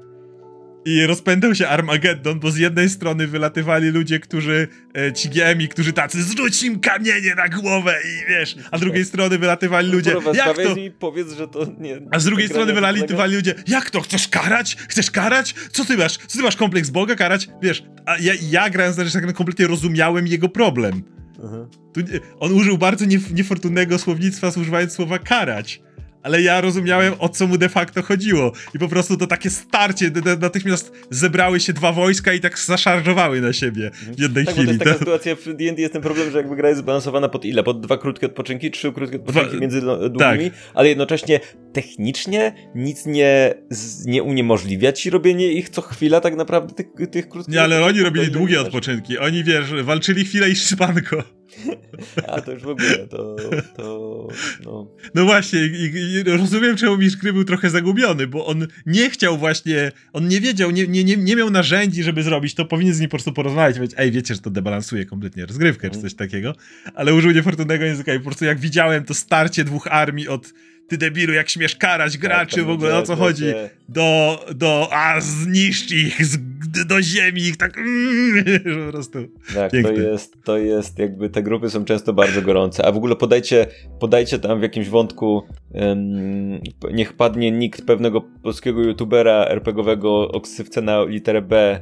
I 0.85 1.07
rozpędzał 1.07 1.55
się 1.55 1.69
Armageddon, 1.69 2.41
bo 2.41 2.51
z 2.51 2.57
jednej 2.57 2.89
strony 2.89 3.27
wylatywali 3.27 3.91
ludzie, 3.91 4.21
którzy, 4.21 4.69
e, 4.97 5.13
ci 5.13 5.29
GMI, 5.29 5.69
którzy 5.69 5.93
tacy, 5.93 6.23
zrzuć 6.23 6.63
im 6.63 6.81
kamienie 6.81 7.35
na 7.35 7.49
głowę 7.49 7.95
i 8.05 8.31
wiesz, 8.31 8.57
a 8.71 8.79
z 8.79 8.81
drugiej 8.81 9.05
strony 9.05 9.39
wylatywali 9.39 9.91
ludzie, 9.91 10.13
Kurwa, 10.13 10.33
jak 10.35 10.57
to... 10.57 10.75
powiedz, 10.99 11.33
że 11.33 11.49
to 11.49 11.67
nie... 11.79 12.01
A 12.11 12.19
z 12.19 12.25
drugiej 12.25 12.49
strony 12.49 12.73
wylatywali 12.73 13.35
ludzie, 13.35 13.55
jak 13.67 13.91
to, 13.91 14.01
chcesz 14.01 14.29
karać? 14.29 14.77
Chcesz 14.89 15.11
karać? 15.11 15.55
Co 15.73 15.85
ty 15.85 15.97
masz? 15.97 16.17
Co 16.17 16.39
ty 16.39 16.45
masz 16.45 16.57
kompleks 16.57 16.91
Boga 16.91 17.15
karać? 17.15 17.49
Wiesz, 17.63 17.83
a 18.07 18.19
ja, 18.19 18.33
ja 18.51 18.71
grając 18.71 18.97
na 18.97 19.05
rzeczy 19.05 19.27
tak 19.27 19.35
kompletnie 19.35 19.67
rozumiałem 19.67 20.27
jego 20.27 20.49
problem. 20.49 21.03
Tu, 21.93 22.01
on 22.41 22.53
użył 22.53 22.79
bardzo 22.79 23.05
nie, 23.05 23.19
niefortunnego 23.35 23.99
słownictwa, 23.99 24.49
używając 24.57 24.93
słowa 24.93 25.19
karać. 25.19 25.83
Ale 26.23 26.43
ja 26.43 26.61
rozumiałem 26.61 27.15
o 27.19 27.29
co 27.29 27.47
mu 27.47 27.59
de 27.59 27.69
facto 27.69 28.03
chodziło. 28.03 28.53
I 28.75 28.79
po 28.79 28.89
prostu 28.89 29.17
to 29.17 29.27
takie 29.27 29.51
starcie, 29.51 30.11
natychmiast 30.41 30.93
zebrały 31.11 31.61
się 31.61 31.73
dwa 31.73 31.93
wojska 31.93 32.33
i 32.33 32.41
tak 32.41 32.59
zaszarżowały 32.59 33.41
na 33.41 33.53
siebie 33.53 33.91
w 34.17 34.21
jednej 34.21 34.45
tak, 34.45 34.55
chwili. 34.55 34.67
to 34.67 34.73
jest 34.73 34.85
taka 34.85 34.99
sytuacja 34.99 35.37
w 35.37 35.45
D&D 35.45 35.83
jest 35.83 35.93
ten 35.93 36.03
problem, 36.03 36.31
że 36.31 36.39
jakby 36.39 36.57
gra 36.57 36.69
jest 36.69 36.81
zbalansowana 36.81 37.29
pod 37.29 37.45
ile? 37.45 37.63
Pod 37.63 37.81
dwa 37.81 37.99
krótkie 37.99 38.27
odpoczynki, 38.27 38.71
trzy 38.71 38.93
krótkie 38.93 39.17
odpoczynki 39.17 39.51
dwa, 39.51 39.61
między 39.61 39.81
długimi, 39.81 40.51
tak. 40.51 40.61
ale 40.75 40.89
jednocześnie 40.89 41.41
technicznie 41.73 42.53
nic 42.75 43.07
nie, 43.07 43.55
nie 44.07 44.23
uniemożliwia 44.23 44.93
ci 44.93 45.11
robienie 45.11 45.53
ich 45.53 45.69
co 45.69 45.83
chwila 45.83 46.21
tak 46.21 46.37
naprawdę 46.37 46.75
tych, 46.75 46.87
tych 47.11 47.29
krótkich 47.29 47.55
Nie, 47.55 47.63
ale 47.63 47.85
oni 47.85 48.03
robili 48.03 48.31
długie 48.31 48.61
odpoczynki. 48.61 49.19
Oni, 49.19 49.45
wiesz, 49.45 49.73
walczyli 49.83 50.25
chwilę 50.25 50.51
i 50.51 50.57
szczypanko. 50.57 51.40
A 52.29 52.41
to 52.41 52.53
już 52.53 52.63
w 52.63 52.69
ogóle, 52.69 53.07
to, 53.09 53.37
to 53.77 54.29
no. 54.65 54.87
No 55.15 55.25
właśnie, 55.25 55.61
i, 55.67 55.93
i 55.95 56.23
rozumiem, 56.23 56.77
czemu 56.77 56.97
Misz 56.97 57.17
Gry 57.17 57.33
był 57.33 57.45
trochę 57.45 57.71
zagubiony, 57.71 58.27
bo 58.27 58.47
on 58.47 58.67
nie 58.87 59.11
chciał 59.11 59.39
właśnie, 59.39 59.93
on 60.13 60.29
nie 60.29 60.41
wiedział, 60.41 60.71
nie, 60.71 60.87
nie, 60.87 61.05
nie, 61.05 61.37
miał 61.37 61.51
narzędzi, 61.51 62.03
żeby 62.03 62.23
zrobić 62.23 62.55
to, 62.55 62.65
powinien 62.65 62.95
z 62.95 63.01
nim 63.01 63.09
po 63.09 63.11
prostu 63.11 63.33
porozmawiać, 63.33 63.77
powiedzieć, 63.77 63.99
ej, 63.99 64.11
wiecie, 64.11 64.35
że 64.35 64.41
to 64.41 64.51
debalansuje 64.51 65.05
kompletnie 65.07 65.47
rozgrywkę, 65.47 65.91
czy 65.91 66.01
coś 66.01 66.15
takiego, 66.15 66.55
ale 66.95 67.15
użył 67.15 67.31
niefortunnego 67.31 67.85
języka 67.85 68.15
i 68.15 68.19
po 68.19 68.25
prostu 68.25 68.45
jak 68.45 68.59
widziałem 68.59 69.05
to 69.05 69.15
starcie 69.15 69.65
dwóch 69.65 69.87
armii 69.87 70.29
od 70.29 70.53
ty 70.91 70.99
debilu, 70.99 71.33
jak 71.33 71.51
śmiesz 71.51 71.77
karać 71.77 72.13
tak, 72.13 72.21
graczy, 72.21 72.63
w 72.63 72.71
ogóle 72.71 72.99
o 72.99 73.03
co 73.03 73.17
chodzi? 73.17 73.45
Do, 73.89 74.41
do, 74.55 74.89
a 74.93 75.21
zniszcz 75.21 75.93
ich 75.93 76.27
z, 76.27 76.39
do 76.87 77.03
ziemi, 77.03 77.43
ich 77.43 77.57
tak 77.57 77.79
po 78.87 78.93
prostu. 78.93 79.19
Tak, 79.55 79.73
to 79.73 79.93
jest, 79.93 80.37
to 80.45 80.59
jest 80.59 80.99
jakby, 80.99 81.31
te 81.31 81.43
grupy 81.43 81.71
są 81.71 81.85
często 81.85 82.13
bardzo 82.13 82.43
gorące, 82.43 82.87
a 82.87 82.93
w 82.93 82.97
ogóle 82.97 83.17
podajcie, 83.17 83.67
podajcie 84.01 84.39
tam 84.39 84.59
w 84.59 84.63
jakimś 84.63 84.89
wątku, 84.89 85.43
um, 85.71 86.61
niech 86.93 87.13
padnie 87.13 87.51
nikt 87.51 87.87
pewnego 87.87 88.21
polskiego 88.21 88.83
youtubera 88.83 89.45
RPGowego 89.45 90.29
o 90.29 90.41
ksywce 90.41 90.83
na 90.83 91.05
literę 91.05 91.43
B, 91.43 91.81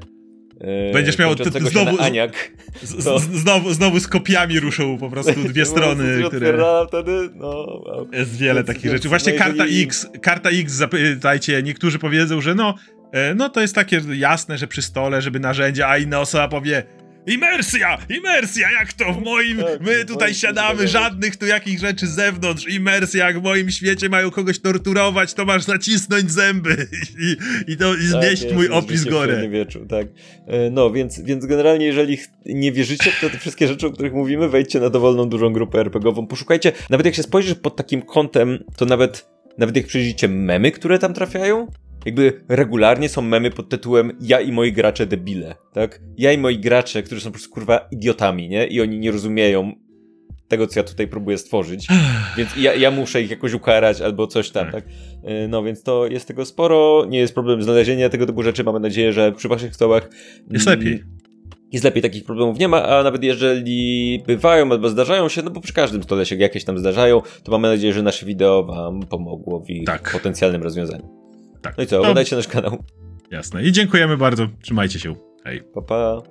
Będziesz 0.92 1.18
miał 1.18 1.34
ty, 1.34 1.50
znowu, 1.50 2.00
Aniak, 2.00 2.50
z, 2.82 3.04
z, 3.04 3.40
znowu, 3.40 3.72
znowu 3.72 4.00
z 4.00 4.08
kopiami 4.08 4.60
ruszą 4.60 4.98
po 4.98 5.10
prostu 5.10 5.44
dwie 5.44 5.66
strony, 5.72 6.22
które... 6.28 6.86
wtedy, 6.88 7.30
no. 7.34 7.82
Jest 8.12 8.36
wiele 8.36 8.54
więc, 8.54 8.66
takich 8.66 8.82
więc, 8.82 8.94
rzeczy. 8.94 9.08
Właśnie 9.08 9.32
no 9.32 9.38
karta 9.38 9.64
jeżeli... 9.64 9.82
X, 9.82 10.06
karta 10.22 10.50
X, 10.50 10.72
zapytajcie, 10.72 11.62
niektórzy 11.62 11.98
powiedzą, 11.98 12.40
że 12.40 12.54
no, 12.54 12.74
e, 13.12 13.34
no 13.34 13.48
to 13.48 13.60
jest 13.60 13.74
takie 13.74 14.00
jasne, 14.12 14.58
że 14.58 14.66
przy 14.66 14.82
stole, 14.82 15.22
żeby 15.22 15.40
narzędzia, 15.40 15.88
a 15.88 15.98
inna 15.98 16.20
osoba 16.20 16.48
powie, 16.48 16.82
Imersja! 17.28 17.98
Imersja! 18.08 18.70
Jak 18.70 18.92
to 18.92 19.12
w 19.12 19.22
moim... 19.22 19.58
Tak, 19.58 19.80
my 19.80 20.04
tutaj 20.04 20.34
siadamy, 20.34 20.88
żadnych 20.88 21.36
tu 21.36 21.46
jakich 21.46 21.78
rzeczy 21.78 22.06
z 22.06 22.10
zewnątrz. 22.10 22.68
Imersja, 22.68 23.26
jak 23.26 23.40
w 23.40 23.42
moim 23.42 23.70
świecie 23.70 24.08
mają 24.08 24.30
kogoś 24.30 24.58
torturować, 24.58 25.34
to 25.34 25.44
masz 25.44 25.66
nacisnąć 25.66 26.30
zęby 26.30 26.88
i, 27.24 27.36
i, 27.72 27.76
to, 27.76 27.94
i 27.94 27.98
tak, 27.98 28.22
znieść 28.22 28.52
mój 28.52 28.68
opis 28.68 29.04
gorę. 29.04 29.48
Wieczu, 29.48 29.86
tak. 29.86 30.06
E, 30.46 30.70
no, 30.70 30.90
więc, 30.90 31.20
więc 31.20 31.46
generalnie 31.46 31.86
jeżeli 31.86 32.18
nie 32.46 32.72
wierzycie 32.72 33.10
w 33.10 33.20
te, 33.20 33.38
wszystkie 33.38 33.68
rzeczy, 33.68 33.86
o 33.86 33.90
których 33.90 34.12
mówimy, 34.12 34.48
wejdźcie 34.48 34.80
na 34.80 34.90
dowolną 34.90 35.28
dużą 35.28 35.52
grupę 35.52 35.80
RPGową, 35.80 36.26
poszukajcie. 36.26 36.72
Nawet 36.90 37.06
jak 37.06 37.14
się 37.14 37.22
spojrzysz 37.22 37.54
pod 37.54 37.76
takim 37.76 38.02
kątem, 38.02 38.64
to 38.76 38.84
nawet, 38.84 39.28
nawet 39.58 39.76
jak 39.76 39.86
przejrzycie 39.86 40.28
memy, 40.28 40.72
które 40.72 40.98
tam 40.98 41.14
trafiają, 41.14 41.66
jakby 42.08 42.44
regularnie 42.48 43.08
są 43.08 43.22
memy 43.22 43.50
pod 43.50 43.68
tytułem 43.68 44.12
ja 44.20 44.40
i 44.40 44.52
moi 44.52 44.72
gracze 44.72 45.06
debile, 45.06 45.54
tak? 45.72 46.00
Ja 46.18 46.32
i 46.32 46.38
moi 46.38 46.58
gracze, 46.58 47.02
którzy 47.02 47.20
są 47.20 47.30
po 47.30 47.32
prostu 47.32 47.50
kurwa 47.50 47.88
idiotami, 47.90 48.48
nie? 48.48 48.66
I 48.66 48.80
oni 48.80 48.98
nie 48.98 49.10
rozumieją 49.10 49.72
tego, 50.48 50.66
co 50.66 50.80
ja 50.80 50.84
tutaj 50.84 51.08
próbuję 51.08 51.38
stworzyć, 51.38 51.88
więc 52.36 52.56
ja, 52.56 52.74
ja 52.74 52.90
muszę 52.90 53.22
ich 53.22 53.30
jakoś 53.30 53.52
ukarać 53.54 54.00
albo 54.00 54.26
coś 54.26 54.50
tam, 54.50 54.64
tak. 54.64 54.74
tak? 54.74 54.84
No 55.48 55.62
więc 55.62 55.82
to 55.82 56.06
jest 56.06 56.28
tego 56.28 56.44
sporo, 56.44 57.06
nie 57.08 57.18
jest 57.18 57.34
problem 57.34 57.62
znalezienia 57.62 58.08
tego 58.08 58.26
typu 58.26 58.42
rzeczy, 58.42 58.64
mamy 58.64 58.80
nadzieję, 58.80 59.12
że 59.12 59.32
przy 59.32 59.48
waszych 59.48 59.74
stołach 59.74 60.10
jest 60.50 60.66
lepiej. 60.66 61.04
Jest 61.72 61.84
lepiej, 61.84 62.02
takich 62.02 62.24
problemów 62.24 62.58
nie 62.58 62.68
ma, 62.68 62.82
a 62.82 63.02
nawet 63.02 63.24
jeżeli 63.24 64.22
bywają 64.26 64.72
albo 64.72 64.88
zdarzają 64.88 65.28
się, 65.28 65.42
no 65.42 65.50
bo 65.50 65.60
przy 65.60 65.72
każdym 65.72 66.02
stole 66.02 66.26
się 66.26 66.36
jakieś 66.36 66.64
tam 66.64 66.78
zdarzają, 66.78 67.22
to 67.42 67.52
mamy 67.52 67.68
nadzieję, 67.68 67.92
że 67.92 68.02
nasze 68.02 68.26
wideo 68.26 68.64
wam 68.64 69.00
pomogło 69.00 69.60
w 69.60 69.70
ich 69.70 69.86
tak. 69.86 70.12
potencjalnym 70.12 70.62
rozwiązaniu. 70.62 71.27
Tak. 71.68 71.76
No 71.78 71.84
i 71.84 71.86
co, 71.86 71.98
oglądajcie 71.98 72.36
nasz 72.36 72.48
kanał. 72.48 72.84
Jasne. 73.30 73.62
I 73.62 73.72
dziękujemy 73.72 74.16
bardzo. 74.16 74.48
Trzymajcie 74.62 75.00
się. 75.00 75.14
Hej. 75.44 75.62
Pa, 75.74 75.82
pa. 75.82 76.22